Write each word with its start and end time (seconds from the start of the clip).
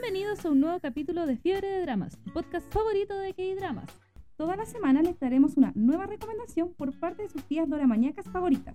Bienvenidos 0.00 0.44
a 0.44 0.50
un 0.50 0.58
nuevo 0.60 0.80
capítulo 0.80 1.24
de 1.24 1.36
Fiebre 1.36 1.68
de 1.68 1.82
Dramas, 1.82 2.18
tu 2.24 2.32
podcast 2.32 2.66
favorito 2.72 3.16
de 3.16 3.32
K-Dramas. 3.32 3.88
Toda 4.36 4.56
la 4.56 4.66
semana 4.66 5.02
les 5.02 5.20
daremos 5.20 5.56
una 5.56 5.70
nueva 5.76 6.06
recomendación 6.06 6.74
por 6.74 6.98
parte 6.98 7.22
de 7.22 7.28
sus 7.28 7.44
tías 7.44 7.70
doramañacas 7.70 8.26
favoritas. 8.28 8.74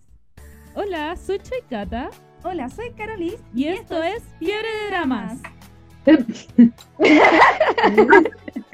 Hola, 0.76 1.18
soy 1.18 1.40
Choy 1.40 1.60
Kata 1.70 2.10
Hola, 2.44 2.70
soy 2.70 2.92
Carolis 2.92 3.36
y, 3.54 3.66
esto, 3.68 4.02
es 4.02 4.24
Fiebre 4.40 4.70
de 4.70 4.88
Dramas. 4.88 5.40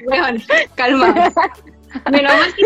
Weón, 0.06 0.40
calma. 0.76 1.32
Menos 2.12 2.32
mal 2.32 2.54
que- 2.54 2.64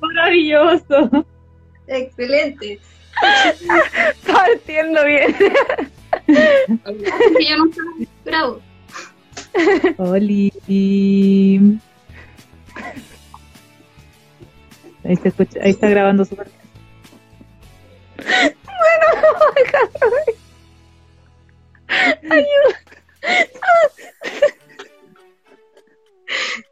Maravilloso. 0.00 1.26
Excelente. 1.88 2.78
Partiendo 4.26 5.04
bien. 5.04 5.36
Yo 6.26 7.56
grabo. 8.24 8.60
Oli. 9.98 10.52
Ahí, 15.04 15.16
se 15.16 15.28
escucha, 15.28 15.60
ahí 15.62 15.70
está 15.70 15.88
grabando 15.88 16.24
súper 16.24 16.48
bien. 16.48 16.62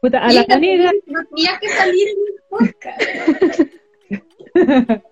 Puta, 0.01 0.19
a 0.19 0.31
la 0.33 0.41
Mira, 0.41 0.55
amiga, 0.55 0.91
No 1.05 1.23
tenía 1.25 1.59
que 1.59 1.69
salir 1.69 2.07
en 2.09 2.17
el 2.27 2.41
podcast. 2.49 3.61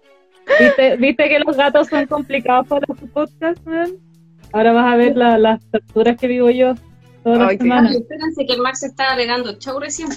¿viste, 0.59 0.97
¿viste 0.97 1.29
que 1.29 1.39
los 1.39 1.55
gatos 1.57 1.87
son 1.87 2.05
complicados 2.07 2.67
para 2.67 2.85
su 2.99 3.07
podcast, 3.07 3.65
man? 3.65 3.91
Ahora 4.53 4.71
vas 4.73 4.93
a 4.93 4.95
ver 4.95 5.15
la- 5.15 5.37
las 5.37 5.59
torturas 5.71 6.17
que 6.17 6.27
vivo 6.27 6.49
yo 6.49 6.73
todas 7.23 7.39
las 7.39 7.49
Ay, 7.49 7.57
semanas. 7.57 7.95
Espérense 7.95 8.45
que 8.45 8.53
el 8.53 8.61
Max 8.61 8.83
estaba 8.83 9.11
alegando 9.11 9.53
chau 9.59 9.79
recién. 9.79 10.09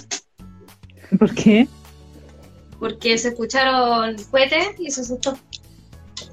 ¿Por 1.19 1.33
qué? 1.35 1.67
Porque 2.79 3.17
se 3.17 3.29
escucharon 3.29 4.15
cohetes 4.31 4.69
y 4.79 4.89
se 4.91 5.01
asustó. 5.01 5.37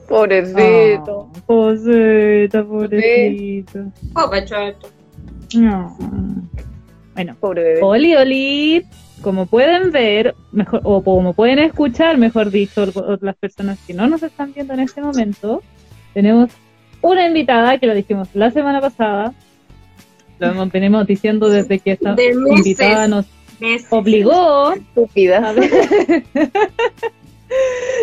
Pobrecito. 0.09 1.31
Oh, 1.31 1.33
pobrecito, 1.47 2.67
pobrecito. 2.67 3.93
Oh, 4.15 4.31
pechueto. 4.31 4.89
No. 5.55 5.97
Bueno, 7.15 7.37
Pobre 7.39 7.63
bebé. 7.63 7.81
Oli, 7.83 8.17
Oli, 8.17 8.87
como 9.23 9.47
pueden 9.47 9.91
ver, 9.93 10.35
mejor, 10.53 10.81
o 10.85 11.03
como 11.03 11.33
pueden 11.35 11.59
escuchar, 11.59 12.19
mejor 12.19 12.51
dicho, 12.51 12.87
las 13.21 13.37
personas 13.37 13.79
que 13.87 13.95
no 13.95 14.07
nos 14.09 14.23
están 14.23 14.53
viendo 14.53 14.75
en 14.75 14.81
este 14.81 15.01
momento, 15.01 15.63
tenemos 16.15 16.51
una 17.03 17.27
invitada 17.27 17.79
que 17.79 17.87
lo 17.87 17.95
dijimos 17.95 18.29
la 18.35 18.51
semana 18.51 18.81
pasada, 18.81 19.33
lo 20.39 20.49
hemos- 20.49 20.71
venimos 20.73 21.07
diciendo 21.07 21.49
desde 21.49 21.79
que 21.79 21.93
esta 21.93 22.15
De 22.15 22.35
meses. 22.35 22.59
invitada 22.59 23.09
nos 23.09 23.27
Meses. 23.61 23.89
obligó 23.91 24.73
Estúpida. 24.73 25.49
a 25.49 25.53
ver. 25.53 25.71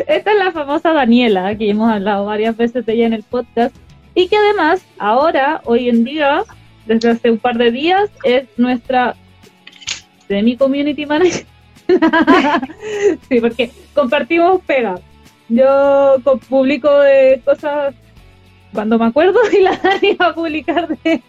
Esta 0.08 0.32
es 0.32 0.38
la 0.38 0.52
famosa 0.52 0.92
Daniela, 0.94 1.56
que 1.58 1.70
hemos 1.70 1.90
hablado 1.90 2.26
varias 2.26 2.56
veces 2.58 2.86
de 2.86 2.94
ella 2.94 3.06
en 3.08 3.14
el 3.14 3.24
podcast, 3.24 3.76
y 4.14 4.28
que 4.28 4.36
además, 4.36 4.84
ahora, 5.00 5.62
hoy 5.66 5.90
en 5.90 6.04
día, 6.04 6.44
desde 6.86 7.10
hace 7.12 7.32
un 7.32 7.38
par 7.38 7.58
de 7.58 7.72
días, 7.72 8.10
es 8.24 8.46
nuestra 8.58 9.16
semi-community 10.28 11.06
manager. 11.06 11.46
sí, 13.30 13.40
porque 13.40 13.72
compartimos 13.94 14.62
pega. 14.66 15.00
Yo 15.50 16.18
co- 16.24 16.38
publico 16.38 17.00
de 17.00 17.42
cosas 17.46 17.96
cuando 18.74 19.00
me 19.00 19.06
acuerdo 19.06 19.40
y 19.58 19.62
la 19.62 19.78
Dani 19.78 20.14
va 20.16 20.28
a 20.28 20.36
publicar 20.36 20.88
de, 21.04 21.22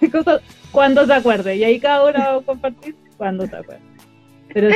de 0.00 0.10
cosas 0.10 0.42
cuando 0.70 1.06
se 1.06 1.12
acuerde. 1.14 1.56
Y 1.56 1.64
ahí 1.64 1.80
cada 1.80 2.04
uno 2.04 2.18
va 2.18 2.42
compartir 2.42 2.94
cuando 3.16 3.46
se 3.46 3.56
acuerde. 3.56 3.80
Pero 4.52 4.68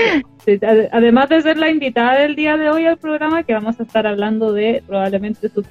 además 0.93 1.29
de 1.29 1.43
ser 1.43 1.59
la 1.59 1.69
invitada 1.71 2.21
del 2.21 2.35
día 2.35 2.57
de 2.57 2.71
hoy 2.71 2.87
al 2.87 2.97
programa, 2.97 3.43
que 3.43 3.53
vamos 3.53 3.79
a 3.79 3.83
estar 3.83 4.07
hablando 4.07 4.53
de 4.53 4.83
probablemente 4.87 5.51
su 5.51 5.63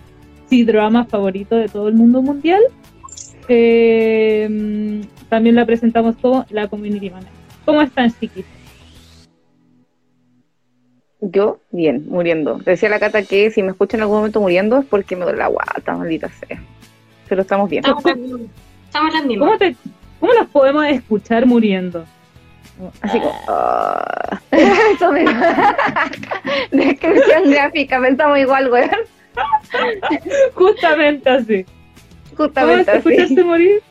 C-drama 0.47 1.05
favorito 1.05 1.55
de 1.55 1.67
todo 1.67 1.87
el 1.87 1.95
mundo 1.95 2.21
mundial, 2.21 2.61
eh, 3.47 4.47
mm, 4.49 5.27
también 5.29 5.55
la 5.55 5.65
presentamos 5.65 6.15
como 6.21 6.45
la 6.49 6.67
community 6.67 7.09
manager. 7.09 7.31
¿Cómo 7.65 7.81
están, 7.81 8.13
chiquis? 8.19 8.45
Yo, 11.21 11.59
bien, 11.71 12.05
muriendo. 12.07 12.59
Decía 12.59 12.89
la 12.89 12.99
Cata 12.99 13.23
que 13.23 13.49
si 13.49 13.63
me 13.63 13.71
escucho 13.71 13.97
en 13.97 14.03
algún 14.03 14.17
momento 14.17 14.41
muriendo 14.41 14.77
es 14.79 14.85
porque 14.85 15.15
me 15.15 15.23
duele 15.23 15.39
la 15.39 15.47
guata, 15.47 15.95
maldita 15.95 16.29
sea. 16.29 16.61
Pero 17.27 17.41
estamos 17.41 17.69
bien. 17.69 17.83
Estamos. 17.83 18.05
Estamos 18.85 19.13
las 19.13 19.25
mismas. 19.25 19.47
¿Cómo, 19.47 19.57
te, 19.57 19.75
¿Cómo 20.19 20.33
las 20.33 20.47
podemos 20.47 20.85
escuchar 20.85 21.45
muriendo? 21.45 22.05
Así 23.01 23.19
como. 23.19 23.33
ah. 23.47 24.39
Eso 24.51 25.11
me. 25.11 25.25
Descripción 26.71 27.49
gráfica, 27.49 27.99
pensamos 27.99 28.37
igual, 28.37 28.71
weón. 28.71 28.89
Justamente 30.53 31.29
así. 31.29 31.65
¿Cómo 32.35 32.47
Justamente 32.49 32.97
escucharse 32.97 33.33
así. 33.33 33.43
morir? 33.43 33.81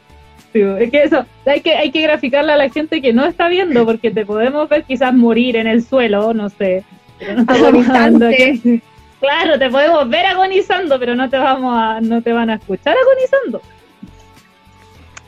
Sí, 0.54 0.60
es 0.62 0.90
que 0.92 1.02
eso, 1.02 1.26
hay 1.46 1.60
que, 1.62 1.74
hay 1.74 1.90
que 1.90 2.00
graficarle 2.02 2.52
a 2.52 2.56
la 2.56 2.70
gente 2.70 3.02
que 3.02 3.12
no 3.12 3.26
está 3.26 3.48
viendo, 3.48 3.84
porque 3.84 4.12
te 4.12 4.24
podemos 4.24 4.68
ver 4.68 4.84
quizás 4.84 5.12
morir 5.12 5.56
en 5.56 5.66
el 5.66 5.82
suelo, 5.82 6.32
no 6.32 6.48
sé. 6.48 6.84
Pero 7.18 7.42
no 7.42 8.28
aquí. 8.28 8.80
Claro, 9.18 9.58
te 9.58 9.68
podemos 9.68 10.08
ver 10.08 10.26
agonizando, 10.26 10.96
pero 11.00 11.16
no 11.16 11.28
te 11.28 11.38
vamos 11.38 11.74
a, 11.76 12.00
no 12.00 12.22
te 12.22 12.32
van 12.32 12.50
a 12.50 12.54
escuchar 12.54 12.94
agonizando. 12.96 13.62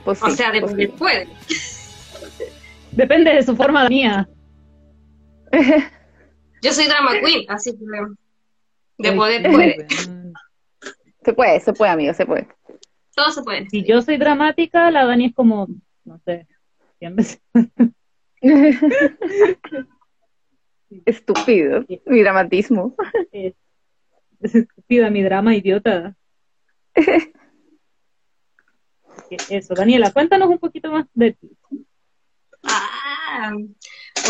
Pues 0.04 0.22
O 0.22 0.30
sea, 0.30 0.52
de 0.52 0.60
pues 0.60 0.72
poder 0.72 0.90
puede. 0.92 1.28
Depende 2.92 3.34
de 3.34 3.42
su 3.42 3.56
forma 3.56 3.88
mía. 3.88 4.28
Yo 6.62 6.72
soy 6.72 6.86
drama 6.86 7.18
queen, 7.20 7.46
así 7.48 7.72
que 7.72 7.84
de 8.98 9.12
poder 9.12 9.50
puede. 9.50 9.86
Se 11.24 11.32
puede, 11.32 11.58
se 11.58 11.72
puede, 11.72 11.90
amigo, 11.90 12.14
se 12.14 12.24
puede. 12.24 12.46
Todo 13.16 13.32
se 13.32 13.42
puede. 13.42 13.68
Si 13.70 13.82
yo 13.82 14.02
soy 14.02 14.18
dramática, 14.18 14.90
la 14.90 15.06
Dani 15.06 15.26
es 15.26 15.34
como, 15.34 15.66
no 16.04 16.20
sé, 16.24 16.46
100 16.98 17.16
veces. 17.16 17.42
Estúpido. 21.06 21.84
Mi 22.04 22.20
dramatismo. 22.20 22.94
Es 23.32 23.54
estúpida 24.54 25.08
mi 25.10 25.22
drama, 25.22 25.56
idiota. 25.56 26.14
Eso, 29.48 29.74
Daniela, 29.74 30.12
cuéntanos 30.12 30.48
un 30.48 30.58
poquito 30.58 30.92
más 30.92 31.06
de 31.14 31.32
ti. 31.32 31.50
Ah, 32.62 33.52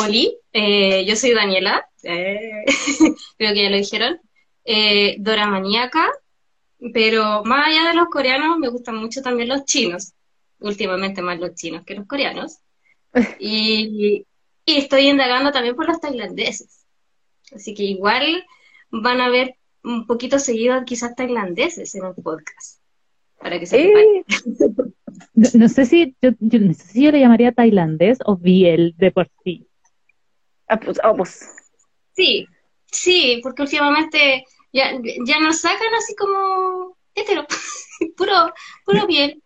Oli, 0.00 0.38
eh, 0.53 1.04
yo 1.06 1.16
soy 1.16 1.32
Daniela, 1.34 1.88
eh, 2.04 2.64
creo 3.36 3.53
que 3.53 3.62
ya 3.64 3.70
lo 3.70 3.76
dijeron, 3.76 4.20
eh, 4.64 5.16
doramaníaca, 5.18 6.08
pero 6.92 7.44
más 7.44 7.69
allá 7.69 7.88
de 7.88 7.94
los 7.94 8.09
coreanos, 8.09 8.59
me 8.59 8.69
gustan 8.69 8.97
mucho 8.97 9.22
también 9.22 9.48
los 9.48 9.64
chinos, 9.64 10.12
últimamente 10.59 11.22
más 11.22 11.38
los 11.38 11.54
chinos 11.54 11.84
que 11.84 11.94
los 11.94 12.06
coreanos, 12.06 12.59
y, 13.38 14.26
y 14.64 14.76
estoy 14.76 15.09
indagando 15.09 15.53
también 15.53 15.76
por 15.76 15.88
los 15.88 16.00
tailandeses, 16.00 16.84
así 17.53 17.75
que 17.75 17.84
igual 17.84 18.44
van 18.91 19.20
a 19.20 19.28
ver 19.28 19.56
un 19.82 20.06
poquito 20.06 20.38
seguido 20.38 20.84
quizás 20.84 21.15
tailandeses 21.15 21.94
en 21.94 22.04
el 22.06 22.15
podcast, 22.15 22.81
para 23.38 23.59
que 23.59 23.66
se. 23.66 23.82
Eh, 23.82 24.25
No, 25.34 25.48
no 25.54 25.69
sé 25.69 25.86
si 25.86 26.16
yo, 26.20 26.31
yo 26.41 26.59
no 26.60 26.75
sé 26.75 26.88
si 26.88 27.04
yo 27.04 27.10
le 27.10 27.20
llamaría 27.20 27.53
tailandés 27.53 28.19
o 28.25 28.36
biel 28.36 28.94
de 28.98 29.10
por 29.12 29.31
sí. 29.44 29.66
ah, 30.68 30.78
pues, 30.78 30.98
ah, 31.03 31.15
pues, 31.16 31.48
Sí, 32.15 32.47
sí, 32.86 33.41
porque 33.42 33.62
últimamente 33.62 34.45
ya, 34.77 34.93
ya 35.25 35.41
nos 35.41 35.61
sacan 35.61 35.95
así 35.99 36.15
como 36.15 36.97
hetero, 37.15 37.47
puro, 38.17 38.53
puro 38.84 39.07
piel. 39.07 39.43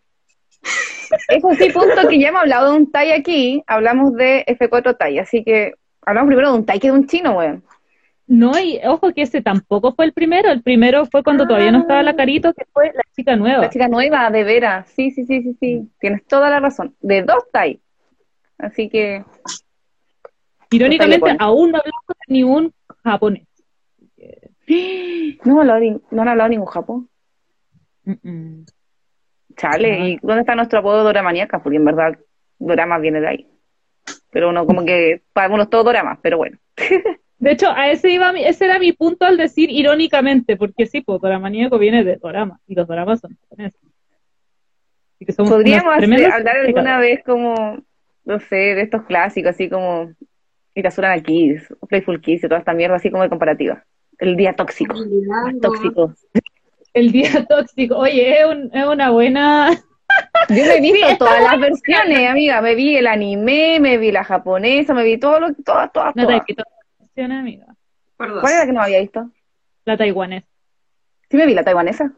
Eso 1.29 1.49
sí, 1.57 1.71
punto 1.71 2.09
que 2.09 2.19
ya 2.19 2.29
hemos 2.29 2.43
hablado 2.43 2.73
de 2.73 2.79
un 2.79 2.91
Thai 2.91 3.13
aquí, 3.13 3.63
hablamos 3.67 4.15
de 4.15 4.45
F4 4.47 4.99
Thai, 4.99 5.19
así 5.19 5.43
que 5.43 5.75
hablamos 6.03 6.29
primero 6.29 6.53
de 6.53 6.59
un 6.59 6.67
Thai 6.67 6.81
que 6.81 6.89
de 6.89 6.93
un 6.93 7.07
chino, 7.07 7.39
weón. 7.39 7.63
No, 8.27 8.53
y 8.61 8.79
ojo 8.85 9.13
que 9.13 9.23
ese 9.23 9.43
tampoco 9.43 9.93
fue 9.93 10.05
el 10.05 10.13
primero. 10.13 10.53
El 10.53 10.63
primero 10.63 11.05
fue 11.07 11.25
cuando 11.25 11.49
todavía 11.49 11.73
no 11.73 11.81
estaba 11.81 12.01
la 12.05 12.15
carito, 12.15 12.55
que 12.55 12.65
fue 12.73 12.93
la 12.95 13.03
chica 13.17 13.35
nueva. 13.35 13.63
La 13.63 13.71
chica 13.71 13.89
nueva, 13.89 14.31
de 14.31 14.45
veras, 14.45 14.89
sí, 14.95 15.11
sí, 15.11 15.25
sí, 15.25 15.43
sí, 15.43 15.57
sí, 15.59 15.91
tienes 15.99 16.25
toda 16.27 16.49
la 16.49 16.61
razón, 16.61 16.95
de 17.01 17.23
dos 17.23 17.43
Thai. 17.51 17.81
Así 18.59 18.89
que, 18.89 19.25
Irónicamente, 20.71 21.25
bien, 21.25 21.37
aún 21.41 21.73
no 21.73 21.79
hablamos 21.79 22.05
de 22.07 22.33
ni 22.33 22.45
un 22.45 22.73
japonés. 23.03 23.50
no, 25.45 25.53
han 25.55 25.59
hablado 25.61 25.81
ni- 25.81 26.01
no 26.11 26.23
han 26.23 26.29
hablado 26.29 26.49
ningún 26.51 26.67
Japón. 26.67 27.09
Mm, 28.05 28.13
mm. 28.23 28.67
Chale, 29.57 29.93
Ah. 29.93 30.09
¿y 30.09 30.19
dónde 30.23 30.41
está 30.41 30.55
nuestro 30.55 30.79
apodo 30.79 31.03
Doramaníaca? 31.05 31.63
Porque 31.63 31.77
en 31.77 31.85
verdad, 31.85 32.19
Dorama 32.59 32.99
viene 32.99 33.21
de 33.21 33.29
ahí. 33.29 33.47
Pero 34.31 34.49
uno 34.51 34.65
como 34.67 34.85
que, 34.85 35.23
para 35.33 35.47
algunos 35.47 35.69
todo 35.71 35.85
Dorama, 35.85 36.19
pero 36.23 36.37
bueno. 36.39 36.59
De 37.39 37.53
hecho, 37.53 37.71
a 37.71 37.91
ese 37.91 38.11
iba 38.11 38.33
mi- 38.35 38.45
ese 38.45 38.67
era 38.67 38.79
mi 38.79 38.93
punto 38.93 39.25
al 39.25 39.39
decir 39.39 39.71
irónicamente, 39.71 40.57
porque 40.59 40.85
sí, 40.87 41.01
pues 41.01 41.21
Doramaníaco 41.23 41.79
viene 41.79 42.05
de 42.05 42.17
Dorama, 42.17 42.61
y 42.67 42.75
los 42.75 42.87
Doramas 42.87 43.21
son 43.21 43.37
japoneses. 43.41 43.81
Podríamos 45.37 45.89
hacer- 45.95 45.99
tremendos 46.09 46.33
hablar 46.33 46.57
alguna 46.59 46.99
vez 46.99 47.23
como, 47.25 47.79
no 48.25 48.41
sé, 48.41 48.57
de 48.57 48.83
estos 48.83 49.05
clásicos, 49.05 49.51
así 49.51 49.69
como 49.69 50.13
Itasurana 50.75 51.21
Kids, 51.23 51.75
Playful 51.89 52.21
Kids 52.21 52.45
y 52.45 52.49
toda 52.49 52.59
esta 52.61 52.73
mierda, 52.75 52.97
así 52.97 53.11
como 53.11 53.23
de 53.23 53.29
comparativa. 53.31 53.85
El 54.21 54.37
día 54.37 54.55
tóxico, 54.55 54.95
más 55.27 55.55
tóxico. 55.61 56.15
El 56.93 57.11
día 57.13 57.45
tóxico. 57.49 57.97
Oye, 57.97 58.41
es, 58.41 58.47
un- 58.47 58.71
es 58.73 58.87
una 58.87 59.11
buena. 59.11 59.71
Yo 60.49 60.55
me 60.65 60.77
he 60.77 60.81
visto 60.81 61.17
todas 61.19 61.43
las 61.43 61.59
versiones, 61.61 62.29
amiga. 62.29 62.61
Me 62.61 62.75
vi 62.75 62.97
el 62.97 63.07
anime, 63.07 63.79
me 63.81 63.97
vi 63.99 64.13
la 64.13 64.25
japonesa, 64.25 64.93
me 64.95 65.05
vi 65.05 65.19
todo 65.19 65.41
lo, 65.41 65.55
todas, 65.55 65.93
todas, 65.93 66.15
No 66.17 66.23
te 66.27 66.33
todas. 66.33 66.43
he 66.43 66.45
visto 66.53 66.63
la 66.69 66.97
versión, 66.99 67.33
amiga. 67.33 67.67
¿Cuál 68.17 68.31
era 68.53 68.59
la 68.59 68.67
que 68.67 68.73
no 68.73 68.83
había 68.83 69.01
visto? 69.01 69.31
La 69.85 69.97
taiwanesa. 69.97 70.47
Sí 71.31 71.37
me 71.37 71.47
vi 71.47 71.55
la 71.55 71.65
taiwanesa. 71.65 72.13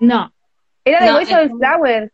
No. 0.00 0.32
Era 0.84 1.00
de 1.00 1.06
No, 1.06 1.12
Voice 1.14 1.34
of 1.34 1.40
es- 1.40 1.48
the 1.50 1.56
Flowers. 1.56 2.12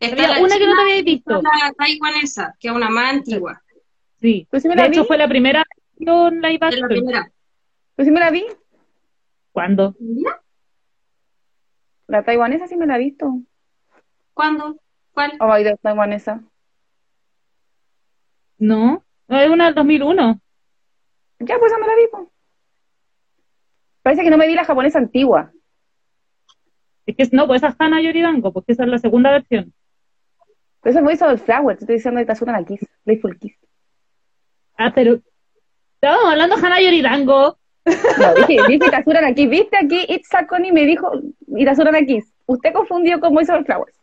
Está 0.00 0.14
Había 0.24 0.28
la 0.36 0.40
una 0.44 0.58
que 0.58 0.66
no 0.66 0.74
te 0.76 0.82
había 0.82 1.02
visto. 1.02 1.42
la 1.42 1.72
taiwanesa, 1.78 2.54
que 2.58 2.68
es 2.68 2.74
una 2.74 2.90
más 2.90 3.12
antigua. 3.14 3.61
Sí. 4.22 4.46
Pues 4.50 4.62
sí 4.62 4.68
me 4.68 4.74
De 4.76 4.82
la 4.82 4.88
hecho, 4.88 5.02
vi. 5.02 5.06
fue 5.08 5.18
la 5.18 5.28
primera 5.28 5.64
versión 5.98 6.40
live 6.40 6.54
Es 6.54 6.60
la 6.60 6.66
action. 6.68 6.88
primera. 6.88 7.32
Pues 7.96 8.06
sí 8.06 8.12
me 8.12 8.20
la 8.20 8.30
vi. 8.30 8.46
¿Cuándo? 9.52 9.94
La 12.06 12.22
taiwanesa 12.24 12.66
sí 12.66 12.76
me 12.76 12.86
la 12.86 12.96
he 12.96 13.00
visto. 13.00 13.38
¿Cuándo? 14.32 14.76
¿Cuál? 15.12 15.32
Oh, 15.40 15.54
de 15.54 15.76
taiwanesa. 15.76 16.40
No. 18.58 19.04
No, 19.28 19.40
es 19.40 19.50
una 19.50 19.66
del 19.66 19.74
2001. 19.74 20.40
Ya, 21.40 21.58
pues 21.58 21.72
esa 21.72 21.80
me 21.80 21.86
la 21.86 21.94
vi. 21.96 22.28
Parece 24.02 24.22
que 24.22 24.30
no 24.30 24.36
me 24.38 24.46
vi 24.46 24.54
la 24.54 24.64
japonesa 24.64 24.98
antigua. 24.98 25.52
Es 27.06 27.16
que 27.16 27.36
no, 27.36 27.46
pues 27.46 27.60
esa 27.62 27.68
es 27.72 27.76
Hana 27.78 28.00
Yoridango, 28.00 28.52
porque 28.52 28.72
esa 28.72 28.84
es 28.84 28.88
la 28.88 28.98
segunda 28.98 29.30
versión. 29.32 29.72
Pero 30.80 30.98
eso 30.98 31.08
es 31.10 31.22
of 31.22 31.30
the 31.32 31.38
Flowers. 31.38 31.78
Te 31.78 31.84
estoy 31.84 31.96
diciendo 31.96 32.18
de 32.18 32.24
Itasurana 32.24 32.64
Kiss, 32.64 32.86
Playful 33.04 33.38
Kiss. 33.38 33.56
Ah, 34.76 34.92
pero. 34.94 35.20
Estábamos 35.94 36.32
hablando 36.32 36.56
de 36.56 36.66
Hana 36.66 36.80
Yoridango. 36.80 37.58
No, 37.84 38.34
dije, 38.34 38.62
dije 38.68 38.86
Itasurana 38.86 39.34
Kiss. 39.34 39.50
¿Viste 39.50 39.76
aquí? 39.76 40.04
Itzakoni 40.08 40.72
me 40.72 40.86
dijo 40.86 41.12
Itasurana 41.56 42.04
Kiss. 42.04 42.32
Usted 42.46 42.72
confundió 42.72 43.20
con 43.20 43.34
the 43.34 43.64
Flowers. 43.64 44.02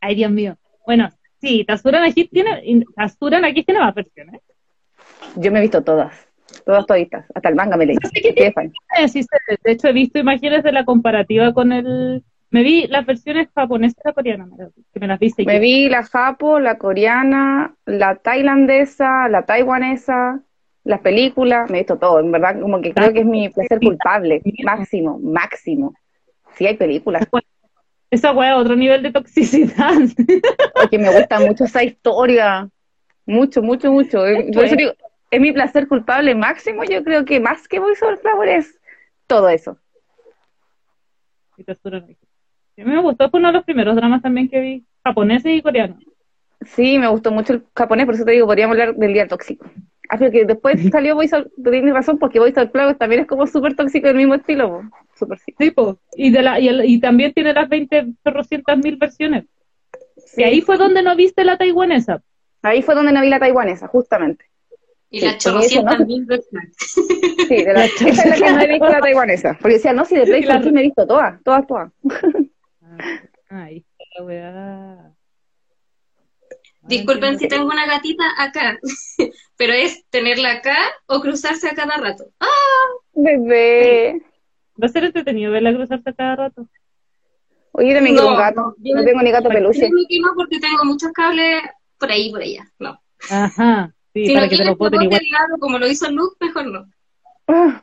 Ay, 0.00 0.14
Dios 0.16 0.30
mío. 0.30 0.56
Bueno, 0.86 1.08
sí, 1.40 1.64
Tasuran 1.64 2.04
aquí 2.04 2.28
tiene, 2.28 2.84
Tasuran 2.94 3.44
aquí 3.44 3.64
tiene 3.64 3.80
más 3.80 3.94
versiones. 3.94 4.42
Yo 5.36 5.50
me 5.50 5.58
he 5.58 5.62
visto 5.62 5.82
todas. 5.82 6.12
Todas 6.66 6.86
toditas. 6.86 7.26
Hasta 7.34 7.48
el 7.48 7.54
manga 7.54 7.76
me 7.76 7.86
leí. 7.86 7.96
No 7.96 8.08
sé 8.10 8.20
qué 8.20 8.52
sí. 9.08 9.24
De 9.64 9.72
hecho, 9.72 9.88
he 9.88 9.92
visto 9.92 10.18
imágenes 10.18 10.62
de 10.62 10.72
la 10.72 10.84
comparativa 10.84 11.52
con 11.54 11.72
el. 11.72 12.22
Me 12.54 12.62
vi 12.62 12.86
las 12.86 13.04
versiones 13.04 13.48
japonesas 13.52 13.98
y 13.98 14.06
la 14.06 14.12
coreana, 14.12 14.46
me 14.46 14.56
las 14.56 14.72
vi, 14.76 14.84
que 14.92 15.00
me 15.00 15.08
las 15.08 15.18
vi 15.18 15.34
Me 15.44 15.58
vi 15.58 15.88
la 15.88 16.04
japo, 16.04 16.60
la 16.60 16.78
coreana, 16.78 17.74
la 17.84 18.14
tailandesa, 18.14 19.28
la 19.28 19.44
taiwanesa, 19.44 20.40
las 20.84 21.00
películas, 21.00 21.68
me 21.68 21.78
he 21.78 21.80
visto 21.80 21.98
todo, 21.98 22.20
en 22.20 22.30
verdad, 22.30 22.60
como 22.60 22.80
que 22.80 22.94
creo 22.94 23.12
que 23.12 23.18
es 23.22 23.26
mi 23.26 23.48
placer 23.48 23.80
culpable, 23.80 24.40
máximo, 24.62 25.18
máximo. 25.18 25.94
Sí 26.54 26.64
hay 26.64 26.76
películas, 26.76 27.26
Esa 28.08 28.30
weá, 28.30 28.56
otro 28.56 28.76
nivel 28.76 29.02
de 29.02 29.10
toxicidad. 29.10 29.96
porque 30.80 30.96
me 30.96 31.12
gusta 31.12 31.40
mucho 31.40 31.64
esa 31.64 31.82
historia, 31.82 32.68
mucho, 33.26 33.62
mucho, 33.62 33.90
mucho. 33.90 34.18
Por 34.52 34.64
eso 34.64 34.76
digo, 34.76 34.92
es 35.28 35.40
mi 35.40 35.50
placer 35.50 35.88
culpable 35.88 36.36
máximo, 36.36 36.84
yo 36.84 37.02
creo 37.02 37.24
que 37.24 37.40
más 37.40 37.66
que 37.66 37.80
Voice 37.80 38.04
over 38.04 38.18
Flower 38.18 38.48
es 38.48 38.78
todo 39.26 39.48
eso. 39.48 39.76
A 42.82 42.84
mí 42.84 42.90
me 42.92 43.00
gustó, 43.00 43.30
fue 43.30 43.40
uno 43.40 43.48
de 43.48 43.54
los 43.54 43.64
primeros 43.64 43.94
dramas 43.96 44.22
también 44.22 44.48
que 44.48 44.60
vi, 44.60 44.84
japoneses 45.04 45.52
y 45.52 45.62
coreanos. 45.62 45.98
Sí, 46.66 46.98
me 46.98 47.08
gustó 47.08 47.30
mucho 47.30 47.52
el 47.54 47.64
japonés, 47.76 48.06
por 48.06 48.14
eso 48.14 48.24
te 48.24 48.32
digo, 48.32 48.46
podríamos 48.46 48.74
hablar 48.74 48.94
del 48.96 49.12
día 49.12 49.28
tóxico. 49.28 49.66
Ah, 50.08 50.16
pero 50.18 50.30
que 50.30 50.44
después 50.44 50.76
salió 50.92 51.14
Voice 51.14 51.34
over, 51.36 51.50
tienes 51.62 51.94
razón, 51.94 52.18
porque 52.18 52.38
Voice 52.38 52.58
over 52.58 52.70
Flower 52.70 52.96
también 52.96 53.22
es 53.22 53.26
como 53.26 53.46
súper 53.46 53.74
tóxico 53.76 54.06
del 54.08 54.16
mismo 54.16 54.34
estilo, 54.34 54.82
súper 55.18 55.38
sí. 55.38 55.54
Sí, 55.58 55.70
po. 55.70 55.98
Y, 56.16 56.30
de 56.30 56.42
la, 56.42 56.58
y, 56.60 56.68
el- 56.68 56.84
y 56.84 57.00
también 57.00 57.32
tiene 57.32 57.52
las 57.52 57.68
20 57.68 58.06
perrocientas 58.22 58.78
mil 58.78 58.96
versiones. 58.96 59.44
Sí. 60.16 60.40
Y 60.42 60.44
ahí 60.44 60.60
fue 60.60 60.76
donde 60.76 61.02
no 61.02 61.14
viste 61.16 61.44
la 61.44 61.56
taiwanesa. 61.58 62.22
Ahí 62.62 62.82
fue 62.82 62.94
donde 62.94 63.12
no 63.12 63.20
vi 63.20 63.28
la 63.28 63.38
taiwanesa, 63.38 63.88
justamente. 63.88 64.46
Y 65.10 65.20
Sí, 65.20 65.28
chorrocientas 65.38 66.00
¿no? 66.00 66.06
mil 66.06 66.24
veces. 66.24 66.48
Sí, 67.48 67.62
de 67.62 67.72
la, 67.72 67.84
esa 68.06 68.08
es 68.08 68.40
la 68.40 68.46
que 68.46 68.52
no 68.52 68.60
he 68.62 68.68
visto 68.68 68.88
la 68.88 69.00
taiwanesa. 69.00 69.58
Porque 69.60 69.74
decía, 69.74 69.92
no, 69.92 70.04
si 70.04 70.16
de 70.16 70.24
Claro. 70.42 70.62
Kiss 70.62 70.72
me 70.72 70.80
he 70.80 70.84
visto 70.84 71.06
todas, 71.06 71.42
todas, 71.42 71.66
todas. 71.66 71.92
Ay, 73.50 73.84
la 74.18 74.24
weá. 74.24 75.12
Disculpen 76.82 77.38
si 77.38 77.48
tengo 77.48 77.66
una 77.66 77.86
gatita 77.86 78.24
acá, 78.38 78.78
pero 79.56 79.72
es 79.72 80.04
tenerla 80.10 80.52
acá 80.54 80.76
o 81.06 81.20
cruzarse 81.20 81.68
a 81.68 81.74
cada 81.74 81.96
rato. 81.96 82.24
¡Ah! 82.40 82.46
Bebé. 83.14 84.20
Va 84.82 84.86
a 84.86 84.88
ser 84.88 85.04
entretenido 85.04 85.50
verla 85.52 85.72
cruzarse 85.74 86.14
cada 86.14 86.36
rato. 86.36 86.68
Oye, 87.72 87.88
yo 87.88 87.94
también 87.94 88.16
quiero 88.16 88.28
un 88.30 88.34
No, 88.34 88.38
gato. 88.40 88.74
yo- 88.78 88.96
No 88.96 89.04
tengo 89.04 89.22
ni 89.22 89.30
gato 89.30 89.48
peluche. 89.48 89.88
Que 90.08 90.20
no, 90.20 90.32
porque 90.36 90.58
tengo 90.60 90.84
muchos 90.84 91.10
cables 91.12 91.62
por 91.98 92.10
ahí 92.10 92.28
y 92.28 92.30
por 92.32 92.42
allá. 92.42 92.70
No. 92.78 93.00
Ajá. 93.30 93.94
Sí, 94.12 94.26
si 94.26 94.34
para 94.34 94.46
no 94.46 94.50
que 94.50 94.56
te 94.58 94.64
lo 94.64 94.72
igual. 94.72 95.08
lado, 95.32 95.58
como 95.58 95.78
lo 95.78 95.88
hizo 95.88 96.10
Luke, 96.10 96.36
mejor 96.40 96.66
no. 96.66 96.86
Ah. 97.48 97.82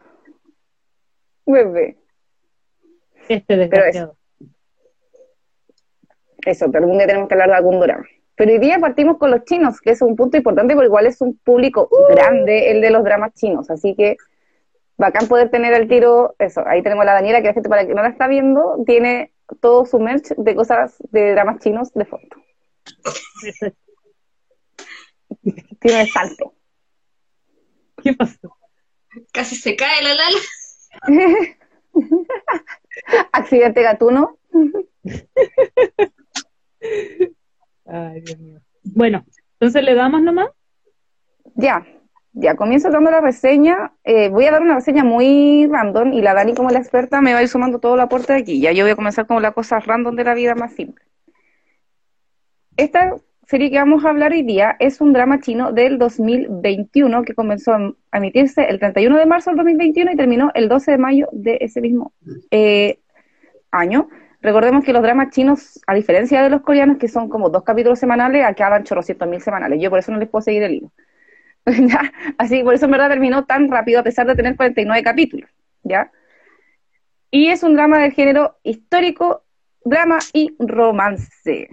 Bebé. 1.45 1.97
Este 3.27 3.57
desgraciado. 3.57 4.15
Eso, 6.45 6.71
pero 6.71 6.83
algún 6.83 6.97
día 6.97 7.07
tenemos 7.07 7.27
que 7.27 7.35
hablar 7.35 7.49
de 7.49 7.55
algún 7.55 7.79
drama. 7.79 8.05
Pero 8.35 8.51
hoy 8.53 8.59
día 8.59 8.79
partimos 8.79 9.17
con 9.17 9.29
los 9.31 9.43
chinos, 9.43 9.79
que 9.81 9.91
es 9.91 10.01
un 10.01 10.15
punto 10.15 10.37
importante, 10.37 10.73
porque 10.73 10.87
igual 10.87 11.05
es 11.05 11.21
un 11.21 11.37
público 11.37 11.89
grande 12.09 12.71
el 12.71 12.81
de 12.81 12.89
los 12.89 13.03
dramas 13.03 13.33
chinos. 13.33 13.69
Así 13.69 13.95
que 13.95 14.17
bacán 14.97 15.27
poder 15.27 15.51
tener 15.51 15.73
al 15.73 15.87
tiro 15.87 16.35
eso. 16.39 16.63
Ahí 16.65 16.81
tenemos 16.81 17.03
a 17.03 17.05
la 17.05 17.13
Daniela, 17.13 17.41
que 17.41 17.47
la 17.47 17.53
gente 17.53 17.69
para 17.69 17.85
que 17.85 17.93
no 17.93 18.01
la 18.01 18.09
está 18.09 18.27
viendo, 18.27 18.83
tiene 18.85 19.31
todo 19.59 19.85
su 19.85 19.99
merch 19.99 20.33
de 20.37 20.55
cosas 20.55 20.95
de 21.11 21.31
dramas 21.31 21.59
chinos 21.59 21.93
de 21.93 22.05
fondo. 22.05 22.35
Tiene 25.79 26.01
el 26.01 26.09
salto. 26.09 26.53
¿Qué 28.01 28.13
pasó? 28.13 28.57
Casi 29.31 29.55
se 29.55 29.75
cae 29.75 30.01
la 30.03 30.13
Lala. 30.15 30.39
Accidente 33.33 33.81
gatuno. 33.81 34.37
Ay, 37.85 38.21
Dios 38.21 38.39
mío. 38.39 38.59
Bueno, 38.83 39.25
entonces 39.53 39.83
le 39.83 39.93
damos 39.93 40.21
nomás. 40.21 40.49
Ya, 41.55 41.85
ya 42.33 42.55
comienzo 42.55 42.89
dando 42.89 43.11
la 43.11 43.21
reseña. 43.21 43.93
Eh, 44.03 44.29
voy 44.29 44.45
a 44.45 44.51
dar 44.51 44.61
una 44.61 44.75
reseña 44.75 45.03
muy 45.03 45.67
random 45.67 46.13
y 46.13 46.21
la 46.21 46.33
Dani 46.33 46.53
como 46.53 46.69
la 46.69 46.79
experta 46.79 47.21
me 47.21 47.33
va 47.33 47.39
a 47.39 47.43
ir 47.43 47.49
sumando 47.49 47.79
todo 47.79 47.95
el 47.95 48.01
aporte 48.01 48.33
de 48.33 48.39
aquí. 48.39 48.61
Ya 48.61 48.71
yo 48.71 48.83
voy 48.83 48.91
a 48.91 48.95
comenzar 48.95 49.27
con 49.27 49.41
la 49.41 49.51
cosa 49.51 49.79
random 49.79 50.15
de 50.15 50.23
la 50.23 50.33
vida 50.33 50.55
más 50.55 50.73
simple. 50.73 51.03
Esta 52.77 53.15
serie 53.47 53.69
que 53.69 53.77
vamos 53.77 54.05
a 54.05 54.09
hablar 54.09 54.31
hoy 54.31 54.43
día 54.43 54.77
es 54.79 55.01
un 55.01 55.11
drama 55.11 55.41
chino 55.41 55.73
del 55.73 55.97
2021 55.97 57.23
que 57.23 57.35
comenzó 57.35 57.73
a 57.73 58.17
emitirse 58.17 58.63
el 58.63 58.79
31 58.79 59.17
de 59.17 59.25
marzo 59.25 59.49
del 59.49 59.57
2021 59.57 60.13
y 60.13 60.15
terminó 60.15 60.51
el 60.53 60.69
12 60.69 60.91
de 60.91 60.97
mayo 60.97 61.27
de 61.33 61.57
ese 61.59 61.81
mismo 61.81 62.13
eh, 62.49 62.99
año. 63.71 64.07
Recordemos 64.41 64.83
que 64.83 64.91
los 64.91 65.03
dramas 65.03 65.29
chinos, 65.29 65.79
a 65.85 65.93
diferencia 65.93 66.41
de 66.41 66.49
los 66.49 66.61
coreanos, 66.61 66.97
que 66.97 67.07
son 67.07 67.29
como 67.29 67.49
dos 67.49 67.63
capítulos 67.63 67.99
semanales, 67.99 68.43
acaban 68.43 68.83
chorrocientos 68.83 69.27
mil 69.27 69.41
semanales. 69.41 69.79
Yo 69.79 69.89
por 69.89 69.99
eso 69.99 70.11
no 70.11 70.17
les 70.17 70.29
puedo 70.29 70.41
seguir 70.41 70.63
el 70.63 70.73
hilo. 70.73 70.91
¿Ya? 71.65 72.11
Así, 72.39 72.63
por 72.63 72.73
eso 72.73 72.85
en 72.85 72.91
verdad 72.91 73.09
terminó 73.09 73.45
tan 73.45 73.69
rápido 73.69 73.99
a 73.99 74.03
pesar 74.03 74.25
de 74.25 74.35
tener 74.35 74.55
49 74.55 75.03
capítulos, 75.03 75.49
¿ya? 75.83 76.11
Y 77.29 77.49
es 77.49 77.61
un 77.61 77.75
drama 77.75 77.99
del 77.99 78.13
género 78.13 78.57
histórico, 78.63 79.43
drama 79.85 80.17
y 80.33 80.55
romance. 80.57 81.69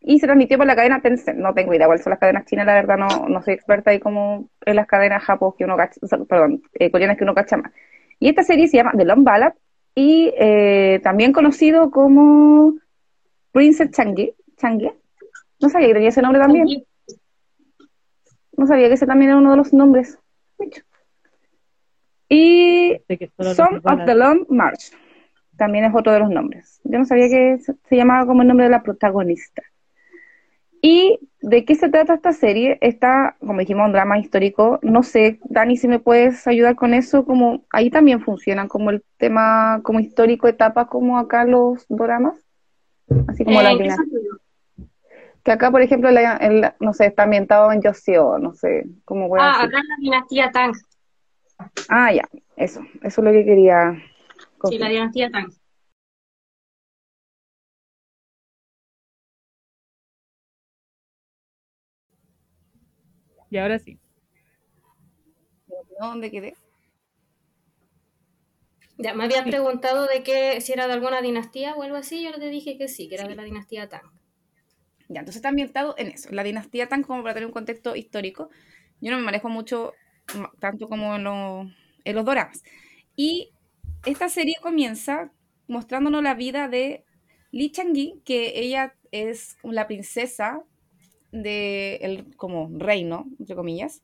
Y 0.00 0.20
se 0.20 0.26
transmitió 0.26 0.58
por 0.58 0.66
la 0.66 0.76
cadena 0.76 1.00
Tencent. 1.00 1.38
No 1.38 1.54
tengo 1.54 1.74
idea 1.74 1.86
cuáles 1.86 2.04
son 2.04 2.10
las 2.10 2.20
cadenas 2.20 2.44
chinas, 2.44 2.66
la 2.66 2.74
verdad 2.74 2.98
no, 2.98 3.28
no 3.28 3.42
soy 3.42 3.54
experta 3.54 3.90
ahí 3.90 3.98
como 3.98 4.50
en 4.64 4.76
las 4.76 4.86
cadenas 4.86 5.24
japos 5.24 5.54
que 5.56 5.64
uno 5.64 5.76
cacha, 5.76 5.98
perdón, 6.28 6.62
eh, 6.74 6.90
coreanas 6.90 7.16
que 7.16 7.24
uno 7.24 7.34
cacha 7.34 7.56
más. 7.56 7.72
Y 8.20 8.28
esta 8.28 8.42
serie 8.42 8.68
se 8.68 8.76
llama 8.76 8.92
The 8.96 9.04
Long 9.06 9.24
Ballad 9.24 9.54
y 9.98 10.30
eh, 10.38 11.00
también 11.02 11.32
conocido 11.32 11.90
como 11.90 12.74
Princess 13.50 13.90
Changi. 13.90 14.34
Changi. 14.58 14.90
No 15.58 15.70
sabía 15.70 15.88
que 15.88 15.94
tenía 15.94 16.10
ese 16.10 16.20
nombre 16.20 16.40
también. 16.40 16.84
No 18.56 18.66
sabía 18.66 18.88
que 18.88 18.94
ese 18.94 19.06
también 19.06 19.30
era 19.30 19.38
uno 19.38 19.52
de 19.52 19.56
los 19.56 19.72
nombres. 19.72 20.18
Y 22.28 23.00
Song 23.54 23.80
of 23.82 24.04
the 24.04 24.14
Long 24.14 24.46
March 24.50 24.92
también 25.56 25.86
es 25.86 25.94
otro 25.94 26.12
de 26.12 26.20
los 26.20 26.28
nombres. 26.28 26.78
Yo 26.84 26.98
no 26.98 27.06
sabía 27.06 27.28
que 27.30 27.58
se 27.58 27.96
llamaba 27.96 28.26
como 28.26 28.42
el 28.42 28.48
nombre 28.48 28.66
de 28.66 28.72
la 28.72 28.82
protagonista. 28.82 29.62
Y 30.82 31.18
¿de 31.46 31.64
qué 31.64 31.76
se 31.76 31.88
trata 31.88 32.14
esta 32.14 32.32
serie? 32.32 32.76
Está, 32.80 33.36
como 33.40 33.60
dijimos, 33.60 33.86
un 33.86 33.92
drama 33.92 34.18
histórico. 34.18 34.80
No 34.82 35.02
sé, 35.04 35.38
Dani, 35.44 35.76
si 35.76 35.86
me 35.86 36.00
puedes 36.00 36.44
ayudar 36.48 36.74
con 36.74 36.92
eso, 36.92 37.24
como 37.24 37.64
ahí 37.70 37.88
también 37.88 38.20
funcionan 38.20 38.66
como 38.68 38.90
el 38.90 39.04
tema 39.16 39.80
como 39.84 40.00
histórico, 40.00 40.48
etapas 40.48 40.88
como 40.88 41.18
acá 41.18 41.44
los 41.44 41.86
dramas, 41.88 42.36
así 43.28 43.44
como 43.44 43.60
Eh, 43.60 43.64
la 43.64 43.70
¿en 43.70 43.78
dinastía. 43.78 44.04
sentido? 44.04 44.38
Que 45.44 45.52
acá, 45.52 45.70
por 45.70 45.80
ejemplo, 45.82 46.10
la- 46.10 46.36
el- 46.38 46.72
no 46.80 46.92
sé, 46.92 47.06
está 47.06 47.22
ambientado 47.22 47.70
en 47.70 47.80
Joseon, 47.80 48.42
no 48.42 48.52
sé, 48.54 48.84
cómo 49.04 49.28
voy 49.28 49.38
Ah, 49.40 49.62
acá 49.62 49.78
es 49.78 49.84
la 49.88 49.96
dinastía 50.00 50.50
Tang. 50.50 50.74
Ah, 51.88 52.12
ya, 52.12 52.28
eso, 52.56 52.80
eso 53.02 53.20
es 53.20 53.24
lo 53.24 53.30
que 53.32 53.44
quería 53.44 53.96
Sí, 54.64 54.78
la 54.78 54.88
dinastía 54.88 55.30
Tang. 55.30 55.52
Y 63.56 63.58
ahora 63.58 63.78
sí. 63.78 63.98
¿Dónde 65.98 66.30
quedé? 66.30 66.54
Ya, 68.98 69.14
me 69.14 69.24
habías 69.24 69.44
Sí. 69.44 69.50
preguntado 69.50 70.06
de 70.06 70.22
que 70.22 70.60
si 70.60 70.72
era 70.74 70.86
de 70.86 70.92
alguna 70.92 71.22
dinastía 71.22 71.74
o 71.76 71.82
algo 71.82 71.96
así, 71.96 72.22
yo 72.22 72.32
te 72.38 72.50
dije 72.50 72.76
que 72.76 72.88
sí, 72.88 73.08
que 73.08 73.14
era 73.14 73.26
de 73.26 73.34
la 73.34 73.44
dinastía 73.44 73.88
Tang. 73.88 74.10
Ya, 75.08 75.20
entonces 75.20 75.36
está 75.36 75.50
ambientado 75.50 75.94
en 75.98 76.08
eso, 76.08 76.30
la 76.32 76.42
dinastía 76.42 76.88
Tang 76.88 77.02
como 77.04 77.22
para 77.22 77.34
tener 77.34 77.46
un 77.46 77.52
contexto 77.52 77.94
histórico. 77.94 78.50
Yo 79.00 79.12
no 79.12 79.18
me 79.18 79.22
manejo 79.24 79.48
mucho, 79.48 79.92
ma- 80.34 80.50
tanto 80.58 80.88
como 80.88 81.14
en, 81.14 81.24
lo- 81.24 81.70
en 82.04 82.16
los 82.16 82.24
doramas. 82.24 82.62
Y 83.14 83.52
esta 84.04 84.28
serie 84.28 84.54
comienza 84.60 85.32
mostrándonos 85.68 86.22
la 86.24 86.34
vida 86.34 86.68
de 86.68 87.04
Li 87.52 87.70
Changui, 87.70 88.20
que 88.24 88.58
ella 88.60 88.96
es 89.12 89.56
la 89.62 89.86
princesa 89.86 90.62
del 91.42 92.36
como 92.36 92.70
reino, 92.72 93.26
entre 93.38 93.56
comillas. 93.56 94.02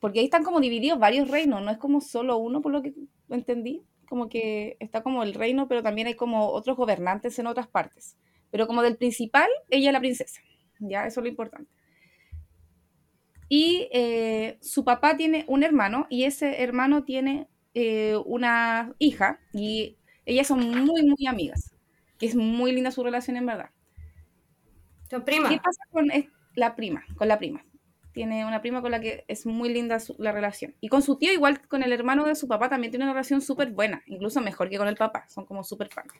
Porque 0.00 0.20
ahí 0.20 0.26
están 0.26 0.44
como 0.44 0.60
divididos 0.60 0.98
varios 0.98 1.28
reinos, 1.28 1.62
no 1.62 1.70
es 1.70 1.78
como 1.78 2.00
solo 2.00 2.36
uno, 2.36 2.62
por 2.62 2.72
lo 2.72 2.82
que 2.82 2.94
entendí. 3.30 3.82
Como 4.08 4.28
que 4.28 4.76
está 4.78 5.02
como 5.02 5.22
el 5.22 5.34
reino, 5.34 5.66
pero 5.66 5.82
también 5.82 6.06
hay 6.06 6.14
como 6.14 6.48
otros 6.48 6.76
gobernantes 6.76 7.38
en 7.38 7.46
otras 7.48 7.66
partes. 7.66 8.16
Pero 8.50 8.66
como 8.66 8.82
del 8.82 8.96
principal, 8.96 9.48
ella 9.68 9.88
es 9.88 9.92
la 9.92 10.00
princesa. 10.00 10.40
Ya, 10.78 11.06
eso 11.06 11.20
es 11.20 11.24
lo 11.24 11.28
importante. 11.28 11.70
Y 13.48 13.88
eh, 13.92 14.58
su 14.60 14.84
papá 14.84 15.16
tiene 15.16 15.44
un 15.48 15.62
hermano 15.62 16.06
y 16.10 16.24
ese 16.24 16.62
hermano 16.62 17.04
tiene 17.04 17.48
eh, 17.74 18.16
una 18.24 18.94
hija 18.98 19.40
y 19.52 19.96
ellas 20.24 20.48
son 20.48 20.68
muy, 20.84 21.02
muy 21.02 21.26
amigas. 21.26 21.72
Que 22.18 22.26
es 22.26 22.34
muy 22.34 22.72
linda 22.72 22.90
su 22.90 23.02
relación 23.04 23.36
en 23.36 23.46
verdad. 23.46 23.70
Son 25.10 25.24
primas. 25.24 25.50
¿Qué 25.52 25.58
pasa 25.58 25.82
con 25.90 26.08
la 26.54 26.76
prima? 26.76 27.04
Con 27.16 27.28
la 27.28 27.38
prima. 27.38 27.64
Tiene 28.12 28.46
una 28.46 28.62
prima 28.62 28.80
con 28.80 28.90
la 28.90 29.00
que 29.00 29.24
es 29.28 29.44
muy 29.44 29.68
linda 29.72 30.00
su- 30.00 30.16
la 30.18 30.32
relación. 30.32 30.74
Y 30.80 30.88
con 30.88 31.02
su 31.02 31.16
tío, 31.18 31.32
igual 31.32 31.60
con 31.68 31.82
el 31.82 31.92
hermano 31.92 32.24
de 32.24 32.34
su 32.34 32.48
papá, 32.48 32.68
también 32.70 32.90
tiene 32.90 33.04
una 33.04 33.12
relación 33.12 33.42
súper 33.42 33.70
buena. 33.72 34.02
Incluso 34.06 34.40
mejor 34.40 34.70
que 34.70 34.78
con 34.78 34.88
el 34.88 34.96
papá. 34.96 35.26
Son 35.28 35.44
como 35.44 35.62
súper 35.64 35.88
fans. 35.88 36.12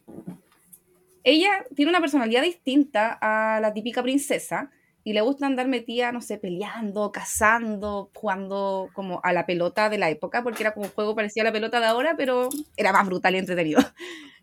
Ella 1.25 1.65
tiene 1.75 1.91
una 1.91 2.01
personalidad 2.01 2.43
distinta 2.43 3.19
a 3.21 3.61
la 3.61 3.73
típica 3.73 4.03
princesa. 4.03 4.71
Y 5.03 5.13
le 5.13 5.21
gusta 5.21 5.47
andar 5.47 5.69
metida, 5.69 6.11
no 6.11 6.21
sé, 6.21 6.37
peleando, 6.37 7.13
cazando, 7.13 8.11
jugando 8.13 8.91
como 8.93 9.21
a 9.23 9.33
la 9.33 9.47
pelota 9.47 9.89
de 9.89 9.99
la 9.99 10.11
época, 10.11 10.43
porque 10.43 10.65
era 10.65 10.75
como 10.75 10.87
un 10.87 10.93
juego 10.93 11.15
parecido 11.15 11.43
a 11.43 11.51
la 11.51 11.53
pelota 11.53 11.79
de 11.79 11.87
ahora, 11.87 12.17
pero 12.17 12.49
era 12.77 12.93
más 12.93 13.07
brutal 13.07 13.37
y 13.37 13.39
entretenido. 13.39 13.81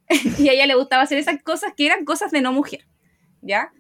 y 0.40 0.48
a 0.48 0.54
ella 0.54 0.66
le 0.66 0.76
gustaba 0.76 1.04
hacer 1.04 1.18
esas 1.18 1.44
cosas 1.44 1.74
que 1.76 1.86
eran 1.86 2.06
cosas 2.06 2.32
de 2.32 2.42
no 2.42 2.54
mujer, 2.54 2.86
¿ya? 3.42 3.74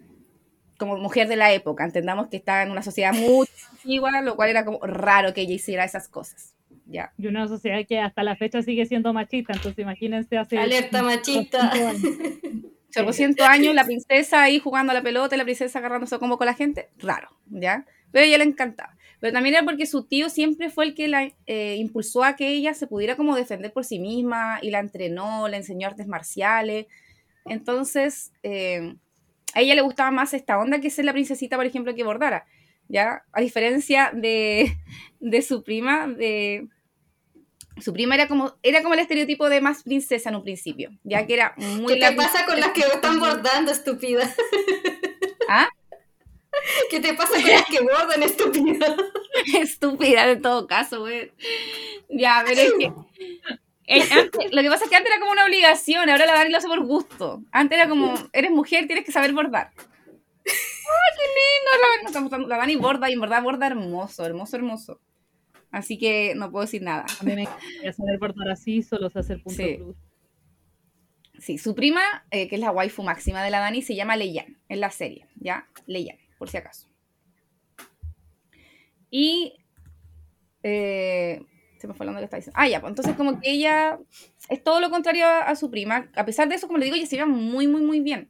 Como 0.83 0.97
mujer 0.97 1.27
de 1.27 1.35
la 1.35 1.51
época, 1.51 1.83
entendamos 1.83 2.27
que 2.27 2.37
está 2.37 2.63
en 2.63 2.71
una 2.71 2.81
sociedad 2.81 3.13
muy 3.13 3.47
antigua, 3.71 4.21
lo 4.21 4.35
cual 4.35 4.49
era 4.49 4.65
como 4.65 4.79
raro 4.81 5.33
que 5.33 5.41
ella 5.41 5.53
hiciera 5.53 5.85
esas 5.85 6.07
cosas. 6.07 6.55
¿ya? 6.85 7.13
Y 7.17 7.27
una 7.27 7.47
sociedad 7.47 7.79
que 7.87 7.99
hasta 7.99 8.23
la 8.23 8.35
fecha 8.35 8.61
sigue 8.61 8.85
siendo 8.85 9.13
machista, 9.13 9.53
entonces 9.53 9.79
imagínense 9.79 10.37
hace... 10.37 10.57
Alerta 10.57 11.01
machista. 11.01 11.71
200 11.71 11.81
años. 11.81 12.63
Sobre 12.89 13.13
100 13.13 13.41
años, 13.41 13.73
la 13.73 13.85
princesa 13.85 14.43
ahí 14.43 14.59
jugando 14.59 14.91
a 14.91 14.93
la 14.93 15.01
pelota 15.01 15.35
y 15.35 15.37
la 15.37 15.45
princesa 15.45 15.79
agarrándose 15.79 16.19
como 16.19 16.37
con 16.37 16.45
la 16.45 16.53
gente, 16.53 16.89
raro, 16.99 17.29
¿ya? 17.47 17.85
Pero 18.11 18.23
a 18.23 18.27
ella 18.27 18.37
le 18.37 18.43
encantaba. 18.43 18.95
Pero 19.19 19.33
también 19.33 19.55
era 19.55 19.65
porque 19.65 19.85
su 19.85 20.03
tío 20.03 20.29
siempre 20.29 20.69
fue 20.69 20.85
el 20.85 20.93
que 20.93 21.07
la 21.07 21.31
eh, 21.47 21.77
impulsó 21.77 22.23
a 22.23 22.35
que 22.35 22.49
ella 22.49 22.73
se 22.73 22.87
pudiera 22.87 23.15
como 23.15 23.35
defender 23.35 23.71
por 23.73 23.85
sí 23.85 23.97
misma 23.97 24.59
y 24.61 24.69
la 24.69 24.79
entrenó, 24.79 25.47
le 25.47 25.57
enseñó 25.57 25.87
artes 25.87 26.07
marciales. 26.07 26.87
Entonces, 27.45 28.31
eh, 28.43 28.95
a 29.53 29.61
ella 29.61 29.75
le 29.75 29.81
gustaba 29.81 30.11
más 30.11 30.33
esta 30.33 30.57
onda 30.57 30.79
que 30.79 30.89
ser 30.89 31.05
la 31.05 31.13
princesita, 31.13 31.55
por 31.55 31.65
ejemplo, 31.65 31.95
que 31.95 32.03
bordara, 32.03 32.45
¿ya? 32.87 33.23
A 33.31 33.41
diferencia 33.41 34.11
de, 34.13 34.77
de 35.19 35.41
su 35.41 35.63
prima, 35.63 36.07
de... 36.07 36.67
Su 37.81 37.91
prima 37.91 38.13
era 38.13 38.27
como, 38.27 38.55
era 38.61 38.83
como 38.83 38.93
el 38.93 38.99
estereotipo 38.99 39.49
de 39.49 39.59
más 39.59 39.81
princesa 39.81 40.29
en 40.29 40.35
un 40.35 40.43
principio, 40.43 40.91
ya 41.03 41.25
que 41.25 41.33
era 41.33 41.55
muy... 41.57 41.95
¿Qué 41.95 41.99
te 41.99 42.11
pasa 42.13 42.45
con 42.45 42.59
las 42.59 42.69
que 42.69 42.81
están 42.93 43.19
bordando, 43.19 43.71
estúpida? 43.71 44.31
¿Ah? 45.49 45.67
¿Qué 46.89 46.99
te 46.99 47.13
pasa 47.13 47.33
con 47.33 47.41
las 47.49 47.65
que 47.65 47.81
bordan, 47.81 48.23
estúpida? 48.23 48.95
estúpida 49.59 50.29
en 50.29 50.41
todo 50.41 50.67
caso, 50.67 51.01
güey. 51.01 51.31
Ya, 52.09 52.43
pero 52.45 52.61
es 52.61 52.73
que. 52.73 52.91
Eh, 53.87 54.01
antes- 54.11 54.51
lo 54.51 54.61
que 54.61 54.69
pasa 54.69 54.85
es 54.85 54.89
que 54.89 54.95
antes 54.95 55.11
era 55.11 55.19
como 55.19 55.31
una 55.31 55.45
obligación, 55.45 56.09
ahora 56.09 56.25
la 56.25 56.33
Dani 56.33 56.51
lo 56.51 56.57
hace 56.57 56.67
por 56.67 56.83
gusto. 56.85 57.43
Antes 57.51 57.77
era 57.77 57.89
como, 57.89 58.13
eres 58.33 58.51
mujer, 58.51 58.87
tienes 58.87 59.05
que 59.05 59.11
saber 59.11 59.33
bordar. 59.33 59.71
¡Ay, 60.45 61.11
qué 61.17 61.25
lindo! 61.39 61.71
La, 61.81 61.87
Dani- 61.87 62.05
estamos- 62.27 62.47
la 62.49 62.57
Dani 62.57 62.75
borda 62.75 63.09
y 63.09 63.13
en 63.13 63.21
verdad 63.21 63.43
borda 63.43 63.67
hermoso, 63.67 64.25
hermoso, 64.25 64.55
hermoso. 64.57 64.99
Así 65.71 65.97
que 65.97 66.33
no 66.35 66.51
puedo 66.51 66.65
decir 66.65 66.81
nada. 66.83 67.05
A 67.19 67.23
mí 67.23 67.33
me 67.35 67.45
saber 67.93 68.19
bordar 68.19 68.49
así, 68.49 68.83
solo 68.83 69.09
sé 69.09 69.19
hacer 69.19 69.41
punto 69.41 69.63
Sí. 69.63 69.77
cruz. 69.77 69.95
Sí, 71.39 71.57
su 71.57 71.73
prima, 71.75 72.01
eh, 72.31 72.47
que 72.47 72.55
es 72.55 72.61
la 72.61 72.71
waifu 72.71 73.03
máxima 73.03 73.43
de 73.43 73.49
la 73.49 73.59
Dani, 73.59 73.81
se 73.81 73.95
llama 73.95 74.15
Leian 74.15 74.59
en 74.69 74.79
la 74.79 74.91
serie, 74.91 75.27
¿ya? 75.35 75.67
Leian, 75.87 76.17
por 76.37 76.49
si 76.49 76.57
acaso. 76.57 76.87
Y. 79.09 79.53
eh, 80.63 81.41
se 81.83 81.87
me 81.89 81.93
fue 81.93 82.05
hablando 82.05 82.21
que 82.21 82.25
está 82.25 82.37
diciendo. 82.37 82.57
Ah, 82.57 82.69
ya, 82.69 82.79
pues 82.79 82.91
entonces, 82.91 83.13
como 83.17 83.41
que 83.41 83.51
ella 83.51 83.99
es 84.47 84.63
todo 84.63 84.79
lo 84.79 84.89
contrario 84.89 85.25
a, 85.25 85.41
a 85.41 85.55
su 85.57 85.69
prima. 85.69 86.09
A 86.15 86.23
pesar 86.23 86.47
de 86.47 86.55
eso, 86.55 86.67
como 86.67 86.79
le 86.79 86.85
digo, 86.85 86.95
ella 86.95 87.05
se 87.05 87.17
lleva 87.17 87.27
muy, 87.27 87.67
muy, 87.67 87.81
muy 87.81 87.99
bien. 87.99 88.29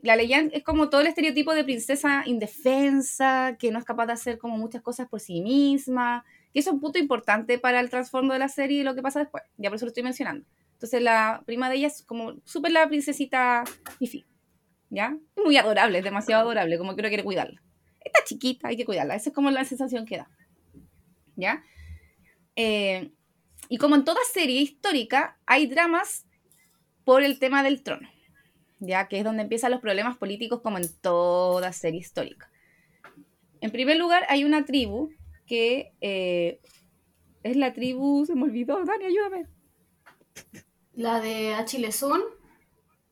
La 0.00 0.16
Leian 0.16 0.50
es 0.52 0.64
como 0.64 0.90
todo 0.90 1.00
el 1.00 1.06
estereotipo 1.06 1.54
de 1.54 1.62
princesa 1.62 2.24
indefensa, 2.26 3.56
que 3.56 3.70
no 3.70 3.78
es 3.78 3.84
capaz 3.84 4.06
de 4.06 4.14
hacer 4.14 4.38
como 4.38 4.58
muchas 4.58 4.82
cosas 4.82 5.08
por 5.08 5.20
sí 5.20 5.42
misma. 5.42 6.24
Y 6.52 6.58
eso 6.58 6.70
es 6.70 6.74
un 6.74 6.80
punto 6.80 6.98
importante 6.98 7.56
para 7.60 7.78
el 7.78 7.88
trasfondo 7.88 8.32
de 8.32 8.40
la 8.40 8.48
serie 8.48 8.80
y 8.80 8.82
lo 8.82 8.96
que 8.96 9.02
pasa 9.02 9.20
después. 9.20 9.44
Ya 9.58 9.70
por 9.70 9.76
eso 9.76 9.84
lo 9.84 9.90
estoy 9.90 10.02
mencionando. 10.02 10.44
Entonces 10.72 11.00
la 11.00 11.44
prima 11.46 11.70
de 11.70 11.76
ella 11.76 11.86
es 11.86 12.02
como 12.02 12.34
súper 12.44 12.72
la 12.72 12.88
princesita 12.88 13.62
Fifi, 14.00 14.26
¿ya? 14.90 15.16
Muy 15.36 15.56
adorable, 15.56 15.98
es 15.98 16.04
demasiado 16.04 16.42
adorable, 16.42 16.76
como 16.78 16.96
que 16.96 17.02
uno 17.02 17.08
quiere 17.08 17.22
cuidarla. 17.22 17.62
Está 18.04 18.24
chiquita, 18.24 18.66
hay 18.66 18.76
que 18.76 18.84
cuidarla, 18.84 19.14
esa 19.14 19.30
es 19.30 19.34
como 19.34 19.52
la 19.52 19.64
sensación 19.64 20.04
que 20.04 20.16
da, 20.16 20.28
¿ya? 21.36 21.62
Eh, 22.56 23.12
y 23.68 23.78
como 23.78 23.94
en 23.94 24.04
toda 24.04 24.20
serie 24.32 24.60
histórica, 24.60 25.38
hay 25.46 25.66
dramas 25.66 26.26
por 27.04 27.22
el 27.22 27.38
tema 27.38 27.62
del 27.62 27.82
trono, 27.82 28.08
¿ya? 28.80 29.08
Que 29.08 29.18
es 29.18 29.24
donde 29.24 29.42
empiezan 29.42 29.70
los 29.70 29.80
problemas 29.80 30.16
políticos 30.16 30.60
como 30.62 30.78
en 30.78 30.88
toda 31.00 31.72
serie 31.72 32.00
histórica. 32.00 32.50
En 33.60 33.70
primer 33.70 33.96
lugar, 33.96 34.24
hay 34.28 34.44
una 34.44 34.64
tribu 34.64 35.10
que 35.46 35.92
eh, 36.00 36.60
es 37.42 37.56
la 37.56 37.72
tribu, 37.72 38.26
se 38.26 38.34
me 38.34 38.44
olvidó, 38.44 38.84
Dani, 38.84 39.04
ayúdame. 39.04 39.46
La 40.94 41.20
de 41.20 41.54
Achilesun 41.54 42.22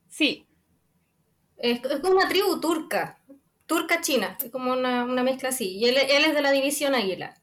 Sí, 0.08 0.46
es, 1.56 1.82
es 1.84 2.00
como 2.00 2.16
una 2.16 2.28
tribu 2.28 2.60
turca, 2.60 3.20
turca 3.66 4.00
china, 4.00 4.36
es 4.42 4.50
como 4.50 4.72
una, 4.72 5.04
una 5.04 5.22
mezcla 5.22 5.50
así. 5.50 5.76
Y 5.76 5.86
él, 5.86 5.96
él 5.96 6.24
es 6.24 6.34
de 6.34 6.42
la 6.42 6.50
división 6.50 6.94
Águila. 6.94 7.34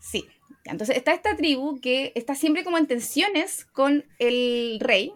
Sí. 0.00 0.28
Entonces 0.68 0.96
está 0.96 1.12
esta 1.12 1.36
tribu 1.36 1.80
que 1.80 2.12
está 2.14 2.34
siempre 2.34 2.64
como 2.64 2.78
en 2.78 2.86
tensiones 2.86 3.64
con 3.64 4.04
el 4.18 4.78
rey. 4.80 5.12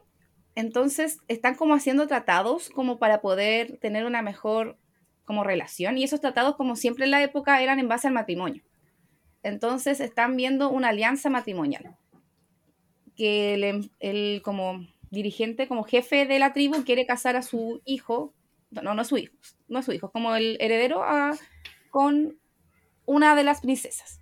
Entonces 0.55 1.19
están 1.29 1.55
como 1.55 1.75
haciendo 1.75 2.07
tratados 2.07 2.71
como 2.71 2.99
para 2.99 3.21
poder 3.21 3.79
tener 3.79 4.05
una 4.05 4.23
mejor 4.23 4.79
como 5.25 5.45
relación. 5.45 5.99
Y 5.99 6.05
esos 6.05 6.21
tratados 6.21 6.57
como 6.57 6.77
siempre 6.77 7.05
en 7.05 7.11
la 7.11 7.23
época 7.23 7.63
eran 7.63 7.79
en 7.79 7.89
base 7.89 8.09
al 8.09 8.15
matrimonio. 8.15 8.63
Entonces 9.43 10.01
están 10.01 10.37
viendo 10.37 10.71
una 10.71 10.89
alianza 10.89 11.31
matrimonial. 11.31 11.97
Que 13.17 13.55
el, 13.55 13.65
em- 13.65 14.41
como 14.43 14.87
dirigente, 15.11 15.69
como 15.69 15.85
jefe 15.85 16.25
de 16.27 16.39
la 16.39 16.53
tribu 16.55 16.85
quiere 16.85 17.07
casar 17.07 17.37
a 17.37 17.43
su 17.43 17.83
hijo. 17.85 18.33
No, 18.71 18.95
no 18.95 19.03
es 19.03 19.09
su 19.09 19.19
hijo. 19.19 19.35
No 19.69 19.81
es 19.81 19.85
su 19.85 19.93
hijo, 19.93 20.11
como 20.11 20.35
el 20.35 20.57
heredero 20.61 21.05
con 21.91 22.39
una 23.05 23.35
de 23.35 23.45
las 23.45 23.61
princesas. 23.61 24.22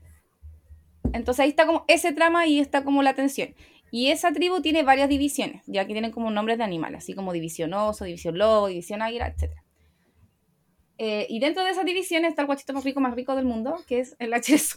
Entonces 1.13 1.41
ahí 1.41 1.51
está 1.51 1.67
como 1.67 1.85
ese 1.89 2.13
trama 2.13 2.47
y 2.47 2.61
está 2.61 2.85
como 2.85 3.03
la 3.03 3.15
tensión. 3.15 3.55
Y 3.91 4.09
esa 4.09 4.33
tribu 4.33 4.61
tiene 4.61 4.83
varias 4.83 5.09
divisiones, 5.09 5.63
ya 5.67 5.87
que 5.87 5.93
tienen 5.93 6.13
como 6.13 6.31
nombres 6.31 6.59
de 6.59 6.65
animales, 6.65 7.03
así 7.03 7.15
como 7.15 7.33
división 7.33 7.75
oso, 7.75 8.05
división 8.05 8.39
lobo, 8.39 8.69
división 8.69 9.03
águila, 9.03 9.27
etc. 9.27 9.53
Eh, 10.99 11.27
y 11.29 11.41
dentro 11.41 11.65
de 11.65 11.71
esas 11.71 11.85
divisiones 11.85 12.31
está 12.31 12.43
el 12.43 12.47
guachito 12.47 12.73
más 12.73 12.85
rico, 12.85 13.01
más 13.01 13.15
rico 13.15 13.35
del 13.35 13.47
mundo, 13.47 13.83
que 13.89 14.01
es 14.01 14.15
el 14.19 14.33
HS. 14.33 14.77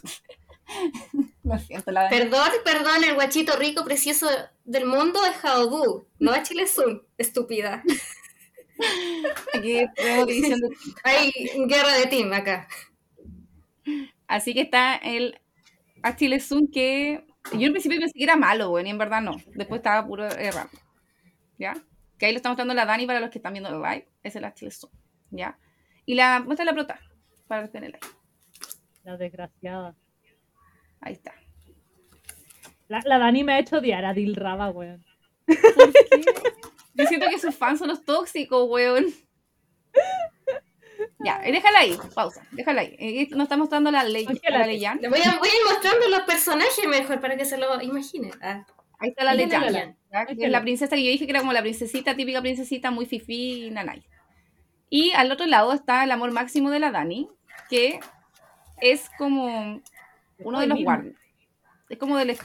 Lo 1.44 1.58
siento, 1.58 1.92
la 1.92 2.08
Perdón, 2.08 2.48
perdón, 2.64 3.04
el 3.04 3.14
guachito 3.14 3.56
rico 3.56 3.84
precioso 3.84 4.26
del 4.64 4.86
mundo 4.86 5.20
es 5.26 5.44
Haobu, 5.44 6.06
no 6.18 6.34
es 6.34 6.48
Chilesun, 6.48 7.02
estúpida. 7.18 7.82
Aquí 9.52 9.84
tenemos 9.94 10.26
división 10.26 10.60
de 10.60 10.68
Hay 11.04 11.32
guerra 11.66 11.92
de 11.98 12.06
team 12.06 12.32
acá. 12.32 12.66
Así 14.26 14.54
que 14.54 14.62
está 14.62 14.96
el 14.96 15.38
Achille 16.04 16.38
Sun 16.38 16.68
que 16.70 17.24
yo 17.52 17.66
al 17.66 17.72
principio 17.72 17.98
pensé 17.98 18.12
que 18.14 18.24
era 18.24 18.36
malo, 18.36 18.70
bueno, 18.70 18.88
y 18.88 18.90
en 18.90 18.98
verdad 18.98 19.22
no. 19.22 19.36
Después 19.54 19.78
estaba 19.78 20.06
puro 20.06 20.26
errado. 20.26 20.68
¿Ya? 21.58 21.74
Que 22.18 22.26
ahí 22.26 22.32
lo 22.32 22.36
está 22.36 22.50
mostrando 22.50 22.74
la 22.74 22.84
Dani 22.84 23.06
para 23.06 23.20
los 23.20 23.30
que 23.30 23.38
están 23.38 23.54
viendo 23.54 23.70
el 23.70 23.80
live. 23.80 24.08
Es 24.22 24.36
el 24.36 24.44
Achille 24.44 24.70
Sun. 24.70 24.90
¿Ya? 25.30 25.58
Y 26.04 26.14
la 26.14 26.40
muestra 26.40 26.64
la 26.64 26.74
prota 26.74 27.00
para 27.48 27.64
el 27.64 27.72
live. 27.72 28.00
La 29.02 29.16
desgraciada. 29.16 29.96
Ahí 31.00 31.14
está. 31.14 31.34
La, 32.88 33.00
la 33.04 33.18
Dani 33.18 33.42
me 33.42 33.54
ha 33.54 33.58
hecho 33.58 33.78
odiar 33.78 34.04
a 34.04 34.12
Dilraba, 34.12 34.70
weón. 34.70 35.04
¿Por 35.46 35.92
qué? 35.92 36.24
Yo 36.94 37.06
siento 37.06 37.28
que 37.30 37.38
sus 37.38 37.54
fans 37.54 37.78
son 37.78 37.88
los 37.88 38.04
tóxicos, 38.04 38.68
weón. 38.68 39.06
Ya, 41.24 41.40
eh, 41.42 41.52
déjala 41.52 41.78
ahí, 41.80 41.98
pausa, 42.14 42.42
déjala 42.52 42.82
ahí. 42.82 42.96
Eh, 42.98 43.28
Nos 43.30 43.44
está 43.44 43.56
mostrando 43.56 43.90
la 43.90 44.04
ley, 44.04 44.26
la 44.48 44.66
Leyan. 44.66 44.98
Le 45.00 45.08
voy 45.08 45.20
a, 45.20 45.38
voy 45.38 45.48
a 45.48 45.52
ir 45.52 45.64
mostrando 45.66 46.08
los 46.08 46.20
personajes 46.20 46.86
mejor 46.86 47.20
para 47.20 47.36
que 47.36 47.44
se 47.44 47.56
lo 47.56 47.80
imaginen. 47.80 48.32
Ah. 48.42 48.64
Ahí 48.98 49.10
está 49.10 49.24
la. 49.24 49.34
¿ya? 49.34 50.26
Que 50.26 50.44
es 50.44 50.50
la 50.50 50.60
princesa 50.62 50.94
que 50.94 51.04
yo 51.04 51.10
dije 51.10 51.24
que 51.26 51.30
era 51.30 51.40
como 51.40 51.52
la 51.52 51.62
princesita, 51.62 52.14
típica 52.14 52.40
princesita, 52.40 52.90
muy 52.90 53.06
fifi, 53.06 53.70
nanay. 53.70 54.04
Y 54.90 55.12
al 55.12 55.32
otro 55.32 55.46
lado 55.46 55.72
está 55.72 56.04
el 56.04 56.10
amor 56.10 56.30
máximo 56.30 56.70
de 56.70 56.78
la 56.78 56.90
Dani, 56.90 57.28
que 57.68 58.00
es 58.80 59.10
como 59.18 59.80
uno 60.38 60.60
de 60.60 60.66
los 60.66 60.78
guardias. 60.82 61.16
Es 61.88 61.98
como 61.98 62.16
de 62.16 62.26
los 62.26 62.38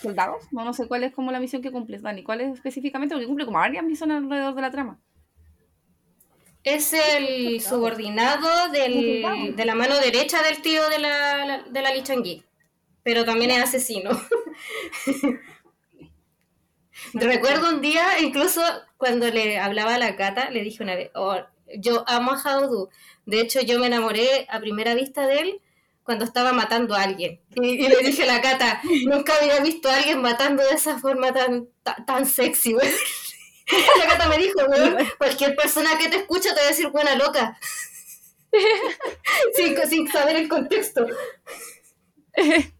soldados. 0.00 0.44
No, 0.52 0.64
no 0.64 0.72
sé 0.72 0.86
cuál 0.86 1.04
es 1.04 1.12
como 1.12 1.32
la 1.32 1.40
misión 1.40 1.62
que 1.62 1.72
cumple 1.72 1.98
Dani. 1.98 2.22
¿Cuál 2.22 2.40
es 2.42 2.54
específicamente? 2.54 3.14
Porque 3.14 3.26
cumple 3.26 3.46
como 3.46 3.58
varias 3.58 3.84
misiones 3.84 4.18
alrededor 4.18 4.54
de 4.54 4.62
la 4.62 4.70
trama. 4.70 5.00
Es 6.64 6.92
el 6.92 7.60
subordinado 7.60 8.68
del, 8.70 9.56
de 9.56 9.64
la 9.64 9.74
mano 9.74 9.98
derecha 9.98 10.42
del 10.42 10.62
tío 10.62 10.88
de 10.88 10.98
la, 11.00 11.64
de 11.68 11.82
la 11.82 12.02
Chang-gi, 12.02 12.44
pero 13.02 13.24
también 13.24 13.50
es 13.50 13.62
asesino. 13.62 14.10
Recuerdo 17.14 17.68
un 17.68 17.80
día, 17.80 18.20
incluso 18.20 18.62
cuando 18.96 19.28
le 19.28 19.58
hablaba 19.58 19.96
a 19.96 19.98
la 19.98 20.14
Cata, 20.16 20.50
le 20.50 20.62
dije 20.62 20.82
una 20.82 20.94
vez, 20.94 21.10
"Oh, 21.14 21.36
yo 21.78 22.04
amo 22.06 22.32
a 22.32 22.36
Haodu. 22.40 22.90
De 23.26 23.40
hecho, 23.40 23.60
yo 23.60 23.78
me 23.78 23.86
enamoré 23.88 24.46
a 24.48 24.60
primera 24.60 24.94
vista 24.94 25.26
de 25.26 25.38
él 25.40 25.60
cuando 26.04 26.24
estaba 26.24 26.52
matando 26.52 26.94
a 26.94 27.02
alguien. 27.02 27.40
Y, 27.60 27.84
y 27.84 27.88
le 27.88 27.98
dije 27.98 28.24
a 28.24 28.26
la 28.26 28.40
Cata, 28.40 28.80
nunca 29.06 29.32
había 29.40 29.60
visto 29.60 29.88
a 29.88 29.96
alguien 29.96 30.20
matando 30.20 30.62
de 30.64 30.74
esa 30.74 30.98
forma 30.98 31.32
tan, 31.32 31.68
tan, 31.82 32.04
tan 32.06 32.26
sexy, 32.26 32.72
güey. 32.72 32.88
La 33.98 34.06
Cata 34.06 34.28
me 34.28 34.38
dijo, 34.38 34.60
weón, 34.68 34.96
cualquier 35.18 35.56
persona 35.56 35.90
que 35.98 36.08
te 36.08 36.16
escucha 36.16 36.54
te 36.54 36.60
va 36.60 36.66
a 36.66 36.70
decir 36.70 36.88
buena 36.88 37.14
loca. 37.16 37.58
sin, 39.54 39.76
sin 39.88 40.08
saber 40.08 40.36
el 40.36 40.48
contexto. 40.48 41.06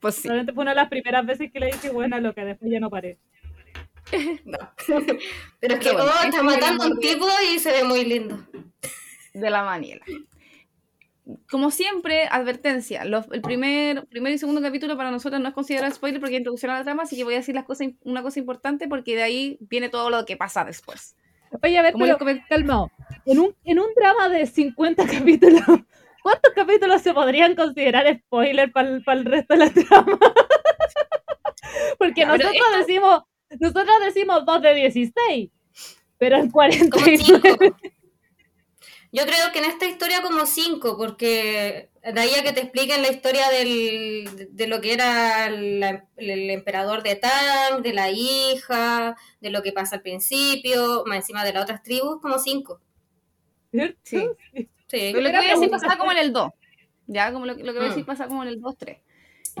Pues 0.00 0.16
sí. 0.16 0.26
Realmente 0.26 0.52
fue 0.52 0.62
una 0.62 0.72
de 0.72 0.78
las 0.78 0.88
primeras 0.88 1.24
veces 1.24 1.52
que 1.52 1.60
le 1.60 1.66
dije 1.66 1.90
buena 1.90 2.18
lo 2.18 2.34
que 2.34 2.44
después 2.44 2.68
ya 2.68 2.80
no 2.80 2.90
paré. 2.90 3.20
No. 4.44 4.58
Pero 5.60 5.74
es 5.74 5.80
que 5.80 5.92
bueno, 5.92 6.10
oh, 6.10 6.24
está 6.24 6.38
es 6.38 6.42
matando 6.42 6.82
a 6.82 6.86
un 6.88 6.98
tipo 6.98 7.24
y 7.54 7.60
se 7.60 7.70
ve 7.70 7.84
muy 7.84 8.04
lindo. 8.04 8.44
de 9.32 9.48
la 9.48 9.62
Maniela. 9.62 10.04
Como 11.50 11.70
siempre, 11.70 12.26
advertencia. 12.30 13.04
los- 13.04 13.26
el 13.32 13.40
primer, 13.42 14.06
primer 14.06 14.32
y 14.32 14.38
segundo 14.38 14.60
capítulo 14.62 14.96
para 14.96 15.10
nosotros 15.10 15.40
no 15.40 15.48
es 15.48 15.54
considerado 15.54 15.94
spoiler 15.94 16.20
porque 16.20 16.34
es 16.36 16.40
introducción 16.40 16.70
a 16.72 16.78
la 16.78 16.84
trama, 16.84 17.02
así 17.04 17.16
que 17.16 17.24
voy 17.24 17.34
a 17.34 17.38
decir 17.38 17.54
las 17.54 17.64
cosas, 17.64 17.88
una 18.02 18.22
cosa 18.22 18.38
importante 18.40 18.88
porque 18.88 19.16
de 19.16 19.22
ahí 19.22 19.58
viene 19.60 19.88
todo 19.88 20.10
lo 20.10 20.24
que 20.24 20.36
pasa 20.36 20.64
después. 20.64 21.16
Oye, 21.62 21.76
a 21.78 21.82
ver, 21.82 21.92
Como 21.92 22.04
pero 22.06 22.18
comenté- 22.18 22.46
calmado. 22.48 22.90
En 23.26 23.38
un, 23.38 23.54
en 23.64 23.78
un 23.78 23.86
drama 23.94 24.28
de 24.28 24.46
50 24.46 25.04
capítulos, 25.06 25.62
¿cuántos 26.22 26.52
capítulos 26.54 27.02
se 27.02 27.12
podrían 27.12 27.54
considerar 27.54 28.06
spoiler 28.26 28.72
para 28.72 28.88
el 28.90 29.24
resto 29.24 29.54
de 29.54 29.58
la 29.60 29.70
trama? 29.70 30.18
Porque 31.98 32.22
Ya, 32.22 32.26
nosotros 32.26 32.54
decimos, 32.78 33.22
nosotros 33.60 33.96
decimos 34.04 34.44
2 34.46 34.62
de 34.62 34.74
16, 34.74 35.50
pero 36.18 36.36
en 36.36 36.42
Como 36.50 36.52
49. 36.52 37.18
cinco. 37.18 37.76
Yo 39.14 39.24
creo 39.26 39.52
que 39.52 39.58
en 39.58 39.66
esta 39.66 39.86
historia 39.86 40.22
como 40.22 40.46
cinco, 40.46 40.96
porque 40.96 41.90
de 42.02 42.18
ahí 42.20 42.30
a 42.34 42.42
que 42.42 42.52
te 42.52 42.60
expliquen 42.62 43.02
la 43.02 43.10
historia 43.10 43.50
del, 43.50 44.48
de 44.50 44.66
lo 44.66 44.80
que 44.80 44.94
era 44.94 45.50
la- 45.50 46.06
el 46.16 46.48
emperador 46.50 47.02
de 47.02 47.16
Tang, 47.16 47.82
de 47.82 47.92
la 47.92 48.10
hija, 48.10 49.14
de 49.40 49.50
lo 49.50 49.62
que 49.62 49.72
pasa 49.72 49.96
al 49.96 50.02
principio, 50.02 51.04
más 51.06 51.18
encima 51.18 51.44
de 51.44 51.52
las 51.52 51.64
otras 51.64 51.82
tribus, 51.82 52.20
como 52.22 52.38
cinco. 52.38 52.80
¿cierto? 53.70 53.98
Sí. 54.02 54.26
Sí. 54.52 54.68
Pero 54.90 55.20
lo 55.20 55.30
que 55.30 55.36
voy 55.36 55.46
a 55.46 55.54
decir 55.54 55.70
pasa 55.70 55.96
como 55.98 56.12
en 56.12 56.18
el 56.18 56.32
2. 56.32 56.50
Ya, 57.06 57.32
como 57.32 57.46
lo, 57.46 57.56
que- 57.56 57.64
lo 57.64 57.72
que 57.72 57.78
voy 57.78 57.86
a 57.86 57.90
decir 57.90 58.04
Mm. 58.04 58.06
pasa 58.06 58.28
como 58.28 58.42
en 58.42 58.48
el 58.48 58.60
2-3. 58.60 58.98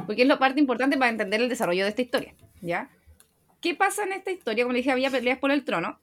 Porque 0.06 0.22
es 0.22 0.28
la 0.28 0.38
parte 0.38 0.60
importante 0.60 0.96
para 0.96 1.10
entender 1.10 1.40
el 1.42 1.48
desarrollo 1.48 1.84
de 1.84 1.90
esta 1.90 2.02
historia. 2.02 2.34
¿Ya? 2.62 2.90
¿Qué 3.60 3.74
pasa 3.74 4.04
en 4.04 4.12
esta 4.12 4.30
historia? 4.30 4.64
Como 4.64 4.72
le 4.72 4.78
dije, 4.78 4.90
había 4.92 5.10
peleas 5.10 5.38
por 5.38 5.50
el 5.50 5.64
trono. 5.64 5.98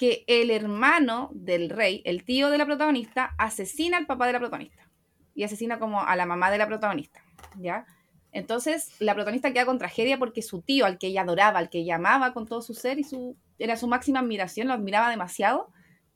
Que 0.00 0.24
el 0.28 0.50
hermano 0.50 1.28
del 1.34 1.68
rey, 1.68 2.00
el 2.06 2.24
tío 2.24 2.48
de 2.48 2.56
la 2.56 2.64
protagonista, 2.64 3.34
asesina 3.36 3.98
al 3.98 4.06
papá 4.06 4.26
de 4.26 4.32
la 4.32 4.38
protagonista. 4.38 4.88
Y 5.34 5.44
asesina 5.44 5.78
como 5.78 6.02
a 6.02 6.16
la 6.16 6.24
mamá 6.24 6.50
de 6.50 6.56
la 6.56 6.66
protagonista. 6.66 7.22
¿Ya? 7.58 7.84
Entonces, 8.32 8.94
la 8.98 9.12
protagonista 9.12 9.52
queda 9.52 9.66
con 9.66 9.76
tragedia 9.76 10.18
porque 10.18 10.40
su 10.40 10.62
tío, 10.62 10.86
al 10.86 10.96
que 10.96 11.08
ella 11.08 11.20
adoraba, 11.20 11.58
al 11.58 11.68
que 11.68 11.80
ella 11.80 11.96
amaba 11.96 12.32
con 12.32 12.46
todo 12.46 12.62
su 12.62 12.72
ser 12.72 12.98
y 12.98 13.04
su, 13.04 13.36
era 13.58 13.76
su 13.76 13.88
máxima 13.88 14.20
admiración, 14.20 14.68
lo 14.68 14.72
admiraba 14.72 15.10
demasiado, 15.10 15.68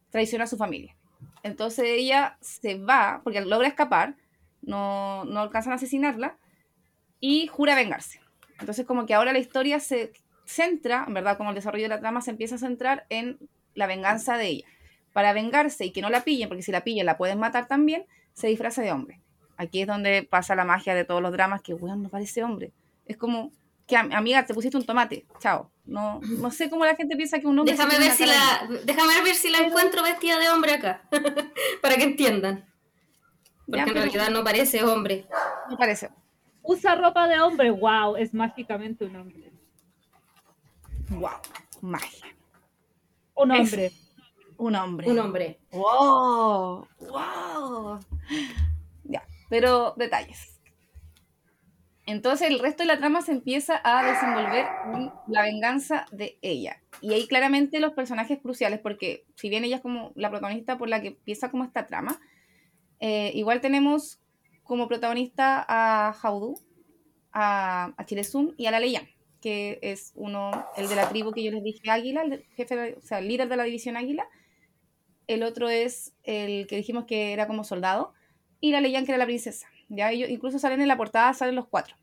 traiciona 0.08 0.44
a 0.44 0.48
su 0.48 0.56
familia. 0.56 0.96
Entonces 1.42 1.84
ella 1.88 2.38
se 2.40 2.78
va, 2.78 3.20
porque 3.22 3.42
logra 3.42 3.68
escapar, 3.68 4.16
no, 4.62 5.26
no 5.26 5.40
alcanzan 5.40 5.72
a 5.72 5.76
asesinarla, 5.76 6.38
y 7.20 7.48
jura 7.48 7.74
vengarse. 7.74 8.22
Entonces 8.60 8.86
como 8.86 9.04
que 9.04 9.12
ahora 9.12 9.34
la 9.34 9.40
historia 9.40 9.78
se 9.78 10.12
centra, 10.46 11.04
en 11.06 11.14
verdad, 11.14 11.36
como 11.36 11.50
el 11.50 11.56
desarrollo 11.56 11.84
de 11.84 11.88
la 11.88 12.00
trama 12.00 12.20
se 12.20 12.30
empieza 12.30 12.54
a 12.54 12.58
centrar 12.58 13.06
en 13.08 13.38
la 13.74 13.86
venganza 13.86 14.36
de 14.38 14.46
ella. 14.48 14.66
Para 15.12 15.32
vengarse 15.32 15.84
y 15.86 15.92
que 15.92 16.00
no 16.02 16.10
la 16.10 16.24
pillen, 16.24 16.48
porque 16.48 16.62
si 16.62 16.72
la 16.72 16.82
pillan 16.82 17.06
la 17.06 17.16
pueden 17.16 17.38
matar 17.38 17.66
también, 17.68 18.04
se 18.32 18.48
disfraza 18.48 18.82
de 18.82 18.90
hombre. 18.92 19.20
Aquí 19.56 19.80
es 19.82 19.86
donde 19.86 20.24
pasa 20.28 20.54
la 20.56 20.64
magia 20.64 20.94
de 20.94 21.04
todos 21.04 21.22
los 21.22 21.30
dramas, 21.32 21.62
que, 21.62 21.74
weón, 21.74 22.02
no 22.02 22.08
parece 22.08 22.42
hombre. 22.42 22.72
Es 23.06 23.16
como, 23.16 23.52
que 23.86 23.96
am- 23.96 24.12
amiga, 24.12 24.44
te 24.44 24.54
pusiste 24.54 24.76
un 24.76 24.84
tomate, 24.84 25.26
chao. 25.38 25.70
No, 25.84 26.20
no 26.22 26.50
sé 26.50 26.68
cómo 26.70 26.84
la 26.84 26.96
gente 26.96 27.14
piensa 27.16 27.38
que 27.38 27.46
un 27.46 27.58
hombre... 27.58 27.74
Déjame 27.76 27.98
ver, 27.98 28.10
si 28.10 28.26
la, 28.26 28.68
déjame 28.84 29.22
ver 29.22 29.34
si 29.34 29.50
la 29.50 29.58
encuentro 29.58 30.02
vestida 30.02 30.38
de 30.38 30.48
hombre 30.48 30.72
acá, 30.72 31.02
para 31.82 31.94
que 31.96 32.04
entiendan. 32.04 32.66
Porque 33.66 33.76
Ya, 33.78 33.82
en 33.82 33.88
pero- 33.88 34.00
realidad 34.00 34.30
no 34.30 34.42
parece 34.42 34.82
hombre. 34.82 35.26
No 35.70 35.76
parece. 35.76 36.10
Usa 36.62 36.94
ropa 36.96 37.28
de 37.28 37.38
hombre, 37.40 37.70
wow, 37.70 38.16
es 38.16 38.32
mágicamente 38.34 39.04
un 39.04 39.14
hombre. 39.16 39.52
Wow, 41.10 41.30
magia. 41.82 42.33
Un 43.34 43.52
Es- 43.52 43.72
hombre. 43.72 43.92
Un 44.56 44.76
hombre. 44.76 45.10
Un 45.10 45.18
hombre. 45.18 45.58
¡Wow! 45.72 46.86
¡Wow! 47.00 48.00
Ya, 49.04 49.22
pero 49.48 49.94
detalles. 49.96 50.60
Entonces 52.06 52.48
el 52.50 52.58
resto 52.58 52.82
de 52.82 52.88
la 52.88 52.98
trama 52.98 53.22
se 53.22 53.32
empieza 53.32 53.80
a 53.82 54.04
desenvolver 54.04 54.66
en 54.94 55.10
la 55.26 55.42
venganza 55.42 56.04
de 56.12 56.38
ella. 56.42 56.82
Y 57.00 57.14
ahí 57.14 57.26
claramente 57.26 57.80
los 57.80 57.92
personajes 57.94 58.38
cruciales, 58.40 58.78
porque 58.80 59.24
si 59.36 59.48
bien 59.48 59.64
ella 59.64 59.76
es 59.76 59.82
como 59.82 60.12
la 60.14 60.30
protagonista 60.30 60.76
por 60.76 60.88
la 60.88 61.00
que 61.00 61.08
empieza 61.08 61.50
como 61.50 61.64
esta 61.64 61.86
trama, 61.86 62.20
eh, 63.00 63.32
igual 63.34 63.60
tenemos 63.62 64.20
como 64.64 64.86
protagonista 64.86 65.64
a 65.66 66.10
Haudu, 66.22 66.60
a, 67.32 67.92
a 67.96 68.04
Chilesum 68.04 68.52
y 68.58 68.66
a 68.66 68.70
la 68.70 68.80
Leyan, 68.80 69.08
que 69.44 69.78
es 69.82 70.12
uno, 70.14 70.50
el 70.74 70.88
de 70.88 70.96
la 70.96 71.10
tribu 71.10 71.30
que 71.30 71.44
yo 71.44 71.50
les 71.50 71.62
dije, 71.62 71.90
Águila, 71.90 72.22
el 72.22 72.46
jefe, 72.56 72.94
o 72.96 73.02
sea, 73.02 73.18
el 73.18 73.28
líder 73.28 73.46
de 73.50 73.58
la 73.58 73.64
división 73.64 73.94
Águila, 73.94 74.26
el 75.26 75.42
otro 75.42 75.68
es 75.68 76.14
el 76.22 76.66
que 76.66 76.76
dijimos 76.76 77.04
que 77.04 77.34
era 77.34 77.46
como 77.46 77.62
soldado, 77.62 78.14
y 78.58 78.72
la 78.72 78.80
Leyan 78.80 79.04
que 79.04 79.12
era 79.12 79.18
la 79.18 79.26
princesa. 79.26 79.68
Ya 79.90 80.10
ellos 80.12 80.30
incluso 80.30 80.58
salen 80.58 80.80
en 80.80 80.88
la 80.88 80.96
portada, 80.96 81.34
salen 81.34 81.56
los 81.56 81.68
cuatro. 81.68 81.94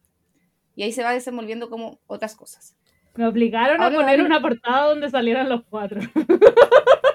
Y 0.76 0.84
ahí 0.84 0.92
se 0.92 1.02
va 1.02 1.14
desenvolviendo 1.14 1.68
como 1.72 2.00
otras 2.06 2.36
cosas. 2.36 2.78
Me 3.16 3.26
obligaron 3.26 3.82
a 3.82 3.90
poner 3.90 4.22
una 4.22 4.40
portada 4.40 4.90
donde 4.90 5.10
salieran 5.10 5.50
los 5.50 5.64
cuatro. 5.68 6.00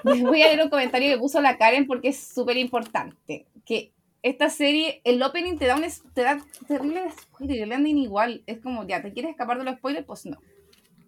Les 0.03 0.21
voy 0.23 0.41
a 0.41 0.47
leer 0.47 0.61
un 0.61 0.69
comentario 0.69 1.09
que 1.09 1.17
puso 1.17 1.39
la 1.39 1.57
Karen 1.57 1.87
porque 1.87 2.09
es 2.09 2.19
súper 2.19 2.57
importante. 2.57 3.45
Que 3.65 3.93
esta 4.27 4.49
serie, 4.49 5.01
el 5.03 5.21
opening 5.21 5.57
te 5.57 5.65
da 5.65 5.75
un 5.75 5.85
te 6.13 6.21
da 6.21 6.39
terrible 6.67 7.09
spoiler, 7.11 7.61
el 7.63 7.71
ending 7.71 7.97
igual. 7.97 8.43
Es 8.45 8.59
como, 8.59 8.85
ya, 8.87 9.01
¿te 9.01 9.11
quieres 9.13 9.31
escapar 9.31 9.57
de 9.57 9.63
los 9.63 9.75
spoilers? 9.75 10.05
Pues 10.05 10.25
no. 10.25 10.37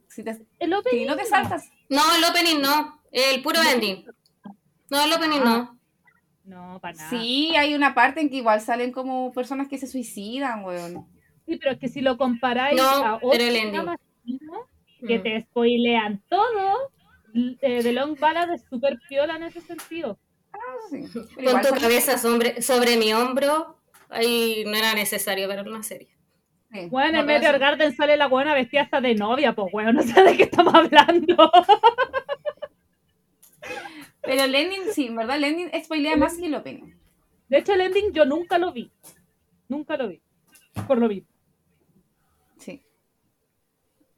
Si, 0.07 0.23
te- 0.23 0.45
El 0.59 0.69
si 0.69 0.73
opening 0.73 1.05
no 1.07 1.15
te 1.15 1.25
saltas, 1.25 1.69
No, 1.89 2.01
el 2.15 2.23
opening 2.23 2.61
no, 2.61 3.01
el 3.11 3.41
puro 3.41 3.59
ending. 3.61 4.05
No, 4.89 5.03
el 5.05 5.13
opening 5.13 5.39
no. 5.43 5.79
No, 6.45 6.79
para 6.81 6.95
nada. 6.95 7.09
Sí, 7.09 7.55
hay 7.55 7.75
una 7.75 7.93
parte 7.93 8.21
en 8.21 8.29
que 8.29 8.37
igual 8.37 8.59
salen 8.61 8.91
como 8.91 9.31
personas 9.31 9.67
que 9.67 9.77
se 9.77 9.85
suicidan, 9.85 10.63
weón. 10.65 11.05
Sí, 11.45 11.57
pero 11.57 11.71
es 11.71 11.79
que 11.79 11.87
si 11.89 12.01
lo 12.01 12.17
comparáis 12.17 12.77
No, 12.77 12.87
a 13.05 13.19
chinos 14.25 14.65
que 15.07 15.19
Mm. 15.19 15.23
te 15.23 15.41
spoilean 15.43 16.23
todo, 16.27 16.91
eh, 17.61 17.79
The 17.83 17.93
Long 17.93 18.19
Ballad 18.19 18.51
es 18.53 18.63
súper 18.69 18.97
piola 19.07 19.35
en 19.35 19.43
ese 19.43 19.61
sentido. 19.61 20.19
Sí. 20.89 21.05
Pero 21.35 21.51
Con 21.51 21.61
igual 21.61 21.61
tu 21.61 21.75
cabeza 21.75 22.17
sobre, 22.17 22.61
sobre 22.61 22.97
mi 22.97 23.13
hombro, 23.13 23.77
ahí 24.09 24.63
no 24.65 24.75
era 24.75 24.93
necesario 24.93 25.47
ver 25.47 25.67
una 25.67 25.83
serie. 25.83 26.09
sí, 26.71 26.87
Bueno, 26.89 27.13
no, 27.13 27.19
en 27.21 27.25
Meteor 27.25 27.55
sí. 27.55 27.59
Garden 27.59 27.95
sale 27.95 28.17
la 28.17 28.27
buena 28.27 28.53
vestida 28.53 28.81
hasta 28.81 29.01
de 29.01 29.15
novia, 29.15 29.53
pues 29.55 29.73
weón, 29.73 29.95
no 29.95 30.03
sé 30.03 30.21
de 30.23 30.37
qué 30.37 30.43
estamos 30.43 30.73
hablando. 30.73 31.51
Pero 34.21 34.43
el 34.43 34.55
ending, 34.55 34.91
sí, 34.93 35.09
verdad, 35.09 35.37
el 35.37 35.43
ending 35.45 35.83
spoilea 35.83 36.15
más 36.15 36.37
que 36.37 36.45
el 36.45 36.55
opening. 36.55 36.93
De 37.47 37.57
hecho, 37.57 37.73
el 37.73 37.81
ending 37.81 38.11
yo 38.13 38.25
nunca 38.25 38.57
lo 38.57 38.71
vi. 38.71 38.91
Nunca 39.67 39.97
lo 39.97 40.07
vi. 40.07 40.21
Por 40.87 40.97
lo 40.97 41.07
vi. 41.07 41.25
Sí. 42.57 42.83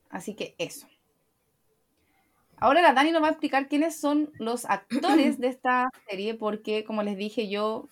Así 0.10 0.36
que 0.36 0.56
eso. 0.58 0.88
Ahora 2.62 2.84
la 2.84 2.94
Dani 2.94 3.12
nos 3.12 3.24
va 3.24 3.28
a 3.28 3.32
explicar 3.32 3.68
quiénes 3.68 4.00
son 4.00 4.32
los 4.38 4.66
actores 4.66 5.40
de 5.40 5.48
esta 5.48 5.90
serie, 6.08 6.36
porque 6.36 6.84
como 6.84 7.02
les 7.02 7.18
dije, 7.18 7.50
yo 7.50 7.90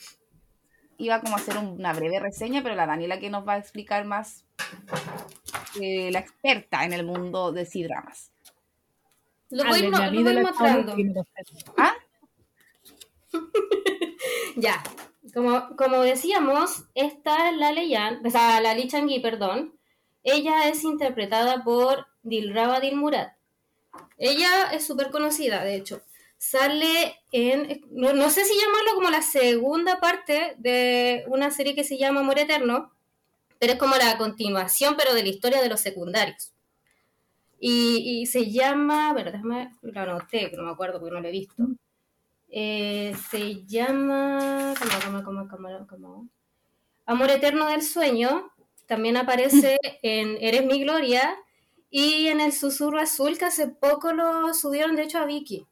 iba 1.00 1.22
como 1.22 1.34
a 1.36 1.40
hacer 1.40 1.58
una 1.58 1.92
breve 1.92 2.20
reseña, 2.20 2.62
pero 2.62 2.76
la 2.76 2.86
Dani 2.86 3.06
es 3.06 3.10
la 3.10 3.20
que 3.20 3.32
nos 3.32 3.48
va 3.48 3.54
a 3.54 3.58
explicar 3.58 4.06
más 4.06 4.46
eh, 5.82 6.12
la 6.12 6.20
experta 6.20 6.86
en 6.86 6.94
el 6.94 7.04
mundo 7.04 7.52
de 7.52 7.66
C-dramas. 7.66 8.32
Lo 9.50 9.66
voy, 9.66 9.82
lo 9.82 10.42
mostrando. 10.42 10.96
¿Ah? 11.76 11.94
Ya, 14.56 14.84
como, 15.34 15.76
como 15.78 16.02
decíamos, 16.02 16.84
esta 16.94 17.50
es 17.50 17.58
la 17.58 17.72
Leyan, 17.72 18.26
o 18.26 18.30
sea, 18.30 18.60
la 18.60 18.74
Lee 18.74 18.90
Chang-gi, 18.90 19.22
perdón. 19.22 19.80
Ella 20.22 20.68
es 20.68 20.84
interpretada 20.84 21.64
por 21.64 22.08
Dilraba 22.24 22.82
Dilmurat. 22.82 23.39
Ella 24.20 24.66
es 24.74 24.86
súper 24.86 25.10
conocida, 25.10 25.64
de 25.64 25.76
hecho. 25.76 26.04
Sale 26.38 27.16
en, 27.32 27.82
no, 27.90 28.14
no 28.14 28.30
sé 28.30 28.46
si 28.46 28.54
llamarlo 28.54 28.96
como 28.96 29.10
la 29.10 29.22
segunda 29.22 30.00
parte 30.00 30.56
de 30.58 31.24
una 31.28 31.52
serie 31.52 31.76
que 31.76 31.84
se 31.84 31.98
llama 31.98 32.20
Amor 32.20 32.38
Eterno, 32.38 32.92
pero 33.60 33.74
es 33.74 33.80
como 33.80 33.96
la 33.96 34.18
continuación, 34.18 34.96
pero 34.98 35.14
de 35.14 35.24
la 35.24 35.30
historia 35.30 35.62
de 35.62 35.70
los 35.70 35.82
secundarios. 35.82 36.54
Y, 37.60 38.22
y 38.22 38.26
se 38.26 38.52
llama, 38.52 39.12
bueno, 39.12 39.32
déjame, 39.32 39.76
lo 39.82 40.02
anoté, 40.02 40.50
que 40.50 40.56
no 40.56 40.64
me 40.64 40.72
acuerdo 40.72 41.00
porque 41.00 41.16
no 41.16 41.22
lo 41.22 41.28
he 41.28 41.32
visto. 41.32 41.68
Eh, 42.50 43.16
se 43.30 43.66
llama. 43.66 44.74
¿cómo, 44.80 45.24
cómo, 45.24 45.48
cómo, 45.48 45.48
cómo, 45.50 45.88
cómo? 45.88 46.28
Amor 47.06 47.30
Eterno 47.30 47.68
del 47.68 47.82
Sueño. 47.82 48.52
También 48.86 49.18
aparece 49.18 49.78
en 50.04 50.38
Eres 50.42 50.66
mi 50.66 50.82
Gloria. 50.82 51.36
Y 51.90 52.28
en 52.28 52.40
El 52.40 52.54
Susurro 52.54 53.00
Azul, 53.00 53.38
que 53.38 53.46
hace 53.46 53.68
poco 53.68 54.14
lo 54.14 54.54
subieron, 54.54 54.96
de 54.96 55.04
hecho, 55.04 55.20
a 55.20 55.26
Vicky. 55.26 55.66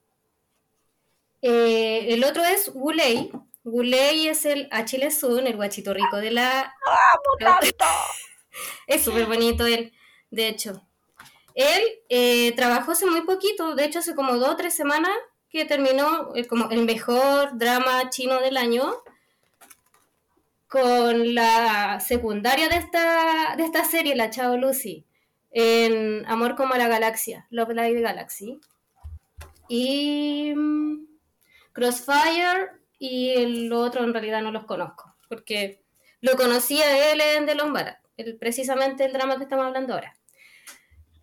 Eh, 1.42 2.14
el 2.14 2.24
otro 2.24 2.44
es 2.44 2.72
Wulei. 2.74 3.32
Wulei 3.64 4.28
es 4.28 4.46
el 4.46 4.68
Achille 4.72 5.12
Sun, 5.12 5.46
el 5.46 5.56
guachito 5.56 5.94
rico 5.94 6.18
de 6.18 6.32
la. 6.32 6.74
es 8.88 9.04
súper 9.04 9.26
bonito 9.26 9.66
él, 9.66 9.94
de 10.32 10.48
hecho. 10.48 10.88
Él 11.54 11.82
eh, 12.10 12.54
trabajó 12.56 12.92
hace 12.92 13.06
muy 13.08 13.22
poquito, 13.22 13.76
de 13.76 13.86
hecho 13.86 14.00
hace 14.00 14.14
como 14.14 14.38
dos 14.38 14.50
o 14.50 14.56
tres 14.56 14.76
semanas 14.76 15.12
que 15.50 15.66
terminó 15.66 16.36
eh, 16.36 16.46
como 16.46 16.70
el 16.70 16.86
mejor 16.86 17.58
drama 17.58 18.10
chino 18.10 18.40
del 18.40 18.58
año 18.58 18.94
con 20.68 21.34
la 21.34 22.00
secundaria 22.00 22.70
de 22.70 22.76
esta, 22.76 23.56
de 23.56 23.64
esta 23.64 23.86
serie, 23.86 24.16
la 24.16 24.30
Chao 24.30 24.56
Lucy, 24.56 25.07
en 25.52 26.26
Amor 26.28 26.56
como 26.56 26.76
la 26.76 26.88
Galaxia, 26.88 27.48
Love 27.50 27.70
Live 27.70 28.02
Galaxy. 28.02 28.60
Y 29.68 30.54
mm, 30.56 31.06
Crossfire 31.74 32.72
y 33.00 33.30
el 33.30 33.72
otro 33.74 34.04
en 34.04 34.14
realidad 34.14 34.42
no 34.42 34.52
los 34.52 34.66
conozco, 34.66 35.16
porque 35.30 35.84
lo 36.22 36.36
conocía 36.36 37.12
él 37.12 37.22
en 37.22 37.46
The 37.46 37.56
Lombard, 37.56 37.96
el, 38.18 38.38
precisamente 38.38 39.06
el 39.06 39.14
drama 39.14 39.38
que 39.38 39.44
estamos 39.44 39.66
hablando 39.66 39.94
ahora. 39.94 40.16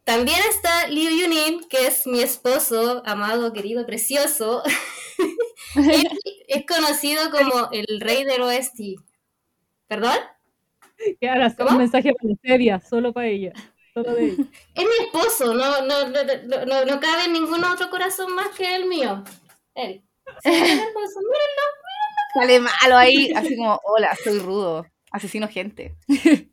También 0.04 0.38
está 0.50 0.87
Liu 0.88 1.10
Yunin, 1.10 1.66
que 1.68 1.87
es 1.87 2.06
mi 2.06 2.20
esposo, 2.20 3.02
amado, 3.06 3.54
querido, 3.54 3.87
precioso. 3.87 4.62
Él 5.76 6.06
es 6.46 6.66
conocido 6.66 7.30
como 7.30 7.70
el 7.72 8.00
rey 8.00 8.24
del 8.24 8.42
oeste. 8.42 8.96
¿Perdón? 9.87 10.18
Que 11.20 11.28
ahora 11.28 11.46
es 11.46 11.54
un 11.58 11.78
mensaje 11.78 12.12
para 12.12 12.34
Seria, 12.42 12.80
solo 12.80 13.14
para 13.14 13.28
ella. 13.28 13.52
Es 14.74 14.85
mi 14.85 15.04
esposo, 15.07 15.54
no, 15.54 15.83
no, 15.83 16.09
no, 16.09 16.20
no, 16.66 16.85
no- 16.85 17.00
cabe 17.00 17.24
en 17.26 17.33
ningún 17.33 17.62
otro 17.64 17.90
corazón 17.90 18.35
más 18.35 18.48
que 18.57 18.74
el 18.74 18.87
mío. 18.87 19.22
Él. 19.74 20.02
Mírenlo. 20.44 21.64
Sale 22.35 22.61
malo 22.61 22.96
ahí, 22.96 23.33
así 23.35 23.57
como, 23.57 23.80
hola, 23.85 24.16
soy 24.22 24.38
rudo, 24.40 24.87
asesino 25.12 25.48
gente. 25.48 25.96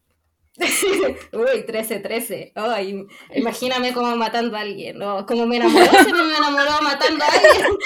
Uy, 1.34 1.65
13-13. 1.65 2.51
Ay, 2.56 3.06
imagíname 3.36 3.93
como 3.93 4.15
matando 4.15 4.56
a 4.58 4.62
alguien. 4.62 4.97
¿no? 4.99 5.25
Como 5.25 5.45
me 5.47 5.58
enamoró, 5.58 5.86
se 5.91 6.13
me 6.13 6.38
enamoró 6.38 6.82
matando 6.84 7.23
a 7.23 7.27
alguien. 7.27 7.77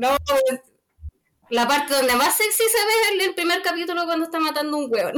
No, 0.00 0.16
la 1.48 1.66
parte 1.66 1.94
donde 1.94 2.14
más 2.16 2.36
sexy 2.36 2.64
se 2.64 2.86
ve 2.86 2.92
es 2.92 3.10
el, 3.12 3.20
el 3.28 3.34
primer 3.34 3.62
capítulo 3.62 4.04
cuando 4.04 4.26
está 4.26 4.38
matando 4.40 4.76
un 4.76 4.92
hueón. 4.92 5.14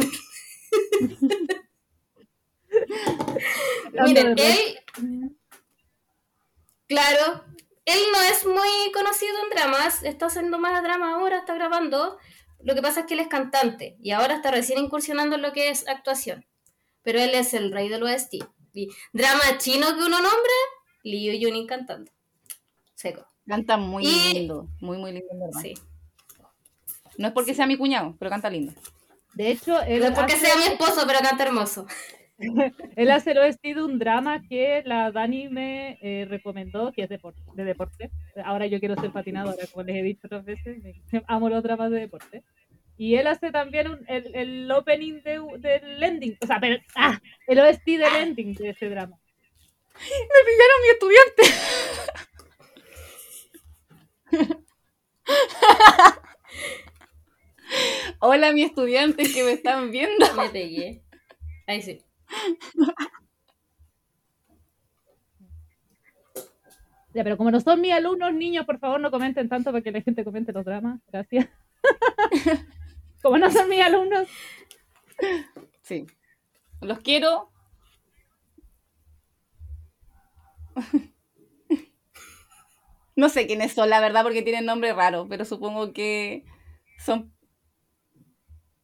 Miren, 4.05 4.35
él, 4.39 5.37
claro, 6.87 7.45
él 7.85 7.99
no 8.13 8.21
es 8.23 8.45
muy 8.47 8.93
conocido 8.93 9.35
en 9.45 9.51
dramas, 9.51 10.03
está 10.03 10.27
haciendo 10.27 10.59
más 10.59 10.83
drama 10.83 11.15
ahora, 11.15 11.39
está 11.39 11.55
grabando. 11.55 12.19
Lo 12.61 12.75
que 12.75 12.83
pasa 12.83 13.01
es 13.01 13.07
que 13.07 13.15
él 13.15 13.21
es 13.21 13.29
cantante 13.29 13.97
y 14.01 14.11
ahora 14.11 14.35
está 14.37 14.51
recién 14.51 14.79
incursionando 14.79 15.37
en 15.37 15.43
lo 15.43 15.53
que 15.53 15.71
es 15.71 15.87
actuación. 15.89 16.45
Pero 17.03 17.21
él 17.21 17.31
es 17.35 17.55
el 17.55 17.71
rey 17.73 17.89
del 17.89 18.03
oeste. 18.03 18.39
Y 18.73 18.89
drama 19.13 19.59
chino 19.59 19.87
que 19.95 20.01
uno 20.03 20.17
nombra, 20.21 20.53
Liu 21.05 21.33
Yunin 21.35 21.67
cantando. 21.67 22.11
Seco. 22.95 23.27
Canta 23.47 23.77
muy 23.77 24.05
Y- 24.05 24.35
lindo, 24.35 24.69
muy, 24.81 24.99
muy 24.99 25.13
lindo, 25.13 25.29
verdad. 25.39 25.61
Sí. 25.61 25.75
No 27.17 27.29
es 27.29 27.33
porque 27.35 27.55
sea 27.55 27.67
mi 27.67 27.77
cuñado, 27.79 28.17
pero 28.19 28.31
canta 28.31 28.51
lindo. 28.51 28.73
De 29.35 29.51
hecho, 29.51 29.81
él, 29.83 30.01
No 30.01 30.07
es 30.07 30.13
porque 30.13 30.33
hace, 30.35 30.47
sea 30.47 30.57
mi 30.57 30.65
esposo, 30.65 31.05
pero 31.07 31.21
canta 31.21 31.45
hermoso. 31.45 31.87
Él 32.39 33.11
hace 33.11 33.31
el 33.33 33.39
OST 33.39 33.63
de 33.63 33.83
un 33.83 33.99
drama 33.99 34.43
que 34.49 34.83
la 34.85 35.11
Dani 35.11 35.49
me 35.49 35.99
eh, 36.03 36.27
recomendó, 36.29 36.93
que 36.93 37.03
es 37.05 37.09
de, 37.09 37.19
por- 37.19 37.35
de 37.55 37.65
deporte. 37.65 38.11
Ahora 38.45 38.67
yo 38.67 38.79
quiero 38.81 38.95
ser 39.01 39.11
patinadora, 39.11 39.67
como 39.73 39.85
les 39.85 39.97
he 39.97 40.03
dicho 40.03 40.27
otras 40.27 40.45
veces. 40.45 40.83
me- 40.83 41.23
amo 41.27 41.49
los 41.49 41.63
dramas 41.63 41.91
de 41.91 42.01
deporte. 42.01 42.43
Y 42.99 43.17
él 43.17 43.27
hace 43.27 43.51
también 43.51 43.89
un- 43.89 44.05
el, 44.09 44.35
el 44.35 44.71
opening 44.71 45.23
de, 45.23 45.41
del 45.59 46.03
ending. 46.03 46.37
O 46.43 46.47
sea, 46.47 46.59
pero, 46.61 46.77
ah, 46.95 47.21
el 47.47 47.59
OST 47.59 47.85
del 47.87 48.15
ending 48.17 48.55
de 48.55 48.71
ese 48.71 48.89
drama. 48.89 49.17
¡Me 49.95 50.41
pillaron 50.47 50.83
mi 50.83 50.89
estudiante! 50.93 51.43
Hola, 58.21 58.53
mi 58.53 58.63
estudiante 58.63 59.25
que 59.33 59.43
me 59.45 59.53
están 59.53 59.91
viendo. 59.91 60.27
Me 60.35 60.49
pegué. 60.51 61.03
Ahí 61.67 61.83
sí. 61.83 62.01
Ya, 67.15 67.25
pero 67.25 67.39
como 67.39 67.51
no 67.51 67.61
son 67.61 67.81
mis 67.81 67.95
alumnos, 67.95 68.35
niños, 68.35 68.67
por 68.67 68.79
favor 68.79 69.01
no 69.01 69.11
comenten 69.11 69.49
tanto 69.49 69.73
para 69.73 69.83
que 69.83 69.91
la 69.91 70.03
gente 70.03 70.23
comente 70.23 70.53
los 70.53 70.67
dramas. 70.67 71.01
Gracias. 71.11 71.49
como 73.23 73.39
no 73.39 73.51
son 73.51 73.71
mis 73.71 73.81
alumnos, 73.81 74.29
Sí. 75.81 76.07
Los 76.81 76.99
quiero. 76.99 77.51
No 83.15 83.31
sé 83.31 83.47
quiénes 83.47 83.73
son, 83.73 83.89
la 83.89 84.01
verdad, 84.01 84.23
porque 84.23 84.43
tienen 84.43 84.67
nombre 84.67 84.93
raro, 84.93 85.27
pero 85.27 85.47
supongo 85.47 85.95
que 85.95 86.45
son 86.99 87.33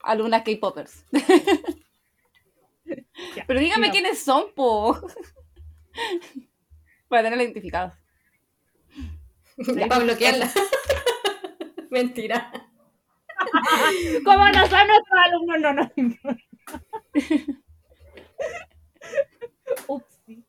alumnas 0.02 0.42
K-Poppers. 0.42 1.05
Ya, 2.84 3.44
Pero 3.46 3.60
dígame 3.60 3.90
quiénes 3.90 4.22
son, 4.22 4.52
po. 4.54 4.98
Para 7.08 7.22
tenerla 7.24 7.44
identificados. 7.44 7.94
Para 9.88 10.04
bloquearla. 10.04 10.50
Mentira. 11.90 12.50
como 14.24 14.48
no 14.48 14.66
son 14.66 14.86
nuestros 14.86 15.20
alumnos, 15.24 15.60
no 15.60 15.72
nos 15.74 15.98
importa. 15.98 16.42
Upsi. 19.88 20.44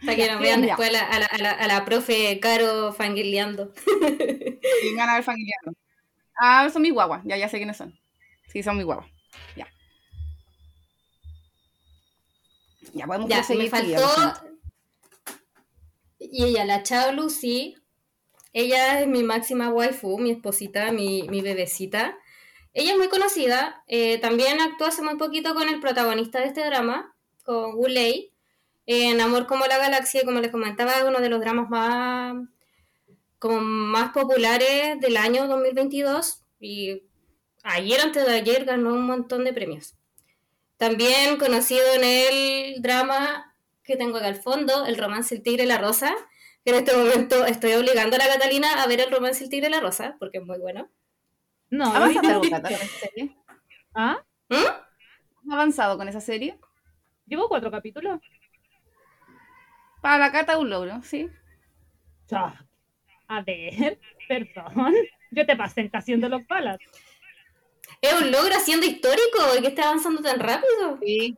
Para 0.00 0.16
que 0.16 0.30
nos 0.30 0.40
vean 0.40 0.62
después 0.62 0.88
a 0.90 0.92
la, 0.92 1.00
a 1.00 1.18
la, 1.18 1.26
a 1.26 1.38
la, 1.38 1.50
a 1.50 1.66
la 1.66 1.84
profe 1.84 2.38
Caro 2.40 2.92
fangirleando. 2.92 3.72
Van 4.96 5.08
a 5.10 5.14
ver 5.14 5.24
familianos. 5.24 5.74
Ah, 6.36 6.68
son 6.72 6.82
mis 6.82 6.92
guaguas. 6.92 7.22
Ya, 7.24 7.36
ya 7.36 7.48
sé 7.48 7.56
quiénes 7.58 7.76
son. 7.76 7.98
Sí, 8.48 8.62
son 8.62 8.76
mis 8.76 8.86
guaguas. 8.86 9.08
Ya. 9.56 9.66
Ya 12.94 13.06
podemos 13.06 13.28
Ya, 13.28 13.44
me 13.54 13.68
faltó. 13.68 14.48
Y 16.18 16.44
ella, 16.44 16.64
la 16.64 16.82
Chao 16.82 17.12
Lucy. 17.12 17.76
Ella 18.52 19.00
es 19.00 19.06
mi 19.06 19.22
máxima 19.22 19.70
waifu, 19.70 20.18
mi 20.18 20.30
esposita, 20.30 20.90
mi, 20.92 21.22
mi 21.28 21.42
bebecita. 21.42 22.18
Ella 22.72 22.92
es 22.92 22.98
muy 22.98 23.08
conocida. 23.08 23.82
eh, 23.86 24.18
también 24.18 24.60
actuó 24.60 24.86
hace 24.86 25.02
muy 25.02 25.16
poquito 25.16 25.54
con 25.54 25.68
el 25.68 25.80
protagonista 25.80 26.40
de 26.40 26.46
este 26.46 26.64
drama, 26.64 27.14
con 27.44 27.74
Wu 27.74 27.86
Lei, 27.88 28.32
en 28.86 29.20
Amor 29.20 29.46
como 29.46 29.66
la 29.66 29.78
Galaxia. 29.78 30.22
Como 30.24 30.40
les 30.40 30.50
comentaba, 30.50 30.96
es 30.96 31.04
uno 31.04 31.20
de 31.20 31.28
los 31.28 31.40
dramas 31.40 31.68
más, 31.70 32.34
como 33.38 33.60
más 33.60 34.12
populares 34.12 35.00
del 35.00 35.16
año 35.16 35.46
2022. 35.46 36.42
Y 36.60 37.02
ayer, 37.62 38.00
antes 38.00 38.26
de 38.26 38.32
ayer, 38.32 38.64
ganó 38.64 38.92
un 38.94 39.06
montón 39.06 39.44
de 39.44 39.52
premios. 39.52 39.94
También 40.78 41.38
conocido 41.38 41.82
en 41.94 42.04
el 42.04 42.82
drama 42.82 43.54
que 43.82 43.96
tengo 43.96 44.18
acá 44.18 44.28
al 44.28 44.36
fondo, 44.36 44.86
el 44.86 44.96
romance 44.96 45.34
El 45.34 45.42
Tigre 45.42 45.64
y 45.64 45.66
la 45.66 45.78
Rosa, 45.78 46.14
que 46.64 46.70
en 46.70 46.76
este 46.76 46.96
momento 46.96 47.44
estoy 47.46 47.72
obligando 47.72 48.16
a 48.16 48.18
la 48.18 48.28
Catalina 48.28 48.82
a 48.82 48.86
ver 48.86 49.00
el 49.00 49.10
romance 49.10 49.42
El 49.42 49.50
Tigre 49.50 49.68
y 49.68 49.70
la 49.70 49.80
Rosa, 49.80 50.16
porque 50.20 50.38
es 50.38 50.44
muy 50.44 50.58
bueno. 50.58 50.88
No, 51.70 51.92
¿Ha 51.92 51.96
avanzado 51.96 52.40
con 52.40 52.54
esa 52.54 52.86
serie? 53.00 53.36
¿Ah? 53.94 54.18
¿Mm? 54.48 55.50
¿Ha 55.50 55.54
avanzado 55.54 55.98
con 55.98 56.08
esa 56.08 56.20
serie? 56.20 56.58
¿Llevo 57.26 57.48
cuatro 57.48 57.70
capítulos? 57.70 58.20
Para 60.00 60.18
la 60.18 60.32
Cata 60.32 60.58
un 60.58 60.70
logro, 60.70 61.02
sí. 61.02 61.28
Ya. 62.28 62.66
A 63.26 63.42
ver, 63.42 63.98
perdón. 64.28 64.94
Yo 65.30 65.44
te 65.44 65.56
pasé 65.56 65.80
el 65.82 65.90
Canción 65.90 66.20
de 66.20 66.28
los 66.28 66.44
Palas. 66.44 66.78
Es 68.00 68.12
un 68.14 68.30
logro 68.30 68.54
haciendo 68.54 68.86
histórico 68.86 69.38
que 69.60 69.68
esté 69.68 69.82
avanzando 69.82 70.22
tan 70.22 70.38
rápido. 70.38 70.98
Sí, 71.02 71.36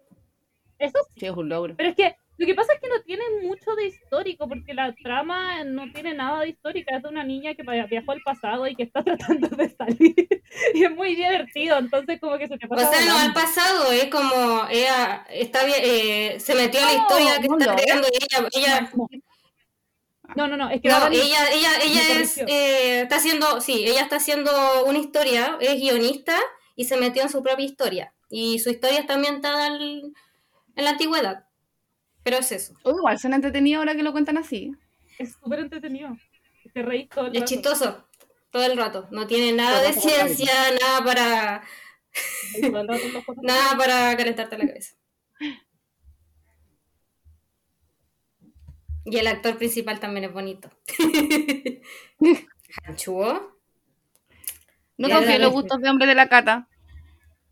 Eso 0.78 0.98
sí. 1.08 1.20
sí, 1.20 1.26
es 1.26 1.32
un 1.32 1.48
logro. 1.48 1.74
Pero 1.76 1.90
es 1.90 1.96
que 1.96 2.16
lo 2.36 2.46
que 2.46 2.54
pasa 2.54 2.72
es 2.72 2.80
que 2.80 2.88
no 2.88 3.02
tiene 3.02 3.22
mucho 3.42 3.74
de 3.74 3.86
histórico, 3.88 4.48
porque 4.48 4.72
la 4.72 4.94
trama 4.94 5.62
no 5.64 5.92
tiene 5.92 6.14
nada 6.14 6.40
de 6.40 6.48
histórica. 6.50 6.96
Es 6.96 7.02
de 7.02 7.08
una 7.10 7.22
niña 7.22 7.54
que 7.54 7.62
via- 7.62 7.84
viajó 7.86 8.12
al 8.12 8.22
pasado 8.22 8.66
y 8.66 8.74
que 8.74 8.84
está 8.84 9.02
tratando 9.04 9.48
de 9.48 9.68
salir. 9.76 10.14
Y 10.74 10.84
es 10.84 10.90
muy 10.94 11.14
divertido, 11.14 11.78
entonces 11.78 12.18
como 12.20 12.38
que 12.38 12.48
se 12.48 12.56
te 12.58 12.66
O 12.66 12.68
pasa 12.70 12.90
sea, 12.92 13.06
no 13.06 13.18
al 13.18 13.32
pasado, 13.34 13.92
es 13.92 14.06
como 14.06 14.66
ella 14.70 15.24
está 15.30 15.64
bien, 15.64 15.78
eh, 15.82 16.40
se 16.40 16.54
metió 16.54 16.80
a 16.80 16.84
la 16.84 16.94
No, 16.96 17.02
historia 17.02 17.40
que 17.40 17.48
no 17.48 17.58
está 17.58 17.76
creando 17.76 18.08
ella. 18.08 18.48
ella 18.52 18.90
No, 20.36 20.46
no, 20.48 20.56
no, 20.56 20.70
es 20.70 20.80
que 20.80 20.88
no, 20.88 21.06
ella, 21.08 21.50
ella, 21.52 21.70
ella 21.82 22.02
me 22.14 22.20
es, 22.22 22.38
eh, 22.38 23.02
está 23.02 23.16
haciendo, 23.16 23.60
sí, 23.60 23.84
ella 23.86 24.02
está 24.02 24.16
haciendo 24.16 24.84
una 24.86 24.98
historia, 24.98 25.56
es 25.60 25.74
guionista 25.80 26.38
y 26.76 26.84
se 26.84 26.96
metió 26.96 27.22
en 27.22 27.28
su 27.28 27.42
propia 27.42 27.64
historia. 27.64 28.14
Y 28.28 28.58
su 28.60 28.70
historia 28.70 29.00
está 29.00 29.14
ambientada 29.14 29.66
al- 29.66 30.12
en 30.76 30.84
la 30.84 30.90
antigüedad. 30.90 31.46
Pero 32.22 32.36
es 32.38 32.52
eso. 32.52 32.74
Oh, 32.84 32.90
igual 32.90 33.18
suena 33.18 33.36
entretenido 33.36 33.78
ahora 33.80 33.94
que 33.94 34.02
lo 34.02 34.12
cuentan 34.12 34.38
así. 34.38 34.72
es 35.18 35.32
súper 35.42 35.60
entretenido. 35.60 36.16
Te 36.74 36.82
reís 36.82 37.08
todo 37.08 37.26
el 37.26 37.34
Es 37.34 37.40
rato. 37.40 37.48
chistoso 37.52 38.06
todo 38.50 38.64
el 38.64 38.76
rato. 38.76 39.08
No 39.10 39.26
tiene 39.26 39.52
nada 39.52 39.80
de 39.82 39.92
ciencia, 39.92 40.52
nada 40.80 41.04
para, 41.04 41.62
nada 43.42 43.76
para 43.76 44.16
calentarte 44.16 44.58
la 44.58 44.66
cabeza. 44.66 44.94
Y 49.04 49.16
el 49.16 49.26
actor 49.26 49.56
principal 49.56 49.98
también 49.98 50.24
es 50.24 50.32
bonito. 50.32 50.70
Hanchuo. 52.86 53.58
No 54.98 55.08
confío 55.08 55.30
en 55.30 55.42
los 55.42 55.52
gustos 55.52 55.80
de 55.80 55.88
hombre 55.88 56.06
de 56.06 56.14
la 56.14 56.28
Cata. 56.28 56.68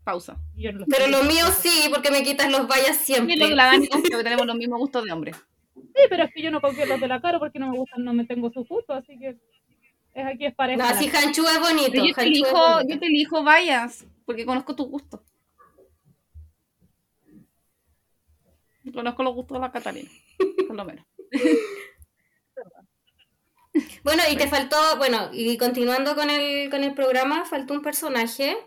Pausa. 0.03 0.37
Lo 0.55 0.85
Pero 0.85 1.07
lo 1.07 1.23
mío 1.23 1.45
sí, 1.57 1.89
porque 1.89 2.11
me 2.11 2.23
quitas 2.23 2.51
los 2.51 2.67
vallas 2.67 2.97
siempre. 2.97 3.35
Y 3.35 3.37
lo 3.37 3.49
la 3.49 3.65
Dani 3.65 3.87
que 3.87 4.23
tenemos 4.23 4.45
los 4.45 4.55
mismos 4.55 4.79
gustos 4.79 5.03
de 5.03 5.11
hombre. 5.11 5.33
Sí, 5.75 6.05
pero 6.09 6.23
es 6.23 6.33
que 6.33 6.41
yo 6.41 6.51
no 6.51 6.61
confío 6.61 6.83
en 6.83 6.89
los 6.89 6.99
de 6.99 7.07
la 7.07 7.21
cara 7.21 7.39
porque 7.39 7.59
no 7.59 7.69
me 7.69 7.77
gustan, 7.77 8.03
no 8.03 8.13
me 8.13 8.25
tengo 8.25 8.51
su 8.51 8.63
gusto, 8.65 8.93
así 8.93 9.17
que 9.17 9.37
es 10.13 10.25
aquí 10.25 10.45
es 10.45 10.55
pareja. 10.55 10.93
No, 10.93 10.99
sí, 10.99 11.09
Hanchu 11.09 11.45
es 11.47 11.59
bonito. 11.59 11.93
Yo 11.93 12.13
te 12.13 12.21
es 12.21 12.27
elijo, 12.27 12.51
bonito. 12.51 12.89
yo 12.89 12.99
te 12.99 13.05
elijo 13.05 13.43
vayas, 13.43 14.05
porque 14.25 14.45
conozco 14.45 14.75
tus 14.75 14.87
gustos. 14.87 15.21
Conozco 18.93 19.23
los 19.23 19.35
gustos 19.35 19.55
de 19.55 19.61
la 19.61 19.71
Catalina, 19.71 20.09
por 20.67 20.75
lo 20.75 20.85
menos. 20.85 21.05
Bueno, 24.03 24.23
y 24.29 24.35
te 24.35 24.47
faltó, 24.47 24.77
bueno, 24.97 25.29
y 25.31 25.57
continuando 25.57 26.15
con 26.15 26.29
el, 26.29 26.69
con 26.69 26.83
el 26.83 26.93
programa, 26.93 27.45
faltó 27.45 27.73
un 27.73 27.81
personaje 27.81 28.57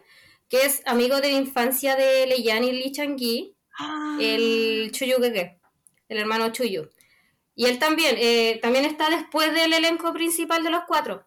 que 0.48 0.64
es 0.64 0.83
amigo 0.87 1.20
de 1.20 1.33
la 1.33 1.38
infancia 1.38 1.96
de 1.96 2.27
Leian 2.27 2.64
y 2.64 2.72
Lee 2.72 2.92
Chang-gi, 2.92 3.57
el 4.20 4.90
Chuyu 4.92 5.16
Gege, 5.20 5.59
el 6.09 6.18
hermano 6.18 6.53
Chuyu. 6.53 6.90
Y 7.55 7.66
él 7.66 7.79
también, 7.79 8.16
eh, 8.18 8.59
también 8.62 8.85
está 8.85 9.11
después 9.11 9.53
del 9.53 9.72
elenco 9.72 10.12
principal 10.12 10.62
de 10.62 10.70
los 10.70 10.85
cuatro, 10.87 11.27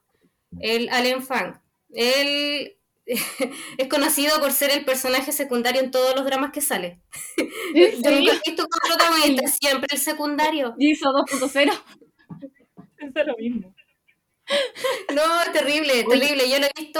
el 0.60 0.90
Allen 0.90 1.24
Fang. 1.24 1.60
Él 1.94 2.78
es 3.78 3.88
conocido 3.88 4.40
por 4.40 4.52
ser 4.52 4.72
el 4.72 4.84
personaje 4.84 5.32
secundario 5.32 5.82
en 5.82 5.92
todos 5.92 6.16
los 6.16 6.26
dramas 6.26 6.52
que 6.52 6.62
sale. 6.62 7.00
Yo 7.76 8.12
nunca 8.12 8.34
he 8.34 8.42
visto 8.46 8.68
como 8.68 8.96
protagonista, 8.96 9.48
siempre 9.48 9.88
el 9.92 10.00
secundario. 10.00 10.76
Hizo 10.78 11.10
2.0. 11.10 11.72
Es 12.98 13.28
lo 13.28 13.38
mismo. 13.38 13.76
No, 15.14 15.42
es 15.42 15.52
terrible, 15.52 16.04
terrible. 16.04 16.50
Yo 16.50 16.60
lo 16.60 16.66
he 16.66 16.72
visto 16.76 17.00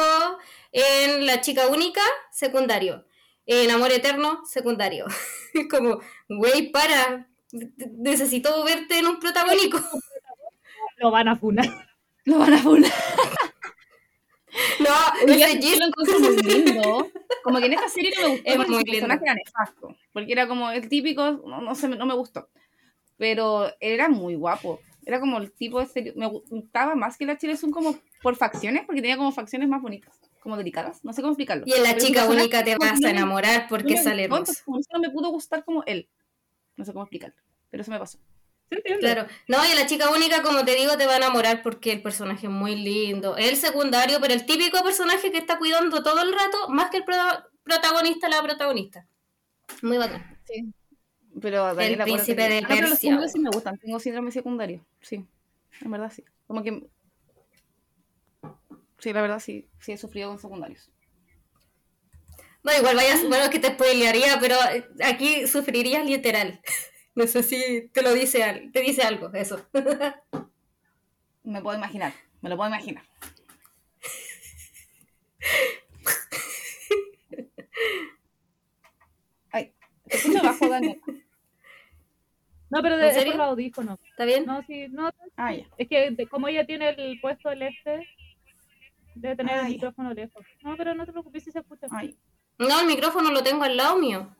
en 0.72 1.26
La 1.26 1.42
Chica 1.42 1.68
Única, 1.68 2.02
secundario. 2.32 3.06
En 3.46 3.70
Amor 3.72 3.92
Eterno, 3.92 4.42
secundario. 4.46 5.06
Es 5.54 5.68
como, 5.70 6.00
güey, 6.30 6.72
para. 6.72 7.30
Necesito 7.98 8.64
verte 8.64 9.00
en 9.00 9.08
un 9.08 9.20
protagónico. 9.20 9.80
Lo 10.98 11.12
van 11.12 11.28
a 11.28 11.36
funar. 11.36 11.68
Lo 12.26 12.40
van 12.40 12.54
a 12.54 12.58
funar. 12.58 12.92
No, 14.80 15.34
ese 15.34 15.60
yo 15.60 15.70
Jin- 15.70 15.80
lo 15.80 15.86
encontré 15.86 16.20
muy 16.20 16.38
lindo. 16.38 17.12
Como 17.44 17.60
que 17.60 17.66
en 17.66 17.74
esta 17.74 17.90
serie 17.90 18.12
no 18.16 18.22
me 18.22 18.30
gustó 18.30 18.50
Es 18.50 18.56
porque 18.56 18.72
muy 18.72 18.80
su 18.80 18.86
personaje 18.86 19.24
era 19.24 19.34
nefasto. 19.36 19.96
Porque 20.14 20.32
era 20.32 20.48
como 20.48 20.72
el 20.72 20.90
típico, 20.90 21.32
no, 21.46 21.62
no 21.62 21.76
sé, 21.76 21.88
no 21.90 22.06
me 22.06 22.14
gustó. 22.14 22.50
Pero 23.18 23.72
era 23.80 24.10
muy 24.10 24.36
guapo. 24.36 24.82
Era 25.06 25.20
como 25.20 25.38
el 25.38 25.52
tipo 25.52 25.80
de 25.80 25.86
serie. 25.86 26.14
Me 26.16 26.28
gustaba 26.28 26.96
más 26.96 27.18
que 27.18 27.26
la 27.26 27.38
Chile 27.38 27.56
son 27.58 27.72
como 27.72 27.96
por 28.22 28.36
facciones, 28.36 28.84
porque 28.86 29.02
tenía 29.02 29.18
como 29.18 29.32
facciones 29.32 29.70
más 29.70 29.82
bonitas, 29.82 30.20
como 30.40 30.58
delicadas. 30.58 31.04
No 31.06 31.14
sé 31.14 31.22
cómo 31.22 31.34
explicarlo. 31.34 31.64
Y 31.68 31.74
en 31.74 31.84
La 31.84 31.94
Pero 31.94 32.06
Chica 32.06 32.26
Única 32.26 32.64
te 32.64 32.76
vas 32.78 33.04
a 33.04 33.10
enamorar 33.10 33.64
no 33.64 33.68
porque 33.70 33.94
me 33.94 33.98
sale 33.98 34.28
no 34.28 35.00
me 35.00 35.10
pudo 35.12 35.30
gustar 35.30 35.64
como 35.64 35.84
él. 35.86 36.10
No 36.76 36.84
sé 36.84 36.92
cómo 36.92 37.04
explicarlo. 37.04 37.36
Pero 37.70 37.82
eso 37.82 37.92
me 37.92 38.00
pasó. 38.00 38.20
¿Se 38.70 38.76
entiende? 38.78 39.00
Claro. 39.02 39.28
No, 39.48 39.58
y 39.66 39.76
La 39.76 39.86
Chica 39.86 40.10
Única, 40.10 40.42
como 40.42 40.66
te 40.66 40.76
digo, 40.76 40.98
te 40.98 41.06
va 41.06 41.14
a 41.14 41.18
enamorar 41.18 41.62
porque 41.62 41.92
el 41.92 42.02
personaje 42.02 42.48
es 42.48 42.52
muy 42.52 42.76
lindo. 42.76 43.38
Es 43.38 43.50
el 43.50 43.58
secundario, 43.58 44.20
pero 44.20 44.34
el 44.34 44.46
típico 44.46 44.84
personaje 44.84 45.32
que 45.32 45.38
está 45.38 45.58
cuidando 45.60 46.02
todo 46.04 46.22
el 46.22 46.34
rato, 46.34 46.70
más 46.70 46.90
que 46.90 46.98
el 46.98 47.04
prota- 47.06 47.48
protagonista, 47.64 48.28
la 48.30 48.42
protagonista. 48.42 49.08
Muy 49.82 49.98
bacán. 49.98 50.40
Sí. 50.48 50.74
Pero 51.42 51.64
Daniela, 51.76 52.04
acuérdate 52.04 52.04
príncipe 52.12 52.42
que- 52.44 52.50
de 52.50 52.58
Ah, 52.60 52.66
pero 52.68 52.88
los 52.90 53.00
secundarios 53.00 53.32
sí 53.32 53.40
me 53.40 53.50
gustan. 53.50 53.78
Tengo 53.78 54.00
síndrome 54.00 54.32
secundario. 54.32 54.86
Sí. 55.02 55.26
En 55.82 55.92
verdad 55.92 56.12
sí. 56.16 56.24
Como 56.48 56.64
que. 56.64 56.88
Sí, 59.00 59.14
la 59.14 59.22
verdad 59.22 59.40
sí. 59.40 59.68
Sí 59.80 59.92
he 59.92 59.98
sufrido 59.98 60.30
con 60.30 60.40
secundarios. 60.40 60.90
No, 62.64 62.76
igual 62.76 62.96
vayas, 62.96 63.28
bueno, 63.28 63.50
que 63.52 63.60
te 63.60 63.68
spoilearía, 63.68 64.40
pero 64.40 64.56
eh, 64.74 64.88
aquí 65.04 65.46
sufrirías 65.48 66.06
literal. 66.06 66.60
No 67.16 67.26
sé 67.28 67.44
si 67.44 67.90
te 67.94 68.02
lo 68.02 68.14
dice, 68.14 68.44
al- 68.44 68.72
te 68.72 68.82
dice 68.82 69.02
algo, 69.04 69.32
eso. 69.34 69.66
Me 71.44 71.62
puedo 71.62 71.78
imaginar. 71.78 72.14
Me 72.42 72.50
lo 72.50 72.58
puedo 72.58 72.70
imaginar. 72.70 73.04
Ay, 79.52 79.74
te 80.08 80.18
escucho 80.18 80.44
bajo, 80.44 80.68
Daniel. 80.70 81.02
No, 82.70 82.82
pero 82.82 82.96
¿En 83.00 83.02
de, 83.14 83.26
por 83.26 83.36
los 83.36 83.48
audífonos. 83.48 84.00
¿Está 84.10 84.26
bien? 84.26 84.46
No, 84.46 84.62
sí, 84.64 84.88
no, 84.90 85.10
Ah, 85.38 85.54
ya. 85.54 85.66
es 85.78 85.88
que 85.88 86.12
de- 86.12 86.28
como 86.28 86.48
ella 86.48 86.66
tiene 86.66 86.90
el 86.90 87.20
puesto 87.22 87.50
del 87.50 87.62
este, 87.64 88.08
debe 89.14 89.36
tener 89.36 89.54
Ah, 89.56 89.60
el 89.62 89.68
ya. 89.68 89.70
micrófono 89.74 90.14
lejos. 90.14 90.46
No, 90.62 90.76
pero 90.76 90.94
no 90.96 91.06
te 91.06 91.12
preocupes 91.12 91.44
si 91.44 91.52
se 91.52 91.60
escucha. 91.60 91.88
Ay. 91.92 92.18
No, 92.58 92.80
el 92.82 92.88
micrófono 92.88 93.32
lo 93.32 93.44
tengo 93.44 93.64
al 93.64 93.78
lado 93.78 93.98
mío. 93.98 94.36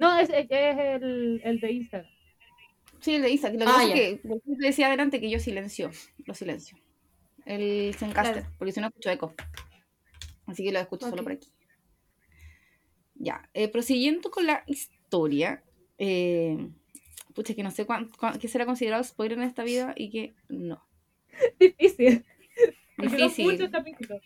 No, 0.00 0.18
es, 0.18 0.28
es, 0.30 0.46
es 0.50 0.78
el, 0.78 1.40
el 1.44 1.60
de 1.60 1.72
Instagram. 1.72 2.10
Sí, 3.00 3.14
el 3.14 3.22
de 3.22 3.30
Isaac. 3.30 3.52
Lo 3.52 3.58
que 3.60 3.64
Ah, 3.64 3.66
pasa 3.66 3.88
ya. 3.88 3.94
es 3.94 4.20
que, 4.20 4.40
decía 4.46 4.86
adelante 4.88 5.20
que 5.20 5.30
yo 5.30 5.38
silencio. 5.38 5.90
Lo 6.26 6.34
silencio. 6.34 6.76
El 7.46 7.94
Zencaster. 7.94 8.40
Claro. 8.42 8.54
Porque 8.58 8.72
si 8.72 8.80
no 8.80 8.88
escucho 8.88 9.10
eco. 9.10 9.34
Así 10.46 10.64
que 10.64 10.72
lo 10.72 10.80
escucho 10.80 11.08
solo 11.08 11.22
por 11.22 11.32
aquí. 11.32 11.48
Ya. 13.14 13.48
eh, 13.54 13.68
prosiguiendo 13.68 14.30
con 14.30 14.46
la 14.46 14.64
historia. 14.66 15.62
Eh, 15.98 16.70
pucha, 17.34 17.54
que 17.54 17.62
no 17.62 17.70
sé 17.70 17.86
cuán- 17.86 18.10
cuán- 18.18 18.38
qué 18.38 18.48
será 18.48 18.66
considerado 18.66 19.04
spoiler 19.04 19.38
en 19.38 19.44
esta 19.44 19.62
vida 19.64 19.92
y 19.96 20.10
que 20.10 20.34
no. 20.48 20.82
Difícil. 21.60 22.24
Difícil. 22.98 23.30
Son 23.46 23.52
muchos 23.52 23.70
capítulos. 23.70 24.22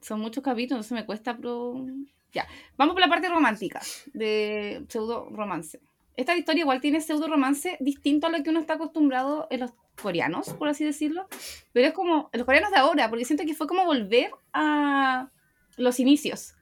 Son 0.00 0.20
muchos 0.20 0.44
capítulos, 0.44 0.78
entonces 0.86 0.92
me 0.92 1.06
cuesta, 1.06 1.36
pero... 1.36 1.84
Ya, 2.32 2.46
vamos 2.76 2.94
por 2.94 3.00
la 3.00 3.08
parte 3.08 3.28
romántica, 3.28 3.80
de 4.12 4.84
pseudo 4.88 5.28
romance. 5.30 5.80
Esta 6.16 6.36
historia 6.36 6.62
igual 6.62 6.80
tiene 6.80 7.00
pseudo 7.00 7.28
romance 7.28 7.76
distinto 7.80 8.26
a 8.26 8.30
lo 8.30 8.42
que 8.42 8.50
uno 8.50 8.60
está 8.60 8.74
acostumbrado 8.74 9.46
en 9.50 9.60
los 9.60 9.72
coreanos, 10.00 10.50
por 10.54 10.68
así 10.68 10.84
decirlo, 10.84 11.26
pero 11.72 11.86
es 11.88 11.92
como 11.92 12.28
en 12.32 12.38
los 12.38 12.44
coreanos 12.44 12.70
de 12.70 12.78
ahora, 12.78 13.08
porque 13.08 13.24
siento 13.24 13.44
que 13.44 13.54
fue 13.54 13.66
como 13.66 13.84
volver 13.84 14.30
a 14.52 15.30
los 15.76 16.00
inicios. 16.00 16.54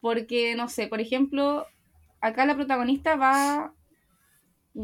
Porque, 0.00 0.54
no 0.56 0.68
sé, 0.68 0.88
por 0.88 1.00
ejemplo, 1.00 1.66
acá 2.20 2.44
la 2.44 2.56
protagonista 2.56 3.16
va, 3.16 3.72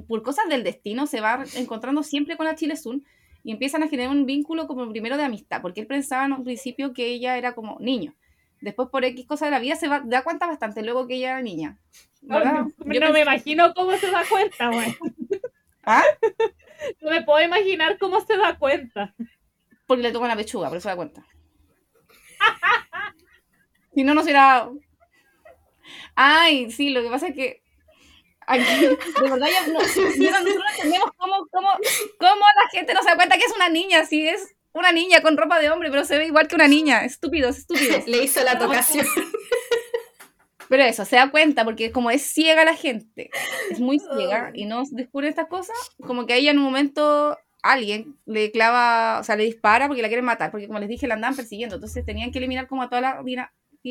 por 0.06 0.22
cosas 0.22 0.48
del 0.48 0.62
destino, 0.64 1.06
se 1.06 1.20
va 1.20 1.44
encontrando 1.56 2.02
siempre 2.02 2.36
con 2.36 2.46
la 2.46 2.54
Chile 2.54 2.76
Sun 2.76 3.04
y 3.42 3.52
empiezan 3.52 3.82
a 3.82 3.88
generar 3.88 4.12
un 4.12 4.26
vínculo 4.26 4.66
como 4.66 4.88
primero 4.88 5.16
de 5.16 5.24
amistad, 5.24 5.60
porque 5.60 5.80
él 5.80 5.86
pensaba 5.86 6.26
en 6.26 6.32
un 6.32 6.44
principio 6.44 6.92
que 6.92 7.06
ella 7.06 7.36
era 7.36 7.54
como 7.54 7.78
niño. 7.80 8.14
Después, 8.60 8.88
por 8.88 9.04
X 9.04 9.26
cosas 9.26 9.48
de 9.48 9.50
la 9.52 9.60
vida, 9.60 9.76
se 9.76 9.88
va, 9.88 10.00
da 10.04 10.22
cuenta 10.22 10.46
bastante 10.46 10.82
luego 10.82 11.06
que 11.06 11.14
ella 11.14 11.30
era 11.30 11.42
niña. 11.42 11.78
No, 12.22 12.42
Yo 12.42 13.00
no 13.00 13.12
me 13.12 13.20
imagino 13.20 13.72
cómo 13.74 13.96
se 13.96 14.10
da 14.10 14.22
cuenta, 14.28 14.68
güey. 14.68 14.96
¿Ah? 15.84 16.02
No 17.00 17.10
me 17.10 17.22
puedo 17.22 17.44
imaginar 17.44 17.98
cómo 17.98 18.20
se 18.20 18.36
da 18.36 18.56
cuenta. 18.56 19.12
Porque 19.84 20.04
le 20.04 20.12
toca 20.12 20.28
la 20.28 20.36
pechuga, 20.36 20.68
por 20.68 20.76
eso 20.76 20.84
se 20.84 20.90
da 20.90 20.96
cuenta. 20.96 21.26
si 23.94 24.04
no, 24.04 24.14
no 24.14 24.22
será. 24.22 24.70
Ay, 26.14 26.70
sí, 26.70 26.90
lo 26.90 27.02
que 27.02 27.10
pasa 27.10 27.26
es 27.26 27.34
que. 27.34 27.64
Ay, 28.46 28.60
de 29.20 29.28
verdad, 29.28 29.48
ya 29.50 29.66
no, 29.66 29.80
nosotros 29.80 30.16
no 30.18 30.70
entendemos 30.70 31.10
cómo, 31.16 31.48
cómo, 31.50 31.68
cómo 32.20 32.44
la 32.62 32.70
gente 32.70 32.94
no 32.94 33.02
se 33.02 33.08
da 33.08 33.16
cuenta 33.16 33.36
que 33.36 33.44
es 33.46 33.56
una 33.56 33.68
niña, 33.68 34.04
si 34.04 34.28
es 34.28 34.54
una 34.78 34.92
niña 34.92 35.20
con 35.22 35.36
ropa 35.36 35.58
de 35.58 35.70
hombre, 35.70 35.90
pero 35.90 36.04
se 36.04 36.18
ve 36.18 36.26
igual 36.26 36.48
que 36.48 36.54
una 36.54 36.68
niña. 36.68 37.04
Estúpidos, 37.04 37.58
estúpidos. 37.58 38.06
Le 38.06 38.22
hizo 38.24 38.42
la 38.44 38.58
tocación. 38.58 39.06
Pero 40.68 40.82
eso, 40.82 41.04
se 41.04 41.16
da 41.16 41.30
cuenta, 41.30 41.64
porque 41.64 41.92
como 41.92 42.10
es 42.10 42.22
ciega 42.22 42.64
la 42.64 42.74
gente, 42.74 43.30
es 43.70 43.80
muy 43.80 43.98
ciega 44.16 44.50
y 44.54 44.66
no 44.66 44.82
descubre 44.90 45.28
estas 45.28 45.46
cosas, 45.46 45.76
como 46.06 46.26
que 46.26 46.34
a 46.34 46.36
ella 46.36 46.50
en 46.50 46.58
un 46.58 46.64
momento 46.64 47.38
alguien 47.62 48.16
le 48.26 48.50
clava, 48.52 49.18
o 49.18 49.24
sea, 49.24 49.36
le 49.36 49.44
dispara 49.44 49.88
porque 49.88 50.02
la 50.02 50.08
quieren 50.08 50.24
matar, 50.24 50.50
porque 50.50 50.66
como 50.66 50.78
les 50.78 50.88
dije, 50.88 51.06
la 51.06 51.14
andaban 51.14 51.36
persiguiendo, 51.36 51.76
entonces 51.76 52.04
tenían 52.04 52.30
que 52.30 52.38
eliminar 52.38 52.68
como 52.68 52.82
a 52.82 52.88
toda 52.88 53.00
la 53.00 53.22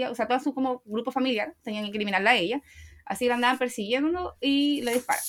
o 0.10 0.15
sea, 0.15 0.28
todo 0.28 0.39
su 0.39 0.54
como 0.54 0.84
grupo 0.86 1.12
familiar, 1.12 1.56
tenían 1.63 1.86
que 1.86 1.97
eliminarla 1.97 2.32
a 2.32 2.36
ella, 2.36 2.62
así 3.06 3.28
la 3.28 3.36
andaban 3.36 3.58
persiguiendo 3.58 4.36
y 4.39 4.82
le 4.84 4.93
disparan. 4.93 5.23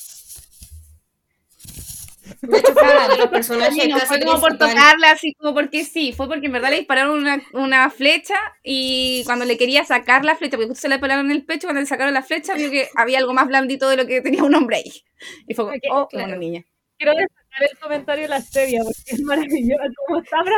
De 2.41 2.57
hecho, 2.57 2.73
cada 2.73 3.07
de 3.07 3.17
los 3.17 3.27
personajes 3.27 3.73
Sí, 3.73 3.89
no 3.89 3.95
casi 3.97 4.07
fue 4.07 4.19
como 4.21 4.39
por 4.39 4.57
tocarla, 4.57 5.11
así 5.11 5.33
como 5.35 5.53
porque 5.53 5.83
sí, 5.83 6.13
fue 6.13 6.27
porque 6.27 6.47
en 6.47 6.51
verdad 6.51 6.69
le 6.69 6.77
dispararon 6.77 7.17
una, 7.17 7.41
una 7.53 7.89
flecha 7.89 8.35
y 8.63 9.23
cuando 9.25 9.45
le 9.45 9.57
quería 9.57 9.83
sacar 9.85 10.25
la 10.25 10.35
flecha, 10.35 10.57
porque 10.57 10.67
justo 10.69 10.81
se 10.81 10.89
le 10.89 10.99
pelaron 10.99 11.25
en 11.25 11.31
el 11.31 11.45
pecho, 11.45 11.67
cuando 11.67 11.81
le 11.81 11.87
sacaron 11.87 12.13
la 12.13 12.23
flecha, 12.23 12.53
vio 12.55 12.69
que 12.71 12.89
había 12.95 13.19
algo 13.19 13.33
más 13.33 13.47
blandito 13.47 13.89
de 13.89 13.97
lo 13.97 14.07
que 14.07 14.21
tenía 14.21 14.43
un 14.43 14.55
hombre 14.55 14.77
ahí. 14.77 15.03
Y 15.47 15.53
fue 15.53 15.65
como, 15.65 15.75
Ok, 15.77 15.83
oh, 15.91 16.07
claro. 16.07 16.27
una 16.27 16.37
niña. 16.37 16.63
Quiero 16.97 17.13
destacar 17.15 17.63
el 17.71 17.77
comentario 17.79 18.23
de 18.23 18.29
la 18.29 18.41
serie 18.41 18.79
porque 18.83 19.15
es 19.15 19.21
maravilloso. 19.21 19.93
Como 20.07 20.19
está 20.21 20.37
mal 20.37 20.53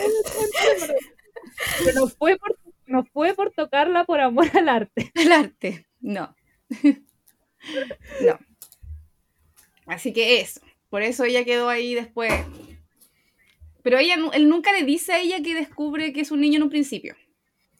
el 0.00 0.32
comentario. 0.32 0.96
Pero 1.84 2.00
no 2.00 2.08
fue, 2.08 2.36
por, 2.36 2.58
no 2.86 3.04
fue 3.04 3.34
por 3.34 3.52
tocarla 3.52 4.04
por 4.04 4.20
amor 4.20 4.46
al 4.56 4.68
arte. 4.68 5.10
El 5.14 5.32
arte, 5.32 5.86
no. 6.00 6.34
no. 8.20 8.38
Así 9.86 10.12
que 10.12 10.40
eso, 10.40 10.60
por 10.92 11.02
eso 11.02 11.24
ella 11.24 11.42
quedó 11.42 11.70
ahí 11.70 11.94
después. 11.94 12.30
Pero 13.82 13.96
ella, 13.98 14.16
él 14.34 14.46
nunca 14.50 14.72
le 14.72 14.84
dice 14.84 15.14
a 15.14 15.20
ella 15.20 15.42
que 15.42 15.54
descubre 15.54 16.12
que 16.12 16.20
es 16.20 16.30
un 16.30 16.42
niño 16.42 16.58
en 16.58 16.64
un 16.64 16.68
principio. 16.68 17.14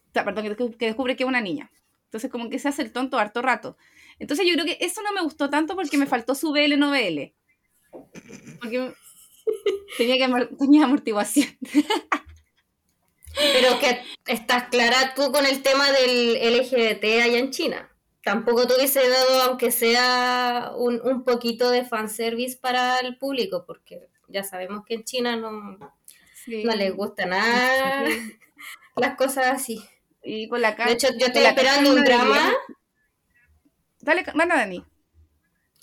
O 0.09 0.12
sea, 0.14 0.25
perdón, 0.25 0.44
que 0.44 0.57
descu- 0.57 0.77
que 0.79 0.87
descubre 0.87 1.14
que 1.14 1.25
es 1.25 1.29
una 1.29 1.42
niña. 1.42 1.70
Entonces 2.07 2.31
como 2.31 2.48
que 2.48 2.59
se 2.59 2.68
hace 2.68 2.81
el 2.81 2.90
tonto 2.90 3.18
harto 3.18 3.42
rato. 3.42 3.77
Entonces 4.18 4.46
yo 4.46 4.55
creo 4.55 4.64
que 4.64 4.79
eso 4.81 5.03
no 5.03 5.12
me 5.12 5.20
gustó 5.20 5.51
tanto 5.51 5.75
porque 5.77 5.98
me 5.98 6.07
faltó 6.07 6.35
su 6.35 6.53
BL 6.53 6.79
novela. 6.79 7.31
Porque 8.61 8.94
tenía, 9.98 10.16
que 10.16 10.25
amor- 10.25 10.48
tenía 10.59 10.85
amortiguación. 10.85 11.48
Pero 13.35 13.79
que 13.79 14.01
estás 14.27 14.68
clara 14.70 15.12
tú 15.14 15.31
con 15.33 15.44
el 15.44 15.61
tema 15.62 15.92
del 15.92 16.37
LGBT 16.59 17.05
allá 17.22 17.38
en 17.38 17.51
China. 17.51 17.92
Tampoco 18.25 18.67
te 18.67 18.75
hubiese 18.75 19.09
dado, 19.09 19.43
aunque 19.43 19.71
sea 19.73 20.73
un, 20.77 21.01
un 21.03 21.25
poquito 21.25 21.71
de 21.71 21.85
fanservice 21.85 22.57
para 22.57 23.01
el 23.01 23.17
público, 23.19 23.65
porque 23.67 24.09
ya 24.29 24.45
sabemos 24.45 24.85
que 24.87 24.95
en 24.95 25.05
China 25.05 25.37
no, 25.37 25.51
no 25.51 26.75
les 26.77 26.95
gusta 26.95 27.27
nada 27.27 28.05
las 28.97 29.17
cosas 29.17 29.47
así. 29.47 29.83
Y 30.23 30.49
con 30.49 30.61
la 30.61 30.77
cara. 30.77 30.91
De 30.91 30.95
hecho, 30.95 31.09
yo 31.19 31.27
estoy 31.27 31.45
esperando 31.45 31.93
un 31.95 32.05
drama. 32.05 32.53
Dale, 34.01 34.25
manda 34.35 34.57
Dani. 34.57 34.85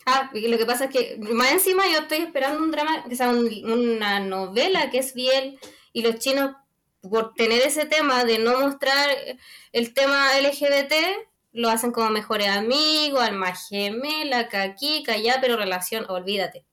Ah, 0.05 0.29
lo 0.33 0.57
que 0.57 0.65
pasa 0.65 0.85
es 0.85 0.91
que 0.91 1.17
más 1.19 1.51
encima 1.51 1.83
yo 1.91 1.99
estoy 1.99 2.19
esperando 2.19 2.63
un 2.63 2.71
drama, 2.71 3.03
que 3.07 3.15
sea 3.15 3.29
un- 3.29 3.69
una 3.69 4.19
novela 4.21 4.89
que 4.89 4.99
es 4.99 5.13
fiel, 5.13 5.59
y 5.93 6.01
los 6.01 6.19
chinos, 6.19 6.55
por 7.01 7.33
tener 7.33 7.61
ese 7.61 7.85
tema 7.85 8.23
de 8.25 8.39
no 8.39 8.59
mostrar 8.59 9.09
el 9.71 9.93
tema 9.93 10.37
LGBT, 10.39 10.93
lo 11.51 11.69
hacen 11.69 11.91
como 11.91 12.09
mejores 12.09 12.49
amigos, 12.49 13.21
alma 13.21 13.53
gemela, 13.55 14.47
aquí, 14.51 15.03
allá, 15.07 15.37
pero 15.41 15.57
relación, 15.57 16.05
olvídate. 16.09 16.65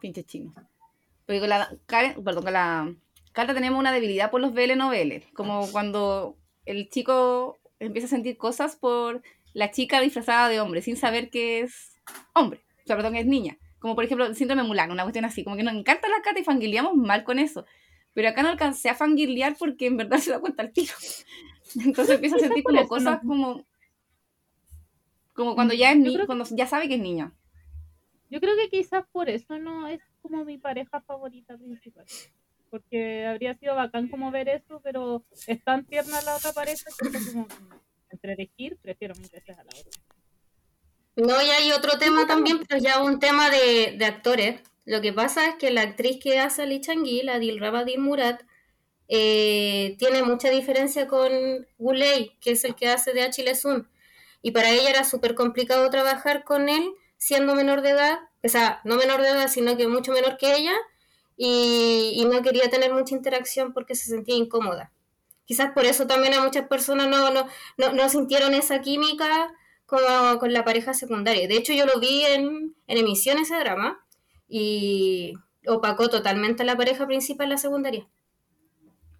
Pinche 0.00 0.24
chino. 0.24 0.54
Porque 1.26 1.40
con 1.40 1.48
la 1.48 1.70
perdón, 1.88 2.44
con 2.44 2.52
la 2.52 2.94
Carla 3.32 3.54
tenemos 3.54 3.78
una 3.78 3.92
debilidad 3.92 4.30
por 4.30 4.40
los 4.40 4.54
BL 4.54 4.76
noveles. 4.76 5.24
Como 5.34 5.70
cuando 5.72 6.36
el 6.66 6.88
chico 6.88 7.58
empieza 7.78 8.06
a 8.06 8.10
sentir 8.10 8.36
cosas 8.36 8.76
por 8.76 9.22
la 9.52 9.70
chica 9.70 10.00
disfrazada 10.00 10.48
de 10.48 10.60
hombre, 10.60 10.82
sin 10.82 10.96
saber 10.96 11.30
que 11.30 11.60
es 11.60 12.00
hombre. 12.34 12.64
O 12.84 12.86
sea, 12.86 12.96
perdón, 12.96 13.14
que 13.14 13.20
es 13.20 13.26
niña. 13.26 13.58
Como 13.78 13.94
por 13.94 14.04
ejemplo 14.04 14.26
el 14.26 14.36
síndrome 14.36 14.62
Mulan, 14.62 14.90
una 14.90 15.02
cuestión 15.02 15.24
así. 15.24 15.44
Como 15.44 15.56
que 15.56 15.62
nos 15.62 15.74
encanta 15.74 16.08
la 16.08 16.22
carta 16.22 16.40
y 16.40 16.44
fangirleamos 16.44 16.94
mal 16.94 17.24
con 17.24 17.38
eso. 17.38 17.66
Pero 18.12 18.28
acá 18.28 18.42
no 18.42 18.50
alcancé 18.50 18.88
a 18.88 18.94
fangirlear 18.94 19.56
porque 19.58 19.86
en 19.86 19.96
verdad 19.96 20.18
se 20.20 20.30
da 20.30 20.40
cuenta 20.40 20.62
el 20.62 20.72
tiro. 20.72 20.94
Entonces 21.76 22.14
empieza 22.16 22.36
a 22.36 22.40
sentir 22.40 22.62
por 22.62 22.74
como 22.74 22.88
cosas 22.88 23.22
¿no? 23.22 23.28
como. 23.28 23.64
Como 25.34 25.54
cuando 25.54 25.74
ya 25.74 25.90
es 25.90 25.96
Yo 25.98 26.02
ni 26.02 26.08
creo 26.14 26.20
que- 26.20 26.26
cuando 26.26 26.44
ya 26.50 26.66
sabe 26.66 26.88
que 26.88 26.94
es 26.94 27.00
niña. 27.00 27.32
Yo 28.30 28.40
creo 28.40 28.56
que 28.56 28.68
quizás 28.70 29.04
por 29.12 29.28
eso 29.28 29.58
no 29.58 29.86
es 29.88 30.00
como 30.22 30.44
mi 30.44 30.58
pareja 30.58 31.00
favorita 31.02 31.56
principal. 31.56 32.04
Porque 32.70 33.26
habría 33.26 33.56
sido 33.58 33.74
bacán 33.76 34.08
como 34.08 34.30
ver 34.30 34.48
eso, 34.48 34.80
pero 34.82 35.24
es 35.46 35.62
tan 35.62 35.84
tierna 35.84 36.20
la 36.22 36.36
otra 36.36 36.52
pareja 36.52 36.84
que 36.98 37.10
como 37.32 37.46
entre 38.10 38.32
elegir, 38.32 38.76
prefiero 38.80 39.14
mil 39.16 39.28
veces 39.30 39.56
a 39.58 39.62
la 39.64 39.70
otra. 39.70 40.00
No, 41.16 41.42
y 41.42 41.50
hay 41.50 41.70
otro 41.72 41.98
tema 41.98 42.26
también, 42.26 42.60
pero 42.68 42.80
ya 42.80 43.00
un 43.02 43.20
tema 43.20 43.50
de, 43.50 43.94
de 43.96 44.04
actores. 44.04 44.60
Lo 44.84 45.00
que 45.00 45.12
pasa 45.12 45.46
es 45.48 45.54
que 45.56 45.70
la 45.70 45.82
actriz 45.82 46.18
que 46.20 46.38
hace 46.40 46.62
a 46.62 46.66
Lee 46.66 46.80
Chang-gi, 46.80 47.22
la 47.22 47.38
Dilraba 47.38 47.84
Dil 47.84 48.00
Murat, 48.00 48.42
eh, 49.08 49.96
tiene 49.98 50.22
mucha 50.22 50.50
diferencia 50.50 51.06
con 51.08 51.30
Gulei, 51.78 52.36
que 52.40 52.52
es 52.52 52.64
el 52.64 52.74
que 52.74 52.88
hace 52.88 53.12
de 53.12 53.22
Achille 53.22 53.54
Sun. 53.54 53.88
Y 54.42 54.50
para 54.50 54.70
ella 54.70 54.90
era 54.90 55.04
súper 55.04 55.34
complicado 55.34 55.88
trabajar 55.90 56.44
con 56.44 56.68
él 56.68 56.92
siendo 57.16 57.54
menor 57.54 57.80
de 57.80 57.90
edad, 57.90 58.18
o 58.42 58.48
sea, 58.48 58.80
no 58.84 58.96
menor 58.96 59.22
de 59.22 59.28
edad, 59.28 59.48
sino 59.48 59.76
que 59.76 59.88
mucho 59.88 60.12
menor 60.12 60.36
que 60.36 60.54
ella, 60.54 60.74
y, 61.36 62.24
no 62.30 62.42
quería 62.42 62.70
tener 62.70 62.92
mucha 62.92 63.14
interacción 63.14 63.72
porque 63.72 63.94
se 63.94 64.10
sentía 64.10 64.36
incómoda. 64.36 64.92
Quizás 65.46 65.72
por 65.72 65.84
eso 65.84 66.06
también 66.06 66.34
a 66.34 66.42
muchas 66.42 66.68
personas 66.68 67.08
no, 67.08 67.30
no, 67.30 67.92
no, 67.92 68.08
sintieron 68.08 68.54
esa 68.54 68.80
química 68.80 69.52
como 69.86 70.38
con 70.38 70.52
la 70.52 70.64
pareja 70.64 70.94
secundaria. 70.94 71.48
De 71.48 71.56
hecho, 71.56 71.72
yo 71.72 71.86
lo 71.86 72.00
vi 72.00 72.24
en, 72.24 72.74
en 72.86 72.98
emisión 72.98 73.38
ese 73.38 73.56
drama 73.58 74.04
y 74.48 75.34
opacó 75.66 76.08
totalmente 76.08 76.64
la 76.64 76.76
pareja 76.76 77.06
principal 77.06 77.48
la 77.50 77.58
secundaria. 77.58 78.06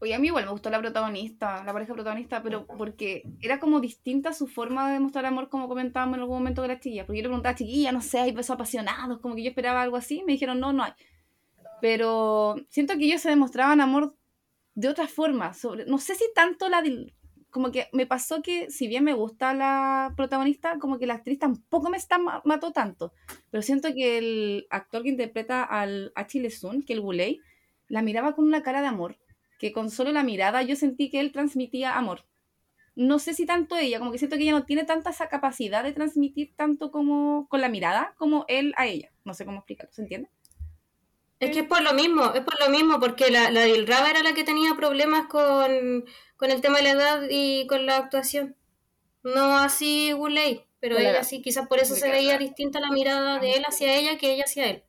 Oye, 0.00 0.14
a 0.14 0.18
mí 0.18 0.26
igual 0.26 0.44
me 0.44 0.50
gustó 0.50 0.68
la 0.70 0.80
protagonista, 0.80 1.64
la 1.64 1.72
pareja 1.72 1.94
protagonista, 1.94 2.42
pero 2.42 2.66
porque 2.66 3.22
era 3.40 3.58
como 3.58 3.80
distinta 3.80 4.32
su 4.34 4.46
forma 4.46 4.86
de 4.88 4.94
demostrar 4.94 5.24
amor, 5.24 5.48
como 5.48 5.68
comentábamos 5.68 6.16
en 6.16 6.22
algún 6.22 6.38
momento 6.38 6.60
con 6.62 6.68
las 6.68 6.80
chiquillas. 6.80 7.06
Porque 7.06 7.18
yo 7.18 7.22
le 7.22 7.28
preguntaba, 7.28 7.54
chiquilla, 7.54 7.92
no 7.92 8.02
sé, 8.02 8.18
hay 8.18 8.32
besos 8.32 8.54
apasionados, 8.54 9.20
como 9.20 9.34
que 9.34 9.42
yo 9.42 9.48
esperaba 9.48 9.80
algo 9.82 9.96
así. 9.96 10.22
Me 10.26 10.32
dijeron, 10.32 10.60
no, 10.60 10.72
no 10.72 10.82
hay. 10.82 10.92
Pero 11.80 12.56
siento 12.68 12.94
que 12.94 13.04
ellos 13.04 13.20
se 13.20 13.30
demostraban 13.30 13.80
amor 13.80 14.14
de 14.74 14.88
otra 14.88 15.06
forma. 15.06 15.54
Sobre, 15.54 15.86
no 15.86 15.98
sé 15.98 16.14
si 16.14 16.24
tanto 16.34 16.68
la. 16.68 16.82
Como 17.50 17.70
que 17.70 17.88
me 17.92 18.04
pasó 18.06 18.42
que, 18.42 18.68
si 18.70 18.88
bien 18.88 19.04
me 19.04 19.12
gusta 19.14 19.54
la 19.54 20.12
protagonista, 20.16 20.78
como 20.80 20.98
que 20.98 21.06
la 21.06 21.14
actriz 21.14 21.38
tampoco 21.38 21.88
me 21.88 21.96
está, 21.96 22.18
ma- 22.18 22.42
mató 22.44 22.72
tanto. 22.72 23.12
Pero 23.50 23.62
siento 23.62 23.94
que 23.94 24.18
el 24.18 24.66
actor 24.70 25.04
que 25.04 25.10
interpreta 25.10 25.62
al 25.62 26.12
Achille 26.16 26.50
Sun, 26.50 26.82
que 26.82 26.94
el 26.94 27.00
Gulei, 27.00 27.40
la 27.86 28.02
miraba 28.02 28.34
con 28.34 28.44
una 28.46 28.62
cara 28.62 28.80
de 28.80 28.88
amor 28.88 29.16
que 29.58 29.72
con 29.72 29.90
solo 29.90 30.12
la 30.12 30.22
mirada 30.22 30.62
yo 30.62 30.76
sentí 30.76 31.10
que 31.10 31.20
él 31.20 31.32
transmitía 31.32 31.96
amor. 31.96 32.24
No 32.96 33.18
sé 33.18 33.34
si 33.34 33.44
tanto 33.44 33.76
ella, 33.76 33.98
como 33.98 34.12
que 34.12 34.18
siento 34.18 34.36
que 34.36 34.44
ella 34.44 34.52
no 34.52 34.64
tiene 34.64 34.84
tanta 34.84 35.10
esa 35.10 35.28
capacidad 35.28 35.82
de 35.82 35.92
transmitir 35.92 36.54
tanto 36.54 36.92
como 36.92 37.48
con 37.48 37.60
la 37.60 37.68
mirada 37.68 38.14
como 38.18 38.44
él 38.48 38.72
a 38.76 38.86
ella. 38.86 39.10
No 39.24 39.34
sé 39.34 39.44
cómo 39.44 39.58
explicarlo, 39.58 39.92
¿se 39.92 40.02
entiende? 40.02 40.28
Es 41.40 41.50
que 41.50 41.60
es 41.60 41.66
por 41.66 41.82
lo 41.82 41.92
mismo, 41.92 42.32
es 42.32 42.42
por 42.42 42.58
lo 42.60 42.70
mismo, 42.70 43.00
porque 43.00 43.30
la, 43.30 43.50
la 43.50 43.64
Dilraba 43.64 44.10
era 44.10 44.22
la 44.22 44.32
que 44.32 44.44
tenía 44.44 44.74
problemas 44.74 45.26
con, 45.26 46.04
con 46.36 46.50
el 46.50 46.60
tema 46.60 46.78
de 46.78 46.84
la 46.84 46.90
edad 46.90 47.22
y 47.28 47.66
con 47.66 47.84
la 47.86 47.96
actuación. 47.96 48.56
No 49.24 49.58
así 49.58 50.12
Guley, 50.12 50.64
pero 50.80 50.98
ella 50.98 51.24
sí, 51.24 51.42
quizás 51.42 51.66
por 51.66 51.80
eso 51.80 51.94
se 51.94 52.10
veía 52.10 52.38
distinta 52.38 52.78
la 52.78 52.90
mirada 52.90 53.38
de 53.38 53.54
él 53.54 53.64
hacia 53.66 53.94
ella 53.96 54.18
que 54.18 54.32
ella 54.32 54.44
hacia 54.44 54.66
él. 54.66 54.84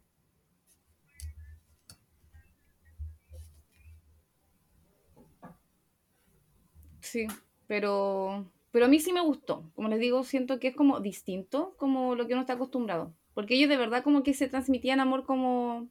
Sí, 7.15 7.27
pero, 7.65 8.51
pero 8.71 8.83
a 8.83 8.87
mí 8.89 8.99
sí 8.99 9.13
me 9.13 9.21
gustó. 9.21 9.63
Como 9.73 9.87
les 9.87 10.01
digo, 10.01 10.25
siento 10.25 10.59
que 10.59 10.67
es 10.67 10.75
como 10.75 10.99
distinto, 10.99 11.73
como 11.77 12.13
lo 12.13 12.27
que 12.27 12.33
uno 12.33 12.41
está 12.41 12.53
acostumbrado. 12.53 13.13
Porque 13.33 13.55
ellos 13.55 13.69
de 13.69 13.77
verdad 13.77 14.03
como 14.03 14.21
que 14.21 14.33
se 14.33 14.49
transmitían 14.49 14.99
amor 14.99 15.23
como 15.23 15.87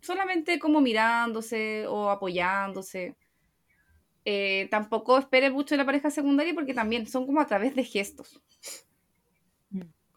solamente 0.00 0.60
como 0.60 0.80
mirándose 0.80 1.88
o 1.88 2.08
apoyándose. 2.08 3.16
Eh, 4.24 4.68
tampoco 4.70 5.18
esperen 5.18 5.52
mucho 5.52 5.74
de 5.74 5.78
la 5.78 5.86
pareja 5.86 6.08
secundaria 6.08 6.54
porque 6.54 6.72
también 6.72 7.08
son 7.08 7.26
como 7.26 7.40
a 7.40 7.46
través 7.48 7.74
de 7.74 7.82
gestos. 7.82 8.40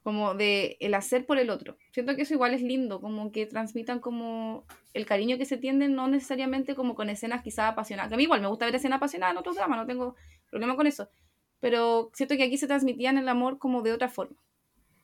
Como 0.04 0.34
de 0.34 0.78
el 0.80 0.96
hacer 0.96 1.26
por 1.26 1.38
el 1.38 1.52
otro. 1.52 1.78
Siento 1.92 2.16
que 2.16 2.24
eso 2.24 2.34
igual 2.34 2.54
es 2.54 2.64
lindo, 2.64 3.02
como 3.02 3.32
que 3.32 3.46
transmitan 3.46 4.00
como 4.00 4.66
el 4.94 5.06
cariño 5.06 5.38
que 5.38 5.46
se 5.46 5.58
tienden, 5.58 5.96
no 5.96 6.08
necesariamente 6.08 6.74
como 6.74 6.96
con 6.96 7.10
escenas 7.10 7.44
quizás 7.44 7.72
apasionadas. 7.72 8.10
Que 8.10 8.16
a 8.16 8.18
mí 8.18 8.24
igual 8.24 8.42
me 8.42 8.48
gusta 8.48 8.66
ver 8.66 8.76
escenas 8.76 8.98
apasionadas 8.98 9.34
en 9.34 9.38
otros 9.38 9.56
dramas, 9.56 9.78
no 9.78 9.86
tengo 9.86 10.16
problema 10.50 10.76
con 10.76 10.88
eso. 10.88 11.10
Pero 11.60 12.10
siento 12.14 12.36
que 12.36 12.44
aquí 12.44 12.58
se 12.58 12.68
transmitían 12.68 13.20
el 13.20 13.30
amor 13.30 13.60
como 13.60 13.84
de 13.84 13.94
otra 13.94 14.10
forma. 14.10 14.38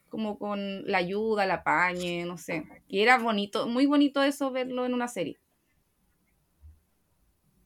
Como 0.09 0.39
con 0.39 0.89
la 0.89 0.97
ayuda, 0.97 1.45
la 1.45 1.63
pañe, 1.63 2.25
no 2.25 2.37
sé. 2.37 2.67
Y 2.87 3.01
era 3.01 3.19
bonito, 3.19 3.67
muy 3.67 3.85
bonito 3.85 4.23
eso 4.23 4.51
verlo 4.51 4.85
en 4.85 4.95
una 4.95 5.07
serie. 5.07 5.39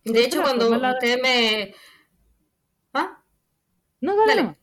De 0.03 0.25
hecho, 0.25 0.41
cuando 0.41 0.69
usted 0.69 1.21
me... 1.21 1.73
¿Ah? 2.93 3.23
No, 4.01 4.15
dale, 4.17 4.35
Dale. 4.35 4.60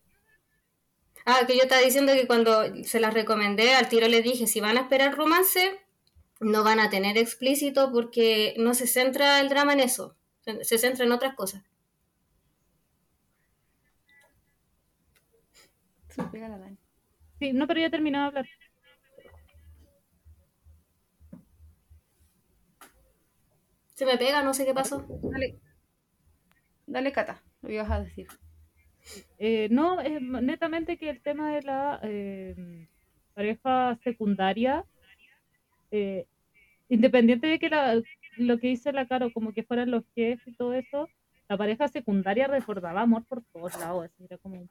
Ah, 1.30 1.44
que 1.46 1.54
yo 1.56 1.64
estaba 1.64 1.82
diciendo 1.82 2.14
que 2.14 2.26
cuando 2.26 2.82
se 2.84 3.00
las 3.00 3.12
recomendé, 3.12 3.74
al 3.74 3.90
tiro 3.90 4.08
les 4.08 4.24
dije, 4.24 4.46
si 4.46 4.60
van 4.60 4.78
a 4.78 4.80
esperar 4.80 5.14
romance, 5.14 5.78
no 6.40 6.64
van 6.64 6.80
a 6.80 6.88
tener 6.88 7.18
explícito 7.18 7.92
porque 7.92 8.54
no 8.56 8.72
se 8.72 8.86
centra 8.86 9.38
el 9.38 9.50
drama 9.50 9.74
en 9.74 9.80
eso, 9.80 10.16
se 10.62 10.78
centra 10.78 11.04
en 11.04 11.12
otras 11.12 11.34
cosas. 11.34 11.62
Se 16.08 16.22
me 16.22 16.28
pega 16.28 16.48
la 16.48 16.56
Dani. 16.56 16.78
Sí, 17.38 17.52
no, 17.52 17.66
pero 17.66 17.80
ya 17.80 17.86
he 17.88 17.90
terminado 17.90 18.22
de 18.24 18.28
hablar. 18.28 18.46
Se 23.92 24.06
me 24.06 24.16
pega, 24.16 24.42
no 24.42 24.54
sé 24.54 24.64
qué 24.64 24.72
pasó. 24.72 25.04
Dale, 25.24 25.58
dale 26.86 27.12
Cata, 27.12 27.42
lo 27.60 27.70
ibas 27.70 27.90
a 27.90 28.00
decir. 28.00 28.28
Eh, 29.38 29.68
no, 29.70 30.02
netamente 30.02 30.96
que 30.96 31.10
el 31.10 31.20
tema 31.20 31.52
de 31.52 31.62
la 31.62 32.00
eh, 32.02 32.86
pareja 33.34 33.98
secundaria, 34.02 34.84
eh, 35.90 36.26
independiente 36.88 37.46
de 37.46 37.58
que 37.58 37.68
la- 37.70 38.02
lo 38.36 38.58
que 38.58 38.68
dice 38.68 38.92
la 38.92 39.06
Caro, 39.06 39.32
como 39.32 39.52
que 39.52 39.62
fueran 39.62 39.90
los 39.90 40.04
jefes 40.14 40.46
y 40.48 40.52
todo 40.56 40.74
eso, 40.74 41.08
la 41.48 41.56
pareja 41.56 41.88
secundaria 41.88 42.46
recordaba 42.46 43.02
amor 43.02 43.24
por 43.24 43.42
todos 43.52 43.78
lados, 43.78 44.10
era 44.20 44.38
como 44.38 44.68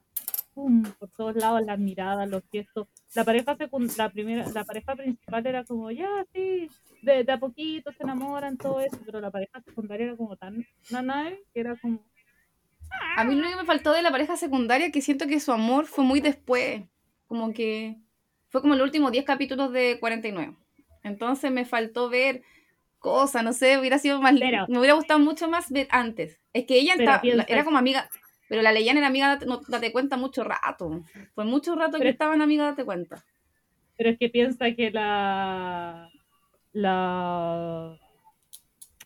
pum, 0.53 0.83
por 0.99 1.09
todos 1.09 1.35
lados, 1.35 1.61
las 1.65 1.79
miradas, 1.79 2.27
los 2.29 2.43
gestos. 2.51 2.88
La 3.13 3.23
pareja 3.23 3.55
la 3.97 4.09
primera, 4.09 4.45
la 4.53 4.63
pareja 4.63 4.95
principal 4.95 5.45
era 5.45 5.63
como, 5.63 5.91
ya, 5.91 6.25
sí, 6.33 6.67
de, 7.01 7.23
de 7.23 7.31
a 7.31 7.39
poquito 7.39 7.91
se 7.91 8.03
enamoran, 8.03 8.57
todo 8.57 8.79
eso, 8.81 8.97
pero 9.05 9.19
la 9.21 9.29
pareja 9.31 9.61
secundaria 9.61 10.07
era 10.07 10.15
como 10.17 10.35
tan 10.35 10.65
nanay 10.89 11.39
que 11.53 11.59
era 11.59 11.75
como, 11.75 11.99
A 13.15 13.23
mí 13.23 13.33
lo 13.33 13.41
único 13.41 13.55
que 13.57 13.61
me 13.63 13.67
faltó 13.67 13.91
de 13.93 14.01
la 14.01 14.11
pareja 14.11 14.38
secundaria 14.38 14.91
que 14.91 15.01
siento 15.01 15.27
que 15.27 15.39
su 15.39 15.51
amor 15.51 15.85
fue 15.85 16.03
muy 16.03 16.19
después. 16.21 16.83
Como 17.27 17.53
que 17.53 17.95
fue 18.49 18.61
como 18.61 18.75
los 18.75 18.83
últimos 18.85 19.11
10 19.11 19.25
capítulos 19.25 19.71
de 19.73 19.97
49. 19.99 20.55
Entonces 21.03 21.51
me 21.51 21.65
faltó 21.65 22.09
ver 22.09 22.43
cosas, 22.99 23.43
no 23.43 23.53
sé, 23.53 23.77
hubiera 23.77 23.97
sido 23.99 24.21
más 24.21 24.35
Pero- 24.39 24.65
me 24.69 24.79
hubiera 24.79 24.93
gustado 24.95 25.19
mucho 25.19 25.47
más 25.49 25.69
ver 25.71 25.88
antes. 25.91 26.39
Es 26.53 26.65
que 26.65 26.79
ella 26.79 26.95
piensa- 27.21 27.45
era 27.47 27.63
como 27.63 27.77
amiga, 27.77 28.09
pero 28.49 28.61
la 28.61 28.71
Leyan 28.71 28.97
era 28.97 29.07
amiga, 29.07 29.27
date- 29.29 29.45
no, 29.45 29.61
date 29.67 29.91
cuenta 29.91 30.17
mucho 30.17 30.43
rato. 30.43 31.03
Fue 31.35 31.45
mucho 31.45 31.75
rato 31.75 31.93
que 31.93 31.99
Pero- 31.99 32.09
estaban 32.11 32.41
amigas, 32.41 32.71
date 32.71 32.85
cuenta. 32.85 33.23
Pero 33.97 34.09
es 34.11 34.17
que 34.19 34.29
piensa 34.29 34.71
que 34.73 34.91
la, 34.91 36.09
la 36.73 37.97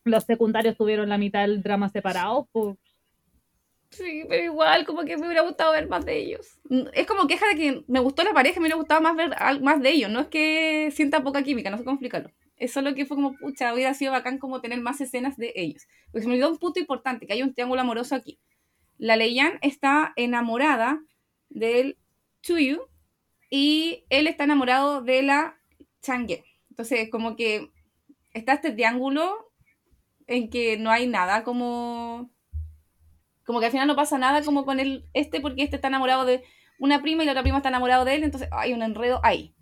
los 0.03 0.23
secundarios 0.23 0.75
tuvieron 0.77 1.09
la 1.09 1.17
mitad 1.17 1.41
del 1.41 1.61
drama 1.61 1.89
separado, 1.89 2.47
pues 2.51 2.77
Sí, 3.91 4.23
pero 4.29 4.41
igual, 4.43 4.85
como 4.85 5.03
que 5.03 5.17
me 5.17 5.25
hubiera 5.25 5.41
gustado 5.41 5.73
ver 5.73 5.87
más 5.89 6.05
de 6.05 6.17
ellos. 6.17 6.59
Mm, 6.69 6.83
Es 6.93 7.05
como 7.05 7.27
queja 7.27 7.45
de 7.47 7.55
que 7.55 7.83
me 7.87 7.99
gustó 7.99 8.23
la 8.23 8.33
pareja, 8.33 8.59
me 8.59 8.65
hubiera 8.65 8.77
gustado 8.77 9.01
más 9.01 9.15
ver 9.17 9.31
más 9.61 9.81
de 9.81 9.89
ellos. 9.91 10.09
No 10.09 10.21
es 10.21 10.27
que 10.27 10.91
sienta 10.93 11.23
poca 11.23 11.43
química, 11.43 11.69
no 11.69 11.77
sé 11.77 11.83
cómo 11.83 11.95
explicarlo. 11.95 12.31
Es 12.57 12.71
solo 12.71 12.95
que 12.95 13.05
fue 13.05 13.17
como, 13.17 13.33
pucha, 13.37 13.73
hubiera 13.73 13.93
sido 13.93 14.13
bacán 14.13 14.37
como 14.37 14.61
tener 14.61 14.79
más 14.79 15.01
escenas 15.01 15.35
de 15.37 15.51
ellos. 15.55 15.87
Porque 16.11 16.21
se 16.21 16.27
me 16.27 16.35
olvidó 16.35 16.49
un 16.51 16.57
punto 16.59 16.79
importante, 16.79 17.27
que 17.27 17.33
hay 17.33 17.43
un 17.43 17.53
triángulo 17.53 17.81
amoroso 17.81 18.15
aquí. 18.15 18.39
La 18.97 19.15
Leian 19.17 19.59
está 19.61 20.13
enamorada 20.15 21.01
del 21.49 21.97
Chuyu 22.43 22.87
y 23.49 24.05
él 24.09 24.27
está 24.27 24.45
enamorado 24.45 25.01
de 25.01 25.23
la 25.23 25.57
Chang'e. 26.01 26.45
Entonces, 26.69 27.09
como 27.11 27.35
que 27.35 27.71
está 28.33 28.53
este 28.53 28.71
triángulo 28.71 29.51
en 30.27 30.49
que 30.49 30.77
no 30.77 30.91
hay 30.91 31.07
nada 31.07 31.43
como 31.43 32.31
como 33.45 33.59
que 33.59 33.65
al 33.67 33.71
final 33.71 33.87
no 33.87 33.95
pasa 33.95 34.17
nada 34.17 34.43
como 34.43 34.65
con 34.65 34.79
el 34.79 35.05
este 35.13 35.41
porque 35.41 35.63
este 35.63 35.75
está 35.77 35.87
enamorado 35.87 36.25
de 36.25 36.43
una 36.79 37.01
prima 37.01 37.23
y 37.23 37.25
la 37.25 37.33
otra 37.33 37.43
prima 37.43 37.57
está 37.57 37.69
enamorado 37.69 38.05
de 38.05 38.15
él, 38.15 38.23
entonces 38.23 38.49
hay 38.51 38.73
un 38.73 38.81
enredo 38.81 39.19
ahí. 39.23 39.53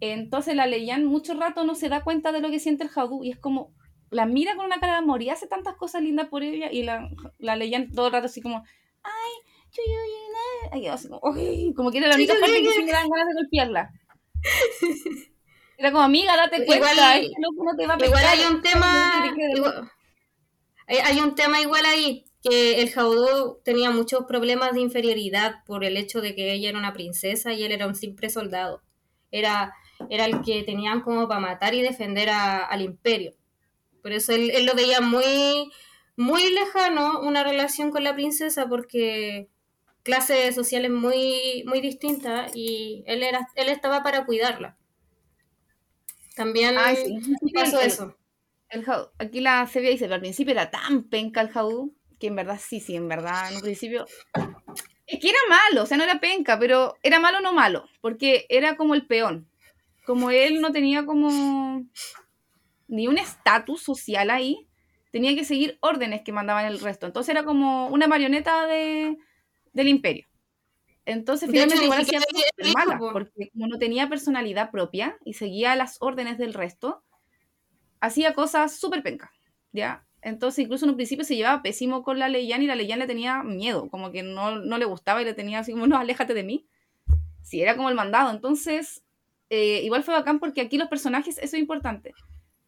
Entonces 0.00 0.56
la 0.56 0.66
Leyan 0.66 1.04
mucho 1.04 1.34
rato 1.34 1.64
no 1.64 1.74
se 1.74 1.88
da 1.88 2.02
cuenta 2.02 2.32
de 2.32 2.40
lo 2.40 2.50
que 2.50 2.58
siente 2.58 2.84
el 2.84 2.90
Jaudu 2.90 3.22
y 3.24 3.30
es 3.30 3.38
como 3.38 3.72
la 4.10 4.26
mira 4.26 4.56
con 4.56 4.66
una 4.66 4.80
cara 4.80 4.94
de 4.94 4.98
amor 4.98 5.22
y 5.22 5.30
hace 5.30 5.46
tantas 5.46 5.76
cosas 5.76 6.02
lindas 6.02 6.28
por 6.28 6.42
ella 6.42 6.70
y 6.70 6.82
la, 6.82 7.08
la 7.38 7.56
Leyan 7.56 7.90
todo 7.92 8.08
el 8.08 8.12
rato 8.12 8.26
así 8.26 8.42
como 8.42 8.64
ay, 9.02 9.32
chu, 9.70 9.80
yu, 9.86 9.92
yu, 9.92 10.32
na", 10.32 10.70
ay, 10.72 11.08
como, 11.08 11.74
como 11.74 11.90
que 11.92 11.98
era 11.98 12.08
la 12.08 12.16
única 12.16 12.34
parte 12.40 12.62
que 12.62 12.70
sí 12.70 12.82
me 12.82 12.92
dan 12.92 13.08
ganas 13.08 13.26
de 13.28 13.34
golpearla. 13.34 13.90
Era 15.78 15.90
como 15.90 16.04
amiga, 16.04 16.36
date 16.36 16.62
Igual 16.62 16.78
cuenta, 16.80 17.10
hay- 17.10 17.26
este 17.26 17.40
loco 17.40 17.64
no 17.64 17.76
te 17.76 17.86
va 17.86 17.94
a 17.94 18.04
Igual 18.04 18.24
hay 18.24 18.40
un 18.44 18.62
tema, 18.62 19.24
igual- 19.54 19.90
hay 21.04 21.20
un 21.20 21.34
tema 21.34 21.60
igual 21.60 21.84
ahí, 21.86 22.24
que 22.42 22.80
el 22.82 22.90
Jaudó 22.90 23.60
tenía 23.64 23.90
muchos 23.90 24.24
problemas 24.26 24.72
de 24.72 24.80
inferioridad 24.80 25.64
por 25.64 25.84
el 25.84 25.96
hecho 25.96 26.20
de 26.20 26.34
que 26.34 26.52
ella 26.52 26.70
era 26.70 26.78
una 26.78 26.92
princesa 26.92 27.52
y 27.52 27.62
él 27.64 27.72
era 27.72 27.86
un 27.86 27.94
simple 27.94 28.30
soldado. 28.30 28.82
Era, 29.30 29.72
era 30.10 30.24
el 30.26 30.42
que 30.42 30.62
tenían 30.64 31.00
como 31.02 31.28
para 31.28 31.40
matar 31.40 31.74
y 31.74 31.82
defender 31.82 32.30
a- 32.30 32.64
al 32.64 32.82
imperio. 32.82 33.34
Por 34.02 34.12
eso 34.12 34.32
él, 34.32 34.50
él 34.50 34.66
lo 34.66 34.74
veía 34.74 35.00
muy, 35.00 35.70
muy 36.16 36.50
lejano 36.52 37.20
una 37.20 37.44
relación 37.44 37.90
con 37.90 38.02
la 38.04 38.14
princesa 38.14 38.68
porque 38.68 39.48
clases 40.02 40.54
sociales 40.56 40.90
muy, 40.90 41.62
muy 41.66 41.80
distintas 41.80 42.50
y 42.56 43.04
él, 43.06 43.22
era, 43.22 43.48
él 43.54 43.68
estaba 43.68 44.02
para 44.02 44.26
cuidarla. 44.26 44.76
También 46.34 46.76
Ay, 46.78 46.96
sí. 46.96 47.52
pasó 47.54 47.80
El- 47.80 47.86
eso. 47.86 48.16
El 48.68 48.84
Jau- 48.86 49.10
aquí 49.18 49.40
la 49.40 49.66
Sevilla 49.66 49.92
dice, 49.92 50.04
pero 50.06 50.14
al 50.14 50.20
principio 50.22 50.52
era 50.52 50.70
tan 50.70 51.04
penca 51.04 51.42
el 51.42 51.50
Jaudú, 51.50 51.94
que 52.22 52.28
en 52.28 52.36
verdad 52.36 52.60
sí, 52.62 52.78
sí, 52.78 52.94
en 52.94 53.08
verdad, 53.08 53.50
en 53.50 53.56
un 53.56 53.62
principio... 53.62 54.06
Es 55.08 55.18
que 55.18 55.28
era 55.28 55.38
malo, 55.48 55.82
o 55.82 55.86
sea, 55.86 55.96
no 55.96 56.04
era 56.04 56.20
penca, 56.20 56.56
pero 56.56 56.94
era 57.02 57.18
malo 57.18 57.40
no 57.40 57.52
malo, 57.52 57.88
porque 58.00 58.46
era 58.48 58.76
como 58.76 58.94
el 58.94 59.08
peón. 59.08 59.48
Como 60.06 60.30
él 60.30 60.60
no 60.60 60.70
tenía 60.70 61.04
como 61.04 61.84
ni 62.86 63.08
un 63.08 63.18
estatus 63.18 63.82
social 63.82 64.30
ahí, 64.30 64.68
tenía 65.10 65.34
que 65.34 65.44
seguir 65.44 65.78
órdenes 65.80 66.22
que 66.22 66.30
mandaban 66.30 66.64
el 66.66 66.78
resto. 66.78 67.06
Entonces 67.06 67.30
era 67.34 67.44
como 67.44 67.88
una 67.88 68.06
marioneta 68.06 68.68
de, 68.68 69.18
del 69.72 69.88
imperio. 69.88 70.28
Entonces 71.04 71.48
De 71.48 71.54
finalmente 71.54 71.84
igual 71.84 72.02
hacía 72.02 72.20
cosas 72.20 72.72
malas, 72.72 73.00
po. 73.00 73.12
porque 73.12 73.50
como 73.52 73.66
no 73.66 73.78
tenía 73.78 74.08
personalidad 74.08 74.70
propia 74.70 75.18
y 75.24 75.34
seguía 75.34 75.74
las 75.74 75.96
órdenes 76.00 76.38
del 76.38 76.54
resto, 76.54 77.02
hacía 77.98 78.32
cosas 78.32 78.76
súper 78.76 79.02
penca, 79.02 79.32
¿ya? 79.72 80.06
Entonces, 80.22 80.64
incluso 80.64 80.84
en 80.84 80.90
un 80.90 80.96
principio 80.96 81.24
se 81.24 81.34
llevaba 81.34 81.62
pésimo 81.62 82.04
con 82.04 82.18
la 82.18 82.28
Leyan 82.28 82.62
y 82.62 82.66
la 82.66 82.76
Leyan 82.76 83.00
le 83.00 83.06
tenía 83.06 83.42
miedo, 83.42 83.88
como 83.90 84.12
que 84.12 84.22
no, 84.22 84.60
no 84.60 84.78
le 84.78 84.84
gustaba 84.84 85.20
y 85.20 85.24
le 85.24 85.34
tenía 85.34 85.58
así 85.58 85.72
como, 85.72 85.86
no, 85.86 85.98
aléjate 85.98 86.32
de 86.32 86.44
mí. 86.44 86.66
Sí, 87.42 87.60
era 87.60 87.76
como 87.76 87.88
el 87.88 87.96
mandado. 87.96 88.30
Entonces, 88.30 89.02
eh, 89.50 89.82
igual 89.82 90.04
fue 90.04 90.14
bacán 90.14 90.38
porque 90.38 90.60
aquí 90.60 90.78
los 90.78 90.88
personajes, 90.88 91.38
eso 91.38 91.56
es 91.56 91.60
importante. 91.60 92.14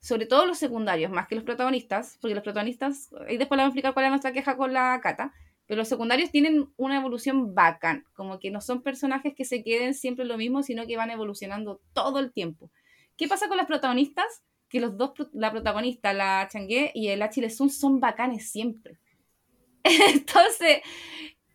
Sobre 0.00 0.26
todo 0.26 0.46
los 0.46 0.58
secundarios, 0.58 1.10
más 1.12 1.28
que 1.28 1.36
los 1.36 1.44
protagonistas, 1.44 2.18
porque 2.20 2.34
los 2.34 2.44
protagonistas, 2.44 3.10
y 3.28 3.36
después 3.38 3.56
le 3.56 3.62
voy 3.62 3.66
a 3.66 3.66
explicar 3.68 3.94
cuál 3.94 4.06
es 4.06 4.10
nuestra 4.10 4.32
queja 4.32 4.56
con 4.56 4.72
la 4.72 5.00
Cata, 5.00 5.32
pero 5.66 5.78
los 5.78 5.88
secundarios 5.88 6.30
tienen 6.30 6.68
una 6.76 6.96
evolución 6.96 7.54
bacán, 7.54 8.04
como 8.14 8.38
que 8.38 8.50
no 8.50 8.60
son 8.60 8.82
personajes 8.82 9.32
que 9.34 9.44
se 9.44 9.62
queden 9.62 9.94
siempre 9.94 10.24
lo 10.24 10.36
mismo, 10.36 10.62
sino 10.62 10.86
que 10.86 10.96
van 10.96 11.10
evolucionando 11.10 11.80
todo 11.94 12.18
el 12.18 12.32
tiempo. 12.32 12.70
¿Qué 13.16 13.28
pasa 13.28 13.48
con 13.48 13.56
las 13.56 13.66
protagonistas? 13.66 14.42
Que 14.74 14.80
los 14.80 14.96
dos, 14.96 15.12
la 15.32 15.52
protagonista, 15.52 16.12
la 16.12 16.48
Changue 16.50 16.90
y 16.96 17.06
el 17.08 17.22
Achille 17.22 17.48
Sun, 17.48 17.70
son 17.70 18.00
bacanes 18.00 18.50
siempre. 18.50 18.98
Entonces, 19.84 20.80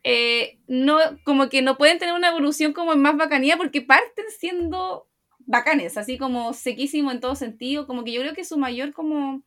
eh, 0.04 0.58
no, 0.68 0.98
como 1.26 1.50
que 1.50 1.62
no 1.62 1.78
pueden 1.78 2.00
tener 2.00 2.16
una 2.16 2.30
evolución 2.30 2.72
como 2.72 2.94
en 2.94 3.02
más 3.02 3.18
bacanía 3.18 3.58
porque 3.58 3.82
parten 3.82 4.26
siendo 4.38 5.08
bacanes, 5.40 5.98
así 5.98 6.18
como 6.18 6.54
sequísimo 6.54 7.12
en 7.12 7.20
todo 7.20 7.36
sentido. 7.36 7.88
Como 7.88 8.06
que 8.06 8.14
yo 8.14 8.22
creo 8.22 8.34
que 8.34 8.46
su 8.46 8.58
mayor 8.58 8.94
como 8.94 9.44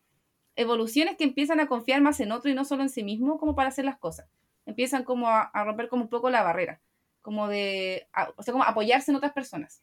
evolución 0.55 1.09
es 1.09 1.17
que 1.17 1.25
empiezan 1.25 1.61
a 1.61 1.67
confiar 1.67 2.03
más 2.03 2.21
en 2.21 2.31
otro 2.33 2.51
y 2.51 2.55
no 2.55 2.67
solo 2.67 2.83
en 2.83 2.91
sí 2.91 3.03
mismo 3.03 3.39
como 3.39 3.55
para 3.55 3.71
hacer 3.71 3.87
las 3.87 3.97
cosas. 3.99 4.29
Empiezan 4.67 5.05
como 5.05 5.29
a, 5.29 5.43
a 5.43 5.65
romper 5.65 5.89
como 5.89 6.03
un 6.03 6.11
poco 6.11 6.29
la 6.29 6.43
barrera, 6.43 6.83
como 7.23 7.49
de, 7.49 8.07
a- 8.13 8.33
o 8.37 8.43
sea, 8.43 8.53
como 8.53 8.65
apoyarse 8.65 9.11
en 9.11 9.17
otras 9.17 9.33
personas. 9.33 9.83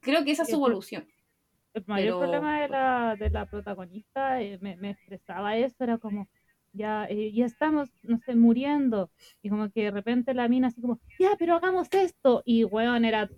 Creo 0.00 0.24
que 0.24 0.32
esa 0.32 0.42
es 0.42 0.48
su 0.48 0.56
evolución. 0.56 1.06
El 1.74 1.84
mayor 1.86 2.06
Pero- 2.06 2.18
problema 2.20 2.60
de 2.62 2.68
la, 2.68 3.16
de 3.18 3.30
la 3.30 3.46
protagonista 3.46 4.40
eh, 4.42 4.58
me, 4.60 4.76
me 4.76 4.90
expresaba 4.90 5.56
eso, 5.56 5.82
era 5.84 5.98
como, 5.98 6.28
ya, 6.72 7.06
eh, 7.08 7.32
ya 7.32 7.46
estamos, 7.46 7.90
no 8.02 8.18
sé, 8.18 8.34
muriendo. 8.34 9.10
Y 9.42 9.48
como 9.48 9.70
que 9.70 9.84
de 9.84 9.90
repente 9.90 10.34
la 10.34 10.48
mina 10.48 10.68
así 10.68 10.80
como, 10.80 11.00
ya, 11.18 11.30
pero 11.38 11.54
hagamos 11.54 11.88
esto. 11.92 12.42
Y 12.44 12.64
weón, 12.64 13.04
era 13.04 13.28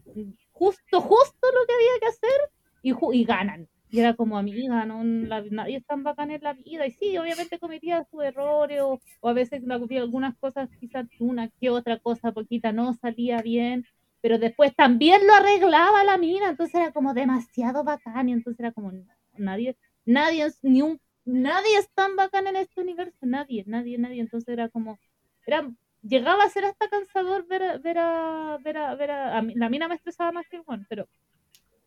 justo, 0.52 1.00
justo 1.00 1.46
lo 1.52 1.66
que 1.66 1.74
había 1.74 2.00
que 2.00 2.06
hacer 2.06 2.50
y, 2.82 2.92
ju- 2.92 3.14
y 3.14 3.24
ganan. 3.24 3.68
Y 3.90 4.00
era 4.00 4.14
como, 4.14 4.36
amiga, 4.36 4.84
no, 4.84 5.04
la- 5.04 5.44
nadie 5.50 5.76
es 5.76 5.86
tan 5.86 6.02
bacán 6.02 6.32
en 6.32 6.42
la 6.42 6.54
vida. 6.54 6.86
Y 6.86 6.90
sí, 6.90 7.16
obviamente 7.16 7.60
cometía 7.60 8.04
sus 8.10 8.24
errores 8.24 8.80
o, 8.82 9.00
o 9.20 9.28
a 9.28 9.32
veces 9.32 9.62
algunas 9.68 10.36
cosas, 10.38 10.68
quizás 10.80 11.06
una 11.20 11.48
que 11.60 11.70
otra 11.70 12.00
cosa 12.00 12.32
poquita 12.32 12.72
no 12.72 12.92
salía 12.94 13.40
bien 13.42 13.84
pero 14.24 14.38
después 14.38 14.74
también 14.74 15.26
lo 15.26 15.34
arreglaba 15.34 16.02
la 16.02 16.16
mina, 16.16 16.48
entonces 16.48 16.74
era 16.76 16.92
como 16.92 17.12
demasiado 17.12 17.84
bacán, 17.84 18.30
y 18.30 18.32
entonces 18.32 18.58
era 18.58 18.72
como 18.72 18.90
nadie, 19.36 19.76
nadie 20.06 20.46
es 20.46 20.58
ni 20.62 20.80
un, 20.80 20.98
nadie 21.26 21.76
es 21.76 21.90
tan 21.90 22.16
bacán 22.16 22.46
en 22.46 22.56
este 22.56 22.80
universo, 22.80 23.18
nadie, 23.20 23.64
nadie, 23.66 23.98
nadie, 23.98 24.22
entonces 24.22 24.48
era 24.48 24.70
como, 24.70 24.98
era, 25.46 25.70
llegaba 26.00 26.42
a 26.44 26.48
ser 26.48 26.64
hasta 26.64 26.88
cansador 26.88 27.46
ver 27.46 27.64
a, 27.64 27.76
ver 27.76 27.98
a, 27.98 28.58
ver 28.64 28.78
a, 28.78 28.94
ver 28.94 29.10
a, 29.10 29.36
a 29.36 29.42
mí- 29.42 29.52
la 29.56 29.68
mina 29.68 29.88
me 29.88 29.94
estresaba 29.94 30.32
más 30.32 30.46
que 30.48 30.56
el 30.56 30.62
Juan, 30.62 30.86
pero 30.88 31.06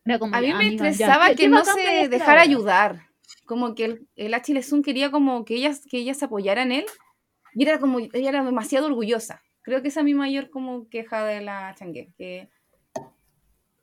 era 0.05 0.19
como, 0.19 0.35
A 0.35 0.39
mí 0.39 0.53
me 0.53 0.65
ya, 0.75 0.89
estresaba 0.89 1.29
¿qué- 1.29 1.37
que 1.37 1.47
no 1.47 1.65
se 1.65 1.71
hacer 1.71 2.09
dejara 2.11 2.41
ayudar. 2.41 3.07
Como 3.47 3.73
que 3.73 3.85
el, 3.85 4.07
el 4.15 4.35
Achille 4.35 4.61
Sun 4.61 4.83
quería 4.83 5.09
como 5.09 5.43
que 5.43 5.55
ella, 5.55 5.71
que 5.89 5.97
ella 5.97 6.13
se 6.13 6.25
apoyara 6.25 6.61
en 6.61 6.71
él. 6.71 6.85
Y 7.55 7.63
era 7.63 7.79
como, 7.79 7.97
ella 7.97 8.29
era 8.29 8.43
demasiado 8.43 8.85
orgullosa. 8.85 9.41
Creo 9.67 9.81
que 9.81 9.89
esa 9.89 9.99
es 9.99 10.05
mi 10.05 10.13
mayor 10.13 10.49
como 10.49 10.87
queja 10.87 11.25
de 11.25 11.41
la 11.41 11.75
Changue. 11.77 12.13
Que 12.17 12.47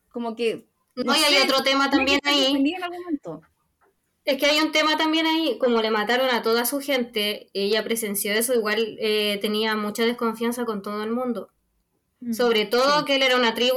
como 0.09 0.35
que... 0.35 0.66
No, 0.97 1.14
y 1.14 1.18
hay 1.18 1.43
otro 1.43 1.62
tema 1.62 1.91
también 1.91 2.20
ahí. 2.24 2.41
defendida 2.41 2.78
en 2.78 2.82
algún 2.85 3.01
momento. 3.01 3.43
Es 4.24 4.39
que 4.39 4.47
hay 4.47 4.61
un 4.61 4.72
tema 4.72 4.97
también 4.97 5.26
ahí, 5.26 5.59
como 5.59 5.82
le 5.82 5.91
mataron 5.91 6.30
a 6.30 6.41
toda 6.41 6.64
su 6.64 6.80
gente, 6.80 7.51
ella 7.53 7.85
presenció 7.85 8.32
eso, 8.32 8.55
igual 8.55 8.97
eh, 8.99 9.39
tenía 9.43 9.76
mucha 9.76 10.07
desconfianza 10.07 10.64
con 10.64 10.80
todo 10.80 11.05
el 11.05 11.11
mundo. 11.11 11.51
Mm. 12.20 12.32
Sobre 12.32 12.64
todo 12.64 13.05
que 13.05 13.16
él 13.16 13.22
era 13.22 13.37
una 13.37 13.53
tribu, 13.53 13.76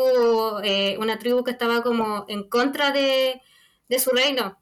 eh, 0.64 0.96
una 1.02 1.20
tribu 1.20 1.44
que 1.44 1.52
estaba 1.52 1.82
como 1.84 2.24
en 2.30 2.48
contra 2.48 2.94
de, 2.94 3.42
de 3.90 4.00
su 4.00 4.12
reino. 4.12 4.58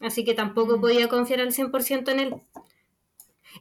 Así 0.00 0.26
que 0.26 0.34
tampoco 0.34 0.76
Mm. 0.76 0.80
podía 0.82 1.08
confiar 1.08 1.40
al 1.40 1.54
100% 1.54 2.10
en 2.10 2.20
él. 2.20 2.34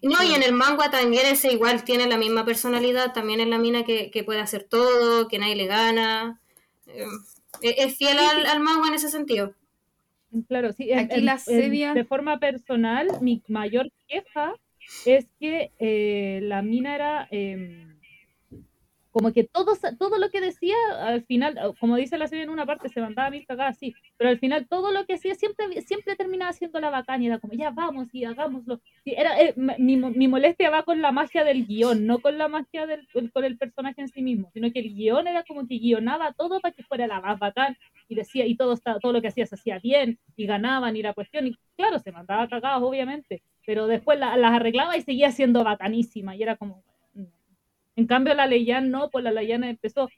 No, 0.01 0.23
y 0.23 0.33
en 0.33 0.43
el 0.43 0.53
manga 0.53 0.89
también 0.91 1.25
ese 1.25 1.51
igual 1.51 1.83
tiene 1.83 2.07
la 2.07 2.17
misma 2.17 2.45
personalidad, 2.45 3.13
también 3.13 3.39
es 3.39 3.47
la 3.47 3.57
mina 3.57 3.83
que, 3.83 4.11
que 4.11 4.23
puede 4.23 4.39
hacer 4.41 4.63
todo, 4.63 5.27
que 5.27 5.39
nadie 5.39 5.55
le 5.55 5.67
gana. 5.67 6.39
Eh, 6.87 7.05
es 7.61 7.97
fiel 7.97 8.17
al, 8.19 8.45
al 8.45 8.59
manga 8.59 8.87
en 8.89 8.93
ese 8.95 9.09
sentido. 9.09 9.53
Claro, 10.47 10.73
sí. 10.73 10.91
en- 10.91 10.99
Aquí 10.99 11.15
en- 11.19 11.25
la 11.25 11.33
en- 11.33 11.39
Sevia- 11.39 11.93
de 11.93 12.03
forma 12.03 12.39
personal, 12.39 13.07
mi 13.21 13.41
mayor 13.47 13.89
queja 14.07 14.53
es 15.05 15.25
que 15.39 15.71
eh, 15.79 16.39
la 16.43 16.61
mina 16.61 16.93
era 16.95 17.27
em, 17.31 17.94
como 19.15 19.31
que 19.31 19.45
todo, 19.45 19.71
todo 19.97 20.17
lo 20.17 20.29
que 20.29 20.41
decía, 20.41 20.75
al 20.99 21.23
final, 21.23 21.57
como 21.79 21.95
dice 21.95 22.17
la 22.17 22.27
serie 22.27 22.43
en 22.43 22.49
una 22.49 22.65
parte, 22.65 22.89
se 22.89 22.99
mandaba 22.99 23.29
mil 23.29 23.45
cagadas, 23.47 23.77
sí, 23.77 23.95
pero 24.17 24.29
al 24.29 24.39
final 24.39 24.67
todo 24.67 24.91
lo 24.91 25.05
que 25.05 25.13
hacía 25.13 25.35
siempre, 25.35 25.81
siempre 25.83 26.17
terminaba 26.17 26.51
siendo 26.51 26.81
la 26.81 26.89
bacana 26.89 27.23
y 27.23 27.27
era 27.27 27.39
como, 27.39 27.53
ya 27.53 27.69
vamos 27.69 28.09
y 28.13 28.25
hagámoslo. 28.25 28.81
Sí, 29.05 29.13
era, 29.15 29.39
eh, 29.41 29.53
mi, 29.77 29.95
mi 29.95 30.27
molestia 30.27 30.69
va 30.69 30.83
con 30.83 31.01
la 31.01 31.13
magia 31.13 31.45
del 31.45 31.65
guion, 31.65 32.05
no 32.05 32.19
con 32.19 32.37
la 32.37 32.49
magia 32.49 32.85
del 32.87 33.07
el- 33.13 33.31
con 33.31 33.45
el 33.45 33.57
personaje 33.57 34.01
en 34.01 34.09
sí 34.09 34.21
mismo, 34.21 34.49
sino 34.53 34.69
que 34.73 34.79
el 34.79 34.93
guion 34.93 35.27
era 35.29 35.43
como 35.43 35.65
que 35.65 35.77
guionaba 35.79 36.33
todo 36.33 36.59
para 36.59 36.73
que 36.75 36.83
fuera 36.83 37.07
la 37.07 37.21
más 37.21 37.39
bacán 37.39 37.77
y 38.09 38.15
decía, 38.15 38.45
y 38.45 38.57
todo, 38.57 38.75
todo 39.01 39.13
lo 39.13 39.21
que 39.21 39.29
hacía 39.29 39.45
se 39.45 39.55
hacía 39.55 39.79
bien, 39.79 40.19
y 40.35 40.45
ganaban, 40.45 40.97
y 40.97 41.01
la 41.01 41.13
cuestión, 41.13 41.47
y 41.47 41.55
claro, 41.77 41.99
se 41.99 42.11
mandaba 42.11 42.49
cagadas, 42.49 42.81
obviamente, 42.83 43.41
pero 43.65 43.87
después 43.87 44.19
la- 44.19 44.35
las 44.35 44.51
arreglaba 44.51 44.97
y 44.97 45.01
seguía 45.03 45.31
siendo 45.31 45.63
bacanísima, 45.63 46.35
y 46.35 46.43
era 46.43 46.57
como. 46.57 46.83
En 47.95 48.07
cambio 48.07 48.33
la 48.33 48.47
Leyan 48.47 48.89
no, 48.89 49.09
pues 49.09 49.23
la 49.23 49.31
Leyan 49.31 49.63
empezó, 49.63 50.09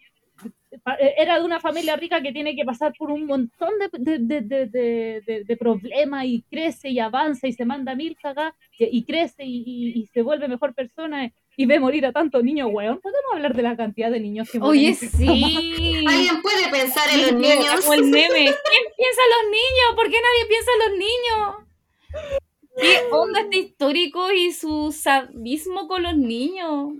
pa- 0.84 0.98
era 1.18 1.40
de 1.40 1.46
una 1.46 1.60
familia 1.60 1.96
rica 1.96 2.22
que 2.22 2.32
tiene 2.32 2.56
que 2.56 2.66
pasar 2.66 2.94
por 2.98 3.12
un 3.12 3.26
montón 3.26 3.70
de, 3.80 3.90
de, 4.00 4.20
de, 4.20 4.42
de, 4.42 4.66
de- 4.68 5.22
de- 5.26 5.44
de 5.44 5.58
problemas, 5.58 6.26
y 6.26 6.44
crece, 6.50 6.90
y 6.90 7.00
avanza, 7.00 7.48
y 7.48 7.54
se 7.54 7.66
manda 7.66 7.96
mil 7.96 8.16
cagadas, 8.22 8.54
y, 8.78 8.86
y 8.98 9.04
crece, 9.06 9.44
y, 9.46 9.64
y- 9.66 10.00
y 10.02 10.06
se 10.08 10.22
vuelve 10.22 10.48
mejor 10.48 10.74
persona, 10.74 11.32
y 11.60 11.66
ve 11.66 11.80
morir 11.80 12.06
a 12.06 12.12
tantos 12.12 12.44
niños, 12.44 12.70
weón, 12.72 13.00
podemos 13.02 13.32
hablar 13.34 13.56
de 13.56 13.64
la 13.64 13.76
cantidad 13.76 14.12
de 14.12 14.20
niños 14.20 14.48
que 14.52 14.60
Oye, 14.60 14.94
sí. 14.94 15.26
¿Alguien 16.08 16.42
puede 16.44 16.70
pensar 16.70 17.10
en 17.12 17.22
los 17.24 17.34
niños? 17.34 17.82
Como 17.82 17.94
el 17.96 18.04
meme. 18.04 18.30
¿Quién 18.46 18.84
piensa 18.96 19.22
en 19.26 19.32
los 19.36 19.52
niños? 19.52 19.96
¿Por 19.96 20.06
qué 20.12 20.18
nadie 20.18 20.48
piensa 20.48 20.72
en 20.72 20.80
los 20.80 21.00
niños? 21.00 22.48
¿Qué 22.80 23.00
onda 23.12 23.40
este 23.42 23.58
histórico 23.58 24.32
y 24.32 24.52
su 24.52 24.92
sadismo 24.92 25.88
con 25.88 26.04
los 26.04 26.16
niños? 26.16 26.94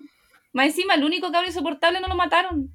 Más 0.58 0.66
encima, 0.70 0.96
el 0.96 1.04
único 1.04 1.32
cabro 1.32 1.46
insoportable 1.48 2.00
no 2.02 2.08
lo 2.08 2.16
mataron. 2.16 2.74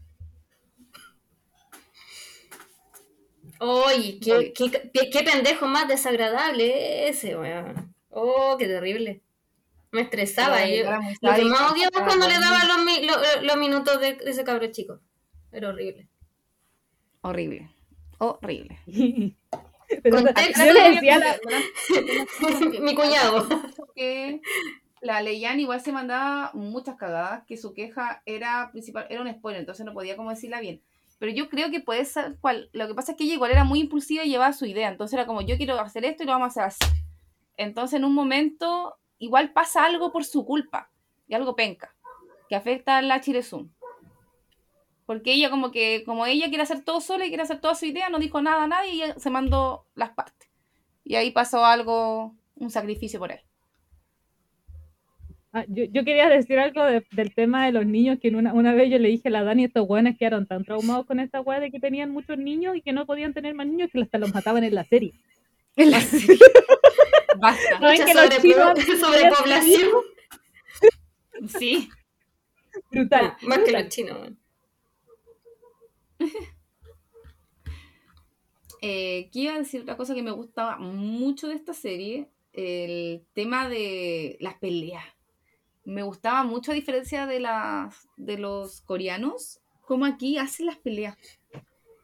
Oye, 3.59 4.21
qué, 4.23 4.53
qué, 4.57 4.71
qué- 4.95 5.11
qué 5.11 5.23
pendejo 5.25 5.67
más 5.67 5.89
desagradable 5.89 7.09
ese, 7.09 7.37
weón. 7.37 7.93
Oh, 8.11 8.55
qué 8.57 8.69
terrible. 8.69 9.21
Me 9.91 10.03
estresaba. 10.03 10.65
Yo- 10.65 10.85
lo 11.21 11.35
que 11.35 11.45
más 11.45 11.73
odiaba 11.73 11.99
es 11.99 12.03
cuando 12.05 12.29
le 12.29 12.39
daba 12.39 12.63
los, 12.67 12.77
lo- 13.03 13.43
los 13.43 13.57
minutos 13.57 13.99
de, 14.01 14.15
de 14.15 14.31
ese 14.31 14.45
cabro 14.45 14.69
chico. 14.69 15.01
Era 15.51 15.71
horrible. 15.71 16.07
Horrible. 17.23 17.69
Horrible. 18.19 18.79
Pero 20.05 20.17
Contexto. 20.23 20.65
yo 20.65 20.73
le 20.73 20.91
decía 20.93 21.17
a 21.17 21.19
la, 21.19 21.37
Mi 22.81 22.95
cuñado. 22.95 23.49
La 25.03 25.21
Leyan 25.21 25.59
igual 25.59 25.81
se 25.81 25.93
mandaba 25.93 26.53
muchas 26.55 26.97
cagadas, 26.97 27.45
que 27.45 27.57
su 27.57 27.75
queja 27.75 28.23
era 28.25 28.71
principal, 28.71 29.07
era 29.11 29.21
un 29.21 29.31
spoiler, 29.33 29.61
entonces 29.61 29.85
no 29.85 29.93
podía 29.93 30.17
como 30.17 30.31
decirla 30.31 30.61
bien. 30.61 30.81
Pero 31.19 31.33
yo 31.33 31.49
creo 31.49 31.71
que 31.71 31.81
puede 31.81 32.05
ser 32.05 32.37
cual. 32.41 32.71
Lo 32.73 32.87
que 32.87 32.95
pasa 32.95 33.13
es 33.13 33.19
que 33.19 33.25
ella 33.25 33.35
igual 33.35 33.51
era 33.51 33.65
muy 33.65 33.81
impulsiva 33.81 34.25
y 34.25 34.31
llevaba 34.31 34.53
su 34.53 34.65
idea. 34.65 34.89
Entonces 34.89 35.15
era 35.15 35.27
como, 35.27 35.41
yo 35.41 35.57
quiero 35.57 35.79
hacer 35.79 36.05
esto 36.05 36.23
y 36.23 36.27
lo 36.27 36.33
vamos 36.33 36.57
a 36.57 36.65
hacer 36.67 36.85
así. 36.85 37.01
Entonces 37.57 37.99
en 37.99 38.05
un 38.05 38.15
momento 38.15 38.97
igual 39.19 39.53
pasa 39.53 39.85
algo 39.85 40.11
por 40.11 40.25
su 40.25 40.45
culpa. 40.45 40.91
Y 41.29 41.35
algo 41.35 41.55
penca. 41.55 41.95
Que 42.49 42.57
afecta 42.57 42.99
a 42.99 43.03
la 43.03 43.21
Chiresun. 43.21 43.73
Porque 45.07 45.33
ella 45.33 45.49
como 45.49 45.71
que, 45.71 46.03
como 46.05 46.27
ella 46.27 46.49
quiere 46.49 46.65
hacer 46.65 46.83
todo 46.83 47.01
sola 47.01 47.25
y 47.25 47.29
quiere 47.29 47.45
hacer 47.45 47.61
toda 47.61 47.77
su 47.77 47.87
idea, 47.87 48.09
no 48.09 48.19
dijo 48.19 48.43
nada 48.43 48.65
a 48.65 48.69
nadie 48.69 48.93
y 48.93 49.21
se 49.21 49.31
mandó 49.31 49.87
las 49.95 50.11
partes. 50.11 50.49
Y 51.05 51.15
ahí 51.15 51.31
pasó 51.31 51.65
algo, 51.65 52.35
un 52.57 52.71
sacrificio 52.71 53.21
por 53.21 53.31
él. 53.31 53.41
Ah, 55.55 55.65
yo, 55.69 55.85
yo 55.85 56.03
quería 56.05 56.29
decir 56.31 56.59
algo 56.59 56.83
de- 56.85 57.05
del 57.11 57.35
tema 57.35 57.67
de 57.67 57.73
los 57.73 57.85
niños, 57.85 58.19
que 58.21 58.29
una, 58.31 58.55
una 58.55 58.73
vez 58.75 58.91
yo 58.91 58.99
le 58.99 59.09
dije 59.09 59.29
a 59.29 59.31
la 59.31 59.45
Dani, 59.45 59.65
estos 59.65 59.87
weones 59.89 60.17
quedaron 60.17 60.47
tan 60.47 60.65
traumados 60.65 61.05
con 61.07 61.21
esta 61.21 61.41
weá 61.43 61.61
de 61.61 61.71
que 61.71 61.79
tenían 61.79 62.11
muchos 62.11 62.39
niños 62.39 62.75
y 62.77 62.81
que 62.81 62.93
no 62.93 63.05
podían 63.05 63.35
tener 63.35 63.55
más 63.55 63.67
niños 63.67 63.91
que 63.93 64.01
hasta 64.01 64.17
los 64.19 64.33
mataban 64.33 64.65
en 64.65 64.75
la 64.75 64.85
serie. 64.85 65.13
En 65.77 65.91
la 65.91 66.01
serie. 66.01 66.39
Basta. 67.39 67.79
¿Saben 67.79 67.91
Mucha 68.01 68.05
que 68.07 68.15
los 68.15 68.25
sobrepobla- 68.25 68.75
chinos- 68.75 69.01
sobrepoblación. 69.01 69.89
Sí. 71.59 71.89
Brutal. 72.91 73.37
Más 73.43 73.59
que 73.59 73.73
los 73.73 73.89
chinos. 73.89 74.31
Eh, 78.85 79.29
quiero 79.33 79.59
decir 79.59 79.83
otra 79.83 79.97
cosa 79.97 80.13
que 80.15 80.25
me 80.25 80.33
gustaba 80.33 80.77
mucho 80.77 81.47
de 81.47 81.55
esta 81.55 81.73
serie, 81.73 82.29
el 82.53 83.25
tema 83.33 83.69
de 83.69 84.37
las 84.41 84.55
peleas. 84.55 85.05
Me 85.85 86.03
gustaba 86.03 86.45
mucho 86.45 86.73
a 86.73 86.75
diferencia 86.75 87.27
de 87.27 87.41
las 87.41 88.09
de 88.17 88.39
los 88.39 88.83
coreanos, 88.83 89.61
como 89.83 90.05
aquí 90.05 90.39
hacen 90.39 90.67
las 90.67 90.79
peleas. 90.79 91.17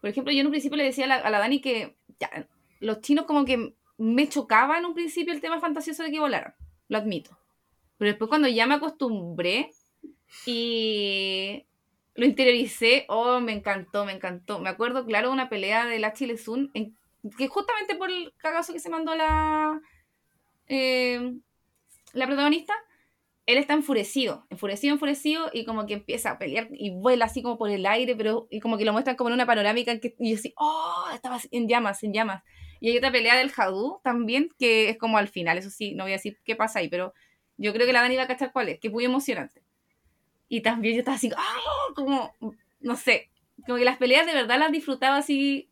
Por 0.00 0.10
ejemplo, 0.10 0.32
yo 0.32 0.40
en 0.40 0.46
un 0.46 0.52
principio 0.52 0.76
le 0.76 0.84
decía 0.84 1.04
a 1.04 1.08
la, 1.08 1.16
a 1.16 1.30
la 1.30 1.38
Dani 1.38 1.60
que 1.60 1.96
ya, 2.18 2.48
los 2.80 3.00
chinos 3.00 3.26
como 3.26 3.44
que 3.44 3.74
me 3.98 4.28
chocaba 4.28 4.78
en 4.78 4.84
un 4.84 4.94
principio 4.94 5.32
el 5.32 5.40
tema 5.40 5.60
fantasioso 5.60 6.02
de 6.02 6.10
que 6.10 6.20
volaran, 6.20 6.54
lo 6.88 6.98
admito. 6.98 7.38
Pero 7.98 8.10
después 8.10 8.28
cuando 8.28 8.48
ya 8.48 8.66
me 8.66 8.74
acostumbré 8.74 9.70
y 10.46 11.64
lo 12.14 12.24
interioricé, 12.24 13.04
oh, 13.08 13.40
me 13.40 13.52
encantó, 13.52 14.04
me 14.04 14.12
encantó. 14.12 14.60
Me 14.60 14.70
acuerdo, 14.70 15.04
claro, 15.04 15.32
una 15.32 15.48
pelea 15.48 15.86
de 15.86 15.98
la 15.98 16.12
Chile 16.12 16.36
Sun. 16.36 16.70
En, 16.74 16.96
que 17.36 17.48
justamente 17.48 17.96
por 17.96 18.10
el 18.10 18.32
cagazo 18.36 18.72
que 18.72 18.80
se 18.80 18.90
mandó 18.90 19.14
la, 19.14 19.80
eh, 20.68 21.34
la 22.12 22.26
protagonista, 22.26 22.74
él 23.48 23.56
está 23.56 23.72
enfurecido, 23.72 24.44
enfurecido, 24.50 24.92
enfurecido, 24.92 25.50
y 25.54 25.64
como 25.64 25.86
que 25.86 25.94
empieza 25.94 26.32
a 26.32 26.38
pelear 26.38 26.68
y 26.70 26.90
vuela 26.90 27.24
así 27.24 27.40
como 27.40 27.56
por 27.56 27.70
el 27.70 27.86
aire, 27.86 28.14
pero 28.14 28.46
y 28.50 28.60
como 28.60 28.76
que 28.76 28.84
lo 28.84 28.92
muestran 28.92 29.16
como 29.16 29.30
en 29.30 29.34
una 29.34 29.46
panorámica 29.46 29.98
que, 30.00 30.14
y 30.18 30.32
yo 30.32 30.36
así, 30.36 30.52
oh, 30.58 31.06
estaba 31.14 31.40
en 31.50 31.66
llamas, 31.66 32.02
en 32.02 32.12
llamas. 32.12 32.44
Y 32.78 32.90
hay 32.90 32.98
otra 32.98 33.10
pelea 33.10 33.38
del 33.38 33.50
Hadú 33.56 34.00
también, 34.04 34.50
que 34.58 34.90
es 34.90 34.98
como 34.98 35.16
al 35.16 35.28
final, 35.28 35.56
eso 35.56 35.70
sí, 35.70 35.94
no 35.94 36.04
voy 36.04 36.12
a 36.12 36.16
decir 36.16 36.38
qué 36.44 36.56
pasa 36.56 36.80
ahí, 36.80 36.90
pero 36.90 37.14
yo 37.56 37.72
creo 37.72 37.86
que 37.86 37.94
la 37.94 38.02
Dani 38.02 38.16
va 38.16 38.24
a 38.24 38.28
cachar 38.28 38.52
cuál 38.52 38.68
es, 38.68 38.80
que 38.80 38.88
es 38.88 38.92
muy 38.92 39.06
emocionante. 39.06 39.62
Y 40.50 40.60
también 40.60 40.96
yo 40.96 40.98
estaba 40.98 41.16
así, 41.16 41.30
¡ah! 41.34 41.92
como, 41.94 42.34
no 42.80 42.96
sé, 42.96 43.30
como 43.64 43.78
que 43.78 43.84
las 43.86 43.96
peleas 43.96 44.26
de 44.26 44.34
verdad 44.34 44.58
las 44.58 44.72
disfrutaba 44.72 45.16
así 45.16 45.70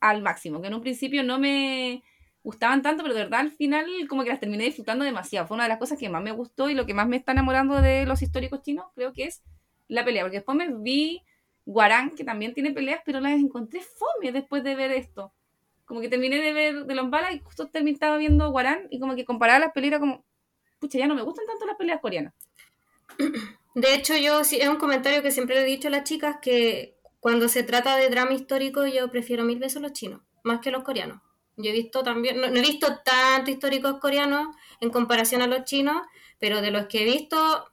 al 0.00 0.22
máximo, 0.22 0.62
que 0.62 0.68
en 0.68 0.74
un 0.74 0.80
principio 0.80 1.22
no 1.22 1.38
me 1.38 2.02
gustaban 2.42 2.82
tanto, 2.82 3.02
pero 3.02 3.14
de 3.14 3.24
verdad 3.24 3.40
al 3.40 3.50
final 3.50 3.86
como 4.08 4.24
que 4.24 4.30
las 4.30 4.40
terminé 4.40 4.64
disfrutando 4.64 5.04
demasiado. 5.04 5.46
Fue 5.46 5.56
una 5.56 5.64
de 5.64 5.70
las 5.70 5.78
cosas 5.78 5.98
que 5.98 6.08
más 6.08 6.22
me 6.22 6.32
gustó 6.32 6.70
y 6.70 6.74
lo 6.74 6.86
que 6.86 6.94
más 6.94 7.08
me 7.08 7.16
está 7.16 7.32
enamorando 7.32 7.80
de 7.80 8.06
los 8.06 8.22
históricos 8.22 8.62
chinos, 8.62 8.86
creo 8.94 9.12
que 9.12 9.24
es 9.24 9.42
la 9.88 10.04
pelea, 10.04 10.22
porque 10.22 10.38
después 10.38 10.56
me 10.56 10.72
vi 10.72 11.22
Guarán, 11.64 12.10
que 12.10 12.24
también 12.24 12.54
tiene 12.54 12.72
peleas, 12.72 13.02
pero 13.04 13.20
las 13.20 13.32
encontré 13.32 13.80
fome 13.80 14.32
después 14.32 14.64
de 14.64 14.74
ver 14.74 14.90
esto. 14.90 15.32
Como 15.84 16.00
que 16.00 16.08
terminé 16.08 16.36
de 16.36 16.52
ver 16.52 16.84
de 16.84 16.94
los 16.94 17.10
balas 17.10 17.34
y 17.34 17.40
justo 17.40 17.68
terminé 17.68 17.94
estaba 17.94 18.16
viendo 18.16 18.50
Guarán 18.50 18.88
y 18.90 19.00
como 19.00 19.14
que 19.14 19.24
comparaba 19.24 19.58
las 19.58 19.72
peleas 19.72 20.00
como, 20.00 20.24
pucha, 20.78 20.98
ya 20.98 21.06
no 21.06 21.14
me 21.14 21.22
gustan 21.22 21.46
tanto 21.46 21.66
las 21.66 21.76
peleas 21.76 22.00
coreanas. 22.00 22.34
De 23.74 23.94
hecho, 23.94 24.16
yo 24.16 24.40
es 24.40 24.68
un 24.68 24.76
comentario 24.76 25.22
que 25.22 25.30
siempre 25.30 25.56
le 25.56 25.62
he 25.62 25.64
dicho 25.66 25.88
a 25.88 25.90
las 25.90 26.04
chicas 26.04 26.38
que 26.40 26.96
cuando 27.20 27.48
se 27.48 27.62
trata 27.62 27.96
de 27.96 28.08
drama 28.08 28.32
histórico 28.32 28.86
yo 28.86 29.10
prefiero 29.10 29.44
mil 29.44 29.58
veces 29.58 29.82
los 29.82 29.92
chinos, 29.92 30.22
más 30.42 30.60
que 30.60 30.70
los 30.70 30.82
coreanos. 30.82 31.20
Yo 31.58 31.70
he 31.70 31.72
visto 31.72 32.04
también, 32.04 32.40
no, 32.40 32.46
he 32.46 32.60
visto 32.60 33.00
tantos 33.04 33.48
históricos 33.48 33.98
coreanos 33.98 34.54
en 34.80 34.90
comparación 34.90 35.42
a 35.42 35.48
los 35.48 35.64
chinos, 35.64 36.00
pero 36.38 36.62
de 36.62 36.70
los 36.70 36.86
que 36.86 37.02
he 37.02 37.04
visto, 37.04 37.68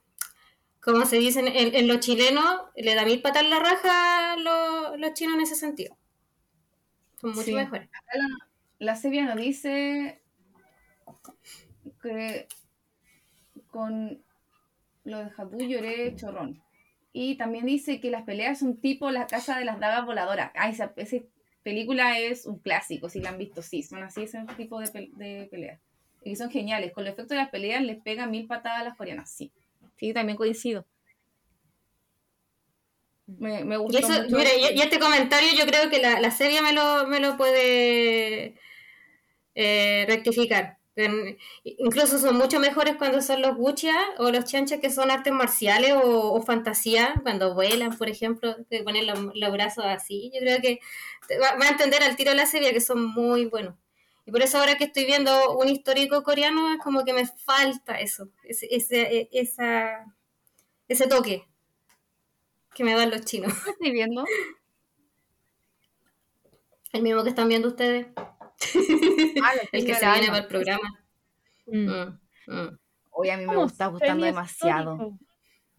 como 0.82 1.06
se 1.06 1.18
dice 1.18 1.40
en, 1.46 1.88
los 1.88 2.00
chilenos, 2.00 2.64
le 2.76 2.96
da 2.96 3.06
mil 3.06 3.22
patas 3.22 3.44
en 3.44 3.52
la 3.52 3.60
raja 3.60 4.38
los, 4.38 5.00
los 5.00 5.14
chinos 5.14 5.36
en 5.36 5.42
ese 5.42 5.56
sentido. 5.56 5.96
Son 7.22 7.34
mucho 7.34 7.52
mejores. 7.52 7.88
La, 8.80 8.96
la 8.96 9.26
nos 9.26 9.36
dice 9.36 10.20
que 12.02 12.48
con 13.70 14.24
lo 15.04 15.20
de 15.20 15.30
Jatú 15.30 15.58
lloré 15.60 16.16
chorrón. 16.16 16.64
Y 17.14 17.38
también 17.38 17.68
dice 17.68 18.02
que 18.02 18.10
las 18.10 18.24
peleas 18.24 18.60
son 18.60 18.82
tipo 18.82 19.12
la 19.12 19.28
casa 19.28 19.60
de 19.60 19.66
las 19.66 19.80
dagas 19.80 20.06
voladoras. 20.06 20.52
Ah, 20.56 20.70
esa, 20.70 20.94
película 21.66 22.20
es 22.20 22.46
un 22.46 22.60
clásico, 22.60 23.10
si 23.10 23.20
la 23.20 23.30
han 23.30 23.40
visto, 23.40 23.64
sí, 23.64 23.82
son 23.82 24.04
así 24.04 24.22
ese 24.22 24.46
tipo 24.56 24.80
de, 24.80 25.10
de 25.16 25.48
peleas. 25.50 25.80
Y 26.24 26.36
son 26.36 26.52
geniales. 26.52 26.94
Con 26.94 27.06
el 27.06 27.14
efecto 27.14 27.34
de 27.34 27.40
las 27.40 27.50
peleas 27.50 27.82
les 27.82 28.00
pegan 28.02 28.30
mil 28.30 28.46
patadas 28.46 28.82
a 28.82 28.84
las 28.84 28.96
coreanas, 28.96 29.32
sí. 29.32 29.52
Sí, 29.98 30.14
también 30.14 30.38
coincido. 30.38 30.86
Me, 33.26 33.66
me 33.66 33.78
gustó 33.78 33.98
y 33.98 34.32
Mira, 34.32 34.50
y, 34.76 34.80
este 34.80 35.00
comentario 35.00 35.50
yo 35.58 35.66
creo 35.66 35.90
que 35.90 36.00
la, 36.00 36.30
serie 36.30 36.62
me 36.62 36.72
lo, 36.72 37.08
me 37.08 37.20
lo 37.20 37.36
puede 37.36 38.54
eh, 39.56 40.06
rectificar. 40.08 40.78
Incluso 41.64 42.18
son 42.20 42.38
mucho 42.38 42.60
mejores 42.60 42.96
cuando 42.96 43.22
son 43.22 43.42
los 43.42 43.58
wuchia 43.58 43.96
o 44.18 44.32
los 44.32 44.46
chanchas 44.46 44.80
que 44.80 44.90
son 44.90 45.12
artes 45.12 45.34
marciales 45.34 45.94
o, 46.02 46.42
fantasía, 46.42 47.16
cuando 47.22 47.54
vuelan, 47.54 47.98
por 47.98 48.10
ejemplo, 48.10 48.56
que 48.70 48.84
ponen 48.84 49.06
los, 49.08 49.52
brazos 49.52 49.86
así. 49.86 50.32
Yo 50.34 50.40
creo 50.40 50.62
que 50.62 50.80
va, 51.42 51.66
a 51.66 51.70
entender 51.70 52.02
al 52.02 52.16
tiro 52.16 52.32
de 52.32 52.38
la 52.38 52.46
serie 52.46 52.74
que 52.74 52.80
son 52.80 53.06
muy 53.06 53.46
buenos. 53.46 53.76
Y 54.26 54.32
por 54.32 54.42
eso 54.42 54.58
ahora 54.58 54.78
que 54.78 54.86
estoy 54.86 55.06
viendo 55.06 55.58
un 55.58 55.68
histórico 55.70 56.24
coreano 56.24 56.74
es 56.74 56.80
como 56.80 57.04
que 57.04 57.14
me 57.14 57.28
falta 57.28 58.00
eso, 58.00 58.30
ese, 58.44 58.68
ese, 58.72 59.30
esa, 59.32 60.16
ese 60.88 61.08
toque 61.08 61.46
que 62.74 62.84
me 62.84 62.96
dan 62.96 63.12
los 63.12 63.22
chinos. 63.26 63.54
¿Qué 63.64 63.72
estoy 63.72 63.92
viendo? 63.92 64.26
El 66.92 67.02
mismo 67.02 67.24
que 67.24 67.30
están 67.30 67.50
viendo 67.50 67.68
ustedes. 67.68 68.08
Ah, 69.44 69.52
el 69.72 69.86
que 69.86 69.96
se 69.96 70.12
viene 70.12 70.28
para 70.28 70.38
el 70.40 70.48
programa. 70.48 71.00
Mm. 71.68 71.90
Mm, 71.90 72.20
mm. 72.48 72.80
Hoy 73.12 73.30
a 73.30 73.38
mí 73.38 73.46
me 73.46 73.64
está 73.64 73.88
gustando 73.88 74.26
demasiado. 74.26 75.18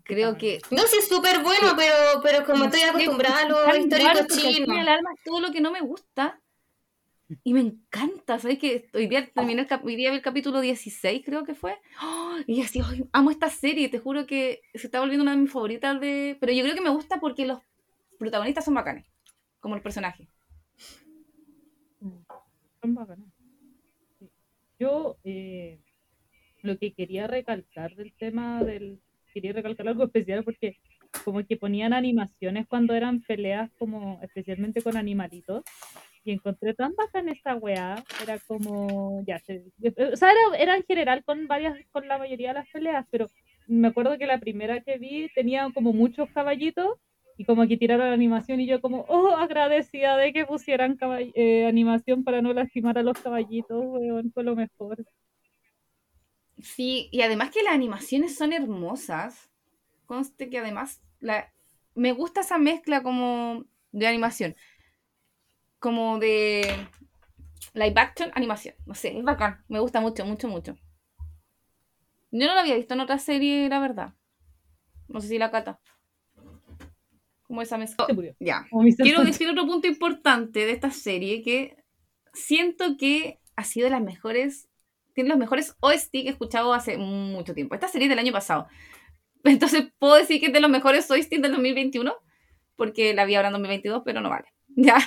Creo 0.03 0.37
que. 0.39 0.61
No, 0.71 0.83
sí 0.83 0.99
es 0.99 1.09
súper 1.09 1.43
bueno, 1.43 1.75
pero, 1.77 1.95
pero 2.23 2.47
como 2.47 2.65
estoy 2.65 2.83
acostumbrada 2.83 3.43
a 3.43 3.49
los 3.49 3.79
históricos 3.79 4.27
chinos. 4.29 4.79
el 4.79 4.89
alma 4.89 5.11
es 5.17 5.25
todo 5.25 5.41
lo 5.41 5.51
que 5.51 5.61
no 5.61 5.71
me 5.71 5.81
gusta. 5.81 6.41
Y 7.43 7.55
me 7.55 7.61
encanta, 7.61 8.39
¿sabes? 8.39 8.61
Que 8.61 8.89
hoy 8.95 9.09
día 9.09 9.29
terminé 9.35 9.63
el, 9.63 9.81
hoy 9.83 9.97
día 9.97 10.13
el 10.13 10.23
capítulo 10.23 10.61
16, 10.61 11.23
creo 11.25 11.43
que 11.43 11.57
fue. 11.57 11.77
¡Oh! 12.01 12.37
y 12.47 12.63
así, 12.63 12.81
amo 13.13 13.33
esta 13.33 13.51
serie, 13.51 13.89
te 13.89 13.99
juro 13.99 14.27
que 14.27 14.63
se 14.75 14.87
está 14.87 15.01
volviendo 15.01 15.25
una 15.25 15.33
de 15.33 15.39
mis 15.39 15.51
favoritas 15.51 16.01
de. 16.01 16.37
Pero 16.39 16.53
yo 16.53 16.63
creo 16.63 16.77
que 16.77 16.81
me 16.81 16.91
gusta 16.91 17.19
porque 17.19 17.45
los 17.45 17.59
protagonistas 18.17 18.65
son 18.65 18.75
bacanes, 18.75 19.07
como 19.59 19.75
el 19.75 19.83
personaje. 19.83 20.29
Yo 24.79 25.17
eh, 25.25 25.79
lo 26.63 26.79
que 26.79 26.93
quería 26.93 27.27
recalcar 27.27 27.95
del 27.95 28.13
tema 28.13 28.63
del... 28.63 29.01
Quería 29.33 29.53
recalcar 29.53 29.89
algo 29.89 30.05
especial 30.05 30.45
porque 30.45 30.79
como 31.25 31.45
que 31.47 31.57
ponían 31.57 31.93
animaciones 31.93 32.67
cuando 32.67 32.95
eran 32.95 33.23
peleas 33.23 33.71
como 33.79 34.21
especialmente 34.23 34.83
con 34.83 34.97
animalitos 34.97 35.65
y 36.25 36.33
encontré 36.33 36.75
tan 36.75 36.95
bacán 36.97 37.29
esta 37.29 37.55
weá, 37.55 38.03
era 38.23 38.39
como, 38.41 39.23
ya, 39.27 39.37
o 39.37 40.17
sea, 40.17 40.33
era, 40.33 40.41
era, 40.59 40.77
en 40.77 40.83
general 40.83 41.23
con 41.23 41.47
varias, 41.47 41.79
con 41.93 42.09
la 42.09 42.19
mayoría 42.19 42.49
de 42.49 42.55
las 42.55 42.69
peleas, 42.69 43.07
pero 43.11 43.29
me 43.69 43.89
acuerdo 43.89 44.19
que 44.19 44.27
la 44.27 44.41
primera 44.41 44.81
que 44.81 44.99
vi 44.99 45.29
tenía 45.35 45.71
como 45.73 45.93
muchos 45.93 46.29
caballitos 46.31 46.99
y 47.37 47.45
como 47.45 47.67
que 47.67 47.77
tiraron 47.77 48.09
la 48.09 48.15
animación 48.15 48.61
y 48.61 48.67
yo 48.67 48.81
como, 48.81 49.05
oh, 49.09 49.37
agradecida 49.37 50.17
de 50.17 50.33
que 50.33 50.47
pusieran 50.47 50.99
eh, 51.35 51.67
animación 51.67 52.25
para 52.25 52.41
no 52.41 52.53
lastimar 52.53 52.97
a 52.99 53.03
los 53.03 53.19
caballitos, 53.19 53.83
weón, 53.85 54.33
fue 54.33 54.43
lo 54.43 54.57
mejor. 54.57 55.05
Sí, 56.59 57.09
y 57.13 57.21
además 57.21 57.51
que 57.51 57.63
las 57.63 57.75
animaciones 57.75 58.35
son 58.37 58.55
hermosas. 58.55 59.51
Conste 60.07 60.49
que 60.49 60.59
además 60.59 61.03
la... 61.21 61.53
me 61.95 62.13
gusta 62.13 62.41
esa 62.41 62.57
mezcla 62.57 63.03
como 63.03 63.65
de 63.93 64.07
animación. 64.07 64.57
Como 65.79 66.19
de 66.19 66.89
live 67.75 67.95
action, 67.97 68.31
animación. 68.35 68.75
No 68.87 68.95
sé, 68.95 69.19
es 69.19 69.25
bacán. 69.25 69.63
Me 69.69 69.79
gusta 69.79 70.01
mucho, 70.01 70.25
mucho, 70.25 70.49
mucho. 70.49 70.75
Yo 72.31 72.47
no 72.47 72.55
lo 72.55 72.61
había 72.61 72.77
visto 72.77 72.95
en 72.95 73.01
otra 73.01 73.19
serie, 73.19 73.69
la 73.69 73.79
verdad. 73.79 74.15
No 75.09 75.21
sé 75.21 75.29
si 75.29 75.39
la 75.39 75.51
cata 75.51 75.81
como 77.47 77.63
esa 77.63 77.79
mezcla. 77.79 78.07
Ya. 78.41 78.67
Quiero 78.99 79.25
decir 79.25 79.49
otro 79.49 79.67
punto 79.67 79.87
importante 79.87 80.67
de 80.67 80.73
esta 80.73 80.91
serie 80.91 81.43
que 81.43 81.77
siento 82.33 82.97
que 82.97 83.41
ha 83.57 83.65
sido 83.65 83.85
de 83.85 83.91
las 83.91 84.03
mejores, 84.03 84.69
tiene 85.15 85.31
los 85.31 85.39
mejores 85.39 85.77
OST 85.81 86.13
que 86.13 86.27
he 86.27 86.31
escuchado 86.31 86.75
hace 86.75 86.99
mucho 86.99 87.55
tiempo. 87.55 87.75
Esta 87.75 87.89
serie 87.89 88.07
es 88.07 88.11
del 88.11 88.19
año 88.19 88.33
pasado. 88.33 88.67
Entonces 89.45 89.89
puedo 89.99 90.17
decir 90.17 90.41
que 90.41 90.47
es 90.47 90.53
de 90.53 90.61
los 90.61 90.71
mejores 90.71 91.11
OST 91.11 91.31
del 91.37 91.53
2021 91.53 92.15
porque 92.77 93.15
la 93.15 93.25
vi 93.25 93.35
ahora 93.35 93.49
en 93.49 93.55
2022, 93.55 94.03
pero 94.05 94.21
no 94.21 94.31
vale. 94.31 94.47
Ya. 94.79 94.99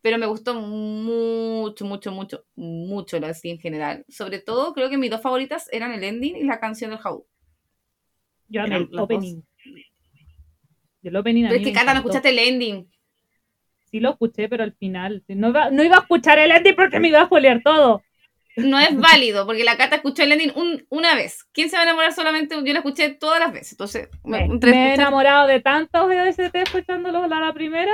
Pero 0.00 0.18
me 0.18 0.26
gustó 0.26 0.54
mucho, 0.54 1.86
mucho, 1.86 2.12
mucho, 2.12 2.44
mucho 2.56 3.16
el 3.16 3.24
OST 3.24 3.46
en 3.46 3.58
general. 3.58 4.04
Sobre 4.08 4.38
todo, 4.38 4.74
creo 4.74 4.90
que 4.90 4.98
mis 4.98 5.10
dos 5.10 5.22
favoritas 5.22 5.66
eran 5.72 5.92
el 5.92 6.04
ending 6.04 6.36
y 6.36 6.44
la 6.44 6.60
canción 6.60 6.90
del 6.90 7.00
How. 7.02 7.26
Yo 8.48 8.64
el 8.64 8.98
opening. 8.98 9.42
Del 11.04 11.16
opening 11.16 11.44
pero 11.44 11.56
es 11.56 11.62
que, 11.62 11.72
Cata, 11.72 11.92
no 11.92 11.98
escuchaste 11.98 12.30
el 12.30 12.38
ending. 12.38 12.90
Sí 13.90 14.00
lo 14.00 14.12
escuché, 14.12 14.48
pero 14.48 14.64
al 14.64 14.72
final. 14.72 15.22
No 15.28 15.50
iba, 15.50 15.70
no 15.70 15.84
iba 15.84 15.96
a 15.96 16.00
escuchar 16.00 16.38
el 16.38 16.50
ending 16.50 16.74
porque 16.74 16.98
me 16.98 17.08
iba 17.08 17.20
a 17.20 17.26
spoilear 17.26 17.62
todo. 17.62 18.02
No 18.56 18.78
es 18.78 18.96
válido, 18.96 19.44
porque 19.44 19.64
la 19.64 19.76
Cata 19.76 19.96
escuchó 19.96 20.22
el 20.22 20.32
ending 20.32 20.86
una 20.88 21.14
vez. 21.14 21.44
¿Quién 21.52 21.68
se 21.68 21.76
va 21.76 21.82
a 21.82 21.84
enamorar 21.84 22.14
solamente? 22.14 22.54
Yo 22.54 22.72
la 22.72 22.78
escuché 22.78 23.10
todas 23.10 23.38
las 23.38 23.52
veces. 23.52 23.72
Entonces, 23.72 24.08
me, 24.24 24.46
he 24.46 24.94
enamorado 24.94 25.46
de 25.46 25.60
tantos 25.60 26.04
OST 26.04 26.54
escuchándolo 26.54 27.26
la, 27.26 27.38
la 27.38 27.52
primera 27.52 27.92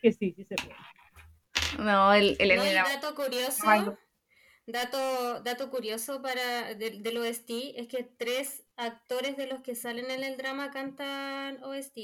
que 0.00 0.12
sí, 0.12 0.32
sí 0.34 0.44
se 0.44 0.54
puede. 0.56 1.84
No, 1.84 2.14
el, 2.14 2.34
el, 2.38 2.56
no, 2.56 2.64
dato 2.64 3.14
curioso. 3.14 3.98
Dato, 4.66 5.40
dato 5.40 5.70
curioso 5.70 6.22
para 6.22 6.74
del, 6.74 7.02
del 7.02 7.18
OST 7.18 7.50
es 7.76 7.88
que 7.88 8.04
tres 8.04 8.64
actores 8.76 9.36
de 9.36 9.46
los 9.46 9.62
que 9.62 9.74
salen 9.74 10.10
en 10.10 10.22
el 10.22 10.36
drama 10.36 10.70
cantan 10.70 11.62
OST. 11.62 11.98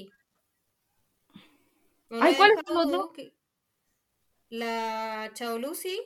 Ay, 2.10 2.34
¿cuál 2.36 2.52
es 2.52 2.58
el 2.68 2.76
otro? 2.76 3.12
La 4.48 5.30
Chao 5.34 5.58
Lucy 5.58 6.00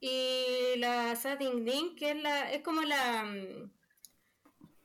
y 0.00 0.76
la 0.78 1.14
Sa 1.16 1.36
Ding 1.36 1.64
Ding, 1.64 1.96
que 1.96 2.12
es 2.12 2.22
la, 2.22 2.52
es 2.52 2.62
como 2.62 2.82
la 2.82 3.24
mm, 3.24 3.70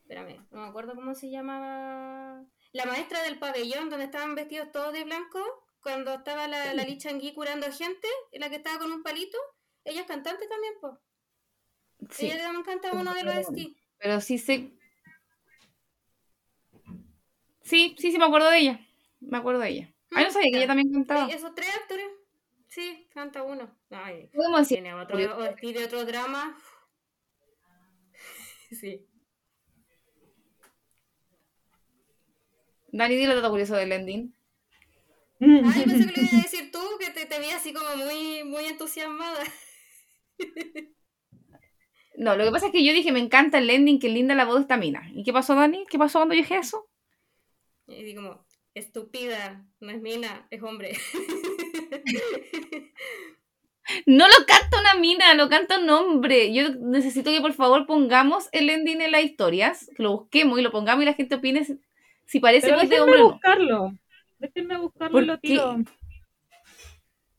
espérame, 0.05 0.45
no 0.51 0.61
me 0.61 0.67
acuerdo 0.67 0.95
cómo 0.95 1.15
se 1.15 1.29
llamaba. 1.29 2.45
La 2.73 2.85
maestra 2.85 3.23
del 3.23 3.39
pabellón 3.39 3.89
donde 3.89 4.05
estaban 4.05 4.35
vestidos 4.35 4.71
todos 4.71 4.93
de 4.93 5.03
blanco, 5.03 5.39
cuando 5.81 6.13
estaba 6.13 6.47
la, 6.47 6.73
la 6.73 6.83
Li 6.83 6.97
Changui 6.97 7.33
curando 7.33 7.71
gente, 7.71 8.07
la 8.33 8.49
que 8.49 8.57
estaba 8.57 8.79
con 8.79 8.91
un 8.91 9.01
palito, 9.01 9.37
ella 9.83 10.01
es 10.01 10.07
cantante 10.07 10.47
también, 10.47 10.73
pues. 10.81 10.93
Sí, 12.11 12.25
Ella 12.25 12.43
también 12.43 12.63
canta 12.63 12.93
uno 12.93 13.13
de 13.13 13.23
los 13.23 13.35
ST. 13.35 13.75
pero 13.97 14.21
sí 14.21 14.37
sé. 14.37 14.71
Sí, 17.61 17.95
sí, 17.97 18.11
sí, 18.11 18.17
me 18.19 18.25
acuerdo 18.25 18.49
de 18.51 18.59
ella. 18.59 18.79
Me 19.21 19.37
acuerdo 19.37 19.61
de 19.61 19.69
ella. 19.69 19.94
Ay, 20.15 20.25
no 20.25 20.31
sabía 20.31 20.51
que 20.51 20.57
ella 20.57 20.67
también 20.67 20.91
cantaba. 20.91 21.27
Esos 21.27 21.53
tres 21.53 21.69
actores, 21.75 22.07
sí, 22.67 23.07
canta 23.13 23.43
uno. 23.43 23.77
Ay, 23.89 24.29
Podemos 24.33 24.61
decir. 24.61 24.77
tiene 24.77 24.93
otro 24.93 25.17
de 25.17 25.83
otro 25.85 26.05
drama. 26.05 26.57
Sí. 28.71 29.05
Dani, 32.91 33.15
dile 33.15 33.35
dato 33.35 33.51
curioso 33.51 33.75
del 33.75 33.91
ending. 33.91 34.33
Ay, 35.39 35.83
pensé 35.85 36.13
que 36.13 36.21
lo 36.21 36.27
ibas 36.27 36.33
a 36.33 36.41
decir 36.41 36.71
tú, 36.71 36.79
que 36.99 37.11
te, 37.11 37.25
te 37.25 37.39
vi 37.39 37.51
así 37.51 37.73
como 37.73 37.95
muy, 37.95 38.43
muy 38.43 38.65
entusiasmada. 38.65 39.43
No, 42.17 42.37
lo 42.37 42.45
que 42.45 42.51
pasa 42.51 42.67
es 42.67 42.71
que 42.71 42.85
yo 42.85 42.93
dije, 42.93 43.11
me 43.11 43.19
encanta 43.19 43.57
el 43.57 43.69
ending, 43.69 43.99
que 43.99 44.07
linda 44.07 44.35
la 44.35 44.45
voz 44.45 44.55
de 44.55 44.61
esta 44.61 44.77
mina. 44.77 45.09
¿Y 45.13 45.23
qué 45.23 45.33
pasó, 45.33 45.53
Dani? 45.53 45.85
¿Qué 45.89 45.97
pasó 45.97 46.19
cuando 46.19 46.33
yo 46.33 46.41
dije 46.41 46.57
eso? 46.57 46.87
Y 47.87 48.03
digo 48.03 48.21
como, 48.21 48.44
estúpida, 48.75 49.65
no 49.79 49.89
es 49.89 50.01
mina, 50.01 50.47
es 50.51 50.61
hombre. 50.61 50.97
No 54.07 54.27
lo 54.27 54.33
canta 54.47 54.79
una 54.79 54.95
mina, 54.95 55.35
lo 55.35 55.47
canta 55.47 55.79
un 55.79 55.89
hombre. 55.89 56.51
Yo 56.53 56.69
necesito 56.73 57.29
que 57.31 57.39
por 57.39 57.53
favor 57.53 57.85
pongamos 57.85 58.49
el 58.51 58.69
ending 58.69 58.99
en 59.01 59.11
las 59.11 59.23
historias, 59.23 59.91
que 59.95 60.01
lo 60.01 60.11
busquemos 60.17 60.57
y 60.57 60.63
lo 60.63 60.71
pongamos 60.71 61.03
y 61.03 61.05
la 61.05 61.13
gente 61.13 61.35
opine 61.35 61.63
si, 62.25 62.39
parece 62.39 62.67
Pero 62.67 62.79
voz 62.79 62.89
de 62.89 62.95
déjenme 62.95 63.03
hombre 63.03 63.21
o 63.21 63.27
no. 63.27 63.31
buscarlo. 63.33 63.93
Déjenme 64.39 64.77
buscarlo 64.79 65.21
y 65.21 65.25
lo 65.25 65.39
tiro. 65.39 65.75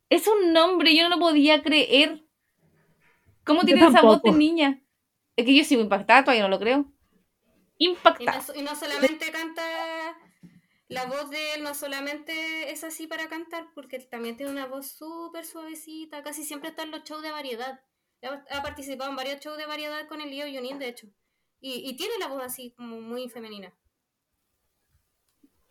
Es 0.09 0.28
un 0.28 0.53
nombre, 0.53 0.95
yo 0.95 1.03
no 1.09 1.16
lo 1.16 1.18
podía 1.20 1.62
creer. 1.64 2.22
¿Cómo 3.45 3.62
Yo 3.62 3.66
tiene 3.66 3.87
esa 3.89 4.03
voz 4.03 4.22
de 4.22 4.30
niña? 4.30 4.80
Es 5.34 5.45
que 5.45 5.55
yo 5.57 5.64
sigo 5.64 5.82
impactada, 5.82 6.22
todavía 6.22 6.45
no 6.45 6.49
lo 6.49 6.61
creo. 6.61 6.87
Y 7.76 7.89
no, 7.89 7.93
Impactada. 7.95 8.45
y 8.55 8.62
no 8.62 8.74
solamente 8.76 9.30
canta, 9.32 9.62
la 10.89 11.07
voz 11.07 11.30
de 11.30 11.55
él 11.55 11.62
no 11.64 11.74
solamente 11.74 12.70
es 12.70 12.84
así 12.84 13.07
para 13.07 13.28
cantar, 13.28 13.68
porque 13.74 13.99
también 13.99 14.37
tiene 14.37 14.53
una 14.53 14.66
voz 14.66 14.87
súper 14.93 15.45
suavecita, 15.45 16.22
casi 16.22 16.45
siempre 16.45 16.70
está 16.70 16.84
en 16.84 16.93
los 16.93 17.03
shows 17.03 17.22
de 17.22 17.32
variedad. 17.32 17.80
Ha, 18.22 18.62
participado 18.62 19.11
en 19.11 19.16
varios 19.16 19.41
shows 19.41 19.59
de 19.59 19.66
variedad 19.66 20.07
con 20.09 20.20
el 20.20 20.30
Leo 20.30 20.47
Yunin, 20.47 20.78
de 20.78 20.89
hecho. 20.89 21.09
Y, 21.61 21.89
y 21.89 21.97
tiene 21.97 22.14
la 22.18 22.28
voz 22.28 22.43
así 22.43 22.72
como 22.72 23.01
muy 23.01 23.28
femenina. 23.28 23.74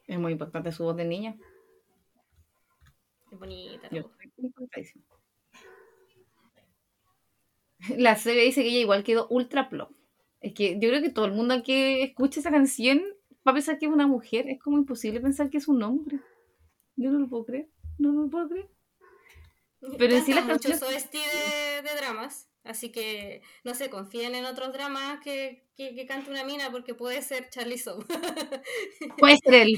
Es 0.07 0.19
muy 0.19 0.33
impactante 0.33 0.71
su 0.71 0.83
voz 0.83 0.95
de 0.95 1.05
niña. 1.05 1.35
Es 3.31 3.39
bonita. 3.39 3.87
la 3.89 3.97
Yo 3.97 4.03
voz. 4.03 4.11
estoy 4.21 4.45
impactadísima. 4.45 5.05
La 7.97 8.15
CB 8.15 8.45
dice 8.45 8.63
que 8.63 8.69
ella 8.69 8.79
igual 8.79 9.03
quedó 9.03 9.27
ultra 9.29 9.69
plop. 9.69 9.91
Es 10.41 10.53
que 10.53 10.73
yo 10.79 10.89
creo 10.89 11.01
que 11.01 11.09
todo 11.09 11.25
el 11.25 11.33
mundo 11.33 11.63
que 11.63 12.03
escuche 12.03 12.39
esa 12.39 12.51
canción 12.51 13.01
va 13.47 13.51
a 13.51 13.53
pensar 13.53 13.77
que 13.79 13.85
es 13.85 13.91
una 13.91 14.07
mujer. 14.07 14.49
Es 14.49 14.59
como 14.61 14.77
imposible 14.77 15.19
pensar 15.21 15.49
que 15.49 15.57
es 15.57 15.67
un 15.67 15.83
hombre. 15.83 16.19
Yo 16.97 17.11
no 17.11 17.19
lo 17.19 17.29
puedo 17.29 17.45
creer. 17.45 17.69
No, 17.99 18.11
no 18.13 18.23
lo 18.23 18.29
puedo 18.29 18.49
creer. 18.49 18.69
Pero 19.97 20.15
en 20.15 20.25
sí 20.25 20.33
las 20.33 20.45
canciones- 20.45 20.81
OST 20.81 21.13
de, 21.17 21.81
de 21.87 21.95
dramas, 21.95 22.49
así 22.63 22.91
que 22.91 23.41
no 23.63 23.75
se 23.75 23.89
confíen 23.89 24.33
en 24.33 24.45
otros 24.45 24.73
dramas 24.73 25.19
que, 25.23 25.67
que, 25.75 25.93
que 25.93 26.05
cante 26.07 26.31
una 26.31 26.43
mina, 26.43 26.71
porque 26.71 26.95
puede 26.95 27.21
ser 27.21 27.49
Charlie 27.49 27.77
Soul. 27.77 28.05
Puede 29.17 29.37
ser 29.37 29.53
él. 29.53 29.77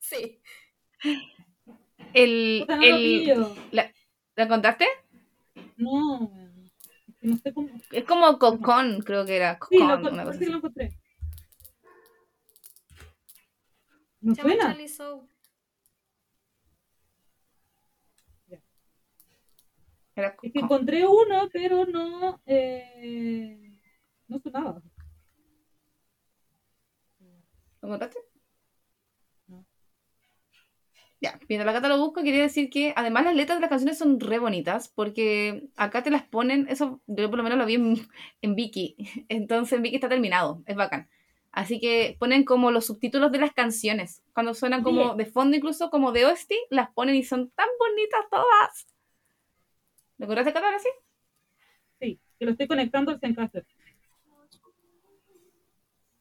sí. 0.00 0.40
El, 2.12 2.60
Puta, 2.66 2.76
no 2.76 2.82
lo 2.86 2.96
el-. 2.96 3.46
¿la, 3.72 3.92
¿La 4.36 4.48
contaste? 4.48 4.86
No, 5.76 6.30
no 7.22 7.36
sé 7.38 7.52
cómo. 7.54 7.68
Es 7.92 8.04
como 8.04 8.38
Cocón, 8.38 9.00
creo 9.02 9.24
que 9.26 9.36
era. 9.36 9.58
Sí, 9.68 9.78
lo, 9.78 9.98
una 9.98 10.24
cosa 10.24 10.38
sí 10.38 10.44
lo 10.46 10.56
encontré. 10.58 10.97
¿No 14.20 14.34
Se 14.34 14.42
suena? 14.42 14.64
Charlie 14.66 14.88
Soul. 14.88 15.28
Era 20.16 20.34
Es 20.42 20.52
que 20.52 20.58
encontré 20.58 21.06
uno, 21.06 21.48
pero 21.52 21.86
no. 21.86 22.40
Eh, 22.46 23.80
no 24.26 24.38
sonaba. 24.40 24.82
¿Lo 27.80 27.88
encontraste? 27.88 28.18
No. 29.48 29.64
Ya, 31.20 31.38
mientras 31.48 31.66
la 31.66 31.72
Cata 31.72 31.88
lo 31.88 31.98
busca, 31.98 32.22
quería 32.22 32.42
decir 32.42 32.70
que 32.70 32.92
además 32.96 33.24
las 33.24 33.34
letras 33.34 33.56
de 33.58 33.60
las 33.62 33.70
canciones 33.70 33.98
son 33.98 34.20
re 34.20 34.38
bonitas, 34.38 34.88
porque 34.88 35.68
acá 35.76 36.02
te 36.04 36.10
las 36.10 36.22
ponen, 36.22 36.66
eso 36.68 37.02
yo 37.08 37.28
por 37.28 37.38
lo 37.38 37.42
menos 37.42 37.58
lo 37.58 37.66
vi 37.66 37.74
en, 37.74 37.96
en 38.42 38.54
Viki, 38.54 38.96
entonces 39.28 39.76
en 39.76 39.82
Viki 39.82 39.96
está 39.96 40.08
terminado, 40.08 40.62
es 40.66 40.76
bacán. 40.76 41.08
Así 41.50 41.80
que 41.80 42.16
ponen 42.18 42.44
como 42.44 42.70
los 42.70 42.86
subtítulos 42.86 43.32
de 43.32 43.38
las 43.38 43.52
canciones, 43.52 44.22
cuando 44.34 44.54
suenan 44.54 44.82
como 44.82 45.14
Bien. 45.14 45.16
de 45.16 45.26
fondo 45.26 45.56
incluso, 45.56 45.90
como 45.90 46.12
de 46.12 46.26
OST, 46.26 46.52
las 46.70 46.90
ponen 46.90 47.16
y 47.16 47.24
son 47.24 47.50
tan 47.50 47.68
bonitas 47.78 48.24
todas. 48.30 48.86
¿Lo 50.18 50.24
encontraste, 50.26 50.52
Cata, 50.52 50.66
ahora 50.66 50.78
sí? 50.78 50.88
Sí, 52.00 52.20
que 52.38 52.44
lo 52.44 52.52
estoy 52.52 52.68
conectando 52.68 53.10
al 53.10 53.18
Zencaster. 53.20 53.66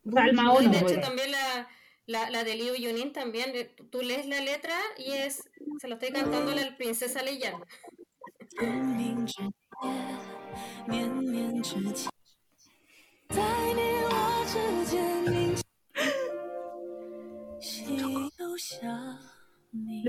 O 0.06 0.12
sea, 0.12 0.24
al 0.24 0.34
No, 0.34 0.42
Mao 0.44 0.62
y 0.62 0.66
no. 0.66 0.72
de 0.72 0.78
hecho 0.78 0.86
bueno. 0.88 1.02
también 1.02 1.32
la, 1.32 1.68
la, 2.06 2.30
la 2.30 2.44
de 2.44 2.56
Liu 2.56 2.76
Yunin 2.76 3.12
también, 3.12 3.52
eh, 3.54 3.66
tú- 3.66 3.86
tú 3.86 4.02
lees 4.02 4.26
la 4.28 4.40
letra 4.42 4.76
y 4.98 5.12
es, 5.12 5.50
se 5.80 5.88
lo 5.88 5.96
estoy 5.96 6.12
cantando 6.12 6.52
a 6.52 6.56
la 6.56 6.78
princesa 6.78 7.22
Leia. 7.22 7.60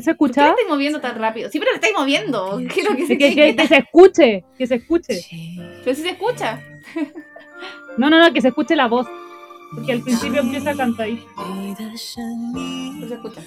¿Se 0.01 0.11
escucha? 0.12 0.47
¿Por 0.47 0.55
qué 0.55 0.61
estáis 0.62 0.68
moviendo 0.68 1.01
tan 1.01 1.18
rápido? 1.18 1.51
Sí, 1.51 1.59
pero 1.59 1.72
la 1.72 1.76
estáis 1.76 1.95
moviendo. 1.97 2.61
Quiero 2.72 2.97
que 2.97 3.07
se, 3.07 3.18
que, 3.18 3.34
que, 3.34 3.57
que 3.57 3.66
se 3.66 3.76
escuche. 3.78 4.45
Que 4.57 4.66
se 4.66 4.74
escuche. 4.76 5.14
Sí. 5.14 5.59
Pero 5.84 5.97
si 5.97 6.03
se 6.03 6.11
escucha. 6.11 6.62
No, 7.97 8.09
no, 8.09 8.18
no, 8.18 8.32
que 8.32 8.41
se 8.41 8.49
escuche 8.49 8.76
la 8.76 8.86
voz. 8.86 9.07
Porque 9.74 9.93
al 9.93 10.03
principio 10.03 10.41
empieza 10.41 10.70
a 10.70 10.76
cantar 10.76 11.07
ahí. 11.07 11.22
No 11.36 13.09
se 13.09 13.14
escucha. 13.14 13.43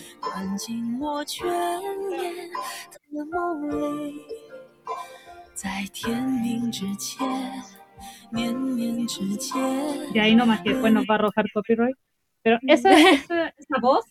De 10.13 10.19
ahí 10.19 10.35
nomás 10.35 10.61
que 10.61 10.71
después 10.71 10.91
nos 10.93 11.05
va 11.05 11.15
a 11.15 11.17
arrojar 11.17 11.45
copyright. 11.53 11.95
Pero 12.43 12.57
esa, 12.67 12.91
esa, 12.91 13.49
esa 13.49 13.79
voz 13.81 14.05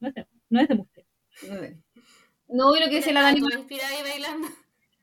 no 0.00 0.08
es, 0.08 0.14
de, 0.14 0.26
no 0.50 0.60
es 0.60 0.68
de 0.68 0.74
mujer. 0.74 1.06
No, 2.48 2.76
y 2.76 2.80
lo 2.80 2.86
que 2.86 2.96
decía 2.96 3.12
la 3.12 3.22
Dani. 3.22 3.40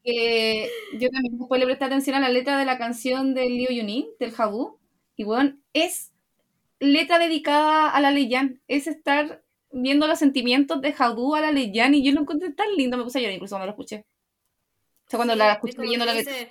Que 0.03 0.69
yo 0.93 1.09
también 1.09 1.37
después 1.37 1.59
le 1.59 1.65
presté 1.65 1.85
atención 1.85 2.15
a 2.15 2.19
la 2.19 2.29
letra 2.29 2.57
de 2.57 2.65
la 2.65 2.77
canción 2.77 3.33
del 3.33 3.49
Liu 3.49 3.69
Yunin, 3.71 4.07
del 4.19 4.31
Jabú. 4.31 4.79
Y 5.15 5.23
bueno, 5.23 5.57
es 5.73 6.11
letra 6.79 7.19
dedicada 7.19 7.89
a 7.89 8.01
la 8.01 8.11
Leyan. 8.11 8.61
Es 8.67 8.87
estar 8.87 9.43
viendo 9.71 10.07
los 10.07 10.19
sentimientos 10.19 10.81
de 10.81 10.93
Jadú 10.93 11.35
a 11.35 11.41
la 11.41 11.51
Leyan. 11.51 11.93
Y 11.93 12.03
yo 12.03 12.11
lo 12.13 12.21
encontré 12.21 12.51
tan 12.51 12.73
lindo, 12.75 12.97
me 12.97 13.03
puse 13.03 13.19
a 13.19 13.21
llorar 13.21 13.35
incluso 13.35 13.55
cuando 13.55 13.67
lo 13.67 13.71
escuché. 13.71 14.05
O 15.05 15.09
sea, 15.09 15.17
cuando 15.17 15.33
sí, 15.33 15.39
la 15.39 15.53
escuché 15.53 15.81
leyendo 15.81 16.05
la 16.05 16.13
letra. 16.13 16.33
Dice 16.33 16.49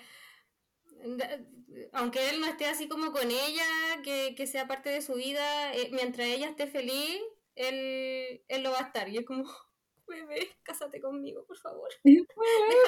aunque 1.93 2.31
él 2.31 2.41
no 2.41 2.47
esté 2.47 2.67
así 2.67 2.89
como 2.89 3.13
con 3.13 3.31
ella, 3.31 3.65
que, 4.03 4.35
que 4.37 4.47
sea 4.47 4.67
parte 4.69 4.91
de 4.91 5.03
su 5.03 5.15
vida, 5.15 5.75
eh, 5.75 5.89
mientras 5.93 6.27
ella 6.27 6.49
esté 6.49 6.67
feliz, 6.67 7.21
él, 7.57 8.43
él 8.49 8.63
lo 8.63 8.71
va 8.73 8.79
a 8.79 8.83
estar. 8.83 9.09
Y 9.09 9.19
es 9.19 9.25
como, 9.27 9.45
bebé, 10.09 10.49
cásate 10.63 11.01
conmigo, 11.01 11.45
por 11.47 11.57
favor. 11.59 11.89
Deja 12.05 12.25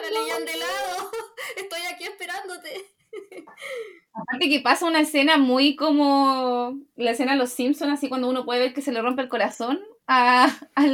la 0.02 0.20
leyenda 0.20 0.52
de 0.52 0.58
lado. 0.58 1.10
Estoy 1.56 1.80
aquí 1.92 2.04
esperándote. 2.04 2.84
Aparte 4.14 4.48
que 4.48 4.60
pasa 4.60 4.86
una 4.86 5.00
escena 5.00 5.36
muy 5.38 5.76
como 5.76 6.78
la 6.96 7.10
escena 7.12 7.32
de 7.32 7.38
los 7.38 7.50
Simpsons, 7.50 7.92
así 7.92 8.08
cuando 8.08 8.28
uno 8.28 8.44
puede 8.44 8.60
ver 8.60 8.74
que 8.74 8.82
se 8.82 8.92
le 8.92 9.02
rompe 9.02 9.22
el 9.22 9.28
corazón 9.28 9.80
a- 10.06 10.50
al 10.74 10.90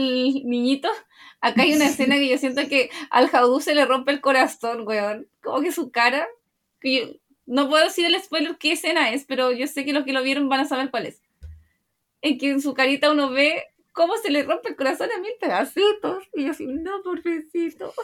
niñito. 0.49 0.89
Acá 1.41 1.62
hay 1.62 1.75
una 1.75 1.87
escena 1.87 2.16
que 2.16 2.29
yo 2.29 2.39
siento 2.39 2.66
que 2.69 2.91
al 3.11 3.29
Jaudú 3.29 3.61
se 3.61 3.75
le 3.75 3.85
rompe 3.87 4.11
el 4.11 4.21
corazón, 4.21 4.87
weón. 4.87 5.29
Como 5.43 5.61
que 5.62 5.71
su 5.73 5.91
cara. 5.93 6.27
Que 6.81 6.95
yo- 6.95 7.12
no 7.47 7.68
puedo 7.68 7.85
decir 7.85 8.05
el 8.07 8.20
spoiler 8.22 8.59
qué 8.59 8.72
escena 8.72 9.11
es, 9.12 9.24
pero 9.24 9.53
yo 9.53 9.66
sé 9.66 9.85
que 9.85 9.93
los 9.93 10.05
que 10.05 10.12
lo 10.12 10.22
vieron 10.22 10.49
van 10.49 10.61
a 10.61 10.64
saber 10.68 10.91
cuál 10.91 11.07
es. 11.07 11.22
En 12.20 12.37
que 12.39 12.51
en 12.51 12.61
su 12.61 12.74
carita 12.74 13.11
uno 13.11 13.31
ve 13.31 13.64
cómo 13.93 14.16
se 14.18 14.31
le 14.31 14.43
rompe 14.43 14.68
el 14.70 14.76
corazón 14.76 15.09
a 15.16 15.20
mil 15.20 15.33
pedacitos. 15.41 16.24
Y 16.35 16.45
yo 16.45 16.51
así, 16.51 16.66
no, 16.66 17.03
pobrecito. 17.03 17.95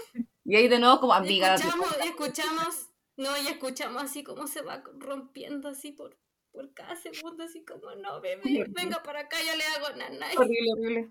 Y 0.45 0.57
ahí 0.57 0.69
de 0.69 0.79
nuevo 0.79 1.01
como 1.01 1.13
amiga. 1.15 1.55
escuchamos, 1.57 1.97
y 2.03 2.09
escuchamos, 2.09 2.89
no, 3.17 3.37
y 3.37 3.47
escuchamos 3.49 4.03
así 4.03 4.25
como 4.25 4.47
se 4.47 4.63
va 4.63 4.83
rompiendo 4.99 5.69
así 5.69 5.93
por, 5.93 6.17
por 6.53 6.73
cada 6.73 6.97
segundo, 6.97 7.45
así 7.45 7.65
como, 7.65 7.95
no, 7.97 8.21
bebé, 8.21 8.65
venga 8.69 9.03
para 9.03 9.21
acá, 9.21 9.37
yo 9.47 9.57
le 9.57 9.65
hago 9.65 9.97
nanay. 9.97 10.37
Horrible, 10.39 10.73
horrible. 10.73 11.11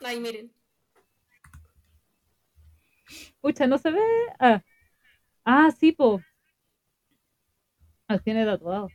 Ay, 0.00 0.20
miren. 0.20 0.52
Pucha, 3.40 3.66
no 3.66 3.78
se 3.78 3.90
ve. 3.90 4.00
Ah, 4.38 4.62
ah 5.52 5.70
sí, 5.78 5.92
po. 5.92 6.20
Las 8.08 8.22
tiene 8.22 8.44
tatuado. 8.44 8.88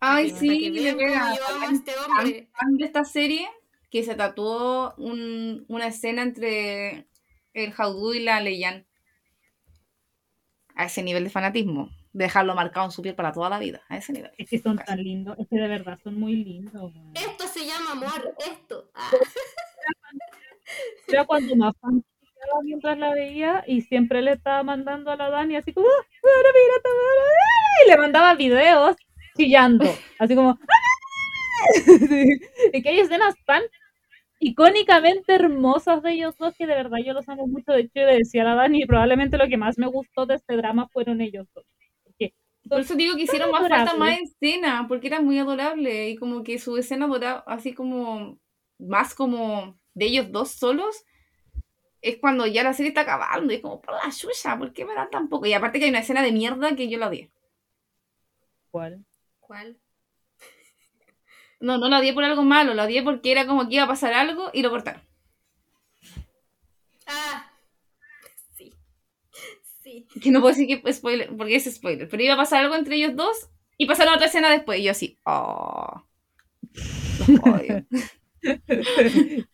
Ay, 0.00 0.30
sí, 0.30 0.72
que 0.72 0.88
a 1.14 1.34
este 1.70 1.92
hombre. 1.96 2.48
fan 2.52 2.76
de 2.76 2.84
esta 2.84 3.04
serie 3.04 3.48
que 3.90 4.02
se 4.02 4.14
tatuó 4.14 4.94
un- 4.96 5.64
una 5.68 5.86
escena 5.86 6.22
entre 6.22 7.06
el 7.54 7.72
Jaudú 7.72 8.12
y 8.14 8.20
la 8.20 8.40
Leyan. 8.40 8.86
A 10.74 10.86
ese 10.86 11.02
nivel 11.02 11.24
de 11.24 11.30
fanatismo. 11.30 11.90
De 12.14 12.24
dejarlo 12.24 12.54
marcado 12.54 12.86
en 12.86 12.92
su 12.92 13.00
piel 13.02 13.14
para 13.14 13.32
toda 13.32 13.48
la 13.48 13.58
vida. 13.58 13.82
A 13.88 13.96
ese 13.96 14.12
nivel. 14.12 14.32
Es 14.38 14.48
que 14.50 14.58
son 14.58 14.76
tan 14.78 15.02
lindos. 15.02 15.38
Es 15.38 15.46
que 15.48 15.56
de 15.56 15.68
verdad 15.68 15.98
son 16.02 16.18
muy 16.18 16.36
lindos. 16.36 16.92
Esto 17.14 17.46
se 17.46 17.66
llama 17.66 17.92
amor, 17.92 18.34
esto. 18.50 18.90
Ah. 18.94 19.10
Era 21.08 21.24
cuando 21.26 21.54
más 21.56 21.74
fan 21.80 22.02
mientras 22.64 22.98
la 22.98 23.12
veía 23.14 23.64
y 23.66 23.82
siempre 23.82 24.22
le 24.22 24.32
estaba 24.32 24.62
mandando 24.62 25.10
a 25.10 25.16
la 25.16 25.30
Dani 25.30 25.56
así 25.56 25.72
como, 25.72 25.86
"Ah, 25.88 26.04
mira, 26.24 26.50
mira, 26.54 26.82
Tamara", 26.82 27.86
y 27.86 27.90
le 27.90 27.96
mandaba 27.98 28.34
videos 28.34 28.96
chillando, 29.36 30.04
así 30.18 30.34
como, 30.34 30.58
y 32.72 32.82
que 32.82 32.88
hay 32.88 33.00
escenas 33.00 33.34
tan 33.46 33.62
icónicamente 34.40 35.34
hermosas 35.34 36.02
de 36.02 36.12
ellos 36.14 36.36
dos 36.38 36.54
que 36.56 36.66
de 36.66 36.74
verdad 36.74 36.98
yo 37.04 37.14
los 37.14 37.28
amo 37.28 37.46
mucho. 37.46 37.72
De 37.72 37.82
hecho, 37.82 37.92
yo 37.96 38.06
le 38.06 38.18
decía 38.18 38.42
a 38.42 38.46
la 38.46 38.54
Dani, 38.56 38.86
probablemente 38.86 39.38
lo 39.38 39.48
que 39.48 39.56
más 39.58 39.78
me 39.78 39.86
gustó 39.88 40.26
de 40.26 40.36
este 40.36 40.56
drama 40.56 40.88
fueron 40.92 41.20
ellos 41.20 41.48
dos. 41.54 41.66
Porque 42.04 42.34
Por 42.68 42.80
eso 42.80 42.94
digo 42.96 43.16
que 43.16 43.22
hicieron 43.24 43.50
más 43.50 43.68
falta 43.68 43.92
adorables. 43.92 43.94
más 43.94 44.18
escena, 44.20 44.86
porque 44.88 45.08
era 45.08 45.20
muy 45.20 45.38
adorable 45.38 46.10
y 46.10 46.16
como 46.16 46.42
que 46.44 46.58
su 46.58 46.76
escena 46.76 47.06
duraba 47.06 47.44
así 47.46 47.74
como 47.74 48.38
más 48.78 49.14
como 49.14 49.78
de 49.94 50.06
ellos 50.06 50.32
dos 50.32 50.50
solos. 50.52 51.04
Es 52.02 52.18
cuando 52.18 52.46
ya 52.46 52.64
la 52.64 52.74
serie 52.74 52.88
está 52.88 53.02
acabando 53.02 53.52
y 53.52 53.56
es 53.56 53.62
como, 53.62 53.80
por 53.80 53.94
la 53.94 54.10
chucha, 54.10 54.58
¿por 54.58 54.72
qué 54.72 54.84
me 54.84 54.94
dan 54.94 55.08
tan 55.10 55.28
poco? 55.28 55.46
Y 55.46 55.52
aparte 55.52 55.78
que 55.78 55.84
hay 55.84 55.90
una 55.90 56.00
escena 56.00 56.20
de 56.20 56.32
mierda 56.32 56.74
que 56.74 56.88
yo 56.88 56.98
la 56.98 57.06
odié. 57.08 57.30
¿Cuál? 58.70 59.04
¿Cuál? 59.38 59.78
No, 61.60 61.78
no 61.78 61.88
la 61.88 62.00
odié 62.00 62.12
por 62.12 62.24
algo 62.24 62.42
malo, 62.42 62.74
la 62.74 62.84
odié 62.84 63.04
porque 63.04 63.30
era 63.30 63.46
como 63.46 63.68
que 63.68 63.76
iba 63.76 63.84
a 63.84 63.88
pasar 63.88 64.12
algo 64.14 64.50
y 64.52 64.62
lo 64.62 64.70
cortaron. 64.70 65.00
Ah, 67.06 67.52
sí. 68.56 68.74
Sí. 69.82 70.08
Que 70.20 70.30
no 70.32 70.40
puedo 70.40 70.54
decir 70.54 70.66
que 70.66 70.90
es 70.90 70.96
spoiler, 70.96 71.36
porque 71.36 71.54
es 71.54 71.72
spoiler, 71.72 72.08
pero 72.08 72.22
iba 72.22 72.34
a 72.34 72.38
pasar 72.38 72.64
algo 72.64 72.74
entre 72.74 72.96
ellos 72.96 73.14
dos 73.14 73.48
y 73.78 73.86
pasaron 73.86 74.14
otra 74.14 74.26
escena 74.26 74.50
después. 74.50 74.80
Y 74.80 74.84
yo 74.84 74.90
así, 74.90 75.18
oh. 75.24 76.02
Los 77.28 77.40
odio. 77.40 77.86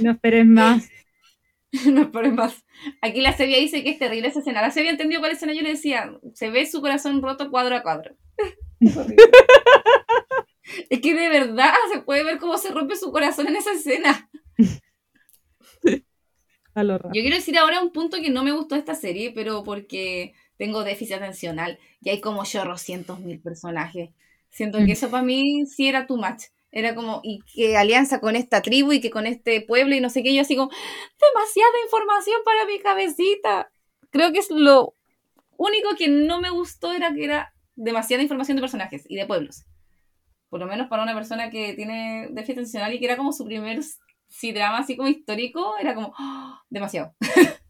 No 0.00 0.12
esperes 0.12 0.46
más. 0.46 0.88
no 1.86 2.02
esperes 2.02 2.32
más. 2.32 2.64
Aquí 3.02 3.20
la 3.20 3.36
serie 3.36 3.60
dice 3.60 3.82
que 3.82 3.90
es 3.90 3.98
terrible 3.98 4.28
esa 4.28 4.40
escena. 4.40 4.62
La 4.62 4.70
serie 4.70 4.90
entendió 4.90 5.20
cuál 5.20 5.32
escena 5.32 5.52
yo 5.52 5.62
le 5.62 5.70
decía, 5.70 6.12
se 6.34 6.50
ve 6.50 6.66
su 6.66 6.80
corazón 6.80 7.20
roto 7.22 7.50
cuadro 7.50 7.76
a 7.76 7.82
cuadro. 7.82 8.16
es 10.90 11.00
que 11.00 11.14
de 11.14 11.28
verdad 11.28 11.74
se 11.92 12.00
puede 12.00 12.24
ver 12.24 12.38
cómo 12.38 12.58
se 12.58 12.70
rompe 12.70 12.96
su 12.96 13.10
corazón 13.12 13.48
en 13.48 13.56
esa 13.56 13.72
escena. 13.72 14.30
A 16.74 16.84
lo 16.84 16.98
raro. 16.98 17.10
Yo 17.14 17.22
quiero 17.22 17.36
decir 17.36 17.58
ahora 17.58 17.82
un 17.82 17.92
punto 17.92 18.18
que 18.20 18.30
no 18.30 18.44
me 18.44 18.52
gustó 18.52 18.74
de 18.74 18.80
esta 18.80 18.94
serie, 18.94 19.32
pero 19.34 19.64
porque 19.64 20.34
tengo 20.56 20.84
déficit 20.84 21.16
atencional 21.16 21.78
y 22.00 22.10
hay 22.10 22.20
como 22.20 22.44
chorrocientos 22.44 23.20
mil 23.20 23.40
personajes. 23.40 24.10
Siento 24.48 24.80
Mm. 24.80 24.86
que 24.86 24.92
eso 24.92 25.10
para 25.10 25.22
mí 25.22 25.66
sí 25.66 25.88
era 25.88 26.06
too 26.06 26.16
much. 26.16 26.44
Era 26.70 26.94
como, 26.94 27.20
y 27.22 27.40
que 27.54 27.76
alianza 27.76 28.20
con 28.20 28.36
esta 28.36 28.60
tribu 28.60 28.92
y 28.92 29.00
que 29.00 29.10
con 29.10 29.26
este 29.26 29.60
pueblo 29.62 29.94
y 29.94 30.00
no 30.00 30.10
sé 30.10 30.22
qué. 30.22 30.34
Yo 30.34 30.42
así 30.42 30.56
como, 30.56 30.70
demasiada 30.70 31.72
información 31.84 32.40
para 32.44 32.66
mi 32.66 32.78
cabecita. 32.78 33.70
Creo 34.10 34.32
que 34.32 34.38
es 34.40 34.50
lo 34.50 34.94
único 35.56 35.96
que 35.96 36.08
no 36.08 36.40
me 36.40 36.50
gustó 36.50 36.92
era 36.92 37.12
que 37.14 37.24
era 37.24 37.54
demasiada 37.74 38.22
información 38.22 38.56
de 38.56 38.62
personajes 38.62 39.04
y 39.08 39.16
de 39.16 39.26
pueblos. 39.26 39.64
Por 40.48 40.60
lo 40.60 40.66
menos 40.66 40.88
para 40.88 41.02
una 41.02 41.14
persona 41.14 41.50
que 41.50 41.74
tiene 41.74 42.28
déficit 42.30 42.58
atencional 42.58 42.92
y 42.94 42.98
que 42.98 43.04
era 43.06 43.16
como 43.16 43.32
su 43.32 43.44
primer 43.44 43.80
si 44.28 44.52
drama 44.52 44.78
así 44.78 44.96
como 44.96 45.08
histórico, 45.08 45.76
era 45.78 45.94
como 45.94 46.14
¡ah! 46.18 46.62
demasiado. 46.68 47.14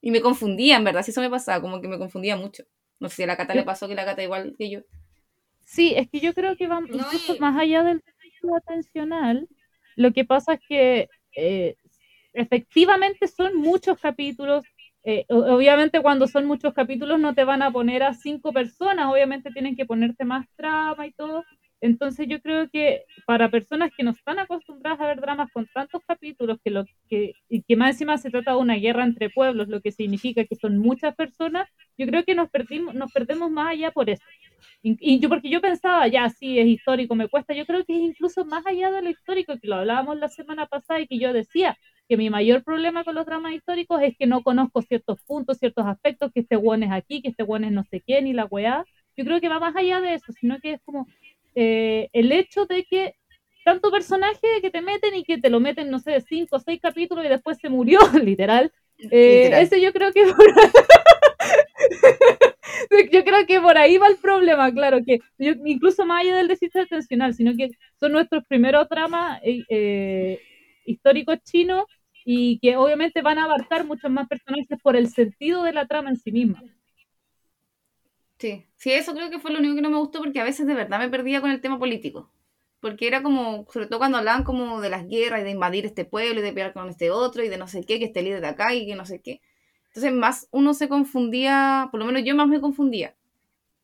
y 0.00 0.10
me 0.10 0.20
confundía, 0.20 0.76
en 0.76 0.84
verdad, 0.84 1.02
si 1.02 1.10
eso 1.10 1.20
me 1.20 1.30
pasaba, 1.30 1.60
como 1.60 1.80
que 1.80 1.88
me 1.88 1.98
confundía 1.98 2.36
mucho. 2.36 2.64
No 3.00 3.08
sé 3.08 3.16
si 3.16 3.22
a 3.24 3.26
la 3.26 3.36
Cata 3.36 3.54
le 3.54 3.64
pasó 3.64 3.88
que 3.88 3.94
la 3.94 4.04
Cata 4.04 4.22
igual 4.22 4.54
que 4.58 4.70
yo. 4.70 4.80
Sí, 5.72 5.94
es 5.96 6.08
que 6.10 6.20
yo 6.20 6.34
creo 6.34 6.56
que 6.56 6.66
va 6.68 6.80
No, 6.80 6.96
incluso 6.98 7.36
más 7.38 7.56
allá 7.58 7.82
del 7.82 8.00
déficit 8.04 8.50
atencional. 8.56 9.48
Lo 9.96 10.12
que 10.12 10.24
pasa 10.24 10.54
es 10.54 10.60
que 10.68 11.08
eh, 11.36 11.76
efectivamente 12.34 13.26
son 13.28 13.56
muchos 13.56 13.98
capítulos. 13.98 14.64
eh, 15.04 15.24
obviamente 15.30 16.00
cuando 16.02 16.28
son 16.28 16.46
muchos 16.46 16.74
capítulos 16.74 17.18
no 17.20 17.34
te 17.34 17.44
van 17.44 17.62
a 17.62 17.72
poner 17.72 18.02
a 18.04 18.14
cinco 18.14 18.52
personas, 18.52 19.10
obviamente 19.12 19.50
tienen 19.52 19.76
que 19.76 19.86
ponerte 19.86 20.24
más 20.24 20.46
trama 20.56 21.06
y 21.06 21.12
todo. 21.12 21.44
Entonces 21.82 22.28
yo 22.28 22.40
creo 22.40 22.70
que 22.70 23.04
para 23.26 23.50
personas 23.50 23.90
que 23.96 24.04
no 24.04 24.12
están 24.12 24.38
acostumbradas 24.38 25.00
a 25.00 25.06
ver 25.08 25.20
dramas 25.20 25.50
con 25.52 25.66
tantos 25.74 26.00
capítulos, 26.06 26.58
que 26.64 26.70
lo 26.70 26.84
que, 27.08 27.34
y 27.48 27.62
que 27.62 27.76
más 27.76 27.90
encima 27.90 28.16
se 28.18 28.30
trata 28.30 28.52
de 28.52 28.58
una 28.58 28.76
guerra 28.76 29.02
entre 29.04 29.30
pueblos, 29.30 29.66
lo 29.68 29.80
que 29.80 29.90
significa 29.90 30.44
que 30.44 30.54
son 30.54 30.78
muchas 30.78 31.14
personas, 31.16 31.68
yo 31.98 32.06
creo 32.06 32.24
que 32.24 32.36
nos 32.36 32.48
perdimos, 32.50 32.94
nos 32.94 33.12
perdemos 33.12 33.50
más 33.50 33.72
allá 33.72 33.90
por 33.90 34.08
eso. 34.10 34.22
Y, 34.80 34.96
y 35.00 35.18
yo, 35.18 35.28
porque 35.28 35.50
yo 35.50 35.60
pensaba, 35.60 36.06
ya, 36.06 36.30
sí, 36.30 36.58
es 36.60 36.66
histórico, 36.68 37.16
me 37.16 37.28
cuesta, 37.28 37.52
yo 37.52 37.66
creo 37.66 37.84
que 37.84 37.94
es 37.96 38.00
incluso 38.00 38.44
más 38.44 38.64
allá 38.64 38.92
de 38.92 39.02
lo 39.02 39.10
histórico, 39.10 39.54
que 39.60 39.66
lo 39.66 39.76
hablábamos 39.76 40.18
la 40.18 40.28
semana 40.28 40.66
pasada 40.66 41.00
y 41.00 41.08
que 41.08 41.18
yo 41.18 41.32
decía 41.32 41.76
que 42.08 42.16
mi 42.16 42.30
mayor 42.30 42.62
problema 42.62 43.02
con 43.02 43.16
los 43.16 43.26
dramas 43.26 43.54
históricos 43.54 44.00
es 44.02 44.16
que 44.16 44.26
no 44.26 44.42
conozco 44.44 44.82
ciertos 44.82 45.20
puntos, 45.22 45.58
ciertos 45.58 45.84
aspectos, 45.86 46.30
que 46.32 46.40
este 46.40 46.56
weón 46.56 46.84
es 46.84 46.92
aquí, 46.92 47.22
que 47.22 47.30
este 47.30 47.42
weón 47.42 47.64
es 47.64 47.72
no 47.72 47.82
sé 47.84 48.00
quién 48.02 48.28
y 48.28 48.32
la 48.34 48.44
weá. 48.44 48.84
Yo 49.16 49.24
creo 49.24 49.40
que 49.40 49.48
va 49.48 49.58
más 49.58 49.74
allá 49.76 50.00
de 50.00 50.14
eso, 50.14 50.32
sino 50.32 50.58
que 50.60 50.74
es 50.74 50.80
como 50.84 51.06
eh, 51.54 52.08
el 52.12 52.32
hecho 52.32 52.66
de 52.66 52.84
que 52.84 53.14
tanto 53.64 53.90
personaje 53.90 54.60
que 54.60 54.70
te 54.70 54.80
meten 54.82 55.14
y 55.14 55.24
que 55.24 55.38
te 55.38 55.50
lo 55.50 55.60
meten, 55.60 55.90
no 55.90 55.98
sé, 56.00 56.20
cinco 56.22 56.56
o 56.56 56.60
seis 56.60 56.80
capítulos 56.80 57.24
y 57.24 57.28
después 57.28 57.58
se 57.58 57.68
murió, 57.68 58.00
literal. 58.22 58.72
Eh, 58.98 59.42
Literal. 59.44 59.62
Ese 59.62 59.80
yo 59.80 59.92
creo 59.92 60.12
que 60.12 60.24
yo 63.12 63.24
creo 63.24 63.46
que 63.46 63.60
por 63.60 63.76
ahí 63.78 63.98
va 63.98 64.08
el 64.08 64.16
problema, 64.16 64.72
claro, 64.72 64.98
que 65.04 65.18
yo- 65.38 65.52
incluso 65.64 66.04
más 66.06 66.22
allá 66.22 66.36
del 66.36 66.48
déficit 66.48 66.76
atencional, 66.76 67.34
sino 67.34 67.52
que 67.56 67.70
son 67.98 68.12
nuestros 68.12 68.44
primeros 68.46 68.88
dramas 68.88 69.40
eh, 69.44 69.62
eh, 69.68 70.40
históricos 70.84 71.38
chinos 71.44 71.84
y 72.24 72.58
que 72.60 72.76
obviamente 72.76 73.22
van 73.22 73.38
a 73.38 73.44
abarcar 73.44 73.84
muchos 73.84 74.10
más 74.10 74.28
personajes 74.28 74.78
por 74.82 74.96
el 74.96 75.08
sentido 75.08 75.62
de 75.64 75.72
la 75.72 75.86
trama 75.86 76.10
en 76.10 76.16
sí 76.16 76.32
misma. 76.32 76.62
Sí, 78.42 78.66
sí, 78.76 78.92
eso 78.92 79.14
creo 79.14 79.30
que 79.30 79.38
fue 79.38 79.52
lo 79.52 79.58
único 79.60 79.74
que 79.76 79.82
no 79.82 79.90
me 79.90 79.98
gustó 79.98 80.18
porque 80.20 80.40
a 80.40 80.44
veces 80.44 80.66
de 80.66 80.74
verdad 80.74 80.98
me 80.98 81.08
perdía 81.08 81.40
con 81.40 81.50
el 81.50 81.60
tema 81.60 81.78
político. 81.78 82.30
Porque 82.80 83.06
era 83.06 83.22
como, 83.22 83.64
sobre 83.72 83.86
todo 83.86 84.00
cuando 84.00 84.18
hablaban 84.18 84.42
como 84.42 84.80
de 84.80 84.90
las 84.90 85.06
guerras 85.08 85.42
y 85.42 85.44
de 85.44 85.50
invadir 85.50 85.86
este 85.86 86.04
pueblo 86.04 86.40
y 86.40 86.42
de 86.42 86.48
pelear 86.52 86.72
con 86.72 86.88
este 86.88 87.10
otro 87.12 87.44
y 87.44 87.48
de 87.48 87.56
no 87.56 87.68
sé 87.68 87.84
qué, 87.84 88.00
que 88.00 88.06
este 88.06 88.22
líder 88.22 88.40
de 88.40 88.48
acá 88.48 88.74
y 88.74 88.86
que 88.86 88.96
no 88.96 89.06
sé 89.06 89.20
qué. 89.22 89.40
Entonces 89.88 90.12
más 90.12 90.48
uno 90.50 90.74
se 90.74 90.88
confundía, 90.88 91.88
por 91.92 92.00
lo 92.00 92.06
menos 92.06 92.24
yo 92.24 92.34
más 92.34 92.48
me 92.48 92.60
confundía. 92.60 93.14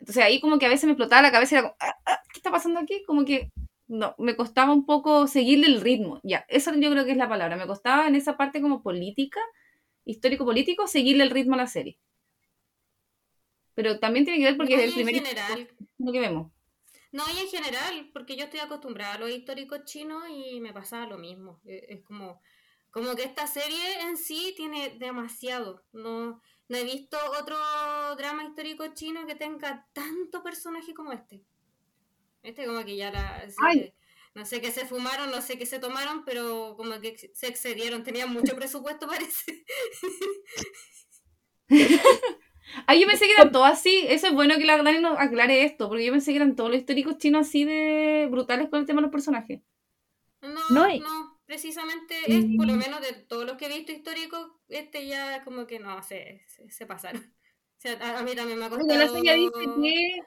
Entonces 0.01 0.25
ahí 0.25 0.41
como 0.41 0.59
que 0.59 0.67
a 0.67 0.71
veces 0.71 0.87
me 0.87 0.93
explotaba 0.93 1.23
la 1.23 1.33
cabeza 1.33 1.57
y 1.57 1.59
era 1.59 1.69
como, 1.69 1.77
"Ah, 1.81 1.97
ah, 2.07 2.21
¿qué 2.33 2.41
está 2.41 2.51
pasando 2.53 2.81
aquí? 2.81 3.03
Como 3.07 3.25
que 3.27 3.51
no, 3.89 4.15
me 4.19 4.37
costaba 4.37 4.73
un 4.75 4.87
poco 4.87 5.27
seguirle 5.29 5.67
el 5.69 5.81
ritmo. 5.83 6.21
Ya, 6.25 6.47
eso 6.49 6.73
yo 6.77 6.91
creo 6.93 7.05
que 7.07 7.13
es 7.13 7.19
la 7.19 7.29
palabra. 7.29 7.57
Me 7.57 7.67
costaba 7.69 8.09
en 8.09 8.17
esa 8.17 8.37
parte 8.39 8.63
como 8.63 8.83
política, 8.83 9.41
histórico-político, 10.07 10.87
seguirle 10.89 11.25
el 11.25 11.31
ritmo 11.31 11.55
a 11.55 11.59
la 11.59 11.67
serie. 11.69 11.99
Pero 13.79 14.01
también 14.01 14.25
tiene 14.25 14.41
que 14.41 14.45
ver 14.47 14.57
porque 14.57 14.75
No, 14.75 14.83
es 14.83 14.89
el 14.89 14.95
primer 14.95 15.15
general. 15.15 15.69
que 16.13 16.19
vemos. 16.21 16.51
No, 17.13 17.23
y 17.33 17.39
en 17.39 17.47
general, 17.47 18.11
porque 18.13 18.35
yo 18.35 18.47
estoy 18.47 18.59
acostumbrada 18.59 19.15
a 19.15 19.19
los 19.19 19.31
históricos 19.31 19.85
chinos 19.85 20.25
y 20.29 20.59
me 20.61 20.73
pasaba 20.73 21.07
lo 21.07 21.17
mismo. 21.17 21.61
Eh, 21.65 21.87
Es 21.91 22.03
como, 22.03 22.43
como 22.91 23.15
que 23.15 23.23
esta 23.23 23.47
serie 23.47 24.01
en 24.01 24.17
sí 24.17 24.53
tiene 24.57 24.97
demasiado. 24.99 25.85
No, 25.93 26.43
no 26.69 26.77
he 26.77 26.83
visto 26.83 27.17
otro 27.41 27.57
drama 28.17 28.43
histórico 28.43 28.85
chino 28.95 29.27
que 29.29 29.37
tenga 29.37 29.87
tanto 29.93 30.43
personaje 30.43 30.93
como 30.93 31.13
este. 31.13 31.45
Este 32.43 32.67
como 32.67 32.85
que 32.85 32.97
ya 32.97 33.13
la... 33.13 33.47
no 34.35 34.45
sé 34.45 34.61
qué 34.61 34.73
se 34.73 34.87
fumaron, 34.87 35.31
no 35.31 35.41
sé 35.41 35.57
qué 35.57 35.67
se 35.67 35.79
tomaron, 35.79 36.25
pero 36.25 36.75
como 36.77 37.01
que 37.01 37.17
se 37.17 37.47
excedieron. 37.47 38.03
Tenían 38.03 38.33
mucho 38.33 38.57
presupuesto, 38.57 39.07
parece. 39.07 39.65
Ah, 42.87 42.95
yo 42.95 43.07
pensé 43.07 43.27
que 43.27 43.33
eran 43.33 43.53
todos 43.53 43.67
así. 43.67 44.05
Eso 44.09 44.29
es 44.29 44.35
bueno 44.35 44.57
que 44.59 44.65
la 44.65 44.83
Dani 44.83 45.01
nos 45.01 45.19
aclare 45.19 45.65
esto, 45.65 45.89
porque 45.89 46.05
yo 46.05 46.13
pensé 46.13 46.33
que 46.33 46.37
eran 46.37 46.57
todos 46.57 46.71
los 46.71 46.79
históricos 46.79 47.19
chinos 47.19 47.47
así 47.47 47.65
de 47.65 48.29
brutales 48.31 48.69
con 48.69 48.81
el 48.81 48.87
tema 48.87 49.01
de 49.01 49.03
los 49.03 49.13
personajes. 49.13 49.61
No, 50.41 50.61
No, 50.71 50.87
no, 50.87 51.41
precisamente 51.47 52.15
es, 52.27 52.47
por 52.57 52.67
lo 52.67 52.75
menos 52.75 53.01
de 53.01 53.13
todos 53.13 53.45
los 53.45 53.57
que 53.57 53.67
he 53.67 53.77
visto 53.77 53.93
históricos, 53.93 54.51
este 54.69 55.07
ya 55.07 55.43
como 55.45 55.67
que 55.67 55.81
no, 55.81 56.03
se, 56.03 56.43
se, 56.47 56.71
se 56.71 56.87
pasaron. 56.87 57.23
O 57.23 57.81
sea, 57.81 57.93
a, 58.01 58.19
a 58.19 58.23
mí 58.25 58.35
también 58.35 58.59
me 58.59 58.65
ha 58.65 58.71
costado... 58.71 58.99
la 58.99 59.09
señora 59.09 59.35
dice 59.35 59.53
que. 59.81 60.21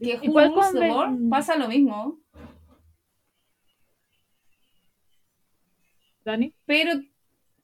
Que 0.00 0.18
Igual 0.22 0.52
con 0.52 0.76
World 0.76 1.30
pasa 1.30 1.56
lo 1.56 1.66
mismo. 1.66 2.20
Dani. 6.24 6.54
pero 6.66 6.92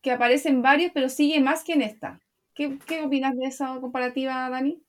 que 0.05 0.13
aparecen 0.13 0.63
varios, 0.63 0.93
pero 0.95 1.09
sigue 1.11 1.41
más 1.41 1.65
que 1.65 1.75
en 1.75 1.83
esta. 1.83 2.21
¿Qué, 2.55 2.79
qué 2.87 3.03
opinas 3.03 3.37
de 3.37 3.47
esa 3.47 3.81
comparativa, 3.81 4.49
Dani? 4.51 4.85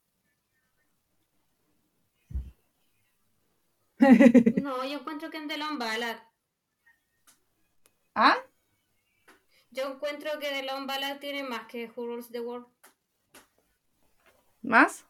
No, 4.63 4.83
yo 4.85 4.99
encuentro 4.99 5.29
que 5.29 5.37
en 5.37 5.47
The 5.47 5.57
Long 5.57 5.77
Ballad. 5.77 6.17
¿Ah? 8.15 8.37
Yo 9.69 9.83
encuentro 9.91 10.39
que 10.39 10.49
The 10.49 10.63
Long 10.63 10.87
Ballad 10.87 11.19
tiene 11.19 11.43
más 11.43 11.67
que 11.67 11.85
Who 11.95 12.07
Rules 12.07 12.31
the 12.31 12.39
World. 12.39 12.65
¿Más? 14.63 15.05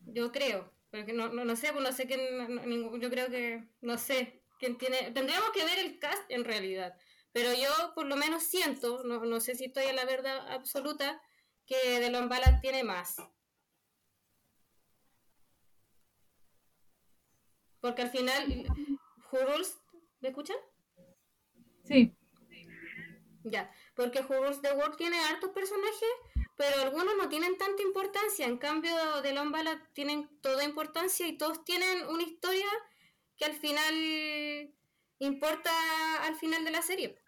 Yo 0.00 0.32
creo. 0.32 0.70
Porque 0.90 1.12
no, 1.12 1.28
no, 1.28 1.44
no 1.44 1.56
sé, 1.56 1.72
pues 1.72 1.82
no 1.84 1.92
sé 1.92 2.06
quién. 2.06 2.20
no- 2.38 2.48
no- 2.48 2.66
ningún- 2.66 3.00
yo 3.00 3.10
creo 3.10 3.28
que. 3.30 3.64
No 3.80 3.98
sé 3.98 4.42
quién 4.58 4.76
tiene. 4.78 5.10
Tendríamos 5.12 5.50
que 5.50 5.64
ver 5.64 5.78
el 5.78 5.98
cast 5.98 6.30
en 6.30 6.44
realidad. 6.44 6.96
Pero 7.32 7.52
yo 7.54 7.94
por 7.94 8.06
lo 8.06 8.16
menos 8.16 8.42
siento, 8.42 9.02
no, 9.04 9.24
no 9.24 9.40
sé 9.40 9.54
si 9.54 9.64
estoy 9.64 9.84
en 9.84 9.96
la 9.96 10.04
verdad 10.04 10.52
absoluta, 10.52 11.20
que 11.66 11.76
The 12.00 12.10
Long 12.10 12.28
Ballad 12.28 12.60
tiene 12.60 12.84
más. 12.84 13.16
Porque 17.80 18.02
al 18.02 18.10
final. 18.10 18.66
Who 19.30 19.38
Rules. 19.46 19.78
¿Me 20.20 20.28
escuchan? 20.28 20.56
Sí, 21.84 22.14
Ya, 23.42 23.72
porque 23.96 24.22
Rules 24.22 24.62
the 24.62 24.72
World 24.72 24.96
tiene 24.96 25.18
hartos 25.18 25.50
personajes, 25.50 26.08
pero 26.56 26.82
algunos 26.82 27.16
no 27.16 27.28
tienen 27.28 27.58
tanta 27.58 27.82
importancia. 27.82 28.46
En 28.46 28.56
cambio, 28.56 28.94
The 29.22 29.32
Long 29.32 29.50
Ballad 29.50 29.78
tienen 29.94 30.28
toda 30.40 30.62
importancia 30.62 31.26
y 31.26 31.36
todos 31.36 31.64
tienen 31.64 32.06
una 32.06 32.22
historia 32.22 32.68
que 33.36 33.46
al 33.46 33.54
final 33.54 34.72
importa 35.18 35.72
al 36.24 36.36
final 36.36 36.64
de 36.64 36.70
la 36.70 36.82
serie. 36.82 37.21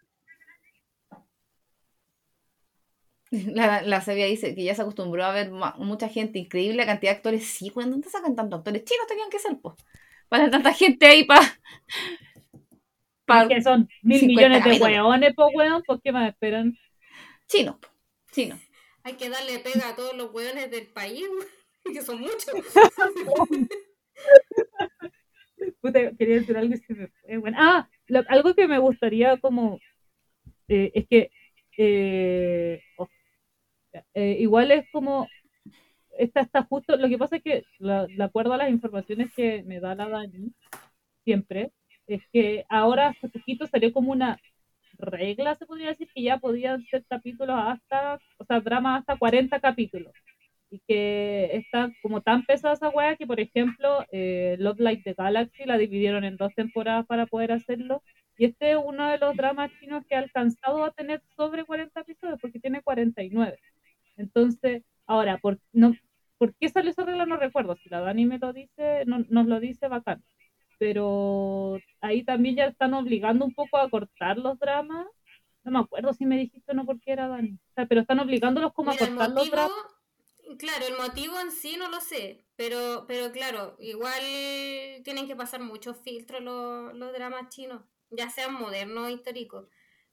La, 3.31 3.81
la 3.81 4.01
Sevilla 4.01 4.27
dice 4.27 4.55
que 4.55 4.63
ya 4.63 4.75
se 4.75 4.81
acostumbró 4.81 5.23
a 5.25 5.31
ver 5.31 5.51
mucha 5.51 6.09
gente, 6.09 6.39
increíble 6.39 6.77
la 6.77 6.85
cantidad 6.85 7.11
de 7.11 7.17
actores. 7.17 7.45
Sí, 7.45 7.69
¿cuándo 7.69 7.91
¿dónde 7.93 8.09
sacan 8.09 8.35
tantos 8.35 8.59
actores? 8.59 8.83
Chinos 8.85 9.07
tenían 9.07 9.29
que 9.29 9.39
ser, 9.39 9.57
pues. 9.61 9.75
Para 10.29 10.49
tanta 10.49 10.73
gente 10.73 11.05
ahí, 11.05 11.23
para. 11.25 11.41
que 13.49 13.61
son 13.61 13.87
mil 14.03 14.19
50 14.19 14.59
millones 14.59 14.79
de 14.79 14.85
hueones, 14.85 15.33
po 15.35 15.47
weón, 15.49 15.83
¿por 15.83 16.01
qué 16.01 16.11
más 16.11 16.29
esperan? 16.29 16.77
Chinos, 17.47 17.75
po. 17.77 17.87
chinos. 18.31 18.59
Hay 19.03 19.13
que 19.13 19.29
darle 19.29 19.59
pega 19.59 19.89
a 19.89 19.95
todos 19.95 20.15
los 20.15 20.31
hueones 20.33 20.71
del 20.71 20.87
país, 20.87 21.25
que 21.83 22.01
son 22.01 22.21
muchos. 22.21 22.53
Puta, 25.81 26.11
quería 26.17 26.35
decir 26.39 26.57
algo 26.57 26.73
y 26.73 26.77
se 26.77 26.93
me 26.93 27.07
fue. 27.07 27.37
Bueno, 27.37 27.57
ah, 27.59 27.89
lo- 28.07 28.23
algo 28.29 28.53
que 28.53 28.67
me 28.67 28.79
gustaría 28.79 29.37
como 29.37 29.79
eh, 30.69 30.91
es 30.95 31.07
que 31.09 31.31
eh, 31.77 32.81
oh, 32.97 33.09
eh, 34.15 34.37
igual 34.39 34.71
es 34.71 34.85
como 34.91 35.27
esta 36.17 36.41
está 36.41 36.63
justo, 36.63 36.95
lo 36.97 37.09
que 37.09 37.17
pasa 37.17 37.37
es 37.37 37.43
que 37.43 37.63
de 37.79 38.23
acuerdo 38.23 38.53
a 38.53 38.57
las 38.57 38.69
informaciones 38.69 39.31
que 39.35 39.63
me 39.63 39.79
da 39.79 39.95
la 39.95 40.09
Dani 40.09 40.53
siempre, 41.23 41.71
es 42.07 42.21
que 42.31 42.65
ahora 42.69 43.09
hace 43.09 43.29
poquito 43.29 43.67
salió 43.67 43.91
como 43.93 44.11
una 44.11 44.39
regla, 44.97 45.55
se 45.55 45.65
podría 45.65 45.89
decir, 45.89 46.07
que 46.13 46.23
ya 46.23 46.37
podían 46.37 46.83
ser 46.85 47.05
capítulos 47.09 47.57
hasta, 47.59 48.19
o 48.37 48.45
sea, 48.45 48.59
dramas 48.61 49.01
hasta 49.01 49.17
40 49.17 49.59
capítulos. 49.59 50.13
Y 50.69 50.79
que 50.87 51.51
está 51.53 51.91
como 52.01 52.21
tan 52.21 52.43
pesada 52.45 52.73
esa 52.73 52.89
wea 52.89 53.15
que, 53.15 53.27
por 53.27 53.39
ejemplo, 53.39 54.05
eh, 54.11 54.55
Love 54.59 54.79
Like 54.79 55.03
the 55.03 55.13
Galaxy 55.13 55.65
la 55.65 55.77
dividieron 55.77 56.23
en 56.23 56.37
dos 56.37 56.53
temporadas 56.55 57.05
para 57.05 57.27
poder 57.27 57.51
hacerlo. 57.51 58.03
Y 58.37 58.45
este 58.45 58.71
es 58.71 58.77
uno 58.83 59.09
de 59.09 59.17
los 59.17 59.35
dramas 59.37 59.71
chinos 59.79 60.03
que 60.07 60.15
ha 60.15 60.19
alcanzado 60.19 60.83
a 60.83 60.91
tener 60.91 61.21
sobre 61.35 61.65
40 61.65 62.01
episodios, 62.01 62.39
porque 62.41 62.59
tiene 62.59 62.81
49. 62.81 63.57
Entonces, 64.17 64.83
ahora, 65.07 65.37
¿por, 65.39 65.59
no, 65.73 65.93
¿por 66.37 66.53
qué 66.55 66.69
salió 66.69 66.91
esa 66.91 67.05
regla? 67.05 67.25
No 67.25 67.37
recuerdo. 67.37 67.75
Si 67.77 67.89
la 67.89 68.01
Dani 68.01 68.25
me 68.25 68.39
lo 68.39 68.53
dice, 68.53 69.03
no, 69.05 69.19
nos 69.29 69.47
lo 69.47 69.59
dice 69.59 69.87
bacán. 69.87 70.23
Pero 70.79 71.79
ahí 72.01 72.23
también 72.23 72.55
ya 72.57 72.65
están 72.65 72.93
obligando 72.93 73.45
un 73.45 73.53
poco 73.53 73.77
a 73.77 73.89
cortar 73.89 74.37
los 74.37 74.59
dramas. 74.59 75.07
No 75.63 75.71
me 75.71 75.79
acuerdo 75.79 76.13
si 76.13 76.25
me 76.25 76.37
dijiste 76.37 76.71
o 76.71 76.75
no 76.75 76.85
porque 76.85 77.11
era 77.11 77.27
Dani. 77.27 77.51
O 77.53 77.73
sea, 77.75 77.85
pero 77.87 78.01
están 78.01 78.19
obligándolos 78.19 78.73
como 78.73 78.91
Mira, 78.91 79.05
a 79.05 79.07
cortar 79.09 79.29
los 79.31 79.49
dramas. 79.51 79.95
claro, 80.57 80.85
el 80.87 80.97
motivo 80.97 81.39
en 81.39 81.51
sí 81.51 81.75
no 81.77 81.89
lo 81.89 81.99
sé, 82.01 82.45
pero, 82.55 83.05
pero 83.07 83.31
claro, 83.31 83.75
igual 83.79 84.21
tienen 85.03 85.27
que 85.27 85.35
pasar 85.35 85.61
muchos 85.61 85.97
filtros 86.01 86.41
los, 86.41 86.93
los 86.95 87.13
dramas 87.13 87.49
chinos, 87.49 87.83
ya 88.11 88.29
sean 88.29 88.53
modernos 88.53 89.05
o 89.05 89.09
históricos. 89.09 89.67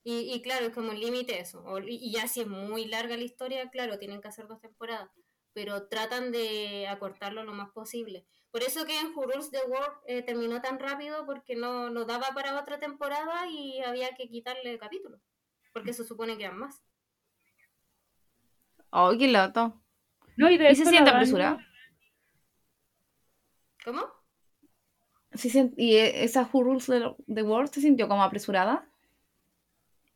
Y, 0.04 0.32
y 0.34 0.42
claro, 0.42 0.66
es 0.66 0.74
como 0.74 0.90
un 0.90 0.98
límite 1.00 1.40
eso. 1.40 1.62
o- 1.64 1.78
y 1.80 2.10
ya 2.12 2.26
si 2.28 2.40
es 2.42 2.46
muy 2.48 2.86
larga 2.86 3.16
la 3.16 3.24
historia, 3.24 3.70
claro, 3.70 3.98
tienen 3.98 4.20
que 4.20 4.28
hacer 4.28 4.46
dos 4.48 4.60
temporadas, 4.60 5.10
pero 5.52 5.88
tratan 5.88 6.32
de 6.32 6.86
acortarlo 6.88 7.44
lo 7.44 7.52
más 7.52 7.70
posible. 7.70 8.26
Por 8.50 8.62
eso 8.62 8.84
que 8.84 8.98
en 8.98 9.08
Who 9.14 9.22
Rules 9.24 9.50
the 9.50 9.60
World 9.66 9.94
eh, 10.06 10.22
terminó 10.22 10.60
tan 10.60 10.78
rápido 10.78 11.24
porque 11.26 11.56
no, 11.56 11.90
no 11.90 12.04
daba 12.04 12.30
para 12.34 12.58
otra 12.60 12.78
temporada 12.78 13.46
y 13.48 13.80
había 13.82 14.14
que 14.14 14.28
quitarle 14.28 14.78
capítulos, 14.78 15.20
porque 15.72 15.92
se 15.94 16.04
supone 16.04 16.36
que 16.36 16.44
eran 16.44 16.58
más. 16.58 16.82
Ay, 18.90 19.18
qué 19.18 19.28
loto. 19.28 19.82
No, 20.36 20.50
y 20.50 20.58
de 20.58 20.70
¿Y 20.70 20.74
se 20.76 20.82
hecho 20.82 20.90
siente 20.90 21.10
apresurada? 21.10 21.58
¿Cómo? 23.84 24.02
¿Sí 25.34 25.50
sien- 25.50 25.74
¿Y 25.76 25.96
e- 25.96 26.24
esa 26.24 26.48
Who 26.50 26.62
Rules 26.62 26.86
the, 26.86 27.14
the 27.26 27.42
World 27.42 27.70
se 27.72 27.80
sintió 27.80 28.08
como 28.08 28.22
apresurada? 28.22 28.86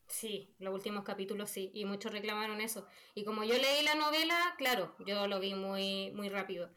Sí, 0.08 0.54
los 0.58 0.74
últimos 0.74 1.04
capítulos 1.04 1.50
sí, 1.50 1.70
y 1.74 1.84
muchos 1.84 2.12
reclamaron 2.12 2.60
eso. 2.60 2.86
Y 3.14 3.24
como 3.24 3.44
yo 3.44 3.54
leí 3.54 3.84
la 3.84 3.94
novela, 3.94 4.36
claro, 4.56 4.94
yo 5.06 5.26
lo 5.26 5.40
vi 5.40 5.54
muy, 5.54 6.12
muy 6.12 6.28
rápido. 6.28 6.70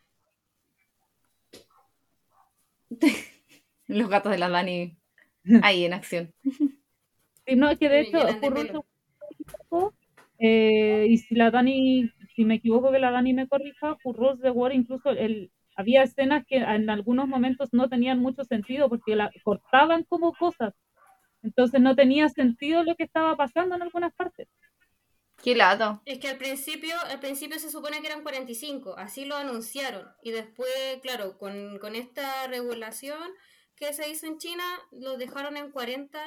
Los 3.87 4.09
gatos 4.09 4.31
de 4.31 4.37
la 4.37 4.49
Dani 4.49 4.97
ahí 5.61 5.85
en 5.85 5.93
acción. 5.93 6.33
Sí, 7.45 7.55
no, 7.55 7.67
es 7.67 7.79
que 7.79 7.89
de 7.89 8.01
Me 8.01 8.07
hecho, 8.09 8.19
de 8.19 8.83
World, 9.71 9.93
eh, 10.37 11.07
y 11.09 11.17
si 11.17 11.33
la 11.33 11.49
Dani, 11.49 12.11
si 12.35 12.45
me 12.45 12.55
equivoco 12.55 12.91
que 12.91 12.99
la 12.99 13.09
Dani 13.09 13.33
me 13.33 13.47
corrija, 13.47 13.97
Rules 14.03 14.39
the 14.41 14.51
World 14.51 14.75
incluso 14.75 15.09
el, 15.09 15.51
había 15.75 16.03
escenas 16.03 16.45
que 16.45 16.57
en 16.57 16.89
algunos 16.89 17.27
momentos 17.27 17.69
no 17.71 17.89
tenían 17.89 18.19
mucho 18.19 18.43
sentido 18.43 18.87
porque 18.87 19.15
la 19.15 19.31
cortaban 19.43 20.03
como 20.03 20.33
cosas. 20.33 20.75
Entonces 21.43 21.81
no 21.81 21.95
tenía 21.95 22.29
sentido 22.29 22.83
lo 22.83 22.95
que 22.95 23.03
estaba 23.03 23.35
pasando 23.35 23.75
en 23.75 23.81
algunas 23.81 24.13
partes. 24.13 24.47
Qué 25.43 25.55
lato. 25.55 26.01
Es 26.05 26.19
que 26.19 26.27
al 26.29 26.37
principio, 26.37 26.95
al 27.01 27.19
principio 27.19 27.59
se 27.59 27.69
supone 27.69 28.01
que 28.01 28.07
eran 28.07 28.23
45, 28.23 28.97
así 28.97 29.25
lo 29.25 29.35
anunciaron. 29.35 30.07
Y 30.23 30.31
después, 30.31 30.69
claro, 31.01 31.37
con, 31.37 31.77
con 31.79 31.95
esta 31.95 32.47
regulación 32.47 33.21
que 33.75 33.93
se 33.93 34.09
hizo 34.09 34.25
en 34.25 34.37
China, 34.39 34.63
lo 34.91 35.17
dejaron 35.17 35.55
en 35.57 35.71
40 35.71 36.21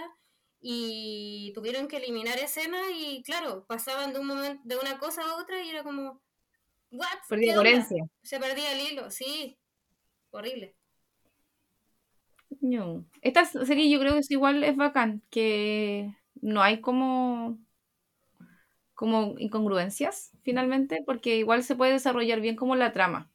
y 0.61 1.53
tuvieron 1.55 1.89
que 1.89 1.97
eliminar 1.97 2.39
escenas 2.39 2.83
y 2.95 3.23
claro, 3.25 3.67
pasaban 3.67 4.13
de 4.13 4.21
un 4.21 4.27
momento, 4.29 4.63
de 4.65 4.77
una 4.77 4.99
cosa 4.99 5.23
a 5.23 5.37
otra 5.37 5.63
y 5.63 5.71
era 5.71 5.83
como, 5.83 6.23
¿what? 6.93 7.09
Perdí 7.29 7.47
¿Qué 7.47 7.53
la 7.53 7.61
onda?". 7.63 7.63
coherencia. 7.63 8.05
Se 8.23 8.41
perdía 8.41 8.73
el 8.73 8.81
hilo, 8.93 9.11
sí. 9.11 9.59
Horrible. 10.31 10.77
No. 12.63 13.05
Esta 13.23 13.45
serie 13.45 13.91
yo 13.91 13.99
creo 13.99 14.13
que 14.13 14.21
es 14.21 14.31
igual 14.31 14.63
es 14.63 14.77
bacán, 14.77 15.21
que 15.31 16.15
no 16.41 16.63
hay 16.63 16.81
como 16.81 17.59
como 18.95 19.35
incongruencias 19.39 20.31
finalmente, 20.43 21.03
porque 21.07 21.37
igual 21.37 21.63
se 21.63 21.77
puede 21.77 21.93
desarrollar 21.93 22.41
bien 22.41 22.57
como 22.57 22.77
la 22.77 22.93
trama 22.93 23.31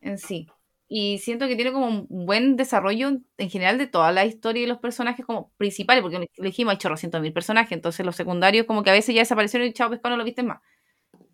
en 0.00 0.18
sí. 0.18 0.48
Y 0.88 1.18
siento 1.18 1.48
que 1.48 1.56
tiene 1.56 1.72
como 1.72 1.86
un 1.88 2.26
buen 2.26 2.56
desarrollo 2.56 3.08
en 3.38 3.50
general 3.50 3.78
de 3.78 3.86
toda 3.86 4.12
la 4.12 4.26
historia 4.26 4.62
y 4.62 4.66
los 4.66 4.78
personajes 4.78 5.24
como 5.26 5.50
principales, 5.56 6.02
porque 6.02 6.18
le 6.18 6.28
dijimos 6.38 6.72
hay 6.72 6.78
chorrocientos 6.78 7.20
mil 7.22 7.32
personajes, 7.32 7.72
entonces 7.72 8.04
los 8.04 8.16
secundarios 8.16 8.66
como 8.66 8.82
que 8.82 8.90
a 8.90 8.92
veces 8.92 9.14
ya 9.14 9.22
desaparecieron 9.22 9.68
y 9.68 9.72
chao 9.72 9.90
pescado 9.90 10.10
no 10.14 10.18
lo 10.18 10.24
viste 10.24 10.42
más. 10.42 10.60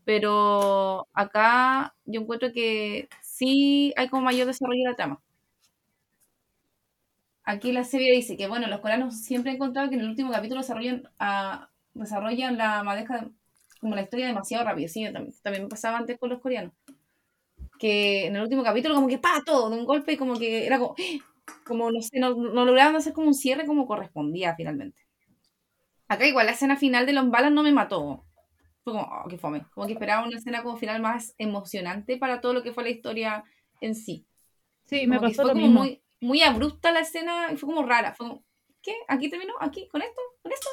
Pero 0.05 1.09
acá 1.15 1.95
yo 2.07 2.21
encuentro 2.23 2.53
que 2.53 3.09
sí 3.23 3.95
hay 3.97 4.09
como 4.09 4.23
mayor 4.25 4.47
desarrollo 4.49 4.85
de 4.85 4.91
la 4.91 4.97
trama. 4.97 5.21
Aquí 7.51 7.73
la 7.73 7.83
serie 7.83 8.13
dice 8.15 8.37
que, 8.37 8.47
bueno, 8.47 8.69
los 8.69 8.79
coreanos 8.79 9.23
siempre 9.23 9.51
han 9.51 9.57
encontrado 9.57 9.89
que 9.89 9.97
en 9.97 10.03
el 10.03 10.09
último 10.09 10.31
capítulo 10.31 10.61
desarrollan, 10.61 11.03
ah, 11.19 11.69
desarrollan 11.95 12.57
la 12.57 12.85
madeja, 12.85 13.29
como 13.81 13.97
la 13.97 14.03
historia 14.03 14.29
demasiado 14.29 14.65
rápido. 14.65 14.87
Sí, 14.87 15.03
también, 15.13 15.35
también 15.43 15.65
me 15.65 15.69
pasaba 15.69 15.99
antes 15.99 16.17
con 16.17 16.31
los 16.31 16.41
coreanos. 16.41 16.73
Que 17.81 18.27
en 18.27 18.37
el 18.37 18.43
último 18.43 18.63
capítulo 18.63 18.95
como 18.95 19.09
que 19.09 19.19
pa, 19.19 19.43
todo 19.45 19.69
de 19.69 19.79
un 19.79 19.85
golpe 19.85 20.13
y 20.13 20.17
como 20.17 20.39
que 20.39 20.65
era 20.65 20.79
como, 20.79 20.95
como 21.65 21.91
no 21.91 22.01
sé, 22.03 22.21
no, 22.21 22.37
no 22.37 22.65
lograban 22.65 22.95
hacer 22.95 23.13
como 23.13 23.27
un 23.27 23.35
cierre 23.35 23.67
como 23.67 23.85
correspondía 23.89 24.55
finalmente. 24.55 25.03
Acá 26.07 26.25
igual 26.27 26.47
la 26.47 26.53
escena 26.53 26.77
final 26.77 27.05
de 27.05 27.15
los 27.15 27.31
balas 27.31 27.51
no 27.51 27.65
me 27.65 27.73
mató. 27.73 28.25
Fue 28.85 28.93
como, 28.93 29.05
oh, 29.07 29.29
qué 29.29 29.39
fome. 29.39 29.67
Como 29.75 29.89
que 29.89 29.95
esperaba 29.95 30.25
una 30.25 30.39
escena 30.39 30.63
como 30.63 30.77
final 30.77 31.03
más 31.03 31.35
emocionante 31.37 32.17
para 32.17 32.41
todo 32.41 32.55
lo 32.55 32.63
que 32.63 32.73
fue 32.73 32.85
la 32.85 32.91
historia 32.91 33.43
en 33.81 33.97
sí. 33.97 34.25
Sí, 34.87 35.07
me 35.09 35.19
Como 35.19 35.29
pasó 35.29 35.45
lo 35.45 35.55
mismo. 35.55 35.81
muy, 35.81 36.03
muy 36.21 36.43
abrupta 36.43 36.93
la 36.93 37.01
escena 37.01 37.49
y 37.53 37.57
fue 37.57 37.69
como 37.69 37.83
rara. 37.83 38.15
Fue 38.15 38.29
como, 38.29 38.45
¿qué? 38.83 38.95
¿Aquí 39.09 39.29
terminó? 39.29 39.55
¿Aquí? 39.61 39.89
¿Con 39.89 40.03
esto? 40.03 40.21
¿Con 40.43 40.53
esto? 40.53 40.69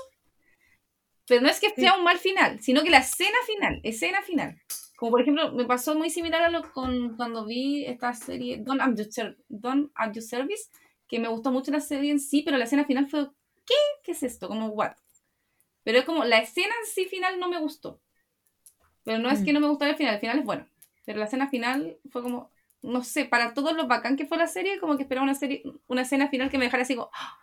Pero 1.28 1.42
no 1.42 1.50
es 1.50 1.60
que 1.60 1.70
sea 1.72 1.96
un 1.96 2.04
mal 2.04 2.18
final, 2.18 2.62
sino 2.62 2.84
que 2.84 2.90
la 2.90 3.00
escena 3.00 3.38
final, 3.46 3.82
escena 3.84 4.22
final. 4.22 4.62
Como 4.96 5.12
por 5.12 5.22
ejemplo, 5.22 5.52
me 5.52 5.66
pasó 5.66 5.94
muy 5.94 6.10
similar 6.10 6.42
a 6.42 6.50
lo 6.50 6.72
con 6.72 7.18
cuando 7.18 7.46
vi 7.46 7.86
esta 7.86 8.14
serie 8.14 8.58
Don't 8.60 8.82
at 8.82 8.96
Your, 8.96 9.38
Don't 9.50 9.92
at 9.96 10.14
Your 10.14 10.24
Service, 10.24 10.70
que 11.08 11.20
me 11.20 11.28
gustó 11.28 11.52
mucho 11.52 11.72
la 11.72 11.82
serie 11.82 12.12
en 12.12 12.20
sí, 12.20 12.44
pero 12.44 12.58
la 12.58 12.64
escena 12.64 12.86
final 12.86 13.10
fue, 13.10 13.28
¿qué? 13.66 13.76
¿Qué 14.04 14.14
es 14.14 14.24
esto? 14.24 14.48
Como, 14.48 14.70
what? 14.70 14.94
Pero 15.84 16.00
es 16.00 16.06
como, 16.06 16.24
la 16.24 16.40
escena 16.40 16.74
en 16.82 16.88
sí 16.88 17.06
final 17.06 17.40
no 17.40 17.50
me 17.50 17.60
gustó. 17.60 18.02
Pero 19.04 19.20
no 19.20 19.30
es 19.30 19.44
que 19.44 19.54
no 19.54 19.60
me 19.60 19.68
gustara 19.68 19.92
el 19.92 19.98
final, 19.98 20.16
el 20.16 20.20
final 20.20 20.40
es 20.40 20.46
bueno. 20.46 20.68
Pero 21.06 21.20
la 21.20 21.26
escena 21.26 21.50
final 21.50 21.98
fue 22.10 22.24
como, 22.24 22.52
no 22.88 23.04
sé, 23.04 23.26
para 23.26 23.54
todos 23.54 23.74
los 23.74 23.88
bacán 23.88 24.16
que 24.16 24.26
fue 24.26 24.38
la 24.38 24.48
serie, 24.48 24.80
como 24.80 24.96
que 24.96 25.04
esperaba 25.04 25.24
una 25.24 25.36
serie, 25.36 25.64
una 25.88 26.02
escena 26.04 26.30
final 26.30 26.50
que 26.50 26.58
me 26.58 26.66
dejara 26.66 26.84
así 26.84 26.96
como, 26.96 27.10
¡ah! 27.14 27.38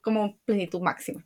como 0.00 0.36
plenitud 0.44 0.80
máxima. 0.80 1.24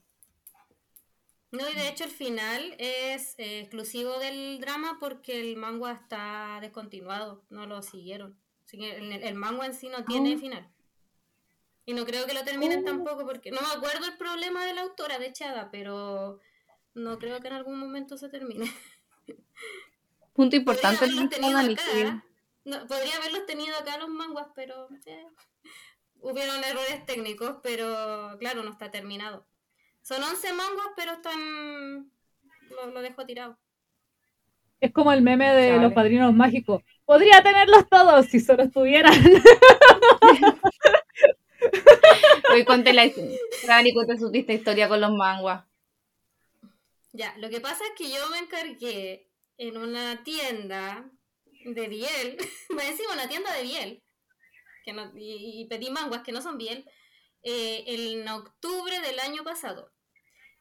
No, 1.51 1.69
y 1.69 1.75
de 1.75 1.89
hecho 1.89 2.05
el 2.05 2.11
final 2.11 2.75
es 2.79 3.35
eh, 3.39 3.61
exclusivo 3.61 4.19
del 4.19 4.61
drama 4.61 4.99
porque 5.01 5.41
el 5.41 5.57
manga 5.57 5.93
está 5.93 6.59
descontinuado, 6.61 7.43
no 7.49 7.67
lo 7.67 7.83
siguieron. 7.83 8.39
Así 8.65 8.79
que 8.79 8.97
el, 8.97 9.13
el 9.13 9.35
manga 9.35 9.67
en 9.67 9.75
sí 9.75 9.89
no 9.89 10.05
tiene 10.05 10.35
Ah. 10.35 10.39
final. 10.39 10.69
Y 11.87 11.95
no 11.95 12.05
creo 12.05 12.27
que 12.27 12.35
lo 12.35 12.45
terminen 12.45 12.85
tampoco 12.85 13.25
porque 13.25 13.51
no 13.51 13.63
me 13.63 13.69
acuerdo 13.75 14.05
el 14.07 14.19
problema 14.19 14.67
de 14.67 14.75
la 14.75 14.83
autora 14.83 15.19
de 15.19 15.33
Chada, 15.33 15.71
pero 15.71 16.39
no 16.93 17.19
creo 17.19 17.41
que 17.41 17.49
en 17.49 17.55
algún 17.55 17.79
momento 17.79 18.19
se 18.19 18.29
termine. 18.29 18.71
Punto 20.35 20.55
importante 20.55 21.07
acá, 21.07 21.83
¿eh? 21.95 22.23
No, 22.69 22.87
podría 22.87 23.17
haberlos 23.17 23.47
tenido 23.47 23.75
acá 23.79 23.97
los 23.97 24.11
manguas, 24.11 24.49
pero 24.55 24.89
eh, 25.07 25.25
hubieron 26.21 26.63
errores 26.63 27.07
técnicos, 27.07 27.57
pero 27.63 28.37
claro, 28.39 28.63
no 28.63 28.73
está 28.73 28.91
terminado. 28.91 29.47
Son 30.03 30.23
11 30.23 30.53
manguas, 30.53 30.89
pero 30.95 31.13
están... 31.13 32.13
Lo, 32.69 32.91
lo 32.91 33.01
dejo 33.01 33.25
tirado. 33.25 33.59
Es 34.81 34.93
como 34.93 35.15
el 35.15 35.23
meme 35.23 35.51
de 35.55 35.79
los 35.79 35.95
padrinos 35.95 36.35
mágicos. 36.35 36.83
Podría 37.07 37.43
tenerlos 37.43 37.89
todos 37.89 38.27
si 38.27 38.39
solo 38.39 38.65
estuvieran. 38.65 39.15
Hoy 42.53 42.67
conté 42.67 42.93
la 42.93 43.11
Dani, 43.67 43.95
cuenta 43.95 44.19
su 44.19 44.31
triste 44.31 44.53
historia 44.53 44.91
con 44.91 45.01
los 45.01 45.13
manguas. 45.13 45.65
Ya, 47.15 47.35
lo 47.39 47.49
que 47.49 47.63
pasa 47.63 47.83
es 47.85 47.93
que 47.97 48.11
yo 48.11 48.29
me 48.31 48.37
encargué 48.39 49.27
en 49.57 49.79
una 49.79 50.23
tienda 50.23 51.11
de 51.75 51.89
Biel, 51.89 52.37
me 52.71 52.89
encima 52.89 53.13
una 53.13 53.29
tienda 53.29 53.53
de 53.53 53.63
Biel, 53.63 54.03
que 54.85 54.93
no, 54.93 55.13
y, 55.17 55.67
pedí 55.69 55.91
manguas 55.91 56.23
que 56.23 56.33
no 56.33 56.43
son 56.43 56.59
Biel, 56.59 56.89
eh, 57.43 57.85
en 57.87 58.29
octubre 58.29 59.01
del 59.01 59.19
año 59.21 59.45
pasado. 59.45 59.93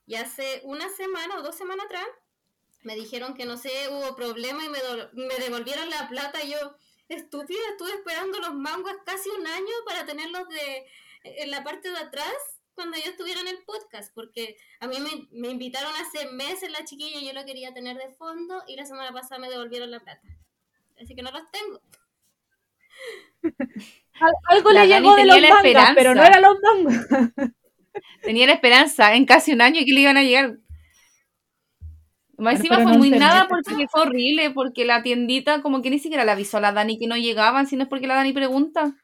Y 0.06 0.16
hace 0.16 0.62
una 0.64 0.88
semana 0.90 1.38
o 1.38 1.42
dos 1.42 1.56
semanas 1.56 1.86
atrás 1.86 2.08
me 2.84 2.96
dijeron 2.96 3.34
que 3.34 3.46
no 3.46 3.58
sé, 3.58 3.90
hubo 3.90 4.16
problema 4.16 4.64
y 4.64 4.70
me, 4.70 4.80
me 5.14 5.36
devolvieron 5.36 5.90
la 5.90 6.08
plata 6.08 6.44
y 6.44 6.52
yo, 6.52 6.76
estúpida, 7.10 7.60
estuve 7.72 7.92
esperando 7.92 8.40
los 8.40 8.54
manguas 8.54 8.96
casi 9.06 9.30
un 9.30 9.46
año 9.46 9.74
para 9.86 10.06
tenerlos 10.06 10.48
de 10.50 10.86
en 11.24 11.52
la 11.52 11.64
parte 11.64 11.90
de 11.90 11.98
atrás 11.98 12.34
cuando 12.74 12.98
yo 12.98 13.10
estuviera 13.10 13.42
en 13.42 13.48
el 13.48 13.64
podcast, 13.64 14.14
porque 14.14 14.56
a 14.80 14.88
mí 14.88 15.00
me, 15.00 15.28
me 15.32 15.50
invitaron 15.50 15.92
hace 15.96 16.28
meses 16.28 16.72
la 16.72 16.86
chiquilla 16.86 17.20
y 17.20 17.26
yo 17.26 17.34
lo 17.34 17.44
quería 17.44 17.74
tener 17.74 17.98
de 17.98 18.14
fondo 18.14 18.64
y 18.68 18.76
la 18.76 18.86
semana 18.86 19.12
pasada 19.12 19.40
me 19.40 19.50
devolvieron 19.50 19.90
la 19.90 20.00
plata. 20.00 20.22
Así 21.02 21.16
que 21.16 21.22
no 21.22 21.32
los 21.32 21.44
tengo. 21.52 21.82
Al- 24.20 24.34
Algo 24.50 24.72
La 24.72 24.84
le 24.86 24.90
Dani 24.90 25.04
llegó 25.06 25.16
de 25.16 25.22
tenía 25.22 25.34
los 25.36 25.42
la 25.42 25.50
mangas, 25.50 25.66
esperanza. 25.66 25.94
pero 25.96 26.16
no 26.16 26.24
eran 26.24 26.42
los 26.42 26.58
mangas. 26.62 27.08
Tenía 28.22 28.46
la 28.48 28.54
esperanza 28.54 29.16
en 29.16 29.26
casi 29.26 29.54
un 29.54 29.62
año 29.62 29.80
que 29.86 29.92
le 29.94 30.02
iban 30.02 30.18
a 30.18 30.24
llegar. 30.24 30.58
Más 32.38 32.56
encima 32.58 32.76
fue 32.78 32.92
no 32.92 32.98
muy 33.00 33.10
nada 33.10 33.48
porque 33.48 33.88
fue 33.90 34.02
horrible, 34.02 34.52
porque 34.52 34.86
la 34.86 35.02
tiendita 35.02 35.62
como 35.64 35.82
que 35.82 35.90
ni 35.90 35.98
siquiera 35.98 36.24
le 36.24 36.32
avisó 36.32 36.58
a 36.58 36.62
la 36.62 36.72
Dani 36.72 37.00
que 37.00 37.08
no 37.08 37.18
llegaban, 37.18 37.66
sino 37.66 37.84
es 37.84 37.90
porque 37.90 38.06
la 38.06 38.14
Dani 38.16 38.34
pregunta. 38.34 38.96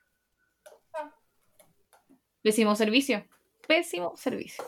Pésimo 2.43 2.75
servicio. 2.75 3.25
Pésimo 3.67 4.15
servicio. 4.17 4.63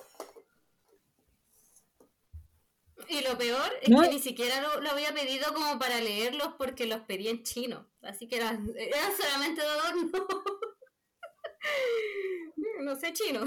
Y 3.10 3.22
lo 3.22 3.38
peor 3.38 3.72
es 3.82 3.90
No. 3.90 4.02
que 4.02 4.10
ni 4.10 4.20
siquiera 4.20 4.62
lo, 4.62 4.82
lo 4.82 4.90
había 4.92 5.14
pedido 5.14 5.54
como 5.54 5.78
para 5.80 6.00
leerlos 6.02 6.50
porque 6.58 6.86
los 6.86 7.02
pedí 7.02 7.28
en 7.28 7.44
chino. 7.44 7.88
Así 8.02 8.28
que 8.28 8.38
eran, 8.38 8.68
eran 8.78 9.12
solamente 9.18 9.62
de 9.62 9.68
adorno. 9.68 10.12
no 12.82 12.96
sé 12.96 13.14
chino. 13.14 13.42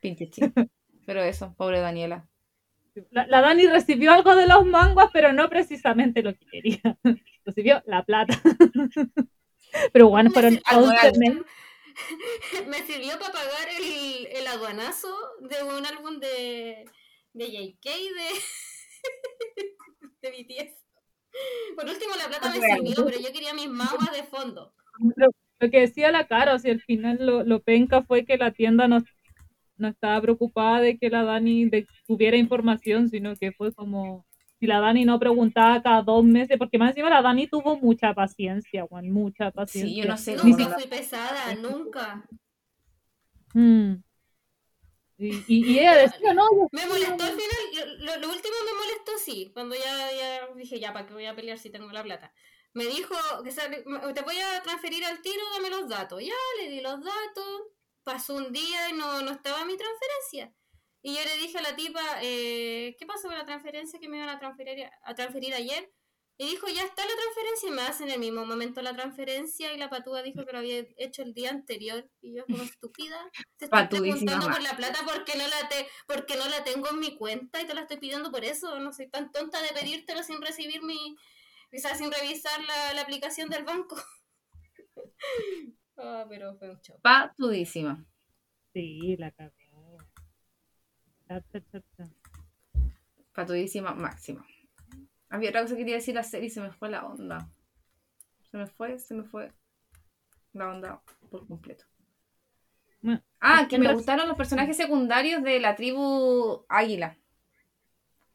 Pinche 0.00 0.28
chico. 0.30 0.52
Pero 1.06 1.22
eso, 1.22 1.54
pobre 1.56 1.80
Daniela. 1.80 2.26
La, 3.10 3.26
la 3.26 3.40
Dani 3.40 3.66
recibió 3.66 4.12
algo 4.12 4.36
de 4.36 4.46
los 4.46 4.64
manguas, 4.66 5.10
pero 5.12 5.32
no 5.32 5.48
precisamente 5.48 6.22
lo 6.22 6.34
que 6.34 6.46
quería. 6.46 6.98
Recibió 7.44 7.82
la 7.86 8.04
plata. 8.04 8.40
Pero 9.92 10.08
bueno, 10.08 10.30
fueron 10.30 10.60
Algo 10.66 10.88
11 10.88 10.98
algo. 11.06 11.18
meses. 11.18 12.66
me 12.66 12.82
sirvió 12.84 13.18
para 13.18 13.32
pagar 13.32 13.68
el, 13.80 14.26
el 14.26 14.46
aduanazo 14.46 15.08
de 15.40 15.62
un 15.62 15.86
álbum 15.86 16.18
de, 16.18 16.84
de 17.32 17.46
JK 17.50 17.84
de, 17.84 18.28
de 20.22 20.30
BTS. 20.30 20.74
Por 21.76 21.84
último, 21.86 22.14
la 22.16 22.28
plata 22.28 22.50
me 22.50 22.60
sirvió, 22.60 23.04
pero 23.06 23.20
yo 23.20 23.32
quería 23.32 23.54
mis 23.54 23.68
manguas 23.68 24.12
de 24.12 24.24
fondo. 24.24 24.74
Lo, 25.16 25.28
lo 25.60 25.70
que 25.70 25.80
decía 25.80 26.10
la 26.10 26.26
cara, 26.26 26.54
o 26.54 26.58
sea, 26.58 26.72
al 26.72 26.80
final 26.80 27.18
lo, 27.24 27.44
lo 27.44 27.60
penca 27.62 28.02
fue 28.02 28.24
que 28.24 28.36
la 28.36 28.50
tienda 28.50 28.88
no, 28.88 29.02
no 29.76 29.88
estaba 29.88 30.20
preocupada 30.20 30.80
de 30.80 30.98
que 30.98 31.08
la 31.08 31.22
Dani 31.22 31.66
de- 31.66 31.86
tuviera 32.06 32.36
información, 32.36 33.08
sino 33.08 33.34
que 33.36 33.52
fue 33.52 33.72
como 33.72 34.26
si 34.58 34.66
la 34.66 34.80
Dani 34.80 35.04
no 35.06 35.18
preguntaba 35.18 35.82
cada 35.82 36.02
dos 36.02 36.22
meses, 36.22 36.58
porque 36.58 36.76
más 36.76 36.90
encima 36.90 37.08
la 37.08 37.22
Dani 37.22 37.46
tuvo 37.46 37.78
mucha 37.78 38.12
paciencia, 38.12 38.84
Juan, 38.86 39.10
mucha 39.10 39.50
paciencia. 39.50 39.94
Sí, 39.94 40.00
yo 40.02 40.06
no 40.06 40.18
sé 40.18 40.36
Nunca 40.36 40.68
no 40.68 40.74
fui 40.74 40.86
pesada, 40.86 41.54
nunca. 41.54 42.26
Mm. 43.54 43.94
Y, 45.20 45.44
y- 45.48 45.72
y 45.72 45.78
ella 45.78 45.96
decía, 45.96 46.32
no, 46.32 46.44
yo- 46.56 46.68
Me 46.72 46.86
molestó 46.86 47.22
al 47.24 47.32
final, 47.32 47.98
lo, 47.98 48.16
lo 48.16 48.28
último 48.30 48.54
me 48.64 48.72
molestó, 48.72 49.18
sí, 49.18 49.50
cuando 49.52 49.74
ya, 49.74 50.10
ya 50.12 50.46
dije, 50.56 50.80
ya, 50.80 50.92
¿para 50.94 51.06
qué 51.06 51.12
voy 51.12 51.26
a 51.26 51.36
pelear 51.36 51.58
si 51.58 51.68
tengo 51.70 51.90
la 51.92 52.02
plata? 52.02 52.32
Me 52.72 52.86
dijo, 52.86 53.14
que 53.44 53.50
te 54.14 54.22
voy 54.22 54.38
a 54.38 54.62
transferir 54.62 55.04
al 55.04 55.20
tiro, 55.20 55.42
dame 55.54 55.68
los 55.70 55.88
datos. 55.88 56.22
Ya, 56.22 56.32
le 56.62 56.70
di 56.70 56.80
los 56.80 57.02
datos, 57.04 57.62
pasó 58.02 58.34
un 58.34 58.52
día 58.52 58.88
y 58.88 58.92
no, 58.94 59.20
no 59.22 59.32
estaba 59.32 59.64
mi 59.64 59.76
transferencia. 59.76 60.54
Y 61.02 61.14
yo 61.14 61.20
le 61.24 61.36
dije 61.36 61.58
a 61.58 61.62
la 61.62 61.74
tipa, 61.76 62.00
eh, 62.22 62.94
¿qué 62.98 63.06
pasó 63.06 63.28
con 63.28 63.36
la 63.36 63.44
transferencia 63.44 63.98
que 63.98 64.08
me 64.08 64.18
iban 64.18 64.28
a 64.28 64.38
transferir, 64.38 64.88
a 65.02 65.14
transferir 65.14 65.52
ayer? 65.54 65.90
Y 66.40 66.46
dijo, 66.46 66.68
ya 66.68 66.84
está 66.84 67.04
la 67.04 67.12
transferencia 67.14 67.68
y 67.68 67.72
me 67.72 67.82
hacen 67.82 68.08
en 68.08 68.14
el 68.14 68.20
mismo 68.20 68.46
momento 68.46 68.80
la 68.80 68.94
transferencia 68.94 69.74
y 69.74 69.76
la 69.76 69.90
patúa 69.90 70.22
dijo 70.22 70.46
que 70.46 70.52
lo 70.52 70.60
había 70.60 70.86
hecho 70.96 71.20
el 71.20 71.34
día 71.34 71.50
anterior. 71.50 72.08
Y 72.22 72.34
yo 72.34 72.46
como 72.46 72.62
estúpida, 72.62 73.30
te 73.58 73.66
estoy 73.66 73.86
preguntando 73.88 74.46
por 74.46 74.62
la 74.62 74.74
plata 74.74 75.00
porque 75.04 75.36
no 75.36 75.46
la 75.46 75.68
te, 75.68 75.86
porque 76.06 76.36
no 76.36 76.48
la 76.48 76.64
tengo 76.64 76.88
en 76.88 76.98
mi 76.98 77.18
cuenta 77.18 77.60
y 77.60 77.66
te 77.66 77.74
la 77.74 77.82
estoy 77.82 77.98
pidiendo 77.98 78.30
por 78.30 78.42
eso. 78.42 78.80
No 78.80 78.90
soy 78.90 79.10
tan 79.10 79.30
tonta 79.32 79.60
de 79.60 79.68
pedírtelo 79.78 80.22
sin 80.22 80.40
recibir 80.40 80.82
mi, 80.82 81.14
quizás 81.70 81.98
sin 81.98 82.10
revisar 82.10 82.58
la, 82.64 82.94
la 82.94 83.02
aplicación 83.02 83.50
del 83.50 83.64
banco. 83.64 83.96
Ah, 86.02 86.24
pero 86.30 86.56
fue 86.56 86.70
un 86.70 86.80
show. 86.80 86.98
Patudísima. 87.02 88.02
sí, 88.72 89.18
la 89.18 89.30
cagó. 89.32 89.98
Patudísima 93.34 93.92
máxima. 93.92 94.46
Había 95.30 95.50
otra 95.50 95.62
cosa 95.62 95.74
que 95.74 95.80
quería 95.80 95.96
decir 95.96 96.14
la 96.14 96.24
serie 96.24 96.48
y 96.48 96.50
se 96.50 96.60
me 96.60 96.72
fue 96.72 96.90
la 96.90 97.06
onda. 97.06 97.48
Se 98.50 98.58
me 98.58 98.66
fue, 98.66 98.98
se 98.98 99.14
me 99.14 99.22
fue 99.22 99.52
la 100.52 100.68
onda 100.68 101.00
por 101.30 101.46
completo. 101.46 101.84
Bueno, 103.00 103.22
Ah, 103.40 103.66
que 103.68 103.78
me 103.78 103.92
gustaron 103.92 104.28
los 104.28 104.36
personajes 104.36 104.76
secundarios 104.76 105.42
de 105.42 105.60
la 105.60 105.74
tribu 105.74 106.66
Águila. 106.68 107.16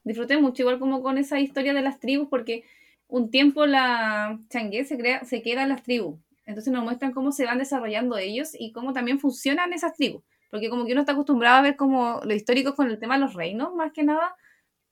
Disfruté 0.03 0.38
mucho 0.38 0.63
igual 0.63 0.80
como 0.80 1.03
con 1.03 1.17
esa 1.17 1.39
historia 1.39 1.73
de 1.73 1.81
las 1.81 1.99
tribus 1.99 2.27
porque 2.30 2.63
un 3.07 3.30
tiempo 3.30 3.65
la 3.65 4.39
Changué 4.49 4.85
se, 4.85 4.97
crea, 4.97 5.23
se 5.26 5.41
queda 5.41 5.63
en 5.63 5.69
las 5.69 5.84
tribus. 5.84 6.19
Entonces 6.45 6.72
nos 6.72 6.84
muestran 6.84 7.11
cómo 7.11 7.31
se 7.31 7.45
van 7.45 7.57
desarrollando 7.57 8.17
ellos 8.17 8.51
y 8.57 8.72
cómo 8.72 8.93
también 8.93 9.19
funcionan 9.19 9.73
esas 9.73 9.93
tribus. 9.93 10.23
Porque 10.49 10.69
como 10.69 10.85
que 10.85 10.93
uno 10.93 11.01
está 11.01 11.11
acostumbrado 11.11 11.57
a 11.57 11.61
ver 11.61 11.76
como 11.76 12.22
lo 12.23 12.34
histórico 12.34 12.76
con 12.76 12.89
el 12.89 12.99
tema 12.99 13.15
de 13.15 13.22
los 13.22 13.34
reinos, 13.34 13.76
más 13.76 13.91
que 13.91 14.03
nada, 14.03 14.35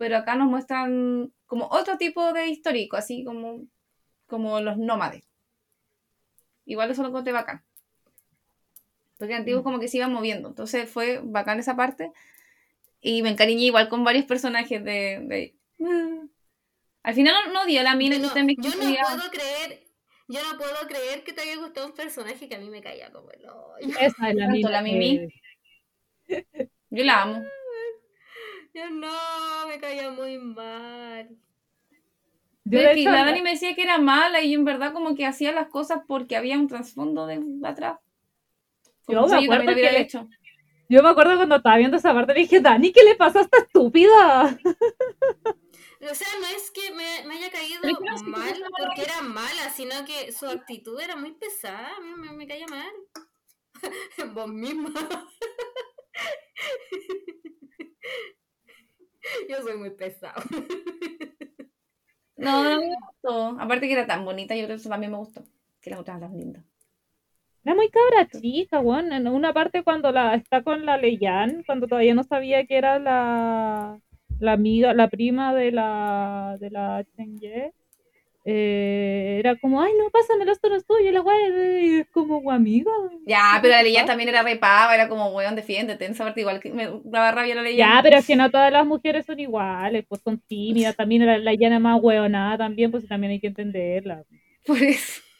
pero 0.03 0.17
acá 0.17 0.35
nos 0.35 0.49
muestran 0.49 1.31
como 1.45 1.67
otro 1.71 1.97
tipo 1.97 2.33
de 2.33 2.47
histórico, 2.47 2.97
así 2.97 3.23
como, 3.23 3.61
como 4.27 4.59
los 4.59 4.77
nómades. 4.77 5.23
Igual 6.65 6.91
eso 6.91 7.03
lo 7.03 7.07
encontré 7.07 7.31
bacán. 7.31 7.63
Porque 9.17 9.33
antiguos 9.33 9.63
como 9.63 9.79
que 9.79 9.87
se 9.87 9.95
iban 9.95 10.11
moviendo. 10.11 10.49
Entonces 10.49 10.89
fue 10.89 11.21
bacán 11.23 11.57
esa 11.61 11.77
parte. 11.77 12.11
Y 12.99 13.21
me 13.21 13.29
encariñé 13.29 13.63
igual 13.63 13.87
con 13.87 14.03
varios 14.03 14.25
personajes 14.25 14.83
de... 14.83 15.19
de- 15.23 15.55
Mm. 15.79 16.27
Al 17.03 17.13
final 17.13 17.33
no, 17.47 17.53
no 17.53 17.61
a 17.61 17.83
la 17.83 17.95
mina 17.95 18.15
que 18.15 18.21
No, 18.21 18.27
está 18.27 18.39
en 18.41 18.45
mi 18.47 18.55
yo 18.57 18.69
no 18.69 18.75
puedo 18.77 19.31
creer, 19.31 19.87
yo 20.27 20.39
no 20.51 20.57
puedo 20.57 20.87
creer 20.87 21.23
que 21.23 21.31
te 21.33 21.41
haya 21.41 21.55
gustado 21.57 21.87
un 21.87 21.93
personaje 21.93 22.47
que 22.49 22.55
a 22.55 22.59
mí 22.59 22.69
me 22.69 22.81
caía 22.81 23.09
como 23.11 23.31
el 23.31 23.45
hoyo. 23.47 23.97
Esa 23.99 24.29
es 24.29 24.35
la 24.35 24.47
la 24.69 24.81
Mimi. 24.81 25.27
que- 26.27 26.69
Yo 26.89 27.03
la 27.05 27.21
amo. 27.23 27.43
Yo 28.73 28.89
no, 28.89 29.67
me 29.67 29.79
caía 29.79 30.09
muy 30.11 30.37
mal. 30.39 31.29
Yo, 32.65 32.79
la 32.81 33.25
Dani 33.25 33.41
me 33.41 33.51
decía 33.51 33.75
que 33.75 33.83
era 33.83 33.97
mala 33.97 34.41
y 34.41 34.53
en 34.53 34.63
verdad 34.65 34.93
como 34.93 35.15
que 35.15 35.25
hacía 35.25 35.51
las 35.51 35.67
cosas 35.67 36.01
porque 36.07 36.35
había 36.37 36.57
un 36.57 36.67
trasfondo 36.67 37.27
de 37.27 37.41
atrás. 37.63 37.99
Yo 39.07 39.19
Como 39.21 39.27
me 39.27 39.45
yo 39.45 39.51
acuerdo 39.51 39.73
hubiera 39.73 39.91
que- 39.91 39.99
hecho. 40.01 40.27
yo 40.89 41.03
me 41.03 41.09
acuerdo 41.09 41.35
cuando 41.35 41.57
estaba 41.57 41.77
viendo 41.77 41.97
esa 41.97 42.13
parte, 42.13 42.33
dije, 42.33 42.61
Dani, 42.61 42.91
¿qué 42.93 43.03
le 43.03 43.15
pasa 43.15 43.39
a 43.39 43.41
esta 43.43 43.57
estúpida? 43.57 44.57
O 46.01 46.15
sea, 46.15 46.27
no 46.39 46.47
es 46.47 46.71
que 46.71 46.91
me, 46.91 47.25
me 47.27 47.35
haya 47.35 47.51
caído 47.51 47.81
no, 47.83 48.23
mal 48.29 48.63
porque 48.77 49.03
era 49.03 49.21
mala, 49.21 49.69
sino 49.69 50.03
que 50.05 50.31
su 50.31 50.47
actitud 50.47 50.99
era 50.99 51.15
muy 51.15 51.33
pesada. 51.33 51.95
A 51.95 51.99
mí 52.01 52.13
me, 52.15 52.31
me 52.33 52.47
caía 52.47 52.65
mal. 52.67 52.91
Vos 54.33 54.47
misma. 54.47 54.91
Yo 59.49 59.61
soy 59.61 59.77
muy 59.77 59.91
pesado. 59.91 60.41
No, 62.35 62.63
no 62.63 62.79
me 62.81 62.95
gustó. 62.95 63.59
Aparte 63.59 63.87
que 63.87 63.93
era 63.93 64.07
tan 64.07 64.25
bonita, 64.25 64.55
yo 64.55 64.65
creo 64.65 64.75
que 64.75 64.81
eso 64.81 64.89
también 64.89 65.11
me 65.11 65.17
gustó. 65.17 65.43
Que 65.81 65.89
las 65.89 65.99
otras 65.99 66.17
eran 66.17 66.37
lindas. 66.37 66.63
Era 67.63 67.75
muy 67.75 67.89
cabra 67.89 68.27
chica, 68.27 68.79
weón. 68.79 69.13
En 69.13 69.27
una 69.27 69.53
parte 69.53 69.83
cuando 69.83 70.11
la 70.11 70.35
está 70.35 70.63
con 70.63 70.85
la 70.85 70.97
Leyan, 70.97 71.63
cuando 71.65 71.87
todavía 71.87 72.13
no 72.13 72.23
sabía 72.23 72.65
que 72.65 72.77
era 72.77 72.99
la, 72.99 73.99
la 74.39 74.51
amiga, 74.51 74.93
la 74.93 75.09
prima 75.09 75.53
de 75.53 75.71
la 75.71 76.57
de 76.59 76.69
la 76.69 77.05
Chengye, 77.15 77.73
eh, 78.45 79.37
era 79.39 79.55
como, 79.57 79.81
ay 79.81 79.91
no, 79.97 80.09
pásamelo, 80.09 80.51
esto 80.51 80.69
no 80.69 80.75
es 80.75 80.85
tuyo, 80.85 81.09
y 81.09 81.13
la 81.13 81.21
weá, 81.21 81.35
y 81.81 81.95
es 82.01 82.09
como 82.09 82.51
amiga. 82.51 82.91
Ya, 83.25 83.59
pero 83.61 83.73
la 83.73 83.83
Leia 83.83 84.05
también 84.05 84.29
era 84.29 84.43
repava, 84.43 84.93
era 84.93 85.07
como, 85.07 85.29
weón, 85.29 85.55
defiéndete. 85.55 86.05
En 86.05 86.11
esa 86.11 86.25
parte 86.25 86.41
igual 86.41 86.59
que 86.59 86.71
me 86.71 86.89
daba 87.05 87.31
rabia 87.31 87.55
la 87.55 87.61
Leia. 87.61 87.95
Ya, 87.95 87.99
pero 88.03 88.17
es 88.17 88.25
que 88.25 88.35
no 88.35 88.51
todas 88.51 88.71
las 88.71 88.85
mujeres 88.85 89.25
son 89.25 89.39
iguales, 89.39 90.05
pues 90.07 90.21
son 90.21 90.39
tímidas, 90.39 90.95
también 90.97 91.25
la, 91.25 91.37
la 91.37 91.53
Yana 91.53 91.79
más 91.79 91.99
hueonada 92.01 92.57
también, 92.57 92.91
pues 92.91 93.07
también 93.07 93.31
hay 93.31 93.39
que 93.39 93.47
entenderla. 93.47 94.23
Por 94.65 94.77
eso. 94.81 95.21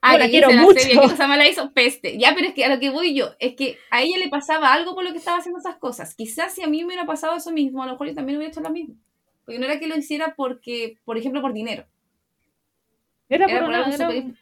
Ah, 0.00 0.16
la 0.16 0.24
que 0.24 0.30
quiero 0.30 0.48
la 0.48 0.62
mucho. 0.62 0.80
serie, 0.80 0.98
¿Qué 0.98 1.08
cosa 1.08 1.26
mala 1.26 1.46
hizo? 1.46 1.72
Peste. 1.74 2.16
Ya, 2.18 2.32
pero 2.34 2.48
es 2.48 2.54
que 2.54 2.64
a 2.64 2.68
lo 2.74 2.80
que 2.80 2.88
voy 2.88 3.14
yo, 3.14 3.34
es 3.38 3.54
que 3.54 3.78
a 3.90 4.00
ella 4.02 4.16
le 4.16 4.28
pasaba 4.28 4.72
algo 4.72 4.94
por 4.94 5.04
lo 5.04 5.12
que 5.12 5.18
estaba 5.18 5.38
haciendo 5.38 5.58
esas 5.58 5.76
cosas. 5.76 6.14
Quizás 6.14 6.54
si 6.54 6.62
a 6.62 6.66
mí 6.68 6.78
me 6.78 6.86
hubiera 6.86 7.04
pasado 7.04 7.36
eso 7.36 7.52
mismo, 7.52 7.82
a 7.82 7.86
lo 7.86 7.92
mejor 7.92 8.08
yo 8.08 8.14
también 8.14 8.38
hubiera 8.38 8.50
hecho 8.50 8.62
lo 8.62 8.70
mismo. 8.70 8.94
Porque 9.44 9.58
no 9.58 9.66
era 9.66 9.78
que 9.78 9.86
lo 9.86 9.96
hiciera 9.96 10.34
porque, 10.36 10.98
por 11.04 11.18
ejemplo, 11.18 11.42
por 11.42 11.52
dinero. 11.52 11.84
Era 13.28 13.46
Era 13.46 13.60
por 13.60 13.68
una- 13.68 13.78
algo 13.84 13.94
era- 13.94 14.06
súper 14.10 14.34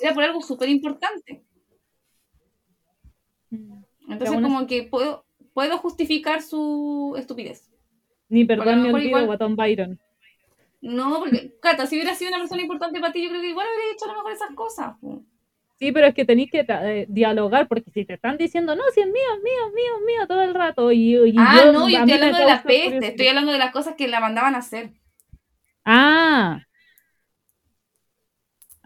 era 0.00 0.14
por 0.14 0.22
algo 0.24 0.40
súper 0.42 0.68
importante. 0.68 1.42
Mm. 3.50 3.82
Entonces, 4.10 4.40
como 4.40 4.66
que 4.66 4.84
puedo, 4.84 5.24
puedo 5.52 5.78
justificar 5.78 6.42
su 6.42 7.14
estupidez. 7.18 7.70
Ni 8.28 8.44
perdón 8.44 8.82
ni 8.82 8.90
olvido, 8.90 9.26
Guatón 9.26 9.56
Byron. 9.56 9.98
No, 10.80 11.18
porque, 11.18 11.56
Cata, 11.60 11.86
si 11.86 11.96
hubiera 11.96 12.14
sido 12.14 12.28
una 12.30 12.38
persona 12.38 12.62
importante 12.62 13.00
para 13.00 13.12
ti, 13.12 13.22
yo 13.24 13.30
creo 13.30 13.40
que 13.40 13.48
igual 13.50 13.66
habría 13.66 13.92
hecho 13.92 14.04
a 14.04 14.08
lo 14.08 14.14
mejor 14.18 14.32
esas 14.32 14.54
cosas. 14.54 14.96
po. 15.00 15.22
Sí, 15.80 15.92
pero 15.92 16.06
es 16.06 16.14
que 16.14 16.24
tenéis 16.24 16.50
que 16.50 16.64
eh, 16.68 17.06
dialogar, 17.08 17.66
porque 17.68 17.90
si 17.90 18.04
te 18.04 18.14
están 18.14 18.36
diciendo, 18.36 18.74
no, 18.76 18.82
si 18.94 19.00
es 19.00 19.06
mío, 19.06 19.14
es 19.36 19.42
mío, 19.42 19.66
es 19.68 19.74
mío, 19.74 19.92
es 19.98 20.04
mío, 20.06 20.26
todo 20.28 20.42
el 20.42 20.54
rato. 20.54 20.92
Y, 20.92 21.14
y 21.16 21.34
Ah, 21.38 21.62
yo, 21.64 21.72
no, 21.72 21.88
yo 21.88 21.98
estoy 21.98 22.14
hablando 22.14 22.38
de 22.38 22.44
la 22.44 22.50
causa 22.50 22.62
peste, 22.68 22.84
curiosidad. 22.84 23.10
estoy 23.10 23.26
hablando 23.28 23.52
de 23.52 23.58
las 23.58 23.72
cosas 23.72 23.94
que 23.96 24.08
la 24.08 24.20
mandaban 24.20 24.54
a 24.54 24.58
hacer. 24.58 24.92
Ah. 25.84 26.60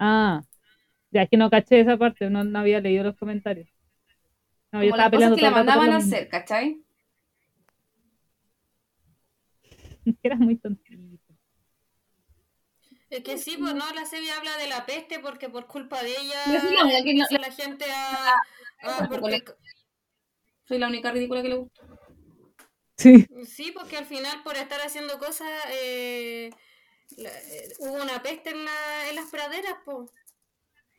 Ah. 0.05 0.43
Ya 1.13 1.23
es 1.23 1.31
que 1.31 1.37
no 1.37 1.49
caché 1.49 1.79
esa 1.81 1.97
parte, 1.97 2.29
no, 2.29 2.43
no 2.43 2.59
había 2.59 2.81
leído 2.81 3.05
los 3.05 3.17
comentarios. 3.17 3.69
No, 4.73 4.83
yo 4.83 4.89
estaba 4.91 5.03
las 5.05 5.11
cosas 5.11 5.11
peleando 5.13 5.37
que 5.37 5.43
por 5.45 5.53
mandaban 5.53 5.93
a 5.93 5.97
hacer, 5.99 6.29
¿cachai? 6.29 6.83
Eras 10.23 10.39
muy 10.41 10.57
tontito. 10.57 11.33
Es 13.11 13.23
que 13.23 13.37
sí, 13.37 13.57
pues 13.59 13.75
no, 13.75 13.93
la 13.95 14.07
serie 14.07 14.33
habla 14.33 14.57
de 14.57 14.69
la 14.69 14.87
peste 14.87 15.19
porque 15.21 15.51
por 15.51 15.67
culpa 15.67 16.03
de 16.03 16.11
ella 16.11 16.53
Yo 16.53 16.61
soy 16.61 16.75
la 16.75 16.85
única 16.85 17.03
que 17.05 17.15
no- 17.15 17.27
la 17.39 17.53
gente 17.53 17.85
a... 17.93 18.35
a- 18.83 19.09
porque- 19.09 19.31
le- 19.31 19.45
Soy 20.65 20.79
la 20.79 20.89
única 20.89 21.13
ridícula 21.13 21.43
que 21.43 21.49
le 21.49 21.55
gusta. 21.57 21.83
Sí. 22.97 23.27
Sí, 23.47 23.73
porque 23.73 23.99
al 23.99 24.07
final 24.07 24.43
por 24.43 24.57
estar 24.57 24.81
haciendo 24.81 25.19
cosas 25.19 25.49
eh, 25.73 26.51
la- 27.19 27.31
eh, 27.41 27.73
hubo 27.79 28.03
una 28.03 28.23
peste 28.23 28.51
en, 28.51 28.65
la, 28.65 29.09
en 29.11 29.17
las 29.17 29.31
praderas, 29.31 29.75
po, 29.85 30.11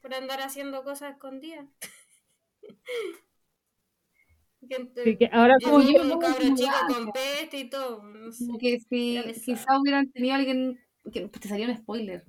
por 0.01 0.13
andar 0.13 0.41
haciendo 0.41 0.83
cosas 0.83 1.11
escondidas. 1.13 1.65
Que 5.03 5.17
que 5.17 5.29
ahora 5.33 5.55
como 5.61 5.81
yo, 5.81 6.01
un 6.03 6.19
cabro 6.21 6.37
como 6.39 6.55
chico 6.55 6.71
con 6.87 7.11
peste 7.11 7.57
y 7.59 7.69
todo. 7.69 8.01
No 8.01 8.31
sé. 8.31 8.45
Como 8.45 8.57
que 8.57 8.79
si 8.79 9.15
Ya 9.15 9.23
pesado. 9.23 9.43
quizá 9.45 9.77
hubieran 9.79 10.09
tenido 10.11 10.35
alguien. 10.35 10.79
Que, 11.11 11.27
pues 11.27 11.41
te 11.41 11.49
salió 11.49 11.67
un 11.67 11.75
spoiler. 11.75 12.23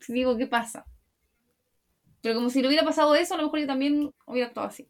Si 0.00 0.12
digo, 0.12 0.36
¿qué 0.36 0.46
pasa? 0.46 0.86
Pero 2.20 2.36
como 2.36 2.48
si 2.48 2.62
le 2.62 2.68
hubiera 2.68 2.84
pasado 2.84 3.16
eso, 3.16 3.34
a 3.34 3.38
lo 3.38 3.42
mejor 3.42 3.58
yo 3.58 3.66
también 3.66 4.14
hubiera 4.24 4.46
actuado 4.48 4.68
así. 4.68 4.88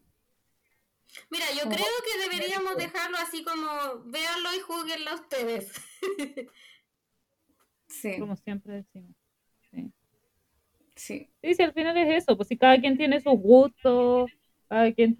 Mira, 1.31 1.45
yo 1.53 1.63
Como- 1.63 1.75
creo 1.75 1.87
que 2.05 2.19
deberíamos 2.29 2.75
dejarlo 2.77 3.17
así 3.17 3.43
como 3.43 3.65
véanlo 4.05 4.53
y 4.55 4.59
juzguenlo 4.59 5.15
ustedes. 5.15 5.71
Sí, 7.93 8.17
como 8.19 8.35
siempre 8.35 8.73
decimos. 8.73 9.15
sí. 10.95 11.29
Sí, 11.41 11.53
sí, 11.53 11.63
al 11.63 11.73
final 11.73 11.97
es 11.97 12.23
eso, 12.23 12.35
pues 12.35 12.47
si 12.47 12.57
cada 12.57 12.79
quien 12.79 12.97
tiene 12.97 13.19
sus 13.19 13.33
gustos, 13.33 14.31
cada 14.67 14.91
quien, 14.93 15.17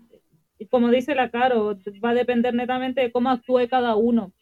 y 0.58 0.68
como 0.68 0.90
dice 0.90 1.16
la 1.16 1.30
Caro, 1.30 1.78
va 2.04 2.10
a 2.12 2.14
depender 2.14 2.54
netamente 2.54 3.02
de 3.02 3.12
cómo 3.12 3.30
actúe 3.30 3.68
cada 3.70 3.96
uno. 3.96 4.34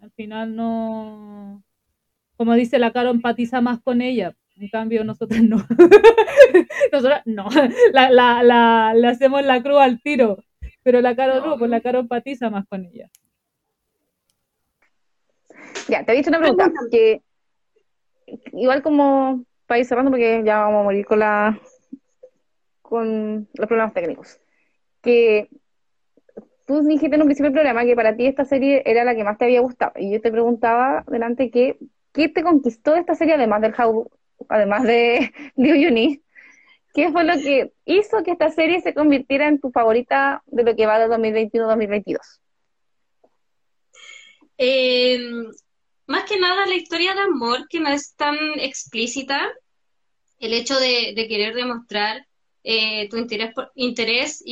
Al 0.00 0.10
final 0.12 0.54
no, 0.54 1.62
como 2.36 2.54
dice 2.54 2.78
la 2.78 2.92
Caro, 2.92 3.10
empatiza 3.10 3.60
más 3.60 3.80
con 3.82 4.00
ella, 4.00 4.36
en 4.56 4.68
cambio 4.68 5.04
nosotros 5.04 5.42
no. 5.42 5.56
Nosotros 6.92 7.20
no, 7.24 7.48
la, 7.92 8.10
la, 8.10 8.42
la, 8.42 8.94
le 8.94 9.08
hacemos 9.08 9.44
la 9.44 9.62
cruz 9.62 9.78
al 9.78 10.00
tiro, 10.00 10.38
pero 10.82 11.00
la 11.00 11.16
Caro 11.16 11.44
no, 11.44 11.58
pues 11.58 11.70
la 11.70 11.80
Caro 11.80 12.00
empatiza 12.00 12.48
más 12.50 12.66
con 12.68 12.84
ella. 12.84 13.10
Ya, 15.88 16.04
te 16.04 16.12
he 16.12 16.16
dicho 16.16 16.30
una 16.30 16.38
pregunta 16.38 16.72
que 16.90 17.22
igual 18.52 18.82
como 18.82 19.44
para 19.66 19.80
ir 19.80 19.86
cerrando 19.86 20.10
porque 20.10 20.42
ya 20.44 20.60
vamos 20.60 20.80
a 20.80 20.84
morir 20.84 21.06
con 21.06 21.18
la 21.18 21.60
con 22.82 23.48
los 23.54 23.66
problemas 23.66 23.94
técnicos. 23.94 24.38
Que 25.02 25.48
tú 26.66 26.82
dijiste 26.82 27.14
en 27.14 27.22
un 27.22 27.28
principio 27.28 27.50
del 27.50 27.54
programa 27.54 27.84
que 27.84 27.96
para 27.96 28.16
ti 28.16 28.26
esta 28.26 28.44
serie 28.44 28.82
era 28.86 29.04
la 29.04 29.14
que 29.14 29.24
más 29.24 29.38
te 29.38 29.44
había 29.44 29.60
gustado 29.60 29.92
y 29.96 30.12
yo 30.12 30.20
te 30.20 30.30
preguntaba 30.30 31.04
delante 31.08 31.50
que 31.50 31.78
¿qué 32.12 32.28
te 32.28 32.42
conquistó 32.42 32.94
esta 32.94 33.14
serie 33.14 33.34
además 33.34 33.60
del 33.60 33.74
How, 33.78 34.10
además 34.48 34.84
de 34.84 35.32
Liu 35.56 35.76
Yuni? 35.76 36.22
¿Qué 36.94 37.12
fue 37.12 37.24
lo 37.24 37.34
que 37.34 37.72
hizo 37.84 38.22
que 38.22 38.30
esta 38.30 38.48
serie 38.48 38.80
se 38.80 38.94
convirtiera 38.94 39.48
en 39.48 39.60
tu 39.60 39.70
favorita 39.70 40.42
de 40.46 40.62
lo 40.62 40.74
que 40.74 40.86
va 40.86 40.98
de 40.98 41.08
2021-2022? 41.08 42.16
Eh, 44.56 45.18
más 46.06 46.24
que 46.24 46.38
nada 46.38 46.66
la 46.66 46.74
historia 46.74 47.14
de 47.14 47.20
amor 47.20 47.66
que 47.68 47.80
no 47.80 47.88
es 47.90 48.14
tan 48.14 48.36
explícita, 48.58 49.48
el 50.38 50.52
hecho 50.52 50.78
de, 50.78 51.12
de 51.16 51.28
querer 51.28 51.54
demostrar 51.54 52.26
eh, 52.64 53.08
tu 53.08 53.16
interés 53.16 54.42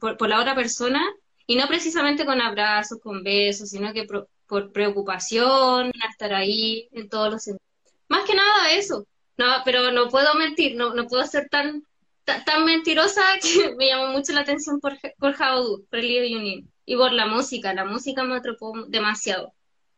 por, 0.00 0.28
la 0.28 0.40
otra 0.40 0.54
persona 0.54 1.02
y 1.46 1.56
no 1.56 1.66
precisamente 1.68 2.24
con 2.24 2.40
abrazos, 2.40 2.98
con 3.00 3.22
besos, 3.22 3.70
sino 3.70 3.92
que 3.92 4.04
pro- 4.04 4.28
por 4.46 4.72
preocupación, 4.72 5.92
estar 6.10 6.34
ahí 6.34 6.88
en 6.92 7.08
todos 7.08 7.30
los 7.32 7.42
sentidos. 7.42 7.62
Más 8.08 8.24
que 8.24 8.34
nada 8.34 8.72
eso. 8.72 9.06
No, 9.38 9.46
pero 9.64 9.90
no 9.92 10.08
puedo 10.08 10.34
mentir, 10.34 10.76
no, 10.76 10.94
no 10.94 11.06
puedo 11.06 11.24
ser 11.26 11.48
tan, 11.48 11.84
ta- 12.24 12.44
tan, 12.44 12.64
mentirosa 12.64 13.22
que 13.42 13.74
me 13.76 13.88
llamó 13.88 14.08
mucho 14.08 14.32
la 14.32 14.40
atención 14.42 14.80
por, 14.80 14.98
por 15.18 15.34
How, 15.40 15.84
por 15.90 15.98
Leo 16.00 16.24
Yunin. 16.24 16.70
Y 16.84 16.96
por 16.96 17.12
la 17.12 17.26
música, 17.26 17.72
la 17.74 17.84
música 17.84 18.24
me 18.24 18.36
atrapó 18.36 18.72
demasiado. 18.88 19.52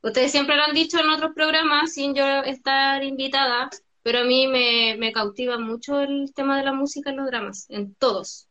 Ustedes 0.04 0.32
siempre 0.32 0.54
lo 0.54 0.64
han 0.64 0.74
dicho 0.74 1.00
en 1.00 1.08
otros 1.08 1.32
programas 1.34 1.94
sin 1.94 2.14
yo 2.14 2.26
estar 2.42 3.02
invitada, 3.02 3.70
pero 4.02 4.18
a 4.18 4.24
mí 4.24 4.46
me, 4.46 4.96
me 4.98 5.12
cautiva 5.12 5.58
mucho 5.58 5.98
el 6.02 6.34
tema 6.34 6.58
de 6.58 6.64
la 6.64 6.74
música 6.74 7.08
en 7.08 7.16
los 7.16 7.26
dramas, 7.26 7.64
en 7.70 7.94
todos. 7.94 8.46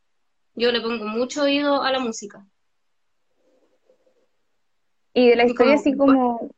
Yo 0.56 0.72
le 0.72 0.80
pongo 0.80 1.04
mucho 1.04 1.44
oído 1.44 1.84
a 1.84 1.92
la 1.92 2.00
música. 2.00 2.44
Y 5.12 5.28
de 5.28 5.36
la 5.36 5.44
historia 5.44 5.76
así 5.76 5.96
como 5.96 6.50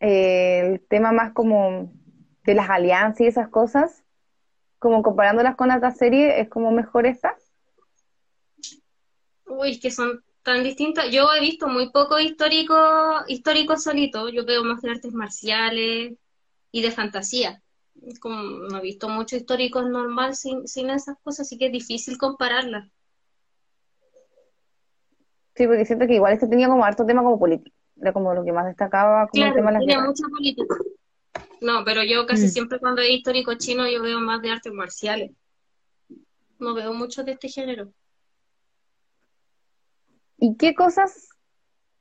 eh, 0.00 0.62
el 0.64 0.80
tema 0.86 1.12
más 1.12 1.34
como 1.34 1.92
de 2.44 2.54
las 2.54 2.70
alianzas 2.70 3.20
y 3.20 3.26
esas 3.26 3.50
cosas, 3.50 4.02
como 4.78 5.02
comparándolas 5.02 5.56
con 5.56 5.70
otras 5.70 5.98
series, 5.98 6.38
es 6.38 6.48
como 6.48 6.70
mejor 6.70 7.04
esta. 7.04 7.36
Uy, 9.44 9.72
es 9.72 9.78
que 9.78 9.90
son 9.90 10.24
tan 10.48 10.62
distintas. 10.64 11.10
Yo 11.10 11.26
he 11.36 11.40
visto 11.40 11.68
muy 11.68 11.90
poco 11.90 12.18
histórico, 12.18 12.74
histórico 13.26 13.76
solito. 13.76 14.30
Yo 14.30 14.46
veo 14.46 14.64
más 14.64 14.80
de 14.80 14.90
artes 14.90 15.12
marciales 15.12 16.14
y 16.72 16.82
de 16.82 16.90
fantasía. 16.90 17.62
Como 18.20 18.42
no 18.42 18.78
he 18.78 18.80
visto 18.80 19.10
mucho 19.10 19.36
histórico 19.36 19.82
normal 19.82 20.34
sin, 20.34 20.66
sin 20.66 20.88
esas 20.88 21.16
cosas, 21.22 21.46
así 21.46 21.58
que 21.58 21.66
es 21.66 21.72
difícil 21.72 22.16
compararlas. 22.16 22.88
Sí, 25.54 25.66
porque 25.66 25.84
siento 25.84 26.06
que 26.06 26.14
igual 26.14 26.32
este 26.32 26.46
tenía 26.46 26.68
como 26.68 26.84
harto 26.84 27.04
tema 27.04 27.22
como 27.22 27.38
político. 27.38 27.76
Era 28.00 28.12
como 28.14 28.32
lo 28.32 28.42
que 28.44 28.52
más 28.52 28.64
destacaba 28.66 29.26
como 29.28 29.44
el 29.44 29.52
tema 29.54 29.70
de 29.72 29.78
las 29.78 29.86
guerras. 29.86 30.06
mucha 30.06 30.28
política. 30.28 30.76
No, 31.60 31.84
pero 31.84 32.02
yo 32.04 32.24
casi 32.26 32.46
Mm. 32.46 32.50
siempre 32.50 32.78
cuando 32.78 33.02
es 33.02 33.10
histórico 33.10 33.54
chino 33.56 33.86
yo 33.86 34.00
veo 34.00 34.20
más 34.20 34.40
de 34.40 34.50
artes 34.52 34.72
marciales. 34.72 35.32
No 36.58 36.72
veo 36.74 36.94
mucho 36.94 37.22
de 37.24 37.32
este 37.32 37.48
género. 37.48 37.92
¿Y 40.38 40.56
qué 40.56 40.74
cosas 40.74 41.28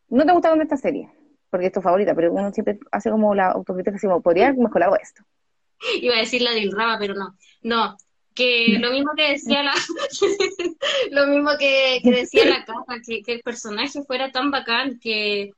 no 0.09 0.25
te 0.25 0.31
gustaron 0.31 0.59
de 0.59 0.63
esta 0.63 0.77
serie? 0.77 1.09
Porque 1.49 1.67
es 1.67 1.71
tu 1.71 1.81
favorita, 1.81 2.13
pero 2.13 2.31
uno 2.31 2.51
siempre 2.51 2.79
hace 2.91 3.09
como 3.09 3.33
la 3.33 3.51
autocrítica, 3.51 3.95
así 3.95 4.07
como, 4.07 4.21
podría 4.21 4.47
haber 4.47 4.59
mejorado 4.59 4.95
esto. 4.95 5.23
Iba 6.01 6.15
a 6.15 6.19
decir 6.19 6.41
la 6.41 6.51
del 6.51 6.71
Raba, 6.71 6.97
pero 6.99 7.15
no. 7.15 7.35
No, 7.61 7.97
que 8.37 8.77
lo 8.79 8.91
mismo 8.91 9.11
que 9.15 9.31
decía 9.31 9.63
la, 9.63 9.73
lo 11.11 11.27
mismo 11.27 11.51
que, 11.59 11.99
que 12.03 12.11
decía 12.11 12.45
la 12.45 12.65
que, 13.05 13.21
que 13.23 13.33
el 13.33 13.41
personaje 13.41 14.03
fuera 14.03 14.31
tan 14.31 14.51
bacán, 14.51 14.99
que, 14.99 15.51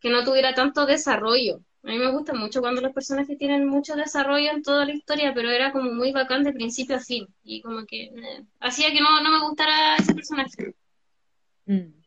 que 0.00 0.10
no 0.10 0.24
tuviera 0.24 0.54
tanto 0.54 0.86
desarrollo. 0.86 1.60
A 1.84 1.88
mí 1.88 1.98
me 1.98 2.12
gusta 2.12 2.32
mucho 2.32 2.60
cuando 2.60 2.80
los 2.80 2.92
personajes 2.92 3.36
tienen 3.36 3.66
mucho 3.66 3.96
desarrollo 3.96 4.52
en 4.52 4.62
toda 4.62 4.86
la 4.86 4.94
historia, 4.94 5.34
pero 5.34 5.50
era 5.50 5.72
como 5.72 5.90
muy 5.92 6.12
bacán 6.12 6.44
de 6.44 6.52
principio 6.52 6.96
a 6.96 7.00
fin. 7.00 7.26
Y 7.42 7.60
como 7.60 7.84
que 7.86 8.04
eh, 8.04 8.44
hacía 8.60 8.92
que 8.92 9.00
no, 9.00 9.20
no 9.20 9.30
me 9.30 9.40
gustara 9.40 9.96
ese 9.96 10.14
personaje. 10.14 10.76
Mm. 11.66 12.01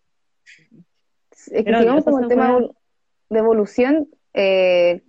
Es 1.47 1.63
que 1.63 1.77
si 1.77 1.85
vamos 1.85 2.03
como 2.03 2.19
el 2.19 2.27
tema 2.27 2.59
de 3.29 3.39
evolución, 3.39 4.07
eh, 4.33 5.03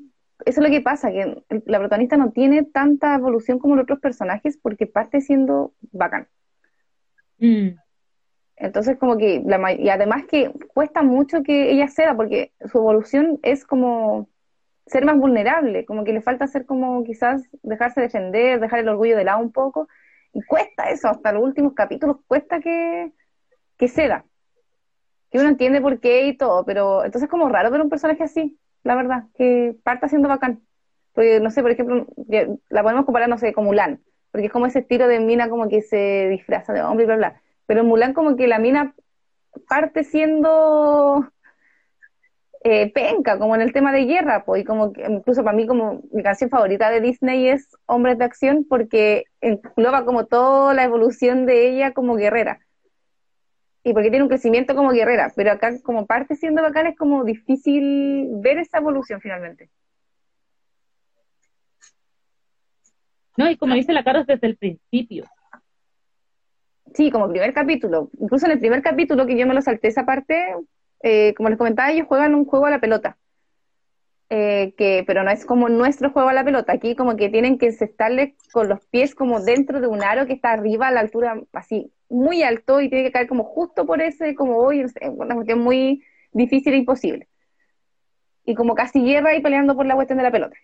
eso 0.45 0.61
es 0.61 0.67
lo 0.67 0.71
que 0.71 0.81
pasa, 0.81 1.11
que 1.11 1.43
la 1.67 1.79
protagonista 1.79 2.17
no 2.17 2.33
tiene 2.33 2.63
tanta 2.63 3.15
evolución 3.15 3.59
como 3.59 3.75
los 3.75 3.85
otros 3.85 4.01
personajes 4.01 4.59
porque 4.61 4.87
parte 4.87 5.21
siendo 5.21 5.73
bacán. 5.93 6.29
Mm. 7.39 7.79
Entonces, 8.57 8.97
como 8.99 9.19
que, 9.19 9.43
la, 9.45 9.73
y 9.73 9.89
además 9.91 10.25
que 10.27 10.51
cuesta 10.73 11.03
mucho 11.03 11.43
que 11.43 11.71
ella 11.71 11.89
ceda, 11.89 12.17
porque 12.17 12.53
su 12.71 12.79
evolución 12.79 13.39
es 13.43 13.65
como 13.67 14.29
ser 14.87 15.05
más 15.05 15.19
vulnerable, 15.19 15.85
como 15.85 16.05
que 16.05 16.13
le 16.13 16.23
falta 16.23 16.47
ser 16.47 16.65
como 16.65 17.03
quizás 17.05 17.43
dejarse 17.63 18.01
defender, 18.01 18.61
dejar 18.61 18.81
el 18.81 18.89
orgullo 18.89 19.17
de 19.17 19.25
lado 19.25 19.43
un 19.43 19.53
poco, 19.53 19.89
y 20.33 20.43
cuesta 20.43 20.91
eso, 20.91 21.09
hasta 21.09 21.33
los 21.33 21.43
últimos 21.43 21.75
capítulos 21.75 22.19
cuesta 22.27 22.61
que, 22.61 23.13
que 23.77 23.89
ceda, 23.89 24.25
que 25.31 25.39
uno 25.39 25.49
entiende 25.49 25.81
por 25.81 26.01
qué 26.01 26.27
y 26.27 26.37
todo, 26.37 26.65
pero 26.65 27.05
entonces 27.05 27.25
es 27.25 27.31
como 27.31 27.49
raro 27.49 27.71
ver 27.71 27.81
un 27.81 27.91
personaje 27.91 28.23
así, 28.23 28.59
la 28.85 28.95
verdad, 28.95 29.25
que 29.37 29.77
parta 29.83 30.09
siendo 30.09 30.29
bacán. 30.29 30.63
Porque, 31.13 31.41
no 31.41 31.51
sé, 31.51 31.63
por 31.63 31.71
ejemplo, 31.71 32.07
la 32.69 32.83
podemos 32.83 33.07
comparar, 33.07 33.29
no 33.29 33.39
sé, 33.39 33.53
con 33.53 33.65
Mulan, 33.65 34.01
porque 34.31 34.47
es 34.47 34.53
como 34.53 34.67
ese 34.67 34.81
estilo 34.81 35.09
de 35.09 35.21
mina 35.21 35.49
como 35.49 35.69
que 35.69 35.83
se 35.83 36.29
disfraza 36.29 36.73
de 36.73 36.83
hombre 36.83 37.05
y 37.05 37.07
bla, 37.07 37.17
bla. 37.17 37.41
Pero 37.67 37.81
en 37.81 37.87
Mulan 37.87 38.13
como 38.13 38.37
que 38.37 38.47
la 38.47 38.59
mina 38.59 38.95
parte 39.69 40.05
siendo 40.05 41.27
eh, 42.69 42.93
penca, 42.93 43.39
como 43.39 43.55
en 43.55 43.61
el 43.61 43.73
tema 43.73 43.93
de 43.93 44.05
guerra, 44.07 44.45
pues, 44.45 44.63
y 44.63 44.65
como 44.65 44.93
que 44.93 45.07
incluso 45.09 45.45
para 45.45 45.57
mí 45.57 45.67
como 45.67 46.03
mi 46.13 46.23
canción 46.23 46.51
favorita 46.51 46.91
de 46.91 47.01
Disney 47.01 47.49
es 47.49 47.77
Hombres 47.87 48.19
de 48.19 48.25
Acción, 48.25 48.67
porque 48.69 49.25
engloba 49.41 50.05
como 50.05 50.27
toda 50.27 50.75
la 50.75 50.85
evolución 50.85 51.47
de 51.47 51.69
ella 51.69 51.93
como 51.93 52.17
guerrera. 52.17 52.66
Y 53.87 53.93
porque 53.93 54.11
tiene 54.11 54.25
un 54.25 54.29
crecimiento 54.29 54.75
como 54.75 54.91
guerrera, 54.91 55.33
pero 55.37 55.53
acá 55.53 55.81
como 55.81 56.07
parte 56.07 56.35
siendo 56.35 56.61
bacán 56.61 56.89
es 56.89 56.97
como 56.97 57.23
difícil 57.23 58.27
ver 58.33 58.59
esa 58.59 58.79
evolución 58.79 59.21
finalmente. 59.21 59.71
No, 63.37 63.49
y 63.49 63.57
como 63.57 63.77
dice 63.77 63.93
la 63.93 64.03
Carlos 64.03 64.27
desde 64.27 64.49
el 64.49 64.57
principio. 64.57 65.27
Sí, 66.95 67.13
como 67.13 67.29
primer 67.29 67.55
capítulo. 67.55 68.11
Incluso 68.19 68.47
en 68.47 68.53
el 68.53 68.59
primer 68.59 68.83
capítulo, 68.83 69.25
que 69.25 69.39
yo 69.39 69.47
me 69.47 69.55
lo 69.55 69.63
salté 69.63 69.87
esa 69.87 70.05
parte, 70.05 70.57
eh, 71.05 71.33
como 71.35 71.49
les 71.49 71.57
comentaba, 71.57 71.93
ellos 71.93 72.09
juegan 72.09 72.35
un 72.35 72.45
juego 72.45 72.67
a 72.67 72.71
la 72.71 72.81
pelota. 72.81 73.17
Eh, 74.29 74.75
que, 74.77 75.05
pero 75.07 75.23
no 75.23 75.31
es 75.31 75.47
como 75.47 75.69
nuestro 75.69 76.11
juego 76.11 76.29
a 76.29 76.33
la 76.33 76.45
pelota. 76.45 76.73
Aquí 76.73 76.97
como 76.97 77.17
que 77.17 77.29
tienen 77.29 77.59
que 77.59 77.69
estarle 77.69 78.35
con 78.53 78.69
los 78.69 78.85
pies 78.87 79.15
como 79.15 79.41
dentro 79.41 79.81
de 79.81 79.87
un 79.87 80.03
aro 80.03 80.27
que 80.27 80.33
está 80.33 80.53
arriba 80.53 80.89
a 80.89 80.91
la 80.91 81.01
altura 81.01 81.41
así 81.53 81.93
muy 82.09 82.43
alto 82.43 82.81
y 82.81 82.89
tiene 82.89 83.05
que 83.05 83.13
caer 83.13 83.29
como 83.29 83.45
justo 83.45 83.87
por 83.87 84.01
ese, 84.01 84.35
como 84.35 84.59
hoy, 84.59 84.89
sé, 84.89 85.09
una 85.09 85.35
cuestión 85.35 85.61
muy 85.61 86.03
difícil 86.33 86.75
e 86.75 86.79
imposible. 86.79 87.29
Y 88.45 88.55
como 88.55 88.75
casi 88.75 89.03
guerra 89.03 89.35
y 89.35 89.43
peleando 89.43 89.77
por 89.77 89.87
la 89.87 89.95
cuestión 89.95 90.19
de 90.19 90.25
la 90.25 90.31
pelota. 90.31 90.57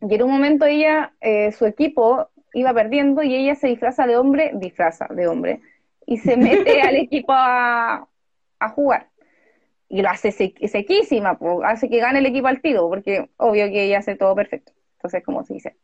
Y 0.00 0.14
en 0.14 0.22
un 0.22 0.30
momento 0.30 0.64
ella, 0.64 1.12
eh, 1.20 1.50
su 1.52 1.66
equipo 1.66 2.28
iba 2.54 2.72
perdiendo 2.72 3.22
y 3.22 3.34
ella 3.34 3.54
se 3.56 3.68
disfraza 3.68 4.06
de 4.06 4.16
hombre, 4.16 4.52
disfraza 4.54 5.06
de 5.10 5.26
hombre, 5.26 5.60
y 6.06 6.18
se 6.18 6.36
mete 6.36 6.80
al 6.82 6.96
equipo 6.96 7.32
a, 7.32 8.08
a 8.60 8.68
jugar. 8.70 9.08
Y 9.88 10.02
lo 10.02 10.10
hace 10.10 10.32
sequísima, 10.32 11.38
hace 11.64 11.88
que 11.88 11.98
gane 11.98 12.18
el 12.18 12.26
equipo 12.26 12.48
al 12.48 12.60
tiro, 12.60 12.88
porque 12.88 13.30
obvio 13.38 13.66
que 13.66 13.84
ella 13.84 13.98
hace 13.98 14.16
todo 14.16 14.34
perfecto. 14.34 14.72
Entonces, 14.96 15.24
como 15.24 15.44
se 15.44 15.54
dice. 15.54 15.76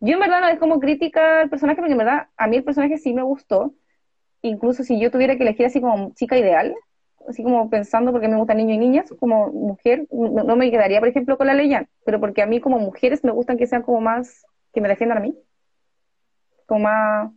Yo 0.00 0.14
en 0.14 0.20
verdad 0.20 0.40
no 0.40 0.48
es 0.48 0.58
como 0.58 0.80
crítica 0.80 1.40
al 1.42 1.50
personaje, 1.50 1.76
porque 1.76 1.92
en 1.92 1.98
verdad 1.98 2.28
a 2.36 2.46
mí 2.46 2.56
el 2.56 2.64
personaje 2.64 2.98
sí 2.98 3.14
me 3.14 3.22
gustó. 3.22 3.74
Incluso 4.42 4.84
si 4.84 5.00
yo 5.00 5.10
tuviera 5.10 5.36
que 5.36 5.42
elegir 5.42 5.66
así 5.66 5.80
como 5.80 6.12
chica 6.14 6.38
ideal, 6.38 6.74
así 7.28 7.42
como 7.42 7.68
pensando 7.70 8.12
porque 8.12 8.28
me 8.28 8.36
gustan 8.36 8.56
niños 8.56 8.76
y 8.76 8.78
niñas, 8.78 9.14
como 9.18 9.48
mujer, 9.48 10.06
no, 10.10 10.56
me 10.56 10.70
quedaría, 10.70 11.00
por 11.00 11.08
ejemplo, 11.08 11.36
con 11.36 11.46
la 11.46 11.54
Leyan, 11.54 11.88
pero 12.04 12.20
porque 12.20 12.42
a 12.42 12.46
mí 12.46 12.60
como 12.60 12.78
mujeres 12.78 13.24
me 13.24 13.32
gustan 13.32 13.56
que 13.56 13.66
sean 13.66 13.82
como 13.82 14.00
más, 14.00 14.46
que 14.72 14.80
me 14.80 14.88
defiendan 14.88 15.18
a 15.18 15.20
mí. 15.20 15.36
Como 16.66 16.80
más, 16.80 17.32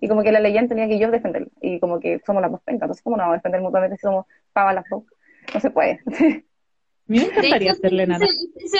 y 0.00 0.08
como 0.08 0.22
que 0.22 0.32
la 0.32 0.40
Leyan 0.40 0.68
tenía 0.68 0.88
que 0.88 0.98
yo 0.98 1.10
defenderla, 1.10 1.48
y 1.60 1.80
como 1.80 2.00
que 2.00 2.20
somos 2.26 2.42
las 2.42 2.50
dos 2.50 2.62
pencas, 2.62 2.82
entonces 2.82 3.02
¿cómo 3.02 3.16
no 3.16 3.22
vamos 3.22 3.34
a 3.34 3.38
defender 3.38 3.60
mutuamente 3.60 3.96
si 3.96 4.02
somos 4.02 4.26
pavas 4.52 4.74
las 4.74 4.84
dos? 4.90 5.04
No 5.54 5.60
se 5.60 5.70
puede. 5.70 6.00
A 7.08 7.12
mí 7.12 7.18
me 7.18 7.24
De 7.24 7.30
encantaría 7.30 7.70
hecho, 7.72 7.78
hacerle 7.80 8.06
nada. 8.06 8.24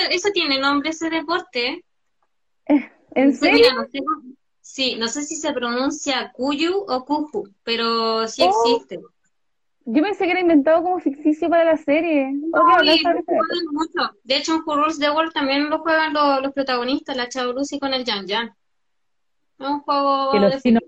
eso 0.09 0.29
tiene 0.33 0.57
nombre 0.57 0.89
ese 0.89 1.09
deporte. 1.09 1.83
¿En 3.15 3.33
Sí, 3.33 3.39
serio? 3.39 3.57
mira, 3.57 3.73
no 3.75 3.83
sé, 3.85 3.99
cómo- 3.99 4.35
sí, 4.61 4.95
no 4.95 5.07
sé 5.07 5.21
si 5.23 5.35
se 5.35 5.53
pronuncia 5.53 6.31
Kuyu 6.33 6.85
o 6.87 7.05
Kuju, 7.05 7.49
pero 7.63 8.27
sí 8.27 8.41
Oh. 8.43 8.49
existe. 8.75 8.99
Yo 9.85 10.01
pensé 10.01 10.23
que 10.25 10.31
era 10.31 10.39
inventado 10.39 10.81
como 10.81 10.97
ficticio 10.99 11.49
para 11.49 11.65
la 11.65 11.77
serie. 11.77 12.31
No, 12.31 12.83
y 12.83 13.03
mucho. 13.71 14.11
De 14.23 14.37
hecho, 14.37 14.55
en 14.55 14.61
Who 14.65 14.75
Rules 14.77 14.97
the 14.97 15.09
World 15.11 15.33
también 15.33 15.69
lo 15.69 15.79
juegan 15.79 16.13
los, 16.13 16.41
los 16.41 16.53
protagonistas, 16.53 17.17
la 17.17 17.27
Chao 17.27 17.51
Lucy 17.51 17.77
con 17.79 17.93
el 17.93 18.05
Yan 18.05 18.25
Yan. 18.25 18.47
Es 19.59 19.67
un 19.67 19.81
juego 19.81 20.31
Que 20.31 20.39
de 20.39 20.49
los 20.49 20.63
chinos 20.63 20.83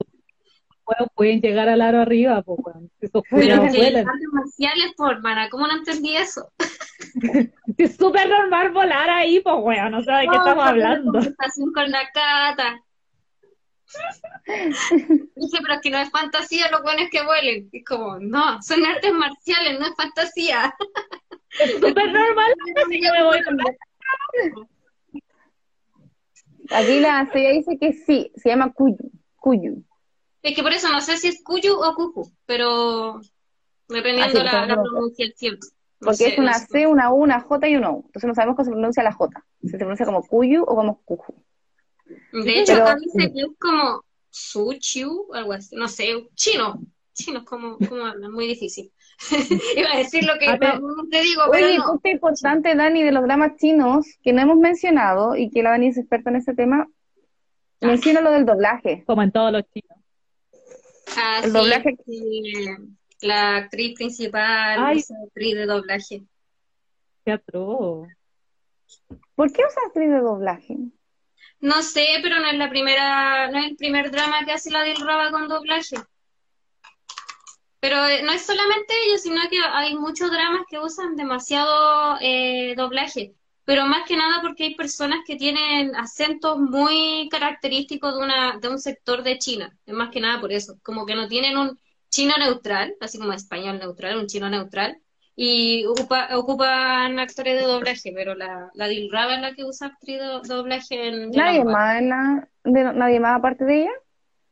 pueden 1.16 1.42
llegar 1.42 1.70
al 1.70 1.82
aro 1.82 2.02
arriba, 2.02 2.42
pues, 2.42 2.60
weón. 2.64 2.92
Esos 3.00 3.24
Pero 3.30 3.62
que 3.64 3.78
vuelan. 3.78 4.08
artes 4.08 4.28
marciales, 4.32 4.94
por 4.96 5.22
mana, 5.22 5.50
¿cómo 5.50 5.68
no 5.68 5.78
entendí 5.78 6.16
eso? 6.16 6.52
Es 7.78 7.98
súper 7.98 8.30
normal 8.30 8.72
volar 8.72 9.10
ahí, 9.10 9.40
pues, 9.42 9.56
weón. 9.60 9.92
No 9.92 10.02
sé 10.04 10.12
de 10.12 10.28
qué 10.28 10.36
estamos 10.36 10.66
hablando. 10.66 11.12
conversación 11.12 11.74
con 11.74 11.92
la 11.92 12.10
Cata. 12.14 12.82
Dije, 15.36 15.58
pero 15.62 15.74
es 15.74 15.82
que 15.82 15.90
no 15.90 15.98
es 15.98 16.10
fantasía 16.10 16.70
los 16.72 16.82
buenos 16.84 17.10
que 17.12 17.24
vuelen. 17.24 17.70
Y 17.72 17.84
como, 17.84 18.20
no, 18.20 18.62
son 18.62 18.86
artes 18.86 19.14
marciales, 19.14 19.80
no 19.80 19.86
es 19.88 19.96
fantasía. 19.96 20.74
Es 21.58 21.72
súper 21.72 22.12
normal. 22.12 22.54
Así 22.86 23.00
que 23.00 23.12
me 23.14 23.24
voy 23.24 23.42
con 23.44 23.58
Aquí 26.70 27.00
la 27.00 27.26
CIA 27.32 27.52
dice 27.52 27.78
que 27.80 27.94
sí, 27.94 28.30
se 28.36 28.50
llama 28.50 28.74
Kuyu. 28.74 29.10
Kuyu. 29.38 29.82
Es 30.46 30.56
que 30.56 30.62
por 30.62 30.72
eso 30.74 30.90
no 30.92 31.02
sé 31.02 31.18
si 31.18 31.30
es 31.30 31.42
Kuyu 31.44 31.74
o 31.74 31.96
Kuju, 31.96 32.32
pero 32.46 33.20
dependiendo 33.90 34.42
Ah, 34.42 34.44
la, 34.44 34.66
la 34.68 34.76
pronunciación. 34.76 35.56
No 36.00 36.06
Porque 36.08 36.18
sé, 36.18 36.28
es 36.34 36.38
una 36.40 36.52
no 36.52 36.60
sé. 36.60 36.66
C, 36.68 36.88
una 36.88 37.12
U, 37.12 37.16
una 37.16 37.40
J 37.42 37.68
y 37.70 37.76
una 37.78 37.90
U. 37.92 38.04
Entonces 38.06 38.28
no 38.28 38.36
sabemos 38.36 38.56
cómo 38.56 38.66
se 38.66 38.72
pronuncia 38.72 39.02
la 39.04 39.12
J. 39.14 39.44
Si 39.62 39.70
se 39.70 39.78
pronuncia 39.78 40.06
como 40.06 40.22
Kuyu 40.24 40.62
o 40.62 40.76
como 40.76 41.02
Kuju. 41.04 41.34
De 42.34 42.60
hecho, 42.62 42.74
Pero- 42.74 42.86
acá 42.88 42.98
dice 43.04 43.34
que 43.34 43.40
es 43.42 43.48
como 43.60 44.04
Suchiu, 44.30 45.34
algo 45.34 45.54
así, 45.54 45.76
no 45.76 45.88
sé, 45.88 46.28
chino. 46.36 46.80
Chino, 47.14 47.44
como, 47.46 47.78
como 47.78 48.06
hablan, 48.06 48.32
muy 48.32 48.46
difícil. 48.46 48.92
Iba 49.78 49.94
a 49.94 49.98
decir 49.98 50.26
lo 50.26 50.34
que 50.38 50.48
Ah, 50.48 50.58
no 50.80 51.08
te 51.10 51.22
digo, 51.22 51.44
pero 51.52 51.66
Oye, 51.66 51.78
no. 51.78 51.86
punto 51.86 52.10
importante, 52.10 52.76
Dani, 52.76 53.02
de 53.04 53.14
los 53.14 53.24
dramas 53.24 53.56
chinos 53.56 54.06
que 54.22 54.34
no 54.34 54.42
hemos 54.42 54.58
mencionado 54.58 55.36
y 55.38 55.50
que 55.50 55.64
la 55.64 55.72
Dani 55.72 55.88
es 55.88 55.98
experta 55.98 56.30
en 56.30 56.36
ese 56.36 56.54
tema. 56.54 56.88
Menciona 57.82 58.20
lo 58.22 58.32
del 58.32 58.46
doblaje. 58.46 59.04
Como 59.08 59.24
en 59.24 59.32
todos 59.32 59.52
los 59.54 59.64
chinos. 59.74 59.95
Ah, 61.18 61.40
el 61.44 61.52
sí, 61.52 61.58
doblaje- 61.58 61.98
sí, 62.06 62.66
la 63.22 63.58
actriz 63.58 63.96
principal, 63.96 64.84
Ay. 64.86 64.98
esa 65.00 65.16
actriz 65.26 65.56
de 65.56 65.66
doblaje. 65.66 66.24
Teatro. 67.24 68.08
¿Por 69.36 69.52
qué 69.52 69.64
usa 69.68 69.82
actriz 69.88 70.10
de 70.10 70.20
doblaje? 70.20 70.76
No 71.60 71.82
sé, 71.82 72.06
pero 72.22 72.40
no 72.40 72.48
es 72.48 72.58
la 72.58 72.70
primera, 72.70 73.50
no 73.50 73.60
es 73.60 73.66
el 73.72 73.76
primer 73.78 74.12
drama 74.12 74.46
que 74.46 74.52
hace 74.52 74.72
la 74.72 74.82
del 74.84 74.98
Raba 74.98 75.32
con 75.32 75.48
doblaje. 75.48 75.96
Pero 77.80 78.06
eh, 78.08 78.24
no 78.24 78.32
es 78.32 78.46
solamente 78.46 78.94
ella, 79.06 79.18
sino 79.18 79.42
que 79.50 79.58
hay 79.60 79.96
muchos 79.96 80.32
dramas 80.32 80.66
que 80.70 80.80
usan 80.80 81.16
demasiado 81.16 82.18
eh, 82.22 82.74
doblaje. 82.76 83.34
Pero 83.66 83.86
más 83.88 84.08
que 84.08 84.16
nada 84.16 84.42
porque 84.42 84.64
hay 84.66 84.76
personas 84.76 85.20
que 85.26 85.36
tienen 85.36 85.96
acentos 85.96 86.60
muy 86.60 87.28
característicos 87.32 88.16
de 88.16 88.24
una, 88.24 88.58
de 88.62 88.70
un 88.70 88.80
sector 88.80 89.24
de 89.24 89.40
China. 89.40 89.76
Es 89.86 89.94
más 89.94 90.10
que 90.12 90.22
nada 90.22 90.40
por 90.40 90.52
eso. 90.52 90.78
Como 90.84 91.06
que 91.06 91.16
no 91.16 91.28
tienen 91.28 91.58
un 91.58 91.80
chino 92.10 92.36
neutral, 92.38 92.96
así 93.02 93.18
como 93.18 93.34
español 93.34 93.80
neutral, 93.80 94.18
un 94.18 94.28
chino 94.28 94.50
neutral, 94.50 94.98
y 95.36 95.84
ocupa- 95.86 96.30
ocupan 96.38 97.20
actores 97.20 97.60
de 97.60 97.66
doblaje, 97.66 98.14
pero 98.16 98.36
la, 98.36 98.70
la 98.74 98.88
Dilraba 98.88 99.36
es 99.36 99.42
la 99.42 99.54
que 99.54 99.66
usa 99.66 99.88
actriz 99.88 100.20
de 100.20 100.48
doblaje 100.48 101.08
en 101.10 101.32
Nadie 101.32 101.66
más, 101.66 101.98
en 102.00 102.10
la- 102.10 102.48
de- 102.64 102.94
nadie 102.94 103.20
más 103.20 103.38
aparte 103.40 103.66
de 103.66 103.82
ella. 103.82 103.92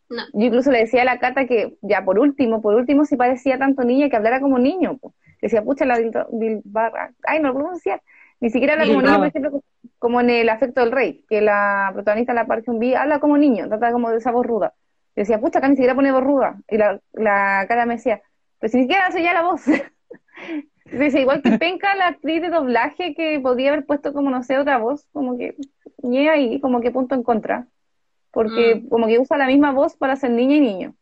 No. 0.09 0.23
Yo 0.33 0.45
incluso 0.47 0.71
le 0.71 0.79
decía 0.79 1.03
a 1.03 1.05
la 1.05 1.19
Cata 1.19 1.47
que 1.47 1.77
ya 1.81 2.03
por 2.03 2.19
último, 2.19 2.61
por 2.61 2.75
último, 2.75 3.05
si 3.05 3.15
parecía 3.15 3.57
tanto 3.57 3.83
niña 3.83 4.09
que 4.09 4.15
hablara 4.17 4.41
como 4.41 4.59
niño. 4.59 4.97
po. 4.97 5.13
Decía, 5.41 5.61
pucha, 5.63 5.85
la 5.85 5.99
Dil- 5.99 6.27
Dilbarra, 6.31 7.13
ay, 7.25 7.39
no 7.39 7.49
lo 7.49 7.55
pronunciar. 7.55 8.01
Ni 8.43 8.49
siquiera 8.49 8.73
habla 8.73 8.85
como 8.87 9.01
niño, 9.01 9.13
por 9.19 9.27
Dilraba. 9.27 9.27
ejemplo, 9.29 9.63
como 9.99 10.19
en 10.19 10.29
El 10.29 10.49
afecto 10.49 10.81
del 10.81 10.91
rey, 10.91 11.23
que 11.29 11.39
la 11.39 11.91
protagonista, 11.93 12.33
la 12.33 12.45
Park 12.45 12.65
Hyun-bi, 12.67 12.93
habla 12.93 13.21
como 13.21 13.37
niño, 13.37 13.69
trata 13.69 13.93
como 13.93 14.09
de 14.09 14.17
esa 14.17 14.31
voz 14.31 14.45
ruda. 14.45 14.73
Yo 15.15 15.21
decía, 15.21 15.39
pucha, 15.39 15.59
acá 15.59 15.69
ni 15.69 15.75
siquiera 15.75 15.95
pone 15.95 16.11
voz 16.11 16.23
ruda. 16.25 16.57
Y 16.69 16.77
la, 16.77 16.99
la 17.13 17.65
Cata 17.69 17.85
me 17.85 17.95
decía, 17.95 18.21
pero 18.59 18.69
si 18.69 18.77
ni 18.77 18.83
siquiera 18.83 19.07
hace 19.07 19.23
ya 19.23 19.33
la 19.33 19.43
voz. 19.43 19.61
Dice, 20.91 21.21
igual 21.21 21.41
que 21.41 21.57
penca 21.57 21.95
la 21.95 22.07
actriz 22.07 22.41
de 22.41 22.49
doblaje 22.49 23.15
que 23.15 23.39
podía 23.39 23.69
haber 23.71 23.85
puesto 23.85 24.11
como, 24.11 24.29
no 24.29 24.43
sé, 24.43 24.57
otra 24.57 24.77
voz, 24.77 25.07
como 25.13 25.37
que, 25.37 25.55
ni 26.03 26.27
ahí, 26.27 26.59
como 26.59 26.81
que 26.81 26.91
punto 26.91 27.15
en 27.15 27.23
contra. 27.23 27.67
Porque 28.31 28.75
Mm. 28.75 28.89
como 28.89 29.07
que 29.07 29.19
usa 29.19 29.37
la 29.37 29.47
misma 29.47 29.71
voz 29.71 29.95
para 29.95 30.17
ser 30.17 30.31
niña 30.31 30.57
y 30.57 30.59
niño. 30.59 30.95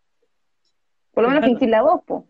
Por 1.14 1.24
lo 1.24 1.30
menos 1.30 1.42
Claro. 1.42 1.54
fingir 1.54 1.70
la 1.70 1.82
voz, 1.82 2.04
po. 2.06 2.28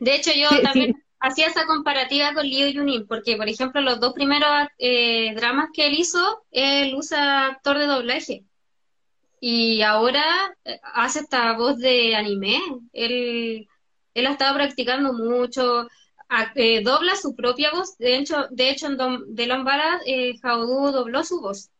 De 0.00 0.14
hecho, 0.16 0.32
yo 0.36 0.48
Sí, 0.50 0.62
también 0.62 0.96
hacía 1.20 1.46
esa 1.48 1.66
comparativa 1.66 2.34
con 2.34 2.46
Liu 2.46 2.68
Yunin, 2.68 3.06
porque, 3.06 3.36
por 3.36 3.48
ejemplo, 3.48 3.80
los 3.80 4.00
dos 4.00 4.12
primeros 4.14 4.48
eh, 4.78 5.34
dramas 5.34 5.68
que 5.74 5.86
él 5.88 5.94
hizo, 5.98 6.44
él 6.50 6.94
usa 6.94 7.46
actor 7.46 7.78
de 7.78 7.86
doblaje. 7.86 8.44
Y 9.40 9.82
ahora 9.82 10.24
eh, 10.64 10.80
hace 10.94 11.20
esta 11.20 11.52
voz 11.56 11.78
de 11.78 12.16
anime. 12.16 12.58
Él, 12.92 13.68
él 14.14 14.26
ha 14.26 14.30
estado 14.32 14.54
practicando 14.56 15.12
mucho, 15.12 15.86
eh, 16.56 16.82
dobla 16.82 17.16
su 17.16 17.34
propia 17.36 17.70
voz. 17.72 17.96
De 17.98 18.16
hecho, 18.16 18.46
de 18.50 18.70
hecho 18.70 18.86
en 18.86 18.98
Dom- 18.98 19.24
de 19.28 19.46
Lombara, 19.46 20.00
eh, 20.06 20.34
dobló 20.42 21.24
su 21.24 21.40
voz. 21.40 21.70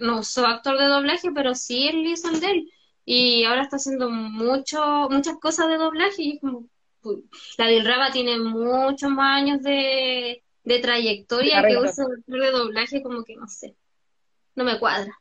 No 0.00 0.20
usó 0.20 0.46
actor 0.46 0.78
de 0.78 0.86
doblaje, 0.86 1.30
pero 1.34 1.54
sí 1.54 1.88
él 1.88 2.06
hizo 2.06 2.30
el 2.30 2.40
de 2.40 2.50
él. 2.50 2.72
Y 3.04 3.44
ahora 3.44 3.62
está 3.62 3.76
haciendo 3.76 4.10
mucho, 4.10 5.08
muchas 5.10 5.38
cosas 5.40 5.68
de 5.68 5.76
doblaje 5.78 6.22
y 6.22 6.32
es 6.36 6.40
como, 6.40 6.68
la 7.58 7.66
Dilraba 7.66 8.10
tiene 8.10 8.38
muchos 8.38 9.10
más 9.10 9.40
años 9.42 9.62
de, 9.62 10.42
de 10.64 10.78
trayectoria 10.80 11.62
que 11.66 11.76
usa 11.76 12.04
actor 12.04 12.40
de 12.40 12.50
doblaje, 12.50 13.02
como 13.02 13.24
que 13.24 13.36
no 13.36 13.46
sé, 13.48 13.74
no 14.54 14.64
me 14.64 14.78
cuadra. 14.78 15.12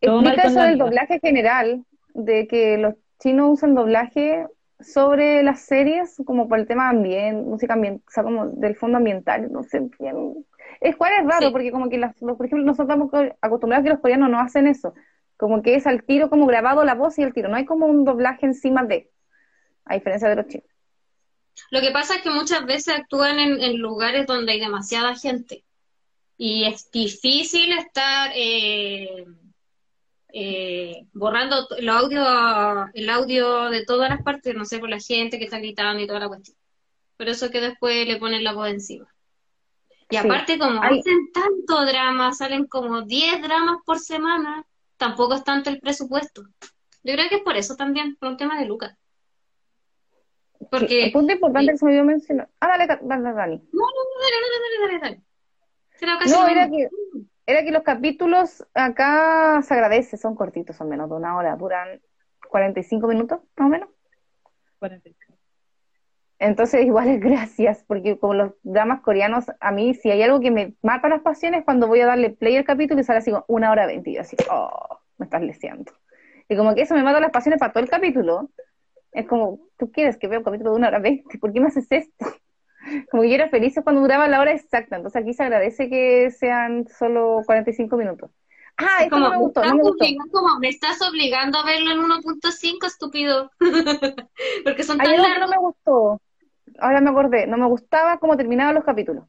Explica 0.00 0.44
eso 0.44 0.60
del 0.60 0.78
doblaje 0.78 1.18
general, 1.20 1.84
de 2.14 2.46
que 2.46 2.78
los 2.78 2.94
chinos 3.18 3.50
usan 3.54 3.74
doblaje 3.74 4.46
sobre 4.78 5.42
las 5.42 5.60
series 5.62 6.16
como 6.26 6.48
por 6.48 6.58
el 6.58 6.66
tema 6.66 6.90
ambiente, 6.90 7.42
música 7.42 7.72
ambiental, 7.74 8.04
o 8.06 8.10
sea, 8.10 8.22
como 8.22 8.46
del 8.46 8.76
fondo 8.76 8.98
ambiental, 8.98 9.50
no 9.50 9.62
sé 9.62 9.80
bien. 9.98 10.44
Es 10.80 10.96
cual 10.96 11.12
es 11.18 11.26
raro, 11.26 11.46
Sí. 11.46 11.52
porque 11.52 11.72
como 11.72 11.88
que 11.88 11.96
las, 11.96 12.20
los- 12.20 12.36
por 12.36 12.44
ejemplo, 12.44 12.66
nosotros 12.66 12.88
estamos 12.88 13.10
co- 13.10 13.36
acostumbrados 13.40 13.84
que 13.84 13.90
los 13.90 14.00
coreanos 14.00 14.28
no 14.28 14.38
hacen 14.38 14.66
eso, 14.66 14.92
como 15.38 15.62
que 15.62 15.74
es 15.76 15.86
al 15.86 16.02
tiro 16.04 16.28
como 16.28 16.46
grabado 16.46 16.84
la 16.84 16.94
voz 16.94 17.18
y 17.18 17.22
el 17.22 17.32
tiro, 17.32 17.48
no 17.48 17.56
hay 17.56 17.64
como 17.64 17.86
un 17.86 18.04
doblaje 18.04 18.44
encima 18.44 18.84
de, 18.84 19.10
a 19.86 19.94
diferencia 19.94 20.28
de 20.28 20.36
los 20.36 20.46
chinos. 20.48 20.66
Lo 21.70 21.80
que 21.80 21.90
pasa 21.90 22.16
es 22.16 22.22
que 22.22 22.30
muchas 22.30 22.66
veces 22.66 22.94
actúan 22.94 23.38
en, 23.38 23.60
en 23.62 23.78
lugares 23.78 24.26
donde 24.26 24.52
hay 24.52 24.60
demasiada 24.60 25.16
gente 25.16 25.64
y 26.36 26.64
es 26.64 26.90
difícil 26.90 27.72
estar 27.72 28.30
eh, 28.34 29.24
eh, 30.32 31.06
borrando 31.12 31.66
el 31.78 31.88
audio, 31.88 32.22
el 32.92 33.08
audio 33.08 33.70
de 33.70 33.84
todas 33.86 34.10
las 34.10 34.22
partes, 34.22 34.54
no 34.54 34.64
sé, 34.64 34.78
por 34.78 34.90
la 34.90 35.00
gente 35.00 35.38
que 35.38 35.44
está 35.44 35.58
gritando 35.58 36.02
y 36.02 36.06
toda 36.06 36.20
la 36.20 36.28
cuestión. 36.28 36.56
Por 37.16 37.28
eso 37.28 37.50
que 37.50 37.60
después 37.60 38.06
le 38.06 38.16
ponen 38.18 38.44
la 38.44 38.52
voz 38.52 38.68
encima. 38.68 39.06
Y 40.10 40.16
Sí. 40.16 40.18
aparte, 40.18 40.58
como 40.58 40.82
Hay- 40.82 41.00
hacen 41.00 41.32
tanto 41.32 41.84
drama, 41.86 42.32
salen 42.34 42.66
como 42.66 43.02
10 43.02 43.40
dramas 43.42 43.78
por 43.86 43.98
semana, 43.98 44.64
tampoco 44.98 45.34
es 45.34 45.42
tanto 45.44 45.70
el 45.70 45.80
presupuesto. 45.80 46.42
Yo 47.02 47.14
creo 47.14 47.28
que 47.28 47.36
es 47.36 47.42
por 47.42 47.56
eso 47.56 47.76
también, 47.76 48.16
por 48.16 48.28
un 48.28 48.36
tema 48.36 48.58
de 48.60 48.66
Lucas. 48.66 48.94
Sí, 50.66 50.70
Porque 50.70 51.04
un 51.06 51.12
punto 51.12 51.32
importante 51.32 51.72
que 51.72 51.78
se 51.78 51.84
me 51.84 51.90
olvidó 51.92 52.04
mencionar. 52.04 52.48
Ah, 52.60 52.68
dale, 52.68 52.86
dale, 52.86 53.32
Dani. 53.32 53.68
no, 53.72 53.80
no, 53.80 54.02
no, 54.04 54.20
dale, 54.20 54.36
dale, 54.42 54.56
dale, 54.62 54.80
dale, 54.80 54.98
dale. 55.00 55.22
Será 55.96 56.18
casi 56.18 56.30
No, 56.30 56.48
era 56.48 56.68
que, 56.68 56.88
era 57.46 57.64
que 57.64 57.70
los 57.70 57.82
capítulos 57.82 58.66
acá 58.74 59.62
se 59.62 59.74
agradece, 59.74 60.16
son 60.16 60.34
cortitos, 60.34 60.76
son 60.76 60.88
menos 60.88 61.08
de 61.08 61.16
una 61.16 61.36
hora, 61.36 61.56
duran 61.56 62.00
45 62.48 63.06
minutos, 63.06 63.40
más 63.56 63.66
o 63.66 63.70
menos. 63.70 63.88
45. 64.78 65.34
Entonces, 66.38 66.84
igual 66.84 67.08
es 67.08 67.20
gracias, 67.20 67.84
porque 67.86 68.18
como 68.18 68.34
los 68.34 68.52
dramas 68.62 69.00
coreanos, 69.00 69.46
a 69.60 69.70
mí, 69.72 69.94
si 69.94 70.10
hay 70.10 70.22
algo 70.22 70.40
que 70.40 70.50
me 70.50 70.74
mata 70.82 71.08
las 71.08 71.22
pasiones, 71.22 71.64
cuando 71.64 71.86
voy 71.86 72.00
a 72.00 72.06
darle 72.06 72.30
play 72.30 72.56
al 72.56 72.64
capítulo 72.64 73.00
y 73.00 73.04
sale 73.04 73.20
así 73.20 73.30
como 73.30 73.44
una 73.48 73.70
hora 73.70 73.86
veinte, 73.86 74.10
y 74.10 74.14
yo 74.16 74.20
así, 74.20 74.36
oh, 74.50 74.98
me 75.18 75.24
estás 75.24 75.42
leseando. 75.42 75.92
Y 76.48 76.56
como 76.56 76.74
que 76.74 76.82
eso 76.82 76.94
me 76.94 77.02
mata 77.02 77.20
las 77.20 77.30
pasiones 77.30 77.58
para 77.58 77.72
todo 77.72 77.82
el 77.82 77.90
capítulo. 77.90 78.50
Es 79.16 79.26
como, 79.26 79.60
tú 79.78 79.90
quieres 79.90 80.16
que 80.18 80.28
vea 80.28 80.38
un 80.38 80.44
capítulo 80.44 80.70
de 80.72 80.76
una 80.76 80.88
hora 80.88 80.98
veinte, 81.00 81.38
¿por 81.38 81.52
qué 81.52 81.60
me 81.60 81.68
haces 81.68 81.86
esto? 81.90 82.26
Como 83.10 83.22
que 83.22 83.30
yo 83.30 83.34
era 83.34 83.48
feliz 83.48 83.74
cuando 83.82 84.02
duraba 84.02 84.28
la 84.28 84.40
hora 84.40 84.52
exacta, 84.52 84.96
entonces 84.96 85.20
aquí 85.20 85.32
se 85.34 85.42
agradece 85.42 85.88
que 85.90 86.30
sean 86.30 86.86
solo 86.88 87.42
45 87.46 87.96
minutos. 87.96 88.30
Ah, 88.76 88.98
Es 89.04 89.10
como, 89.10 89.24
no 89.24 89.30
me 89.30 89.38
gustó, 89.38 89.64
no 89.64 89.74
me 89.74 89.82
gustó. 89.82 90.04
obligando, 90.04 90.32
como, 90.32 90.58
me 90.60 90.68
estás 90.68 91.02
obligando 91.02 91.58
a 91.58 91.64
verlo 91.64 91.90
en 91.92 91.98
1.5, 92.00 92.86
estúpido. 92.86 93.50
Porque 94.64 94.82
son 94.84 94.98
tan 94.98 95.10
algo 95.12 95.22
que 95.24 95.28
no 95.40 95.46
largos. 95.46 95.50
me 95.50 95.58
gustó. 95.58 96.20
Ahora 96.78 97.00
me 97.00 97.10
acordé, 97.10 97.46
no 97.46 97.56
me 97.56 97.66
gustaba 97.66 98.18
cómo 98.18 98.36
terminaban 98.36 98.74
los 98.74 98.84
capítulos. 98.84 99.24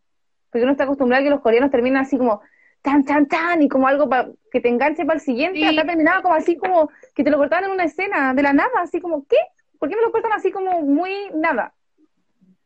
Porque 0.52 0.64
uno 0.64 0.72
está 0.74 0.84
acostumbrado 0.86 1.22
a 1.22 1.24
que 1.26 1.30
los 1.32 1.42
coreanos 1.42 1.72
terminan 1.72 2.04
así 2.04 2.18
como 2.18 2.42
tan, 2.82 3.06
tan, 3.06 3.28
tan, 3.28 3.62
y 3.62 3.70
como 3.70 3.88
algo 3.88 4.10
pa- 4.10 4.30
que 4.52 4.62
te 4.62 4.70
enganche 4.70 5.06
para 5.06 5.16
el 5.18 5.22
siguiente. 5.22 5.60
Sí. 5.60 5.66
Acá 5.66 5.86
terminaba 5.86 6.22
como 6.22 6.36
así 6.36 6.58
como 6.58 6.90
que 7.16 7.24
te 7.24 7.30
lo 7.32 7.38
cortaban 7.38 7.66
en 7.66 7.72
una 7.72 7.86
escena 7.86 8.34
de 8.34 8.44
la 8.44 8.54
nada, 8.54 8.72
así 8.82 9.00
como, 9.02 9.26
¿qué? 9.28 9.38
¿Por 9.80 9.90
qué 9.90 9.96
me 9.96 10.02
lo 10.02 10.12
cortan 10.12 10.34
así 10.34 10.52
como 10.52 10.82
muy 10.82 11.12
nada? 11.34 11.74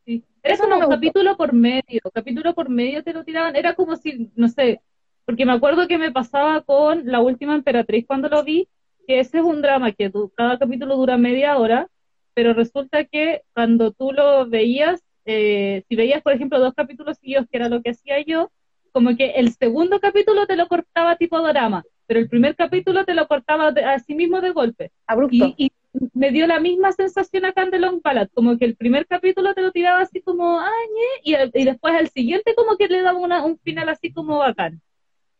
Sí. 0.04 0.24
Era 0.42 0.54
Eso 0.54 0.64
no 0.64 0.74
como 0.74 0.88
gustó. 0.88 0.94
capítulo 0.96 1.36
por 1.36 1.52
medio, 1.52 2.00
capítulo 2.12 2.54
por 2.54 2.68
medio 2.68 3.02
te 3.04 3.12
lo 3.12 3.24
tiraban, 3.24 3.54
era 3.56 3.74
como 3.74 3.96
si, 3.96 4.30
no 4.34 4.48
sé, 4.48 4.80
porque 5.24 5.46
me 5.46 5.52
acuerdo 5.52 5.86
que 5.86 5.98
me 5.98 6.10
pasaba 6.12 6.62
con 6.62 7.06
La 7.06 7.20
Última 7.20 7.54
Emperatriz 7.54 8.06
cuando 8.06 8.28
lo 8.28 8.42
vi, 8.42 8.68
que 9.06 9.20
ese 9.20 9.38
es 9.38 9.44
un 9.44 9.62
drama 9.62 9.92
que 9.92 10.08
du- 10.08 10.30
cada 10.36 10.58
capítulo 10.58 10.96
dura 10.96 11.16
media 11.16 11.56
hora, 11.58 11.88
pero 12.34 12.54
resulta 12.54 13.04
que 13.04 13.42
cuando 13.54 13.92
tú 13.92 14.12
lo 14.12 14.46
veías, 14.48 15.02
eh, 15.24 15.84
si 15.88 15.94
veías, 15.96 16.22
por 16.22 16.32
ejemplo, 16.32 16.58
dos 16.58 16.74
capítulos 16.74 17.18
seguidos, 17.18 17.46
que 17.50 17.56
era 17.58 17.68
lo 17.68 17.80
que 17.82 17.90
hacía 17.90 18.20
yo, 18.24 18.50
como 18.92 19.16
que 19.16 19.30
el 19.32 19.52
segundo 19.54 20.00
capítulo 20.00 20.46
te 20.46 20.56
lo 20.56 20.66
cortaba 20.66 21.16
tipo 21.16 21.40
drama, 21.40 21.84
pero 22.06 22.18
el 22.20 22.28
primer 22.28 22.56
capítulo 22.56 23.04
te 23.04 23.14
lo 23.14 23.26
cortaba 23.28 23.70
de- 23.72 23.84
así 23.84 24.14
mismo 24.14 24.40
de 24.40 24.50
golpe. 24.50 24.90
Abrupto. 25.06 25.46
Y, 25.46 25.54
y 25.66 25.72
me 26.14 26.30
dio 26.30 26.46
la 26.46 26.58
misma 26.58 26.92
sensación 26.92 27.44
acá 27.44 27.62
en 27.64 27.70
The 27.70 27.78
Long 27.78 28.00
Ballad, 28.02 28.28
como 28.34 28.56
que 28.58 28.64
el 28.64 28.76
primer 28.76 29.06
capítulo 29.06 29.54
te 29.54 29.60
lo 29.62 29.72
tiraba 29.72 30.00
así 30.00 30.22
como, 30.22 30.58
ay, 30.60 30.86
ñe", 30.94 31.30
y, 31.30 31.34
el- 31.34 31.50
y 31.54 31.64
después 31.64 31.94
al 31.94 32.08
siguiente 32.10 32.54
como 32.54 32.76
que 32.76 32.88
le 32.88 33.02
daba 33.02 33.18
una- 33.18 33.44
un 33.44 33.58
final 33.58 33.88
así 33.88 34.12
como 34.12 34.38
bacán. 34.38 34.80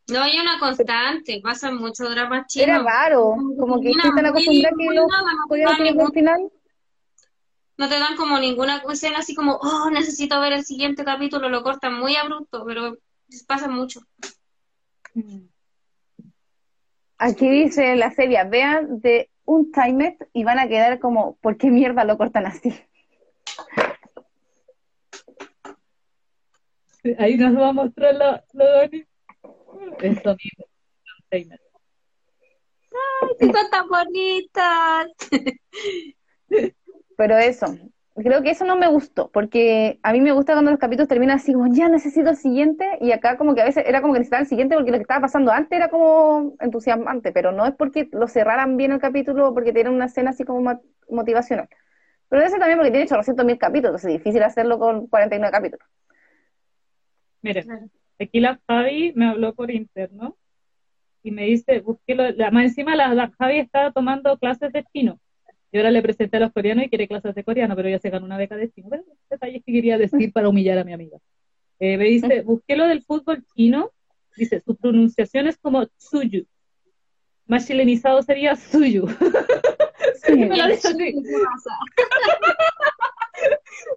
No 0.09 0.21
hay 0.21 0.37
una 0.39 0.59
constante, 0.59 1.39
pasan 1.41 1.77
muchos 1.77 2.09
dramas 2.13 2.45
Era 2.55 2.75
chinos. 2.77 2.83
raro, 2.85 3.35
como 3.57 3.79
que 3.81 3.89
muy- 3.89 3.99
acostumbrada 4.01 4.71
que 4.77 4.91
no 4.91 5.43
te 5.43 5.47
coreanos 5.47 5.71
dan 5.71 5.77
tienen 5.77 5.93
ningún- 5.93 5.97
buen 5.97 6.13
final. 6.13 6.51
no 7.77 7.89
te 7.89 7.99
dan 7.99 8.15
como 8.15 8.37
ninguna 8.39 8.83
escena 8.91 9.17
así 9.19 9.33
como, 9.33 9.55
oh, 9.55 9.89
necesito 9.89 10.39
ver 10.39 10.53
el 10.53 10.63
siguiente 10.63 11.03
capítulo, 11.03 11.49
lo 11.49 11.63
cortan 11.63 11.99
muy 11.99 12.15
abrupto, 12.15 12.63
pero 12.65 12.97
pasa 13.47 13.67
mucho. 13.67 14.01
Aquí 17.17 17.49
dice 17.49 17.95
la 17.95 18.11
serie, 18.11 18.43
vean 18.45 18.99
de 18.99 19.29
un 19.45 19.71
timet 19.71 20.29
y 20.33 20.43
van 20.43 20.59
a 20.59 20.67
quedar 20.67 20.99
como, 20.99 21.35
¿por 21.37 21.57
qué 21.57 21.69
mierda 21.69 22.03
lo 22.03 22.17
cortan 22.17 22.45
así? 22.45 22.73
Ahí 27.17 27.35
nos 27.37 27.57
va 27.57 27.69
a 27.69 27.73
mostrar 27.73 28.15
la, 28.15 28.43
la 28.53 28.65
Dani. 28.65 29.05
Eso 29.99 30.35
mismo. 30.35 30.65
¡Ay, 31.31 31.49
son 33.39 33.69
tan 33.71 33.89
bonitas! 33.89 35.07
Pero 37.17 37.37
eso, 37.37 37.75
creo 38.15 38.43
que 38.43 38.51
eso 38.51 38.65
no 38.65 38.75
me 38.75 38.87
gustó, 38.87 39.29
porque 39.31 39.99
a 40.03 40.13
mí 40.13 40.21
me 40.21 40.31
gusta 40.31 40.53
cuando 40.53 40.71
los 40.71 40.79
capítulos 40.79 41.07
terminan 41.07 41.37
así 41.37 41.53
como, 41.53 41.73
ya 41.73 41.89
necesito 41.89 42.29
el 42.29 42.35
siguiente, 42.37 42.85
y 43.01 43.11
acá 43.11 43.37
como 43.37 43.55
que 43.55 43.61
a 43.61 43.65
veces 43.65 43.83
era 43.87 44.01
como 44.01 44.13
que 44.13 44.19
necesitaba 44.19 44.41
el 44.41 44.47
siguiente 44.47 44.75
porque 44.75 44.91
lo 44.91 44.97
que 44.97 45.01
estaba 45.03 45.21
pasando 45.21 45.51
antes 45.51 45.77
era 45.77 45.89
como 45.89 46.55
entusiasmante, 46.59 47.31
pero 47.31 47.51
no 47.51 47.65
es 47.65 47.73
porque 47.75 48.09
lo 48.11 48.27
cerraran 48.27 48.77
bien 48.77 48.91
el 48.91 48.99
capítulo 48.99 49.49
o 49.49 49.53
porque 49.53 49.73
tienen 49.73 49.93
una 49.93 50.05
escena 50.05 50.31
así 50.31 50.43
como 50.45 50.79
motivacional. 51.09 51.67
Pero 52.29 52.39
debe 52.41 52.51
ser 52.51 52.59
también 52.59 52.77
porque 52.79 52.91
tiene 52.91 53.05
800 53.05 53.45
mil 53.45 53.57
capítulos, 53.57 53.91
entonces 53.91 54.11
es 54.11 54.17
difícil 54.19 54.43
hacerlo 54.43 54.79
con 54.79 55.07
49 55.07 55.51
capítulos. 55.51 55.87
Miren, 57.41 57.67
Claro. 57.67 57.89
aquí 58.19 58.39
la 58.39 58.59
Javi 58.67 59.13
me 59.15 59.27
habló 59.29 59.53
por 59.53 59.71
interno 59.71 60.37
y 61.23 61.31
me 61.31 61.45
dice, 61.45 61.81
busqué 61.81 62.15
lo, 62.15 62.29
la, 62.31 62.51
más 62.51 62.65
encima 62.65 62.95
la, 62.95 63.13
la 63.13 63.31
Javi 63.39 63.59
estaba 63.59 63.91
tomando 63.91 64.37
clases 64.37 64.71
de 64.73 64.83
chino. 64.93 65.19
Y 65.73 65.77
ahora 65.77 65.89
le 65.89 66.03
presenté 66.03 66.37
a 66.37 66.39
los 66.39 66.53
coreanos 66.53 66.85
y 66.85 66.89
quiere 66.89 67.07
clases 67.07 67.33
de 67.33 67.43
coreano, 67.43 67.75
pero 67.75 67.89
ya 67.89 67.97
se 67.97 68.11
ganó 68.11 68.27
una 68.27 68.37
beca 68.37 68.55
de 68.55 68.71
chino. 68.71 68.89
Pero 68.91 69.03
detalles 69.27 69.63
que 69.65 69.73
quería 69.73 69.97
decir 69.97 70.31
para 70.31 70.47
humillar 70.47 70.77
a 70.77 70.83
mi 70.83 70.93
amiga. 70.93 71.17
Eh, 71.79 71.97
me 71.97 72.05
dice, 72.05 72.43
busqué 72.43 72.75
lo 72.75 72.85
del 72.85 73.01
fútbol 73.01 73.43
chino. 73.55 73.89
Dice, 74.37 74.61
su 74.63 74.75
pronunciación 74.75 75.47
es 75.47 75.57
como 75.57 75.87
Tsuyu. 75.87 76.45
Más 77.47 77.65
chilenizado 77.65 78.21
sería 78.21 78.55
Suyu. 78.55 79.07
Sí, 80.25 80.35
me 80.35 80.57
lo 80.57 80.67
dice 80.67 80.89
así. 80.89 81.15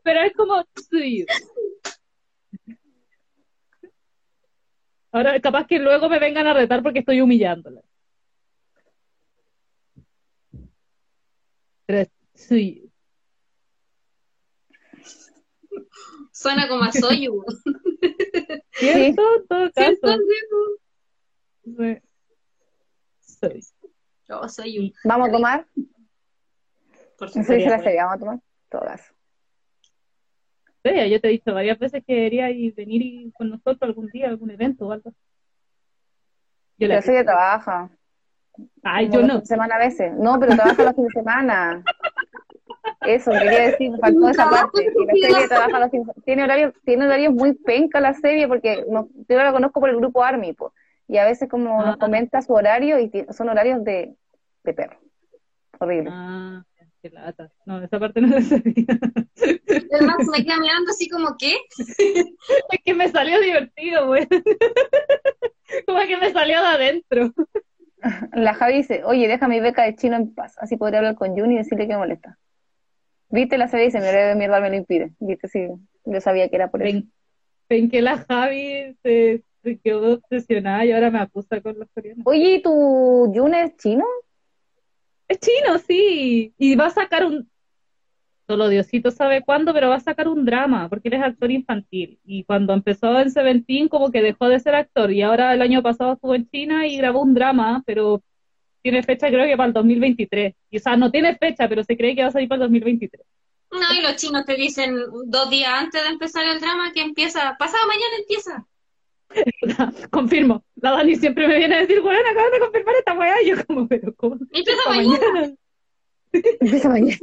Pero 0.02 0.20
es 0.20 0.32
como 0.34 0.64
Tsuyu. 0.64 1.26
Ahora, 5.12 5.38
capaz 5.40 5.66
que 5.66 5.78
luego 5.78 6.08
me 6.08 6.18
vengan 6.20 6.46
a 6.46 6.54
retar 6.54 6.82
porque 6.82 7.00
estoy 7.00 7.20
humillándola. 7.20 7.82
Pero 11.86 12.00
es 12.00 12.10
Tsuyu. 12.34 12.90
Suena 16.32 16.68
como 16.68 16.84
a 16.84 16.92
Soyu. 16.92 17.42
¿Cierto? 18.72 19.22
En 19.36 19.46
todo 19.46 19.72
caso. 19.72 19.72
¿Cierto? 19.74 20.16
Sí. 21.64 22.00
Soy. 23.20 23.60
Yo 24.28 24.48
soy 24.48 24.78
un. 24.78 24.92
¿Vamos 25.04 25.28
a 25.28 25.32
tomar? 25.32 25.66
Por 27.18 27.28
Eso 27.28 27.40
supuesto. 27.40 27.54
dice 27.54 27.70
la 27.70 27.78
serie, 27.78 27.96
vamos 28.02 28.14
a 28.14 28.18
tomar. 28.18 28.38
Todas. 28.68 29.14
Sí, 30.84 31.10
yo 31.10 31.20
te 31.20 31.28
he 31.28 31.30
dicho 31.32 31.52
varias 31.54 31.78
veces 31.78 32.04
que 32.06 32.14
debería 32.14 32.50
ir, 32.50 32.74
venir 32.74 33.02
y- 33.02 33.32
con 33.32 33.48
nosotros 33.50 33.78
algún 33.82 34.06
día, 34.08 34.28
algún 34.28 34.50
evento 34.50 34.86
o 34.86 34.92
algo. 34.92 35.12
Yo 36.78 36.88
La 36.88 36.96
la 36.96 37.02
serie 37.02 37.24
trabaja. 37.24 37.90
Ay, 38.82 39.08
yo 39.10 39.22
no. 39.22 39.44
semana 39.44 39.76
a 39.76 39.78
veces. 39.78 40.12
No, 40.18 40.38
pero 40.40 40.54
trabaja 40.56 40.82
los 40.84 40.94
fines 40.94 41.12
de 41.14 41.20
semana. 41.20 41.84
Eso, 43.06 43.30
quería 43.32 43.70
decir, 43.70 43.90
me 43.90 43.98
faltó 44.00 44.28
esa 44.28 44.48
parte. 44.50 44.92
que 44.92 45.04
la 45.06 45.12
serie 45.32 45.48
trabaja 45.48 45.80
los 45.80 45.90
fines 45.90 46.06
Tiene 46.24 46.44
horarios, 46.44 46.72
tiene 46.84 47.04
horarios 47.06 47.34
muy 47.34 47.54
penca 47.54 48.00
la 48.00 48.14
serie 48.14 48.46
porque 48.48 48.84
no, 48.88 49.08
yo 49.28 49.36
la 49.38 49.52
conozco 49.52 49.80
por 49.80 49.90
el 49.90 49.96
grupo 49.96 50.22
Army, 50.22 50.52
po, 50.52 50.72
y 51.08 51.18
a 51.18 51.24
veces 51.24 51.48
como 51.48 51.82
nos 51.84 51.96
Ah. 51.96 51.98
comenta 51.98 52.42
su 52.42 52.52
horario 52.52 52.98
y 52.98 53.10
son 53.30 53.48
horarios 53.48 53.82
de, 53.84 54.14
de 54.64 54.72
perro. 54.74 54.98
Horrible. 55.78 56.10
Ah, 56.12 56.62
qué 57.02 57.10
lata. 57.10 57.50
No, 57.66 57.82
esa 57.82 57.98
parte 58.00 58.20
no 58.20 58.28
la 58.28 58.40
sabía. 58.40 58.86
Max 60.00 60.26
me 60.32 60.44
queda 60.44 60.58
mirando 60.58 60.90
así 60.90 61.08
como, 61.08 61.36
¿qué? 61.38 61.56
Es 62.70 62.78
que 62.84 62.94
me 62.94 63.08
salió 63.08 63.40
divertido, 63.40 64.06
güey. 64.06 64.26
Como 65.86 65.98
que 66.06 66.16
me 66.16 66.32
salió 66.32 66.60
de 66.60 66.66
adentro. 66.66 67.32
La 68.32 68.54
Javi 68.54 68.74
dice, 68.74 69.04
oye, 69.04 69.28
deja 69.28 69.48
mi 69.48 69.60
beca 69.60 69.84
de 69.84 69.96
chino 69.96 70.16
en 70.16 70.34
paz, 70.34 70.54
así 70.58 70.76
podré 70.76 70.98
hablar 70.98 71.14
con 71.14 71.36
Juni 71.36 71.54
y 71.54 71.58
decirle 71.58 71.86
que 71.86 71.94
me 71.94 71.98
molesta. 71.98 72.38
¿Viste? 73.28 73.58
La 73.58 73.68
serie 73.68 73.86
dice, 73.86 74.00
mi 74.00 74.06
horario 74.06 74.28
de 74.28 74.34
mierda 74.36 74.60
me 74.60 74.70
lo 74.70 74.76
impide. 74.76 75.12
¿Viste? 75.18 75.48
Sí, 75.48 75.66
yo 76.04 76.20
sabía 76.20 76.48
que 76.48 76.56
era 76.56 76.70
por 76.70 76.82
eso. 76.82 76.92
Ven, 76.92 77.12
ven 77.68 77.90
que 77.90 78.02
la 78.02 78.18
Javi 78.18 78.96
se, 79.02 79.42
se 79.62 79.78
quedó 79.78 80.14
obsesionada 80.14 80.84
y 80.84 80.92
ahora 80.92 81.10
me 81.10 81.18
acusa 81.18 81.60
con 81.60 81.78
los 81.78 81.88
coreanos. 81.92 82.24
Oye, 82.24 82.56
¿y 82.56 82.62
tu 82.62 83.32
June 83.34 83.64
es 83.64 83.76
chino? 83.76 84.04
Es 85.28 85.40
chino, 85.40 85.78
sí. 85.78 86.54
Y 86.56 86.76
va 86.76 86.86
a 86.86 86.90
sacar 86.90 87.24
un. 87.24 87.50
Solo 88.46 88.68
Diosito 88.68 89.10
sabe 89.10 89.42
cuándo, 89.42 89.74
pero 89.74 89.88
va 89.88 89.96
a 89.96 90.00
sacar 90.00 90.28
un 90.28 90.44
drama, 90.44 90.88
porque 90.88 91.08
él 91.08 91.14
es 91.14 91.22
actor 91.22 91.50
infantil. 91.50 92.20
Y 92.24 92.44
cuando 92.44 92.74
empezó 92.74 93.18
en 93.18 93.30
Seventeen, 93.30 93.88
como 93.88 94.12
que 94.12 94.22
dejó 94.22 94.48
de 94.48 94.60
ser 94.60 94.76
actor. 94.76 95.10
Y 95.10 95.22
ahora 95.22 95.52
el 95.52 95.62
año 95.62 95.82
pasado 95.82 96.12
estuvo 96.12 96.34
en 96.34 96.48
China 96.48 96.86
y 96.86 96.96
grabó 96.96 97.22
un 97.22 97.34
drama, 97.34 97.82
pero 97.84 98.22
tiene 98.82 99.02
fecha 99.02 99.28
creo 99.28 99.46
que 99.46 99.56
para 99.56 99.66
el 99.66 99.72
2023. 99.72 100.54
Y, 100.70 100.76
o 100.76 100.80
sea, 100.80 100.96
no 100.96 101.10
tiene 101.10 101.34
fecha, 101.36 101.68
pero 101.68 101.82
se 101.82 101.96
cree 101.96 102.14
que 102.14 102.22
va 102.22 102.28
a 102.28 102.32
salir 102.32 102.48
para 102.48 102.62
el 102.62 102.68
2023. 102.68 103.26
No, 103.72 103.94
y 103.98 104.00
los 104.00 104.14
chinos 104.14 104.44
te 104.44 104.54
dicen 104.54 104.96
dos 105.24 105.50
días 105.50 105.70
antes 105.72 106.02
de 106.04 106.08
empezar 106.08 106.46
el 106.46 106.60
drama 106.60 106.92
que 106.92 107.02
empieza, 107.02 107.56
pasado 107.58 107.84
mañana 107.88 108.16
empieza. 108.20 108.66
Confirmo. 110.10 110.64
La 110.76 110.92
Dani 110.92 111.16
siempre 111.16 111.48
me 111.48 111.58
viene 111.58 111.74
a 111.74 111.80
decir, 111.80 112.00
bueno, 112.00 112.28
acaban 112.30 112.52
de 112.52 112.60
confirmar 112.60 112.94
esta 112.94 113.18
weá. 113.18 113.42
Y 113.42 113.48
yo 113.48 113.66
como, 113.66 113.88
pero 113.88 114.14
¿cómo? 114.14 114.36
Empieza 114.52 114.82
Para 114.84 114.96
mañana. 114.96 115.52
Empieza 116.32 116.88
mañana. 116.88 117.18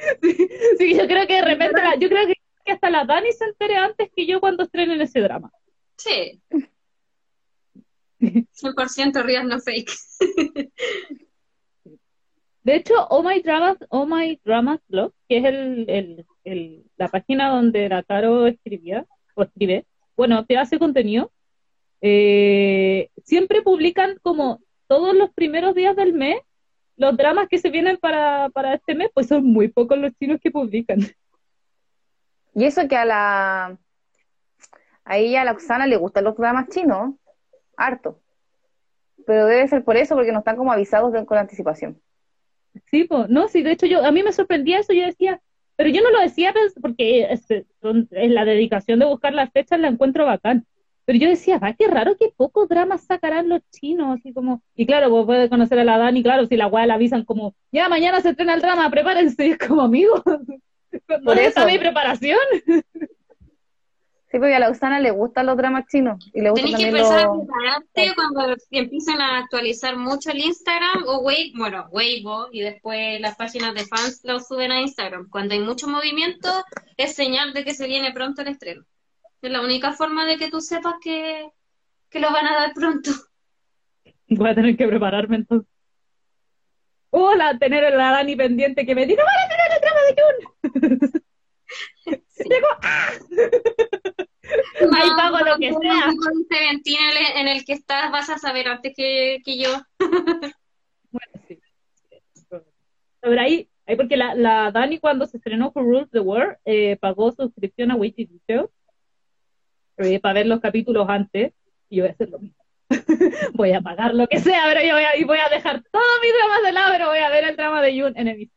Sí, 0.78 0.96
yo 0.96 1.06
creo 1.06 1.26
que 1.26 1.34
de 1.34 1.42
repente, 1.44 1.80
la- 1.82 1.96
yo 1.96 2.08
creo 2.08 2.26
que, 2.26 2.34
que 2.64 2.72
hasta 2.72 2.90
la 2.90 3.04
Dani 3.04 3.32
se 3.32 3.44
entere 3.44 3.76
antes 3.76 4.10
que 4.14 4.26
yo 4.26 4.40
cuando 4.40 4.62
estrenen 4.64 5.00
ese 5.00 5.20
drama. 5.20 5.50
Sí. 5.96 6.40
100% 8.20 9.22
real, 9.22 9.48
no 9.48 9.60
fake. 9.60 9.90
De 12.62 12.76
hecho, 12.76 12.92
Oh 13.08 13.22
My 13.22 13.40
Dramas, 13.40 13.78
Oh 13.88 14.04
My 14.06 14.38
Dramas 14.44 14.80
Blog, 14.88 15.12
que 15.28 15.38
es 15.38 15.44
el, 15.46 15.88
el, 15.88 16.26
el- 16.44 16.84
la 16.98 17.08
página 17.08 17.48
donde 17.48 17.88
la 17.88 18.02
Caro 18.02 18.46
escribía, 18.46 19.06
o 19.34 19.42
escribe, 19.42 19.86
bueno, 20.16 20.44
te 20.44 20.58
hace 20.58 20.78
contenido, 20.78 21.32
eh, 22.02 23.08
siempre 23.24 23.62
publican 23.62 24.18
como 24.22 24.60
todos 24.88 25.14
los 25.14 25.30
primeros 25.32 25.74
días 25.74 25.96
del 25.96 26.12
mes 26.12 26.38
los 27.00 27.16
dramas 27.16 27.48
que 27.48 27.58
se 27.58 27.70
vienen 27.70 27.96
para, 27.96 28.50
para 28.50 28.74
este 28.74 28.94
mes, 28.94 29.10
pues 29.14 29.26
son 29.26 29.42
muy 29.44 29.68
pocos 29.68 29.96
los 29.98 30.12
chinos 30.18 30.38
que 30.40 30.50
publican. 30.50 31.00
Y 32.54 32.64
eso 32.64 32.86
que 32.88 32.96
a 32.96 33.04
la 33.04 33.78
a 35.04 35.16
ella, 35.16 35.40
a 35.40 35.44
la 35.44 35.52
Oxana, 35.52 35.86
le 35.86 35.96
gustan 35.96 36.24
los 36.24 36.34
programas 36.34 36.68
chinos, 36.68 37.14
harto. 37.76 38.20
Pero 39.26 39.46
debe 39.46 39.66
ser 39.66 39.82
por 39.82 39.96
eso, 39.96 40.14
porque 40.14 40.30
no 40.30 40.40
están 40.40 40.56
como 40.56 40.72
avisados 40.72 41.12
de- 41.12 41.24
con 41.24 41.38
anticipación. 41.38 42.00
Sí, 42.90 43.04
po. 43.04 43.26
no, 43.28 43.48
sí, 43.48 43.62
de 43.62 43.72
hecho 43.72 43.86
yo, 43.86 44.04
a 44.04 44.12
mí 44.12 44.22
me 44.22 44.32
sorprendía 44.32 44.78
eso, 44.78 44.92
yo 44.92 45.06
decía, 45.06 45.40
pero 45.76 45.88
yo 45.90 46.02
no 46.02 46.10
lo 46.10 46.20
decía 46.20 46.52
pues, 46.52 46.74
porque 46.80 47.32
es, 47.32 47.46
son- 47.80 48.08
es 48.10 48.30
la 48.30 48.44
dedicación 48.44 48.98
de 48.98 49.06
buscar 49.06 49.32
las 49.32 49.50
fechas 49.50 49.80
la 49.80 49.88
encuentro 49.88 50.26
bacán. 50.26 50.66
Pero 51.10 51.24
yo 51.24 51.28
decía, 51.28 51.58
va, 51.58 51.72
qué 51.72 51.88
raro 51.88 52.16
que 52.16 52.28
pocos 52.36 52.68
dramas 52.68 53.02
sacarán 53.02 53.48
los 53.48 53.62
chinos, 53.72 54.16
así 54.16 54.32
como, 54.32 54.62
y 54.76 54.86
claro, 54.86 55.10
vos 55.10 55.26
puedes 55.26 55.50
conocer 55.50 55.80
a 55.80 55.84
la 55.84 55.98
Dani, 55.98 56.22
claro, 56.22 56.46
si 56.46 56.56
la 56.56 56.68
weá 56.68 56.86
la 56.86 56.94
avisan 56.94 57.24
como, 57.24 57.56
ya 57.72 57.88
mañana 57.88 58.20
se 58.20 58.28
estrena 58.28 58.54
el 58.54 58.60
drama, 58.60 58.88
prepárense, 58.90 59.44
y 59.48 59.50
es 59.50 59.58
como 59.58 59.82
amigos, 59.82 60.22
Por 60.22 61.24
¿dónde 61.24 61.46
está 61.46 61.62
eso. 61.62 61.68
mi 61.68 61.78
preparación? 61.80 62.38
Sí, 62.64 64.38
porque 64.38 64.54
a 64.54 64.60
la 64.60 64.68
Oxana 64.68 65.00
le 65.00 65.10
gustan 65.10 65.46
los 65.46 65.56
dramas 65.56 65.86
chinos 65.88 66.30
y 66.32 66.42
le 66.42 66.50
gustan 66.50 66.66
Tenés 66.70 66.78
que 66.78 66.84
también 66.84 67.04
empezar 67.04 67.18
a 67.18 67.34
los... 67.34 67.38
prepararte 67.38 68.14
cuando 68.14 68.56
empiecen 68.70 69.20
a 69.20 69.38
actualizar 69.38 69.96
mucho 69.96 70.30
el 70.30 70.38
Instagram 70.38 71.02
o 71.08 71.22
Weibo, 71.22 71.58
bueno, 71.58 71.88
Weibo 71.90 72.46
y 72.52 72.60
después 72.60 73.20
las 73.20 73.34
páginas 73.34 73.74
de 73.74 73.84
fans 73.84 74.20
lo 74.22 74.38
suben 74.38 74.70
a 74.70 74.80
Instagram. 74.80 75.28
Cuando 75.28 75.54
hay 75.54 75.60
mucho 75.60 75.88
movimiento 75.88 76.48
es 76.96 77.16
señal 77.16 77.52
de 77.52 77.64
que 77.64 77.74
se 77.74 77.88
viene 77.88 78.12
pronto 78.12 78.42
el 78.42 78.48
estreno. 78.48 78.84
Es 79.42 79.50
la 79.50 79.60
única 79.62 79.92
forma 79.92 80.26
de 80.26 80.36
que 80.36 80.50
tú 80.50 80.60
sepas 80.60 80.94
que, 81.02 81.50
que 82.10 82.20
lo 82.20 82.30
van 82.32 82.46
a 82.46 82.54
dar 82.54 82.74
pronto. 82.74 83.10
Voy 84.28 84.48
a 84.50 84.54
tener 84.54 84.76
que 84.76 84.86
prepararme 84.86 85.36
entonces. 85.36 85.68
Hola, 87.12 87.58
tener 87.58 87.84
a 87.84 87.90
la 87.90 88.12
Dani 88.12 88.36
pendiente 88.36 88.86
que 88.86 88.94
me 88.94 89.04
diga, 89.04 89.24
van 89.24 89.34
a 89.44 89.48
tener 89.48 89.72
el 89.72 89.80
drama 89.80 90.00
de 90.06 91.10
Jun. 91.10 91.22
Digo, 92.48 92.66
¡ah! 92.82 93.08
Ahí 94.92 95.10
pago 95.16 95.38
lo 95.38 95.56
que 95.58 95.72
sea. 95.72 96.10
en 96.10 97.48
el- 97.48 97.56
el 97.56 97.64
que 97.64 97.72
estás 97.72 98.10
vas 98.12 98.30
a 98.30 98.38
saber 98.38 98.68
antes 98.68 98.92
que, 98.96 99.38
que 99.44 99.58
yo. 99.58 99.70
Bueno, 101.12 101.32
sí. 101.48 101.58
Pero 103.20 103.40
ahí, 103.40 103.68
ahí 103.84 103.96
porque 103.96 104.16
la, 104.16 104.36
la 104.36 104.70
Dani 104.70 105.00
cuando 105.00 105.26
se 105.26 105.38
estrenó 105.38 105.72
Who 105.74 105.82
Rules 105.82 106.10
the 106.10 106.20
World 106.20 106.56
eh, 106.64 106.96
pagó 107.00 107.32
suscripción 107.32 107.90
a 107.90 107.96
WeTV 107.96 108.38
Show 108.48 108.70
eh, 110.04 110.20
para 110.20 110.34
ver 110.34 110.46
los 110.46 110.60
capítulos 110.60 111.06
antes 111.08 111.52
y 111.88 111.96
yo 111.96 112.04
voy 112.04 112.10
a 112.10 112.12
hacer 112.12 112.30
lo 112.30 112.38
mismo. 112.38 112.56
voy 113.54 113.72
a 113.72 113.80
pagar 113.80 114.14
lo 114.14 114.26
que 114.26 114.40
sea, 114.40 114.64
pero 114.66 114.80
yo 114.86 114.94
voy 114.94 115.04
a, 115.04 115.16
y 115.16 115.24
voy 115.24 115.38
a 115.38 115.48
dejar 115.48 115.82
todos 115.90 116.06
mis 116.22 116.32
dramas 116.34 116.62
de 116.64 116.72
lado, 116.72 116.92
pero 116.92 117.08
voy 117.08 117.18
a 117.18 117.30
ver 117.30 117.44
el 117.44 117.56
drama 117.56 117.82
de 117.82 118.00
Jun 118.00 118.12
en 118.16 118.28
el 118.28 118.50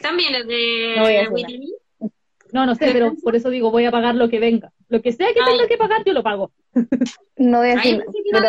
También 0.00 0.34
es 0.34 0.46
de 0.46 0.94
No. 0.96 2.10
No, 2.52 2.64
no 2.64 2.74
sé, 2.74 2.90
pero 2.92 3.14
por 3.22 3.34
eso 3.34 3.50
digo, 3.50 3.70
voy 3.70 3.84
a 3.84 3.90
pagar 3.90 4.14
lo 4.14 4.28
que 4.28 4.38
venga. 4.38 4.72
Lo 4.88 5.02
que 5.02 5.12
sea 5.12 5.26
que 5.34 5.40
Ay. 5.40 5.52
tenga 5.52 5.68
que 5.68 5.76
pagar, 5.76 6.04
yo 6.04 6.12
lo 6.12 6.22
pago. 6.22 6.52
No 7.36 7.58
voy 7.58 7.70
a 7.70 7.74
decir, 7.74 8.02
pero 8.32 8.48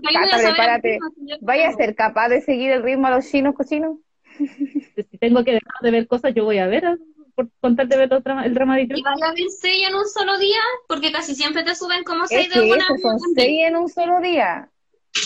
Cata, 0.00 0.38
prepárate. 0.38 0.94
el 0.94 1.38
¿vaya 1.40 1.68
a 1.68 1.72
ser 1.72 1.94
capaz 1.94 2.28
de 2.28 2.40
seguir 2.40 2.70
el 2.70 2.82
ritmo 2.82 3.08
a 3.08 3.10
los 3.10 3.28
chinos 3.28 3.54
cochinos? 3.54 3.98
Si 4.38 5.18
tengo 5.18 5.44
que 5.44 5.52
dejar 5.52 5.80
de 5.82 5.90
ver 5.90 6.06
cosas, 6.06 6.34
yo 6.34 6.44
voy 6.44 6.58
a 6.58 6.66
ver, 6.66 6.98
por 7.34 7.48
contar 7.60 7.86
de 7.88 7.96
ver 7.96 8.10
los 8.10 8.22
drama- 8.22 8.44
el 8.46 8.54
drama 8.54 8.76
de. 8.76 8.82
¿Y 8.82 9.02
vaya 9.02 9.26
a 9.26 9.32
ver 9.32 9.48
seis 9.60 9.88
en 9.88 9.94
un 9.94 10.06
solo 10.08 10.38
día? 10.38 10.60
Porque 10.88 11.10
casi 11.12 11.34
siempre 11.34 11.62
te 11.64 11.74
suben 11.74 12.04
como 12.04 12.24
Es 12.24 12.30
seis 12.30 12.52
que 12.52 12.60
de 12.60 12.66
una. 12.66 12.76
eso 12.76 12.96
son 13.02 13.18
seis 13.34 13.60
en 13.66 13.76
un 13.76 13.88
solo 13.88 14.20
día. 14.20 14.68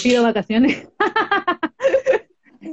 Pido 0.03 0.23
vacaciones. 0.23 0.89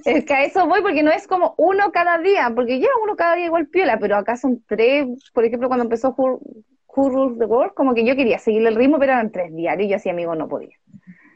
Es 0.06 0.26
que 0.26 0.34
a 0.34 0.44
eso 0.44 0.66
voy 0.66 0.82
porque 0.82 1.04
no 1.04 1.12
es 1.12 1.28
como 1.28 1.54
uno 1.58 1.92
cada 1.92 2.18
día, 2.18 2.52
porque 2.56 2.80
ya 2.80 2.88
uno 3.04 3.16
cada 3.16 3.36
día 3.36 3.46
igual 3.46 3.68
piola, 3.68 4.00
pero 4.00 4.16
acá 4.18 4.36
son 4.38 4.64
tres, 4.68 5.06
por 5.34 5.46
ejemplo, 5.46 5.68
cuando 5.68 5.84
empezó 5.84 6.16
Who, 6.18 6.42
Who 6.88 7.10
Rules 7.10 7.38
the 7.38 7.46
World, 7.46 7.74
como 7.76 7.94
que 7.94 8.04
yo 8.06 8.16
quería 8.16 8.40
seguir 8.40 8.66
el 8.66 8.76
ritmo, 8.76 8.98
pero 8.98 9.14
eran 9.14 9.32
tres 9.32 9.54
diarios 9.56 9.86
y 9.88 9.90
yo 9.92 9.96
así, 9.98 10.10
amigo, 10.10 10.34
no 10.36 10.48
podía. 10.50 10.76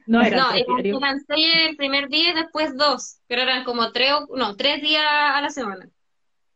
No, 0.07 0.19
No, 0.21 0.25
eran, 0.25 0.45
eran 0.55 1.19
seis 1.27 1.47
el 1.69 1.75
primer 1.77 2.07
día 2.09 2.31
y 2.31 2.33
después 2.35 2.75
dos, 2.75 3.19
pero 3.27 3.43
eran 3.43 3.63
como 3.63 3.91
tres, 3.91 4.11
o- 4.13 4.35
no, 4.35 4.55
tres 4.55 4.81
días 4.81 5.03
a 5.05 5.39
la 5.41 5.49
semana. 5.49 5.87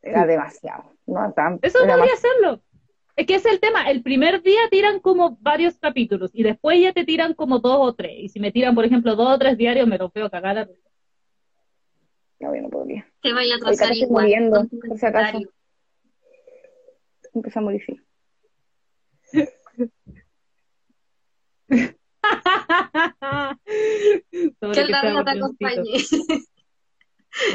Era 0.02 0.26
demasiado. 0.26 0.91
No, 1.08 1.34
tan, 1.34 1.60
Eso 1.62 1.80
podría 1.80 1.98
más- 1.98 2.14
hacerlo. 2.14 2.62
Es 3.16 3.28
que 3.28 3.36
ese 3.36 3.50
es 3.50 3.56
el 3.56 3.60
tema. 3.60 3.90
El 3.92 4.02
primer 4.02 4.42
día 4.42 4.62
tiran 4.70 5.00
como 5.00 5.38
varios 5.42 5.78
capítulos 5.78 6.32
y 6.34 6.44
después 6.44 6.80
ya 6.82 6.94
te 6.94 7.04
tiran 7.04 7.34
como 7.34 7.60
dos 7.60 7.78
o 7.80 7.94
tres. 7.94 8.14
Y 8.18 8.30
si 8.30 8.40
me 8.40 8.52
tiran, 8.52 8.74
por 8.74 8.86
ejemplo, 8.86 9.16
dos 9.16 9.36
o 9.36 9.38
tres 9.38 9.58
diarios, 9.58 9.88
me 9.88 9.98
lo 9.98 10.10
veo 10.14 10.30
cagar. 10.30 10.58
a- 10.60 10.70
No, 12.40 12.56
yo 12.56 12.62
no 12.62 12.70
podría. 12.70 13.06
Te 13.22 13.34
vaya 13.34 13.56
a 13.56 13.58
atrasar 13.58 13.94
igual. 13.96 14.24
muriendo, 14.24 14.66
por 14.88 14.98
si 14.98 15.06
acaso. 15.06 15.40
a 17.56 17.62
morir, 17.62 17.82
sí. 17.86 18.00
Que 24.62 24.82
el 24.82 24.92
David 24.92 25.24
te 25.26 25.32
acompañe. 25.32 25.94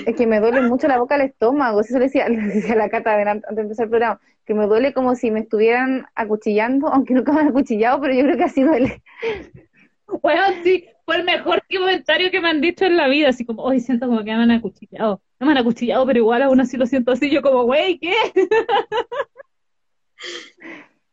Es 0.05 0.17
que 0.17 0.27
me 0.27 0.41
duele 0.41 0.63
mucho 0.63 0.89
la 0.89 0.99
boca 0.99 1.15
al 1.15 1.23
estómago. 1.23 1.81
Eso 1.81 1.99
le 1.99 2.07
decía, 2.07 2.29
le 2.29 2.37
decía 2.37 2.75
a 2.75 2.77
la 2.77 2.89
Cata 2.89 3.15
antes 3.15 3.55
de 3.55 3.63
empezar 3.63 3.85
el 3.85 3.91
programa. 3.91 4.21
Que 4.45 4.55
me 4.55 4.67
duele 4.67 4.93
como 4.93 5.15
si 5.15 5.31
me 5.31 5.41
estuvieran 5.41 6.07
acuchillando, 6.15 6.89
aunque 6.89 7.15
nunca 7.15 7.33
me 7.33 7.41
han 7.41 7.49
acuchillado, 7.49 8.01
pero 8.01 8.15
yo 8.15 8.23
creo 8.23 8.37
que 8.37 8.45
así 8.45 8.63
duele. 8.63 9.03
Weón, 10.23 10.55
sí, 10.63 10.87
fue 11.05 11.17
el 11.17 11.25
mejor 11.25 11.63
comentario 11.73 12.31
que 12.31 12.41
me 12.41 12.51
han 12.51 12.61
dicho 12.61 12.85
en 12.85 12.97
la 12.97 13.09
vida. 13.09 13.31
Así 13.31 13.45
como, 13.45 13.63
hoy 13.63 13.81
siento 13.81 14.07
como 14.07 14.19
que 14.19 14.35
me 14.35 14.43
han 14.43 14.51
acuchillado. 14.51 15.21
No 15.41 15.47
me 15.47 15.53
han 15.53 15.59
acuchillado, 15.59 16.07
pero 16.07 16.19
igual 16.19 16.43
aún 16.43 16.61
así 16.61 16.77
lo 16.77 16.87
siento 16.87 17.13
así. 17.13 17.31
Yo 17.31 17.43
como, 17.43 17.63
wey, 17.63 17.99
¿qué? 17.99 18.15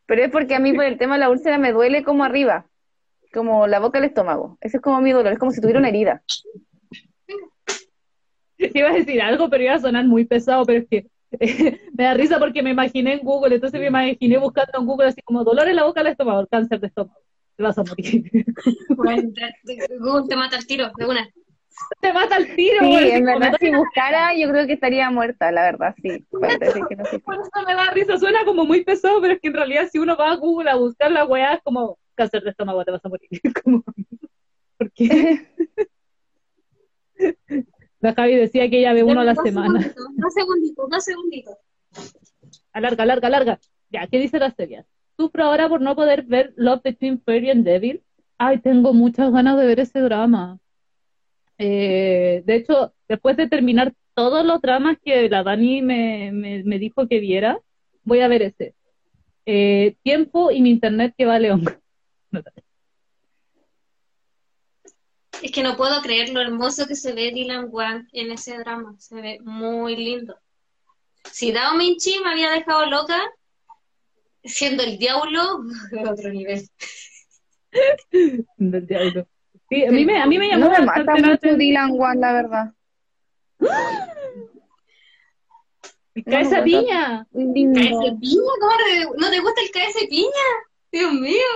Pero 0.06 0.24
es 0.24 0.32
porque 0.32 0.56
a 0.56 0.60
mí 0.60 0.74
por 0.74 0.84
el 0.86 0.98
tema 0.98 1.16
de 1.16 1.22
la 1.22 1.30
úlcera 1.30 1.58
me 1.58 1.72
duele 1.72 2.04
como 2.04 2.24
arriba, 2.24 2.68
como 3.34 3.68
la 3.68 3.80
boca 3.80 4.00
al 4.00 4.06
estómago. 4.06 4.58
Ese 4.62 4.78
es 4.78 4.84
como 4.84 5.02
mi 5.02 5.12
dolor, 5.12 5.34
es 5.34 5.40
como 5.40 5.52
si 5.52 5.62
tuviera 5.62 5.80
una 5.80 5.90
herida. 5.90 6.24
Iba 8.74 8.90
a 8.90 8.94
decir 8.94 9.22
algo, 9.22 9.50
pero 9.50 9.64
iba 9.64 9.74
a 9.74 9.80
sonar 9.80 10.06
muy 10.06 10.26
pesado, 10.26 10.66
pero 10.66 10.80
es 10.80 10.88
que 10.90 11.08
me 11.98 12.04
da 12.04 12.14
risa 12.14 12.40
porque 12.40 12.62
me 12.62 12.72
imaginé 12.72 13.14
en 13.14 13.20
Google, 13.20 13.56
entonces 13.56 13.80
me 13.80 13.88
imaginé 13.88 14.38
buscando 14.38 14.80
en 14.80 14.86
Google 14.86 15.08
así 15.08 15.22
como 15.22 15.44
dolor 15.44 15.68
en 15.68 15.76
la 15.76 15.84
boca 15.84 16.02
al 16.02 16.08
estómago, 16.08 16.46
cáncer 16.48 16.80
de 16.80 16.88
estómago. 16.88 17.20
Te 17.56 17.64
vas 17.64 17.78
a 17.78 17.84
morir. 17.84 18.32
Bueno, 18.90 19.30
Google 20.00 20.28
te 20.28 20.36
mata 20.36 20.58
el 20.58 20.66
tiro, 20.66 20.92
de 20.96 21.06
una. 21.06 21.28
Te 22.00 22.14
mata 22.14 22.38
el 22.38 22.56
tiro, 22.56 22.80
Sí, 22.80 22.88
güey, 22.88 23.12
en 23.12 23.26
verdad, 23.26 23.56
si 23.60 23.72
buscara, 23.72 24.36
yo 24.38 24.48
creo 24.50 24.68
que 24.68 24.74
estaría 24.74 25.10
muerta, 25.10 25.52
la 25.52 25.64
verdad, 25.64 25.96
sí. 26.02 26.26
Decir 26.60 26.84
que 26.88 26.96
no 26.96 27.06
sé. 27.06 27.20
Por 27.20 27.36
eso 27.36 27.50
me 27.68 27.74
da 27.74 27.92
risa, 27.92 28.18
suena 28.18 28.46
como 28.46 28.66
muy 28.66 28.84
pesado, 28.84 29.20
pero 29.22 29.34
es 29.34 29.42
que 29.42 29.48
en 29.48 29.56
realidad 29.56 29.90
si 29.92 30.00
uno 30.00 30.16
va 30.16 30.32
a 30.32 30.36
Google 30.36 30.70
a 30.70 30.76
buscar 30.76 31.12
la 31.12 31.26
weá, 31.26 31.56
es 31.56 31.62
como 31.64 31.98
cáncer 32.16 32.44
de 32.44 32.52
estómago, 32.52 32.86
te 32.86 32.92
vas 32.92 33.04
a 33.04 33.10
morir. 33.10 33.30
Como, 33.64 33.84
¿Por 34.78 34.92
qué? 34.92 35.48
La 38.04 38.14
Javi 38.14 38.36
decía 38.36 38.70
que 38.70 38.80
ella 38.80 38.92
ve 38.92 39.02
uno 39.04 39.22
a 39.22 39.24
la 39.24 39.34
Dos 39.34 39.46
semana. 39.46 39.80
segunditos, 39.82 40.06
Dos 40.18 40.34
segunditos, 40.34 40.90
dos 40.90 41.04
segunditos. 41.06 41.56
Alarga, 42.74 43.04
alarga, 43.04 43.28
alarga. 43.30 43.60
Ya, 43.90 44.08
¿qué 44.08 44.20
dice 44.20 44.40
la 44.40 44.52
serie? 44.52 44.84
Sufro 45.16 45.46
ahora 45.46 45.70
por 45.70 45.80
no 45.80 45.96
poder 45.96 46.24
ver 46.24 46.54
Love 46.58 46.82
Between 46.84 47.22
Fairy 47.22 47.52
and 47.52 47.64
Devil. 47.64 48.04
Ay, 48.38 48.60
tengo 48.60 48.92
muchas 48.94 49.32
ganas 49.32 49.58
de 49.58 49.66
ver 49.66 49.80
ese 49.80 50.00
drama. 50.02 50.60
Eh, 51.58 52.44
de 52.46 52.56
hecho, 52.56 52.94
después 53.08 53.38
de 53.38 53.48
terminar 53.48 53.94
todos 54.14 54.46
los 54.46 54.60
dramas 54.62 54.98
que 55.02 55.30
la 55.30 55.44
Dani 55.44 55.82
me, 55.82 56.32
me, 56.34 56.62
me 56.66 56.80
dijo 56.80 57.08
que 57.08 57.20
viera, 57.20 57.58
voy 58.04 58.20
a 58.20 58.28
ver 58.28 58.42
ese. 58.42 58.76
Eh, 59.46 59.96
tiempo 60.04 60.52
y 60.52 60.62
mi 60.62 60.72
internet 60.72 61.14
que 61.18 61.26
vale 61.26 61.52
hongo. 61.54 61.72
Es 65.44 65.52
que 65.52 65.62
no 65.62 65.76
puedo 65.76 66.02
creer 66.02 66.30
lo 66.30 66.40
hermoso 66.40 66.88
que 66.88 66.96
se 66.96 67.12
ve 67.12 67.32
Dylan 67.34 67.68
Wang 67.70 68.08
en 68.14 68.32
ese 68.32 68.58
drama. 68.60 68.96
Se 68.98 69.14
ve 69.22 69.40
muy 69.44 69.96
lindo. 69.98 70.38
Si 71.30 71.52
Dao 71.52 71.76
Minchi 71.76 72.18
me 72.24 72.32
había 72.32 72.50
dejado 72.52 72.86
loca, 72.86 73.20
siendo 74.44 74.84
el 74.84 74.98
diablo, 74.98 75.60
de 75.92 76.08
otro 76.10 76.32
nivel. 76.32 76.66
Del 78.58 78.88
diablo. 78.88 79.28
Sí, 79.70 79.84
a 79.86 79.92
mí 79.92 80.06
me, 80.06 80.22
a 80.22 80.26
mí 80.28 80.38
me 80.40 80.48
llamó 80.48 80.66
No 80.66 80.72
me 80.72 80.86
mata 80.86 81.16
mucho. 81.16 81.58
Dylan 81.58 81.92
Wan, 81.92 82.22
la 82.22 82.32
verdad. 82.34 82.74
¡Cae 86.26 86.42
esa 86.42 86.60
No, 86.60 86.64
piña! 86.64 87.28
Lindo. 87.34 87.80
¿KS 87.82 88.20
Piña? 88.22 88.42
¿Cómo 88.60 88.74
te- 88.78 89.20
¿No 89.20 89.30
te 89.30 89.40
gusta 89.42 89.62
el 89.62 89.72
KS 89.72 90.08
Piña? 90.10 90.48
Dios 90.92 91.12
mío. 91.14 91.52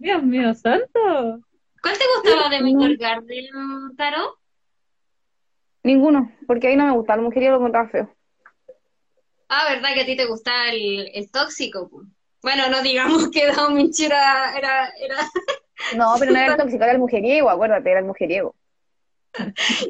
Dios 0.00 0.22
mío, 0.24 0.54
santo. 0.54 1.40
¿Cuál 1.86 1.98
te 1.98 2.04
gustaba 2.16 2.48
de 2.48 2.62
Meteor 2.62 2.96
Garden, 2.96 3.96
Taro? 3.96 4.38
Ninguno, 5.84 6.32
porque 6.48 6.66
ahí 6.66 6.74
no 6.76 6.84
me 6.84 6.90
gusta, 6.90 7.14
la 7.14 7.22
mujería 7.22 7.50
lo 7.50 7.58
encontraba 7.58 7.88
feo. 7.88 8.10
Ah, 9.48 9.70
¿verdad 9.70 9.94
que 9.94 10.00
a 10.00 10.04
ti 10.06 10.16
te 10.16 10.26
gustaba 10.26 10.70
el, 10.70 11.08
el 11.14 11.30
tóxico? 11.30 11.88
Bueno, 12.42 12.68
no 12.70 12.82
digamos 12.82 13.30
que 13.30 13.46
Dao 13.46 13.70
Minchi 13.70 14.06
era, 14.06 14.58
era, 14.58 14.88
era... 14.98 15.16
No, 15.96 16.16
pero 16.18 16.32
no 16.32 16.38
era 16.38 16.48
el 16.48 16.56
tóxico, 16.56 16.82
era 16.82 16.92
el 16.92 16.98
mujeriego, 16.98 17.48
acuérdate, 17.50 17.88
era 17.88 18.00
el 18.00 18.06
mujeriego. 18.06 18.56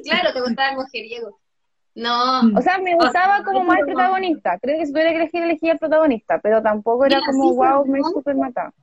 Claro, 0.04 0.34
te 0.34 0.40
gustaba 0.42 0.70
el 0.70 0.76
mujeriego. 0.76 1.40
No, 1.94 2.42
O 2.58 2.60
sea, 2.60 2.76
me 2.76 2.94
gustaba 2.94 3.42
como 3.42 3.64
más 3.64 3.78
el 3.78 3.86
protagonista. 3.86 4.58
Creo 4.58 4.78
que 4.78 4.84
si 4.84 4.92
tuviera 4.92 5.12
que 5.12 5.16
elegir, 5.16 5.42
elegía 5.42 5.72
el 5.72 5.78
protagonista, 5.78 6.38
pero 6.42 6.62
tampoco 6.62 7.06
era 7.06 7.16
Mira, 7.20 7.26
como, 7.32 7.44
sí, 7.52 7.56
wow, 7.56 7.84
sí, 7.84 7.90
me 7.90 7.98
¿no? 8.00 8.10
super 8.10 8.36
mataba. 8.36 8.74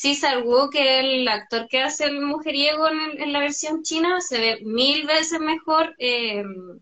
César 0.00 0.44
Wu, 0.44 0.70
que 0.70 1.00
es 1.00 1.04
el 1.04 1.26
actor 1.26 1.66
que 1.68 1.80
hace 1.80 2.04
el 2.04 2.20
mujeriego 2.20 2.88
en, 2.88 3.00
el- 3.00 3.20
en 3.20 3.32
la 3.32 3.40
versión 3.40 3.82
china, 3.82 4.20
se 4.20 4.38
ve 4.38 4.58
mil 4.64 5.04
veces 5.08 5.40
mejor 5.40 5.92
eh, 5.98 6.38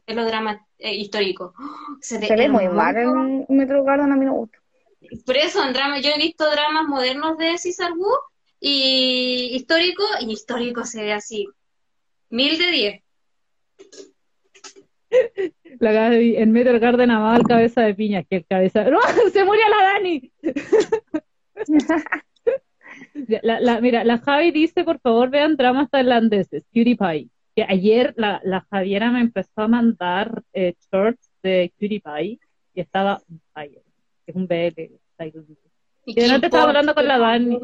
en 0.06 0.16
los 0.16 0.26
dramas 0.26 0.59
eh, 0.78 0.94
históricos. 0.97 1.55
¡Oh! 1.59 1.97
Se 2.02 2.18
ve, 2.18 2.26
Se 2.26 2.36
ve 2.36 2.51
muy 2.51 2.68
mal 2.68 2.94
en 2.94 3.47
Metro 3.48 3.82
Garden, 3.84 4.12
a 4.12 4.16
mí 4.16 4.26
no 4.26 4.32
me 4.32 4.38
gusta. 4.38 4.59
Por 5.24 5.34
eso, 5.36 5.64
en 5.64 5.72
drama, 5.72 5.98
yo 6.01 6.10
he 6.10 6.18
visto 6.18 6.44
dramas 6.51 6.88
modernos 6.88 7.38
de 7.38 7.56
César 7.56 7.93
Wu 7.97 8.12
y 8.60 9.48
histórico, 9.52 10.02
y 10.20 10.30
histórico 10.32 10.84
se 10.84 11.02
ve 11.02 11.14
así. 11.14 11.48
Mil 12.28 12.59
de 12.59 12.70
diez. 12.70 13.02
La 15.80 15.93
Gaby 15.93 16.36
en 16.36 16.52
Metal 16.52 16.78
Garden 16.78 17.10
amaba 17.10 17.36
el 17.38 17.44
cabeza 17.44 17.80
de 17.80 17.94
piña, 17.94 18.24
que 18.24 18.36
el 18.36 18.47
cabeza. 18.47 18.84
¡No! 18.84 18.98
¡Se 19.32 19.43
murió 19.43 19.62
la 19.70 19.82
Dani! 19.84 20.32
La, 23.43 23.60
la- 23.60 23.81
mira, 23.81 24.05
la 24.05 24.18
Javi 24.18 24.51
dice, 24.51 24.85
por 24.85 25.01
favor, 25.01 25.31
vean 25.31 25.56
dramas 25.56 25.90
tailandeses, 25.90 26.64
Cutie 26.73 26.97
Pie. 26.97 27.28
Que 27.55 27.64
ayer 27.68 28.12
la, 28.16 28.40
la 28.44 28.66
Javiera 28.70 29.10
me 29.10 29.20
empezó 29.20 29.62
a 29.62 29.68
mandar 29.68 30.43
eh, 30.52 30.74
shorts 30.93 31.31
de 31.43 31.73
Cutie 31.78 32.01
Pie 32.01 32.39
y 32.74 32.81
estaba 32.81 33.23
on 33.31 33.40
fire. 33.55 33.82
Es 34.27 34.35
un 34.36 34.47
BL 34.47 34.74
tailandés. 35.16 35.56
Y 36.05 36.12
Y 36.12 36.14
de 36.14 36.27
Kim 36.28 36.40
te 36.40 36.47
estaba 36.47 36.64
hablando 36.64 36.94
con 36.94 37.09
la 37.09 37.18
Dani. 37.18 37.59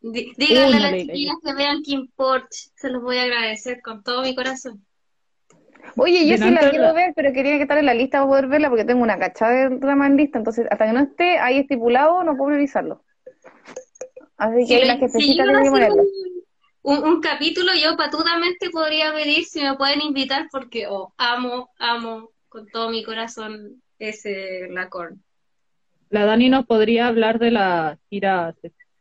Díganle 0.00 0.76
Una 0.76 0.76
a 0.76 0.90
las 0.90 1.00
chiquillas 1.00 1.36
que 1.44 1.54
vean 1.54 1.82
Kim 1.82 2.08
Porch, 2.16 2.70
se 2.74 2.90
los 2.90 3.02
voy 3.02 3.18
a 3.18 3.22
agradecer 3.22 3.80
con 3.80 4.02
todo 4.02 4.22
mi 4.22 4.34
corazón. 4.34 4.84
Oye, 5.96 6.26
yo 6.26 6.36
sí 6.38 6.50
la 6.50 6.70
quiero 6.70 6.94
ver, 6.94 7.12
pero 7.14 7.32
que 7.32 7.42
tiene 7.42 7.58
que 7.58 7.62
estar 7.62 7.78
en 7.78 7.86
la 7.86 7.94
lista 7.94 8.18
para 8.18 8.28
poder 8.28 8.46
verla 8.48 8.68
porque 8.68 8.84
tengo 8.84 9.02
una 9.02 9.18
cachada 9.18 9.52
de 9.68 9.76
drama 9.78 10.06
en 10.06 10.16
lista, 10.16 10.38
entonces 10.38 10.66
hasta 10.70 10.86
que 10.86 10.92
no 10.92 11.00
esté 11.00 11.38
ahí 11.38 11.58
estipulado 11.58 12.22
no 12.24 12.36
puedo 12.36 12.50
revisarlo. 12.50 13.04
Así 14.42 14.56
que 14.56 14.66
Si, 14.66 14.74
hay 14.74 14.80
le- 14.80 14.86
la 14.88 14.94
si 14.94 15.00
jefecita 15.00 15.44
llegan 15.44 15.56
a 15.56 15.62
tiene 15.62 15.62
que 15.62 15.68
hacer 15.68 15.88
ponerlo. 15.88 16.10
un, 16.82 17.20
capítulo, 17.20 17.72
yo 17.80 17.96
patudamente 17.96 18.70
podría 18.70 19.12
pedir 19.12 19.44
si 19.44 19.62
me 19.62 19.76
pueden 19.76 20.00
invitar 20.00 20.48
porque 20.50 20.86
oh, 20.88 21.12
amo, 21.16 21.70
amo 21.78 22.30
con 22.48 22.66
todo 22.66 22.90
mi 22.90 23.04
corazón 23.04 23.80
ese 24.00 24.66
Lacorn. 24.68 25.22
La 26.10 26.24
Dani 26.24 26.48
nos 26.48 26.66
podría 26.66 27.06
hablar 27.06 27.38
de 27.38 27.52
la 27.52 27.98
gira, 28.10 28.54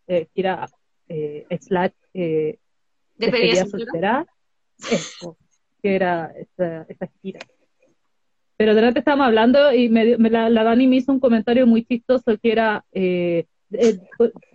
eh, 0.07 0.27
gira 0.35 0.69
eh, 1.09 1.47
slash 1.59 1.91
eh, 2.13 2.59
¿Despedida 3.15 3.63
despedida 3.63 3.65
soltera? 3.65 4.25
Eso, 4.77 5.37
que 5.81 5.95
era 5.95 6.31
esa, 6.37 6.85
esa 6.87 7.09
gira. 7.21 7.39
Pero 8.57 8.75
delante 8.75 8.99
estábamos 8.99 9.25
hablando 9.25 9.73
y 9.73 9.89
me, 9.89 10.05
dio- 10.05 10.19
me 10.19 10.29
la, 10.29 10.49
la 10.49 10.63
Dani 10.63 10.85
me 10.85 10.97
hizo 10.97 11.11
un 11.11 11.19
comentario 11.19 11.65
muy 11.65 11.83
chistoso 11.83 12.37
que 12.37 12.51
era, 12.51 12.85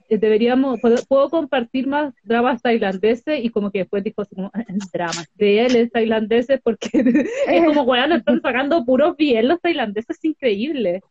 eh, 0.09 0.19
deberíamos, 0.19 0.81
puedo, 0.81 0.97
puedo 1.09 1.31
compartir 1.31 1.87
más 1.87 2.15
dramas 2.23 2.63
tailandeses 2.63 3.45
y 3.45 3.51
como 3.51 3.71
que 3.71 3.81
después 3.81 4.05
dijo 4.05 4.23
así 4.23 4.35
como, 4.35 4.51
dramas 4.93 5.29
de 5.35 5.67
él, 5.67 5.77
es 5.77 5.91
tailandeses, 5.91 6.61
porque 6.63 6.89
es 7.49 7.65
como, 7.65 7.83
weón, 7.83 8.13
están 8.13 8.41
sacando 8.41 8.85
puros 8.85 9.17
bien 9.17 9.49
los 9.49 9.61
tailandeses, 9.61 10.17
es 10.17 10.25
increíble. 10.25 11.03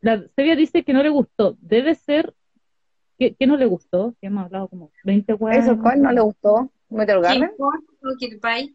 La 0.00 0.24
Sevilla 0.34 0.56
dice 0.56 0.82
que 0.82 0.92
no 0.92 1.02
le 1.02 1.10
gustó, 1.10 1.56
debe 1.60 1.94
ser, 1.94 2.32
¿qué, 3.18 3.34
qué 3.34 3.46
no 3.46 3.56
le 3.56 3.66
gustó? 3.66 4.14
Que 4.20 4.28
hemos 4.28 4.44
hablado 4.44 4.68
como 4.68 4.92
20 5.04 5.34
weas. 5.34 5.64
¿Eso 5.64 5.78
cuál 5.78 6.00
no 6.00 6.12
le 6.12 6.20
gustó? 6.20 6.70
Cutie 8.00 8.38
Pie. 8.38 8.74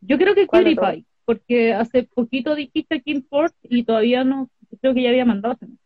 Yo 0.00 0.18
creo 0.18 0.34
que 0.34 0.46
¿Cuál 0.46 0.64
de 0.64 0.76
Cutie 0.76 0.92
Pie, 0.92 1.04
porque 1.24 1.72
hace 1.72 2.02
poquito 2.02 2.54
dijiste 2.54 3.00
Kim 3.00 3.24
Ford 3.28 3.52
y 3.62 3.84
todavía 3.84 4.22
no, 4.22 4.50
creo 4.80 4.94
que 4.94 5.02
ya 5.02 5.10
había 5.10 5.24
mandado. 5.24 5.54
ese 5.54 5.66
mensaje. 5.66 5.84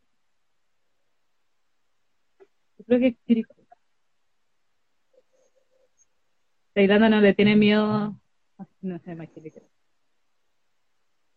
creo 2.86 3.00
que 3.00 3.14
Kiriko. 3.26 3.54
Tailandia 6.74 7.08
no 7.08 7.20
le 7.20 7.34
tiene 7.34 7.56
miedo. 7.56 8.14
No 8.82 8.98
sé, 9.00 9.14
más 9.14 9.28
Kiriko. 9.30 9.60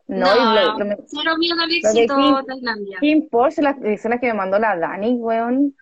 No, 0.08 0.18
No, 0.18 0.36
y 0.36 0.56
lo- 0.56 0.78
lo- 0.80 0.86
lo- 0.86 1.06
cero 1.08 1.38
miedo 1.38 1.62
al 1.62 1.72
éxito 1.72 2.16
Kim- 2.16 2.46
Tailandia. 2.46 2.98
Kim 3.00 3.30
Porsche, 3.30 3.62
las 3.62 3.82
escenas 3.84 4.20
que 4.20 4.28
me 4.28 4.34
mandó 4.34 4.60
la 4.60 4.78
Dani, 4.78 5.14
weón. 5.14 5.76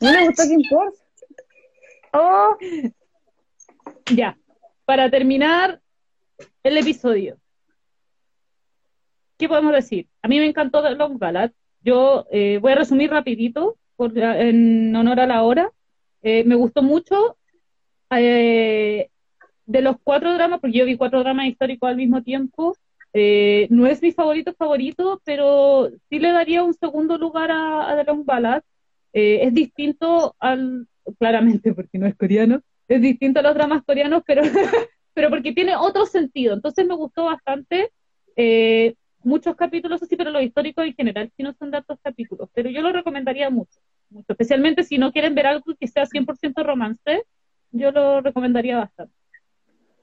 ¿No 0.00 0.12
me 0.12 0.26
gustó 0.26 0.42
Kim 0.44 0.60
Porsche? 0.70 1.02
Oh, 2.12 2.56
Ya, 4.14 4.36
para 4.84 5.10
terminar 5.10 5.80
el 6.62 6.76
episodio, 6.76 7.38
¿qué 9.42 9.48
podemos 9.48 9.72
decir? 9.74 10.08
A 10.22 10.28
mí 10.28 10.38
me 10.38 10.46
encantó 10.46 10.82
The 10.82 10.94
Long 10.94 11.18
Ballad. 11.18 11.52
Yo 11.82 12.26
eh, 12.30 12.58
voy 12.62 12.72
a 12.72 12.76
resumir 12.76 13.10
rapidito 13.10 13.76
por, 13.96 14.16
en 14.18 14.94
honor 14.96 15.20
a 15.20 15.26
la 15.26 15.42
hora. 15.42 15.72
Eh, 16.22 16.44
me 16.44 16.54
gustó 16.54 16.82
mucho 16.82 17.36
eh, 18.10 19.10
de 19.66 19.82
los 19.82 19.96
cuatro 20.02 20.34
dramas, 20.34 20.60
porque 20.60 20.78
yo 20.78 20.84
vi 20.86 20.96
cuatro 20.96 21.20
dramas 21.20 21.46
históricos 21.48 21.88
al 21.90 21.96
mismo 21.96 22.22
tiempo. 22.22 22.76
eh, 23.14 23.66
no 23.70 23.86
es 23.86 24.02
mi 24.02 24.12
favorito 24.12 24.54
favorito, 24.54 25.20
pero 25.24 25.90
sí 26.10 26.18
le 26.20 26.32
daría 26.32 26.64
un 26.64 26.74
segundo 26.74 27.18
lugar 27.18 27.50
a, 27.50 27.90
a 27.90 27.96
The 27.96 28.04
Long 28.04 28.24
Ballad. 28.24 28.62
Eh, 29.12 29.40
es 29.44 29.54
distinto 29.54 30.34
al, 30.40 30.88
claramente 31.18 31.74
porque 31.74 31.98
no 31.98 32.06
es 32.06 32.16
coreano, 32.16 32.62
es 32.88 33.02
distinto 33.02 33.40
a 33.40 33.42
los 33.42 33.54
dramas 33.54 33.82
coreanos, 33.84 34.22
pero, 34.26 34.42
pero 35.14 35.30
porque 35.30 35.52
tiene 35.52 35.76
otro 35.76 36.06
sentido. 36.06 36.54
Entonces 36.54 36.86
me 36.86 36.94
gustó 36.96 37.24
bastante. 37.26 37.92
eh, 38.36 38.94
muchos 39.24 39.56
capítulos 39.56 40.02
así, 40.02 40.16
pero 40.16 40.30
los 40.30 40.42
históricos 40.42 40.84
en 40.84 40.94
general 40.94 41.30
sí 41.36 41.42
no 41.42 41.52
son 41.54 41.70
de 41.70 41.78
altos 41.78 41.98
capítulos. 42.02 42.48
Pero 42.54 42.70
yo 42.70 42.82
lo 42.82 42.92
recomendaría 42.92 43.50
mucho, 43.50 43.80
mucho. 44.10 44.26
Especialmente 44.32 44.84
si 44.84 44.98
no 44.98 45.12
quieren 45.12 45.34
ver 45.34 45.46
algo 45.46 45.74
que 45.78 45.88
sea 45.88 46.06
100% 46.06 46.62
romance, 46.62 47.24
yo 47.70 47.90
lo 47.92 48.20
recomendaría 48.20 48.76
bastante. 48.78 49.14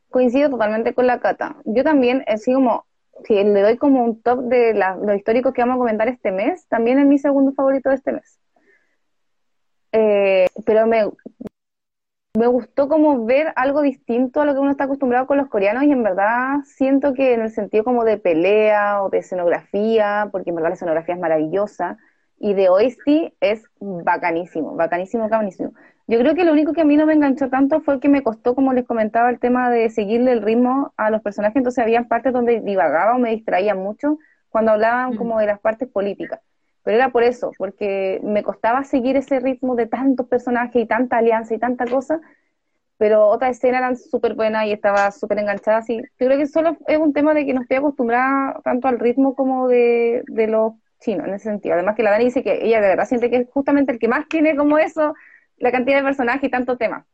coincido 0.10 0.50
totalmente 0.50 0.94
con 0.96 1.06
la 1.08 1.20
Cata. 1.20 1.58
Yo 1.66 1.84
también, 1.84 2.24
así 2.28 2.52
como, 2.54 2.86
si 3.26 3.36
le 3.36 3.62
doy 3.62 3.78
como 3.78 4.04
un 4.04 4.22
top 4.24 4.40
de 4.46 4.74
la- 4.74 4.96
los 4.96 5.16
históricos 5.16 5.54
que 5.54 5.62
vamos 5.62 5.76
a 5.76 5.80
comentar 5.80 6.08
este 6.08 6.32
mes, 6.32 6.68
también 6.68 6.98
es 7.00 7.06
mi 7.06 7.20
segundo 7.20 7.52
favorito 7.54 7.90
de 7.90 7.96
este 7.96 8.14
mes. 8.14 8.40
Eh, 9.92 10.48
pero 10.66 10.88
me, 10.88 11.10
me 12.38 12.48
gustó 12.48 12.88
como 12.88 13.26
ver 13.26 13.54
algo 13.56 13.82
distinto 13.82 14.42
a 14.42 14.46
lo 14.46 14.54
que 14.54 14.60
uno 14.60 14.72
está 14.72 14.86
acostumbrado 14.86 15.26
con 15.28 15.38
los 15.38 15.50
coreanos 15.50 15.84
y 15.84 15.92
en 15.92 16.04
verdad 16.04 16.60
siento 16.66 17.14
que 17.14 17.34
en 17.34 17.42
el 17.42 17.52
sentido 17.52 17.84
como 17.84 18.04
de 18.06 18.18
pelea 18.18 19.02
o 19.04 19.10
de 19.10 19.20
escenografía, 19.20 20.30
porque 20.32 20.52
en 20.52 20.56
verdad 20.56 20.70
la 20.70 20.76
escenografía 20.76 21.16
es 21.16 21.22
maravillosa, 21.22 21.98
y 22.38 22.54
de 22.54 22.70
OST 22.70 23.34
es 23.42 23.64
bacanísimo, 23.80 24.76
bacanísimo, 24.76 25.24
bacanísimo. 25.28 25.74
Yo 26.08 26.20
creo 26.20 26.36
que 26.36 26.46
lo 26.46 26.54
único 26.54 26.74
que 26.74 26.82
a 26.82 26.86
mí 26.86 26.96
no 26.98 27.06
me 27.06 27.14
enganchó 27.14 27.50
tanto 27.50 27.82
fue 27.82 28.00
que 28.00 28.10
me 28.10 28.24
costó, 28.24 28.56
como 28.56 28.74
les 28.74 28.86
comentaba, 28.86 29.30
el 29.30 29.40
tema 29.40 29.70
de 29.70 29.90
seguirle 29.90 30.32
el 30.32 30.42
ritmo 30.42 30.94
a 30.98 31.10
los 31.12 31.22
personajes, 31.22 31.58
entonces 31.58 31.84
había 31.84 32.04
partes 32.08 32.32
donde 32.34 32.62
divagaba 32.62 33.16
o 33.16 33.20
me 33.20 33.32
distraía 33.32 33.76
mucho 33.76 34.18
cuando 34.50 34.72
hablaban 34.72 35.14
Mm. 35.14 35.18
como 35.18 35.40
de 35.40 35.48
las 35.48 35.60
partes 35.60 35.90
políticas. 35.90 36.40
Pero 36.90 36.98
era 36.98 37.12
por 37.12 37.22
eso, 37.22 37.52
porque 37.60 38.20
me 38.24 38.42
costaba 38.42 38.84
seguir 38.84 39.16
ese 39.16 39.40
ritmo 39.40 39.76
de 39.76 39.86
tantos 39.86 40.26
personajes 40.26 40.82
y 40.82 40.88
tanta 40.88 41.18
alianza 41.18 41.54
y 41.54 41.60
tanta 41.60 41.86
cosa, 41.86 42.20
pero 42.98 43.28
otras 43.28 43.58
escenas 43.58 43.82
eran 43.82 43.96
súper 43.96 44.34
buenas 44.34 44.66
y 44.66 44.72
estaba 44.72 45.12
súper 45.12 45.38
enganchada. 45.38 45.78
Así. 45.78 45.98
Yo 45.98 46.26
creo 46.26 46.40
que 46.40 46.48
solo 46.48 46.78
es 46.88 46.98
un 46.98 47.14
tema 47.14 47.36
de 47.36 47.46
que 47.46 47.54
no 47.54 47.62
estoy 47.62 47.78
acostumbrada 47.78 48.60
tanto 48.64 48.88
al 48.88 48.98
ritmo 48.98 49.36
como 49.36 49.68
de, 49.68 50.24
de 50.30 50.48
los 50.48 50.74
chinos, 51.00 51.28
en 51.28 51.36
ese 51.36 51.44
sentido. 51.52 51.76
Además 51.76 51.96
que 51.96 52.02
la 52.02 52.10
Dani 52.10 52.26
dice 52.26 52.42
que 52.42 52.66
ella 52.66 52.82
de 52.82 52.88
verdad 52.88 53.06
siente 53.06 53.30
que 53.30 53.36
es 53.36 53.50
justamente 53.52 53.92
el 53.92 54.00
que 54.00 54.08
más 54.08 54.28
tiene 54.28 54.56
como 54.56 54.80
eso, 54.80 55.14
la 55.58 55.72
cantidad 55.72 55.98
de 55.98 56.04
personajes 56.06 56.44
y 56.46 56.50
tanto 56.50 56.76
tema. 56.76 57.06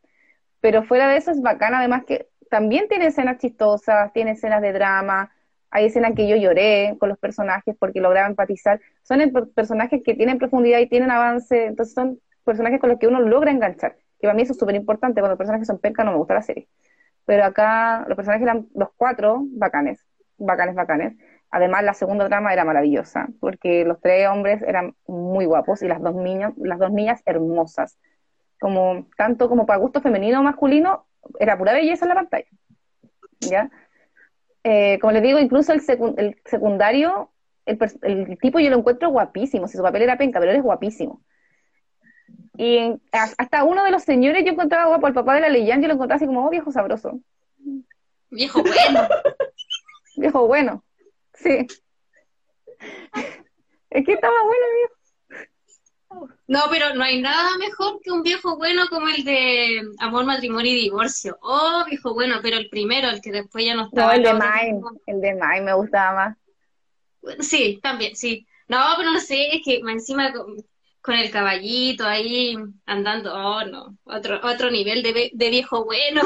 Pero 0.61 0.83
fuera 0.83 1.09
de 1.09 1.17
eso 1.17 1.31
es 1.31 1.41
bacana, 1.41 1.79
además 1.79 2.05
que 2.05 2.29
también 2.49 2.87
tiene 2.87 3.07
escenas 3.07 3.39
chistosas, 3.39 4.13
tiene 4.13 4.31
escenas 4.31 4.61
de 4.61 4.71
drama, 4.71 5.34
hay 5.75 5.87
escenas 5.87 6.13
que 6.15 6.25
yo 6.25 6.37
lloré 6.37 6.95
con 6.99 7.09
los 7.09 7.17
personajes 7.17 7.75
porque 7.77 7.99
lograba 7.99 8.27
empatizar. 8.27 8.79
Son 9.03 9.19
personajes 9.53 10.01
que 10.05 10.13
tienen 10.13 10.37
profundidad 10.37 10.79
y 10.79 10.87
tienen 10.87 11.11
avance, 11.11 11.65
entonces 11.65 11.93
son 11.93 12.21
personajes 12.45 12.79
con 12.79 12.89
los 12.89 12.97
que 12.97 13.07
uno 13.07 13.19
logra 13.19 13.51
enganchar, 13.51 13.97
que 14.17 14.21
para 14.21 14.35
mí 14.35 14.43
eso 14.43 14.53
es 14.53 14.57
súper 14.57 14.75
importante, 14.75 15.19
cuando 15.19 15.31
los 15.31 15.37
personajes 15.37 15.67
son 15.67 15.79
penca 15.79 16.05
no 16.05 16.11
me 16.11 16.17
gusta 16.17 16.33
la 16.33 16.43
serie. 16.43 16.69
Pero 17.25 17.43
acá 17.43 18.05
los 18.07 18.15
personajes 18.15 18.43
eran 18.43 18.69
los 18.73 18.87
cuatro 18.95 19.43
bacanes, 19.49 19.99
bacanes, 20.37 20.75
bacanes. 20.75 21.17
Además, 21.51 21.83
la 21.83 21.93
segunda 21.93 22.25
trama 22.29 22.53
era 22.53 22.63
maravillosa, 22.63 23.27
porque 23.41 23.83
los 23.83 23.99
tres 23.99 24.29
hombres 24.29 24.61
eran 24.61 24.95
muy 25.07 25.45
guapos 25.45 25.81
y 25.81 25.89
las 25.89 26.01
dos 26.01 26.15
niñas, 26.15 26.53
las 26.55 26.79
dos 26.79 26.91
niñas 26.91 27.21
hermosas. 27.25 27.97
Como, 28.61 29.07
tanto 29.17 29.49
como 29.49 29.65
para 29.65 29.79
gusto 29.79 29.99
femenino 29.99 30.39
o 30.39 30.43
masculino, 30.43 31.05
era 31.37 31.57
pura 31.57 31.73
belleza 31.73 32.05
en 32.05 32.09
la 32.09 32.15
pantalla. 32.15 32.47
¿Ya? 33.41 33.69
Eh, 34.67 34.97
como 34.99 35.11
les 35.13 35.21
digo, 35.21 35.37
incluso 35.37 35.73
el, 35.73 35.81
secu- 35.81 36.15
el 36.17 36.41
secundario, 36.43 37.29
el, 37.67 37.77
el 38.01 38.37
tipo 38.39 38.59
yo 38.59 38.71
lo 38.71 38.77
encuentro 38.77 39.09
guapísimo, 39.09 39.67
si 39.67 39.77
su 39.77 39.83
papel 39.83 40.01
era 40.01 40.17
penca, 40.17 40.39
pero 40.39 40.51
él 40.51 40.57
es 40.57 40.63
guapísimo. 40.63 41.21
Y 42.57 42.77
en- 42.77 43.01
hasta 43.11 43.63
uno 43.63 43.83
de 43.83 43.91
los 43.91 44.01
señores 44.01 44.43
yo 44.43 44.51
encontraba 44.53 44.87
guapo, 44.87 45.05
el 45.07 45.13
papá 45.13 45.35
de 45.35 45.41
la 45.41 45.49
Leyan, 45.49 45.81
yo 45.83 45.87
lo 45.87 45.93
encontraba 45.93 46.17
así 46.17 46.25
como, 46.25 46.47
oh, 46.47 46.49
viejo 46.49 46.71
sabroso, 46.71 47.19
Viejo 48.31 48.63
bueno. 48.63 49.07
viejo 50.17 50.47
bueno. 50.47 50.83
Sí. 51.35 51.67
Es 53.91 54.03
que 54.05 54.13
estaba 54.13 54.33
bueno, 54.43 54.65
viejo. 54.75 54.94
No, 56.47 56.59
pero 56.69 56.93
no 56.95 57.03
hay 57.03 57.21
nada 57.21 57.57
mejor 57.57 57.99
que 58.01 58.11
un 58.11 58.21
viejo 58.21 58.57
bueno 58.57 58.87
como 58.89 59.07
el 59.07 59.23
de 59.23 59.81
Amor, 59.99 60.25
Matrimonio 60.25 60.71
y 60.71 60.75
Divorcio. 60.75 61.37
Oh, 61.41 61.83
viejo 61.89 62.13
bueno, 62.13 62.35
pero 62.41 62.57
el 62.57 62.69
primero, 62.69 63.09
el 63.09 63.21
que 63.21 63.31
después 63.31 63.65
ya 63.65 63.75
no 63.75 63.83
No, 63.83 63.87
estaba. 63.89 64.15
el 64.15 64.23
de 64.23 64.29
temporada. 64.29 64.61
el 65.07 65.21
de 65.21 65.33
Mime 65.33 65.61
me 65.61 65.73
gustaba 65.73 66.13
más. 66.15 66.37
Sí, 67.39 67.79
también, 67.81 68.15
sí. 68.15 68.45
No, 68.67 68.77
pero 68.97 69.11
no 69.11 69.19
sé, 69.19 69.55
es 69.55 69.61
que 69.63 69.81
encima 69.87 70.31
con, 70.33 70.55
con 71.01 71.15
el 71.15 71.31
caballito 71.31 72.05
ahí 72.05 72.55
andando, 72.85 73.33
oh 73.33 73.63
no, 73.65 73.97
otro, 74.03 74.39
otro 74.43 74.69
nivel 74.71 75.01
de, 75.03 75.31
de 75.33 75.49
viejo 75.49 75.85
bueno. 75.85 76.21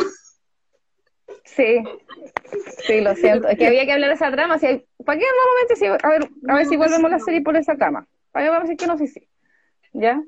Sí, 1.46 1.84
sí, 2.86 3.02
lo 3.02 3.16
siento. 3.16 3.48
Es 3.48 3.58
que 3.58 3.68
había 3.68 3.86
que 3.86 3.92
hablar 3.94 4.10
de 4.10 4.16
esa 4.16 4.32
trama. 4.32 4.58
Si 4.60 4.66
hay... 4.66 4.86
¿Para 5.06 5.20
qué 5.20 5.26
normalmente? 5.26 5.76
Si... 5.76 5.86
A 5.86 6.10
ver, 6.10 6.30
a 6.48 6.56
ver 6.56 6.66
si 6.66 6.78
volvemos 6.78 7.06
a 7.06 7.16
la 7.16 7.20
serie 7.20 7.42
por 7.42 7.56
esa 7.58 7.76
trama. 7.76 8.08
Para 8.32 8.46
que 8.46 8.50
vamos 8.50 8.64
a 8.64 8.72
decir 8.72 8.78
que 8.78 8.88
no, 8.88 8.98
sí, 8.98 9.08
sí. 9.08 9.29
¿Ya? 9.94 10.22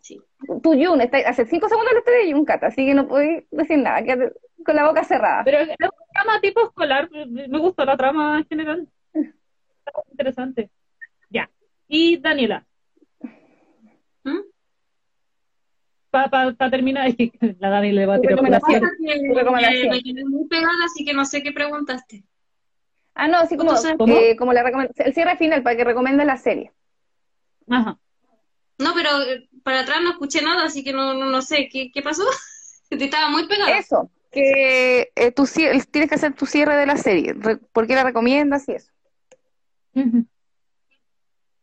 Sí. 0.00 0.20
Tú, 0.62 0.72
Jun, 0.74 1.00
está... 1.00 1.18
hace 1.18 1.46
cinco 1.46 1.68
segundos 1.68 1.92
le 1.92 1.98
estoy 2.00 2.26
de 2.26 2.32
Jun, 2.32 2.44
Cata, 2.44 2.66
así 2.68 2.86
que 2.86 2.94
no 2.94 3.08
podéis 3.08 3.44
decir 3.50 3.78
nada, 3.78 4.02
quédate 4.02 4.32
con 4.64 4.76
la 4.76 4.86
boca 4.86 5.04
cerrada. 5.04 5.42
Pero 5.44 5.58
es 5.58 5.68
una 5.78 5.90
trama 6.12 6.40
tipo 6.40 6.62
escolar, 6.64 7.08
me 7.10 7.58
gustó 7.58 7.84
la 7.84 7.96
trama 7.96 8.38
en 8.38 8.46
general. 8.46 8.88
Está 9.12 9.92
interesante. 10.10 10.70
Ya. 11.30 11.50
Y 11.88 12.18
Daniela, 12.18 12.66
¿Mm? 14.24 14.38
para 16.10 16.70
terminar, 16.70 17.08
es 17.08 17.16
que 17.16 17.30
la 17.60 17.68
Dani 17.70 17.92
le 17.92 18.06
va 18.06 18.14
a 18.14 18.16
Tu 18.16 18.22
tirar 18.22 18.36
recomendación. 18.38 18.80
Tu 18.80 19.34
recomendación. 19.34 19.88
me 19.90 20.02
quedé 20.02 20.24
muy 20.24 20.46
pegada, 20.48 20.84
así 20.86 21.04
que 21.04 21.12
no 21.12 21.24
sé 21.24 21.42
qué 21.42 21.52
preguntaste. 21.52 22.24
Ah, 23.14 23.28
no, 23.28 23.38
así 23.38 23.56
como, 23.56 23.72
eh, 24.08 24.36
como 24.36 24.52
la 24.52 24.62
recomend- 24.62 24.92
el 24.96 25.14
cierre 25.14 25.36
final 25.36 25.62
para 25.62 25.76
que 25.76 25.84
recomiende 25.84 26.24
la 26.24 26.36
serie. 26.36 26.72
Ajá. 27.68 27.98
No, 28.78 28.92
pero 28.94 29.22
eh, 29.22 29.48
para 29.62 29.80
atrás 29.80 30.00
no 30.02 30.10
escuché 30.10 30.42
nada, 30.42 30.64
así 30.64 30.84
que 30.84 30.92
no, 30.92 31.14
no, 31.14 31.26
no 31.26 31.42
sé 31.42 31.68
qué, 31.70 31.90
qué 31.92 32.02
pasó. 32.02 32.24
Te 32.90 33.04
estaba 33.04 33.30
muy 33.30 33.46
pegada. 33.48 33.78
Eso, 33.78 34.10
que 34.30 35.10
eh, 35.14 35.32
tu 35.32 35.42
cier- 35.46 35.84
tienes 35.90 36.08
que 36.08 36.16
hacer 36.16 36.34
tu 36.34 36.46
cierre 36.46 36.76
de 36.76 36.86
la 36.86 36.96
serie. 36.96 37.34
Re- 37.36 37.56
¿Por 37.56 37.86
qué 37.86 37.94
la 37.94 38.04
recomiendas 38.04 38.68
y 38.68 38.72
eso? 38.72 38.90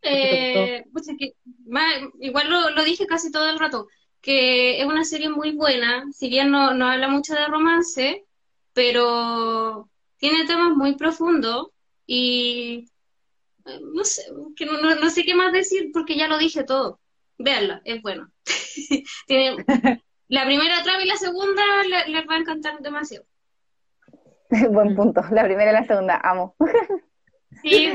Eh, 0.02 0.84
pues 0.91 1.07
es 1.07 1.15
que, 1.18 1.34
ma- 1.65 1.88
igual 2.19 2.49
lo, 2.49 2.69
lo 2.72 2.84
dije 2.84 3.06
casi 3.07 3.31
todo 3.31 3.49
el 3.49 3.57
rato, 3.60 3.88
que 4.22 4.81
es 4.81 4.85
una 4.85 5.06
serie 5.06 5.30
muy 5.30 5.52
buena, 5.56 6.03
si 6.11 6.30
bien 6.30 6.52
no, 6.52 6.73
no 6.73 6.88
habla 6.90 7.07
mucho 7.07 7.34
de 7.34 7.45
romance, 7.48 8.26
pero 8.73 9.90
tiene 10.18 10.45
temas 10.45 10.72
muy 10.76 10.95
profundos 10.95 11.68
y 12.06 12.85
eh, 13.65 13.80
no 13.94 14.03
sé, 14.06 14.23
que 14.57 14.65
no, 14.68 14.81
no, 14.81 14.95
no 14.95 15.10
sé 15.11 15.26
qué 15.26 15.35
más 15.35 15.53
decir 15.53 15.91
porque 15.94 16.18
ya 16.18 16.27
lo 16.30 16.38
dije 16.40 16.64
todo. 16.65 16.99
Véanla, 17.38 17.82
es 17.86 18.02
bueno. 18.02 18.30
Tiene, 19.28 19.66
la 20.28 20.46
primera 20.46 20.84
trama 20.84 21.04
y 21.04 21.08
la 21.08 21.16
segunda 21.18 21.64
le- 21.88 22.12
les 22.12 22.28
va 22.30 22.36
a 22.36 22.40
encantar 22.40 22.80
demasiado. 22.80 23.26
Buen 24.72 24.96
punto. 24.96 25.22
La 25.32 25.44
primera 25.44 25.72
y 25.72 25.74
la 25.74 25.86
segunda, 25.86 26.20
amo. 26.24 26.56
Sí, 27.62 27.90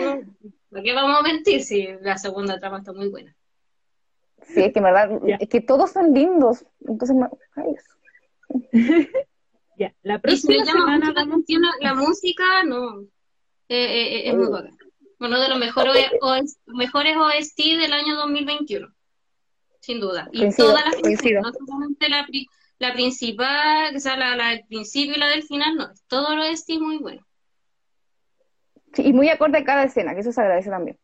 ¿para 0.70 0.82
qué 0.82 0.92
vamos 0.94 1.18
a 1.18 1.22
mentir 1.22 1.62
si 1.62 1.88
la 2.00 2.16
segunda 2.18 2.58
trama 2.58 2.78
está 2.78 2.92
muy 2.92 3.08
buena? 3.08 3.34
Sí, 4.42 4.62
es 4.62 4.72
que 4.72 4.78
en 4.78 4.84
verdad, 4.84 5.10
es 5.40 5.48
que 5.48 5.60
todos 5.60 5.92
son 5.92 6.12
lindos. 6.14 6.64
Entonces, 6.86 7.16
ay, 7.56 7.74
Ya. 9.76 9.94
La 10.02 10.20
Y 10.24 10.36
si 10.36 10.48
me 10.48 10.56
próxima 10.56 10.64
llama 10.64 10.98
semana 10.98 11.24
mucho 11.26 11.58
la 11.80 11.94
música, 11.94 12.64
no. 12.64 13.02
Eh, 13.68 13.76
eh, 13.76 14.16
eh, 14.16 14.28
es 14.30 14.34
muy 14.34 14.48
bacán. 14.48 14.76
Uno 15.20 15.40
de 15.40 15.48
los 15.48 15.58
mejores, 15.58 16.06
OS 16.20 16.58
mejores 16.66 17.16
OST 17.16 17.58
del 17.78 17.92
año 17.92 18.16
2021. 18.16 18.88
Sin 19.80 20.00
duda. 20.00 20.28
Y 20.32 20.40
Coincido, 20.40 20.68
todas 20.68 20.84
las 20.84 21.00
coincido. 21.02 21.42
no 21.42 21.52
solamente 21.66 22.08
la, 22.08 22.26
pri- 22.26 22.46
la 22.78 22.92
principal, 22.92 23.96
o 23.96 24.00
sea, 24.00 24.16
la, 24.16 24.36
la 24.36 24.50
del 24.50 24.64
principio 24.66 25.14
y 25.16 25.18
la 25.18 25.28
del 25.28 25.42
final, 25.42 25.76
no, 25.76 25.88
todo 26.08 26.36
lo 26.36 26.44
es 26.44 26.64
sí 26.64 26.78
muy 26.78 26.98
bueno. 26.98 27.22
Sí, 28.94 29.02
y 29.06 29.12
muy 29.12 29.28
acorde 29.28 29.58
a 29.58 29.64
cada 29.64 29.84
escena, 29.84 30.14
que 30.14 30.20
eso 30.20 30.32
se 30.32 30.40
agradece 30.40 30.70
también. 30.70 30.98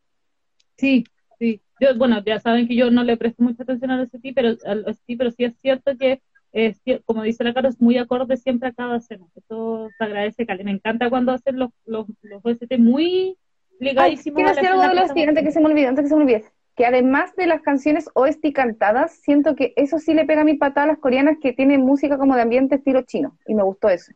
Sí, 0.76 1.04
sí. 1.38 1.60
Yo, 1.80 1.96
bueno, 1.96 2.22
ya 2.24 2.40
saben 2.40 2.68
que 2.68 2.76
yo 2.76 2.90
no 2.90 3.04
le 3.04 3.16
presto 3.16 3.42
mucha 3.42 3.62
atención 3.62 3.90
al 3.90 4.00
OST, 4.02 4.32
pero, 4.34 4.56
al 4.66 4.84
OST, 4.86 5.16
pero 5.18 5.30
sí 5.30 5.44
es 5.44 5.54
cierto 5.60 5.96
que, 5.98 6.22
es 6.52 6.82
cier- 6.84 7.02
como 7.04 7.22
dice 7.22 7.44
la 7.44 7.54
Caro, 7.54 7.68
es 7.68 7.80
muy 7.80 7.98
acorde 7.98 8.36
siempre 8.36 8.68
a 8.68 8.72
cada 8.72 8.96
escena. 8.98 9.26
Eso 9.36 9.90
se 9.98 10.04
agradece, 10.04 10.46
Cali. 10.46 10.64
Me 10.64 10.70
encanta 10.72 11.10
cuando 11.10 11.32
hacen 11.32 11.58
los, 11.58 11.70
los, 11.84 12.06
los 12.22 12.40
OST 12.44 12.78
muy 12.78 13.36
Ay, 13.78 13.80
ligadísimos 13.80 14.36
quiero 14.36 14.50
a 14.50 14.54
la 14.54 14.60
decir 14.62 14.68
algo 14.68 14.82
de 14.88 15.00
los 15.00 15.12
que 15.12 15.22
antes 15.24 15.44
que 15.44 15.52
se 15.52 15.60
me 15.60 15.66
olvide, 15.66 15.86
antes 15.88 16.04
que 16.04 16.08
se 16.08 16.16
me 16.16 16.22
olvide. 16.22 16.44
Que 16.76 16.86
además 16.86 17.34
de 17.36 17.46
las 17.46 17.62
canciones 17.62 18.08
OST 18.14 18.52
cantadas, 18.52 19.12
siento 19.22 19.54
que 19.54 19.72
eso 19.76 19.98
sí 19.98 20.12
le 20.12 20.24
pega 20.24 20.42
a 20.42 20.44
mi 20.44 20.54
patada 20.54 20.84
a 20.84 20.88
las 20.88 20.98
coreanas 20.98 21.36
que 21.40 21.52
tienen 21.52 21.82
música 21.82 22.18
como 22.18 22.34
de 22.34 22.42
ambiente 22.42 22.76
estilo 22.76 23.02
chino. 23.02 23.38
Y 23.46 23.54
me 23.54 23.62
gustó 23.62 23.88
eso. 23.88 24.12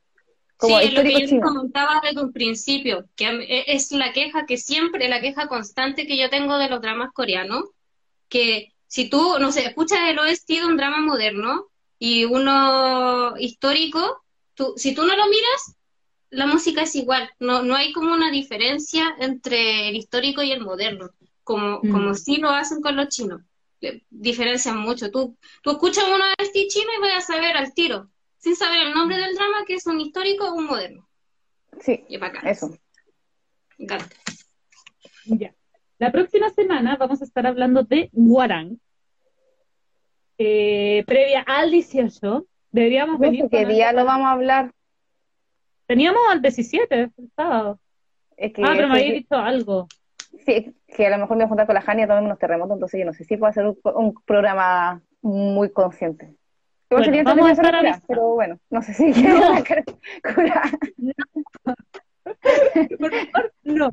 Como 0.56 0.80
sí, 0.80 0.90
lo 0.90 1.02
que 1.02 1.20
yo 1.20 1.26
chino. 1.26 1.46
comentaba 1.46 2.00
desde 2.02 2.20
un 2.20 2.32
principio, 2.32 3.04
que 3.14 3.26
e- 3.26 3.64
es 3.68 3.92
la 3.92 4.12
queja 4.12 4.44
que 4.44 4.56
siempre, 4.56 5.08
la 5.08 5.20
queja 5.20 5.46
constante 5.46 6.06
que 6.06 6.18
yo 6.18 6.30
tengo 6.30 6.58
de 6.58 6.68
los 6.68 6.80
dramas 6.82 7.12
coreanos, 7.12 7.62
que 8.28 8.72
si 8.88 9.08
tú, 9.08 9.36
no 9.38 9.52
sé, 9.52 9.66
escuchas 9.66 10.00
el 10.08 10.18
OST 10.18 10.60
de 10.60 10.66
un 10.66 10.76
drama 10.76 11.00
moderno 11.00 11.66
y 11.98 12.24
uno 12.24 13.34
histórico, 13.38 14.24
tú, 14.54 14.74
si 14.76 14.94
tú 14.94 15.06
no 15.06 15.16
lo 15.16 15.26
miras, 15.26 15.76
la 16.30 16.46
música 16.46 16.82
es 16.82 16.94
igual, 16.94 17.30
no, 17.38 17.62
no 17.62 17.74
hay 17.76 17.92
como 17.92 18.12
una 18.12 18.30
diferencia 18.30 19.14
entre 19.20 19.88
el 19.88 19.96
histórico 19.96 20.42
y 20.42 20.52
el 20.52 20.60
moderno, 20.60 21.10
como, 21.48 21.80
Mm. 21.82 21.90
como 21.92 22.14
sí 22.14 22.36
lo 22.36 22.50
hacen 22.50 22.82
con 22.82 22.94
los 22.94 23.08
chinos, 23.08 23.40
diferencian 24.10 24.76
mucho. 24.78 25.10
Tú, 25.10 25.38
tú 25.62 25.70
escuchas 25.70 26.04
un 26.04 26.20
OST 26.20 26.56
chino 26.68 26.90
y 26.98 27.00
vas 27.00 27.16
a 27.24 27.32
saber 27.32 27.56
al 27.56 27.72
tiro, 27.72 28.10
sin 28.36 28.54
saber 28.54 28.86
el 28.86 28.92
nombre 28.92 29.16
del 29.16 29.34
drama, 29.34 29.64
que 29.66 29.74
es 29.74 29.86
un 29.86 29.98
histórico 29.98 30.44
o 30.50 30.54
un 30.54 30.66
moderno. 30.66 31.08
Sí, 31.80 32.04
Y 32.08 32.18
eso. 32.44 32.68
Me 33.78 33.84
encanta. 33.84 34.14
Ya. 35.24 35.54
La 35.98 36.12
próxima 36.12 36.50
semana 36.50 36.96
vamos 36.96 37.22
a 37.22 37.24
estar 37.24 37.46
hablando 37.46 37.82
de 37.82 38.10
Guarán. 38.12 38.78
Eh, 40.36 41.02
previa 41.06 41.40
al 41.46 41.70
18. 41.70 42.46
Deberíamos 42.70 43.14
No 43.14 43.20
venir 43.20 43.46
qué 43.50 43.64
día 43.64 43.92
lo 43.92 44.04
vamos 44.04 44.26
a 44.26 44.32
hablar. 44.32 44.72
Teníamos 45.86 46.20
al 46.30 46.42
17, 46.42 46.94
el 47.16 47.30
sábado. 47.34 47.80
Es 48.36 48.52
que, 48.52 48.62
Ah, 48.62 48.72
pero 48.76 48.88
me 48.88 48.94
este- 48.98 49.06
habéis 49.08 49.22
dicho 49.22 49.34
algo. 49.36 49.88
Sí, 50.44 50.74
que 50.86 51.06
a 51.06 51.10
lo 51.10 51.18
mejor 51.18 51.36
me 51.36 51.44
voy 51.44 51.46
a 51.46 51.48
juntar 51.48 51.66
con 51.66 51.74
la 51.74 51.82
Jania 51.82 52.06
tomemos 52.06 52.26
unos 52.26 52.38
terremotos, 52.38 52.76
entonces 52.76 53.00
yo 53.00 53.06
no 53.06 53.12
sé 53.12 53.24
si 53.24 53.36
puedo 53.36 53.50
hacer 53.50 53.66
un, 53.66 53.78
un 53.84 54.14
programa 54.26 55.02
muy 55.22 55.70
consciente. 55.70 56.34
Bueno, 56.90 57.04
sería 57.04 57.22
vamos 57.22 57.48
a 57.48 57.52
estar 57.52 57.66
cura, 57.66 57.78
avisando. 57.80 58.06
pero 58.08 58.28
bueno, 58.34 58.58
no 58.70 58.82
sé 58.82 58.94
si 58.94 59.12
No. 59.22 59.62
cura. 60.34 60.62
Por 62.24 63.10
favor, 63.12 63.52
no. 63.64 63.90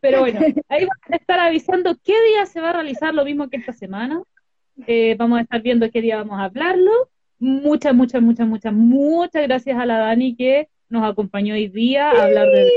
Pero 0.00 0.20
bueno, 0.20 0.40
ahí 0.68 0.80
vamos 0.84 1.10
a 1.10 1.16
estar 1.16 1.38
avisando 1.40 1.96
qué 2.04 2.14
día 2.30 2.46
se 2.46 2.60
va 2.60 2.70
a 2.70 2.74
realizar 2.74 3.14
lo 3.14 3.24
mismo 3.24 3.48
que 3.48 3.56
esta 3.56 3.72
semana. 3.72 4.22
Eh, 4.86 5.16
vamos 5.18 5.38
a 5.38 5.42
estar 5.42 5.62
viendo 5.62 5.90
qué 5.90 6.00
día 6.00 6.16
vamos 6.18 6.38
a 6.38 6.44
hablarlo. 6.44 6.92
Muchas, 7.38 7.94
muchas, 7.94 8.22
muchas, 8.22 8.46
muchas, 8.46 8.72
muchas 8.72 9.42
gracias 9.42 9.78
a 9.78 9.86
la 9.86 9.98
Dani 9.98 10.36
que 10.36 10.68
nos 10.88 11.02
acompañó 11.10 11.54
hoy 11.54 11.68
día 11.68 12.10
a 12.10 12.24
hablar 12.24 12.46
de 12.48 12.70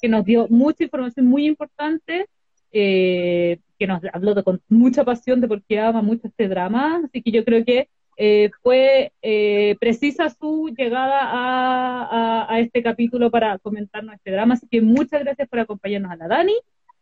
que 0.00 0.08
nos 0.08 0.24
dio 0.24 0.46
mucha 0.48 0.84
información 0.84 1.26
muy 1.26 1.46
importante, 1.46 2.26
eh, 2.72 3.58
que 3.78 3.86
nos 3.86 4.00
habló 4.12 4.34
de- 4.34 4.42
con 4.42 4.60
mucha 4.68 5.04
pasión 5.04 5.40
de 5.40 5.48
por 5.48 5.62
qué 5.62 5.78
ama 5.80 6.02
mucho 6.02 6.28
este 6.28 6.48
drama, 6.48 7.02
así 7.04 7.22
que 7.22 7.30
yo 7.30 7.44
creo 7.44 7.64
que 7.64 7.88
eh, 8.22 8.50
fue 8.62 9.12
eh, 9.22 9.76
precisa 9.80 10.28
su 10.28 10.68
llegada 10.76 11.20
a, 11.22 12.02
a- 12.44 12.54
a 12.54 12.60
este 12.60 12.82
capítulo 12.82 13.30
para 13.30 13.58
comentarnos 13.58 14.14
este 14.14 14.30
drama, 14.32 14.54
así 14.54 14.66
que 14.70 14.82
muchas 14.82 15.22
gracias 15.24 15.48
por 15.48 15.58
acompañarnos 15.60 16.12
a 16.12 16.16
la 16.16 16.28
Dani. 16.28 16.54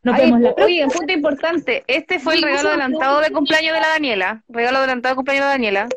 Nos 0.05 0.15
Ay, 0.15 0.27
vemos 0.27 0.41
la 0.41 0.55
próxima. 0.55 0.67
oye, 0.67 0.85
un 0.85 0.91
punto 0.93 1.13
importante. 1.13 1.83
Este 1.89 2.21
fue 2.21 2.35
el 2.37 2.43
regalo 2.43 2.69
adelantado 2.69 3.21
de 3.21 3.31
cumpleaños 3.33 3.75
de 3.75 3.81
la 3.81 3.89
Daniela. 3.89 4.45
Regalo 4.49 4.79
adelantado 4.79 5.13
de 5.13 5.17
cumpleaños 5.17 5.47
de 5.47 5.51
Daniela. 5.51 5.89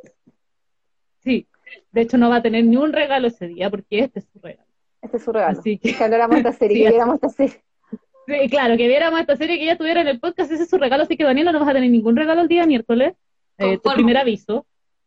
Sí, 1.23 1.45
de 1.91 2.02
hecho 2.02 2.18
no 2.18 2.30
va 2.32 2.38
a 2.38 2.41
tener 2.41 2.65
ni 2.65 2.78
un 2.78 2.91
regalo 2.91 3.28
ese 3.28 3.48
día 3.48 3.69
porque 3.69 3.99
este 3.99 4.19
es 4.19 4.26
su 4.34 4.40
regalo. 4.40 4.68
Este 5.02 5.18
es 5.18 5.23
su 5.23 5.32
regalo. 5.32 5.60
Así 5.60 5.78
que, 5.78 5.95
Que 5.95 6.03
habláramos 6.03 6.36
de 6.36 6.49
esta 6.49 6.53
serie, 6.53 6.78
Sí, 6.78 6.84
que 6.84 6.90
viéramos 6.90 7.15
esta 7.15 7.30
serie. 7.30 7.64
sí, 8.28 8.49
claro, 8.49 8.78
que 8.78 8.88
viéramos 8.88 9.19
esta 9.19 9.36
serie 9.36 9.57
que 9.60 9.65
ya 9.65 9.78
tuviera 9.78 10.02
en 10.02 10.07
el 10.07 10.19
podcast, 10.19 10.52
ese 10.52 10.64
es 10.64 10.69
su 10.69 10.78
regalo, 10.78 11.03
así 11.03 11.18
que 11.18 11.23
Daniela 11.23 11.52
no 11.52 11.60
vas 11.60 11.69
a 11.69 11.73
tener 11.73 11.90
ningún 11.90 12.15
regalo 12.15 12.41
el 12.41 12.48
día 12.48 12.65
miércoles. 12.65 13.14
Eh, 13.57 13.78
tu 13.78 13.91
primer 13.91 14.18
aviso. 14.18 14.65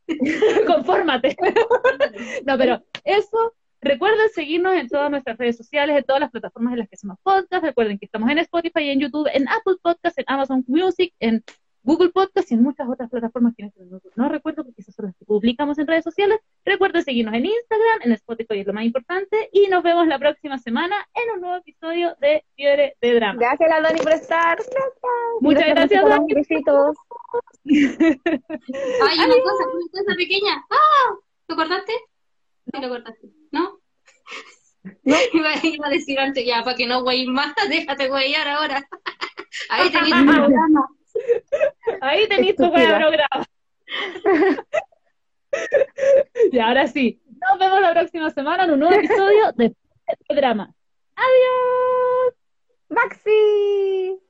Confórmate. 0.67 1.37
no, 2.47 2.59
pero 2.59 2.83
eso, 3.05 3.55
recuerden 3.81 4.29
seguirnos 4.35 4.75
en 4.75 4.89
todas 4.89 5.11
nuestras 5.11 5.39
redes 5.39 5.57
sociales, 5.57 5.97
en 5.97 6.05
todas 6.05 6.21
las 6.21 6.31
plataformas 6.31 6.75
en 6.75 6.81
las 6.81 6.89
que 6.89 6.97
hacemos 6.97 7.19
podcast. 7.23 7.65
Recuerden 7.65 7.99
que 7.99 8.07
estamos 8.07 8.31
en 8.31 8.39
Spotify, 8.39 8.91
en 8.91 9.01
YouTube, 9.01 9.29
en 9.33 9.49
Apple 9.49 9.77
Podcast, 9.83 10.19
en 10.19 10.25
Amazon 10.29 10.65
Music, 10.67 11.15
en 11.21 11.43
Google 11.85 12.09
Podcast 12.09 12.51
y 12.51 12.55
en 12.55 12.63
muchas 12.63 12.89
otras 12.89 13.11
plataformas 13.11 13.55
que 13.57 13.71
no 14.17 14.29
recuerdo 14.29 14.65
porque 14.65 14.81
esas 14.81 14.95
son 14.95 15.07
las 15.07 15.17
que 15.17 15.27
publicamos 15.27 15.79
en 15.79 15.87
redes 15.87 16.03
sociales. 16.03 16.41
Recuerden 16.65 17.05
seguirnos 17.05 17.35
en 17.35 17.45
Instagram, 17.45 18.01
en 18.03 18.13
Spotify 18.13 18.61
es 18.61 18.67
lo 18.67 18.73
más 18.73 18.85
importante 18.85 19.51
y 19.53 19.69
nos 19.69 19.83
vemos 19.83 20.07
la 20.07 20.19
próxima 20.19 20.59
semana 20.59 20.97
en 21.15 21.35
un 21.35 21.41
nuevo 21.43 21.57
episodio 21.57 22.17
de 22.21 22.43
Fiebre 22.57 22.97
de 23.03 23.15
Drama. 23.15 23.39
Gracias 23.39 23.71
a 23.71 23.81
Dani 23.83 24.01
por 24.01 24.13
estar. 24.13 24.59
Muchas 25.41 25.67
gracias. 25.69 26.05
Dani. 26.09 26.35
Besitos. 26.35 26.97
Ay, 27.67 29.19
una 29.19 29.35
cosa, 29.43 29.65
una 29.73 29.91
cosa 29.93 30.17
pequeña. 30.17 30.65
¡Ah! 30.71 31.15
¿Lo 31.49 31.57
cortaste? 31.57 31.93
Sí, 32.73 32.81
lo 32.81 32.89
cortaste. 32.89 33.29
¿No? 33.53 33.79
Iba, 35.05 35.49
iba 35.63 35.87
a 35.87 35.91
decir 35.91 36.19
antes, 36.19 36.45
ya, 36.47 36.63
para 36.63 36.77
que 36.77 36.87
no 36.87 37.03
güey 37.03 37.27
más, 37.27 37.55
déjate 37.69 38.09
güeyar 38.09 38.49
ahora. 38.49 38.89
Ahí 39.71 39.91
tenéis 39.91 40.15
tu 40.15 40.25
programa. 40.25 40.89
Ahí 42.01 42.29
tenéis 42.29 42.57
tu 42.57 42.71
programa. 42.71 43.45
y 46.53 46.59
ahora 46.59 46.87
sí, 46.87 47.23
nos 47.27 47.59
vemos 47.59 47.81
la 47.81 47.93
próxima 47.93 48.31
semana 48.31 48.65
en 48.65 48.73
un 48.73 48.81
nuevo 48.81 48.95
episodio 48.95 49.53
de 49.53 49.75
de 50.29 50.35
Drama. 50.35 50.75
Adiós. 51.17 52.35
Maxi. 52.89 54.21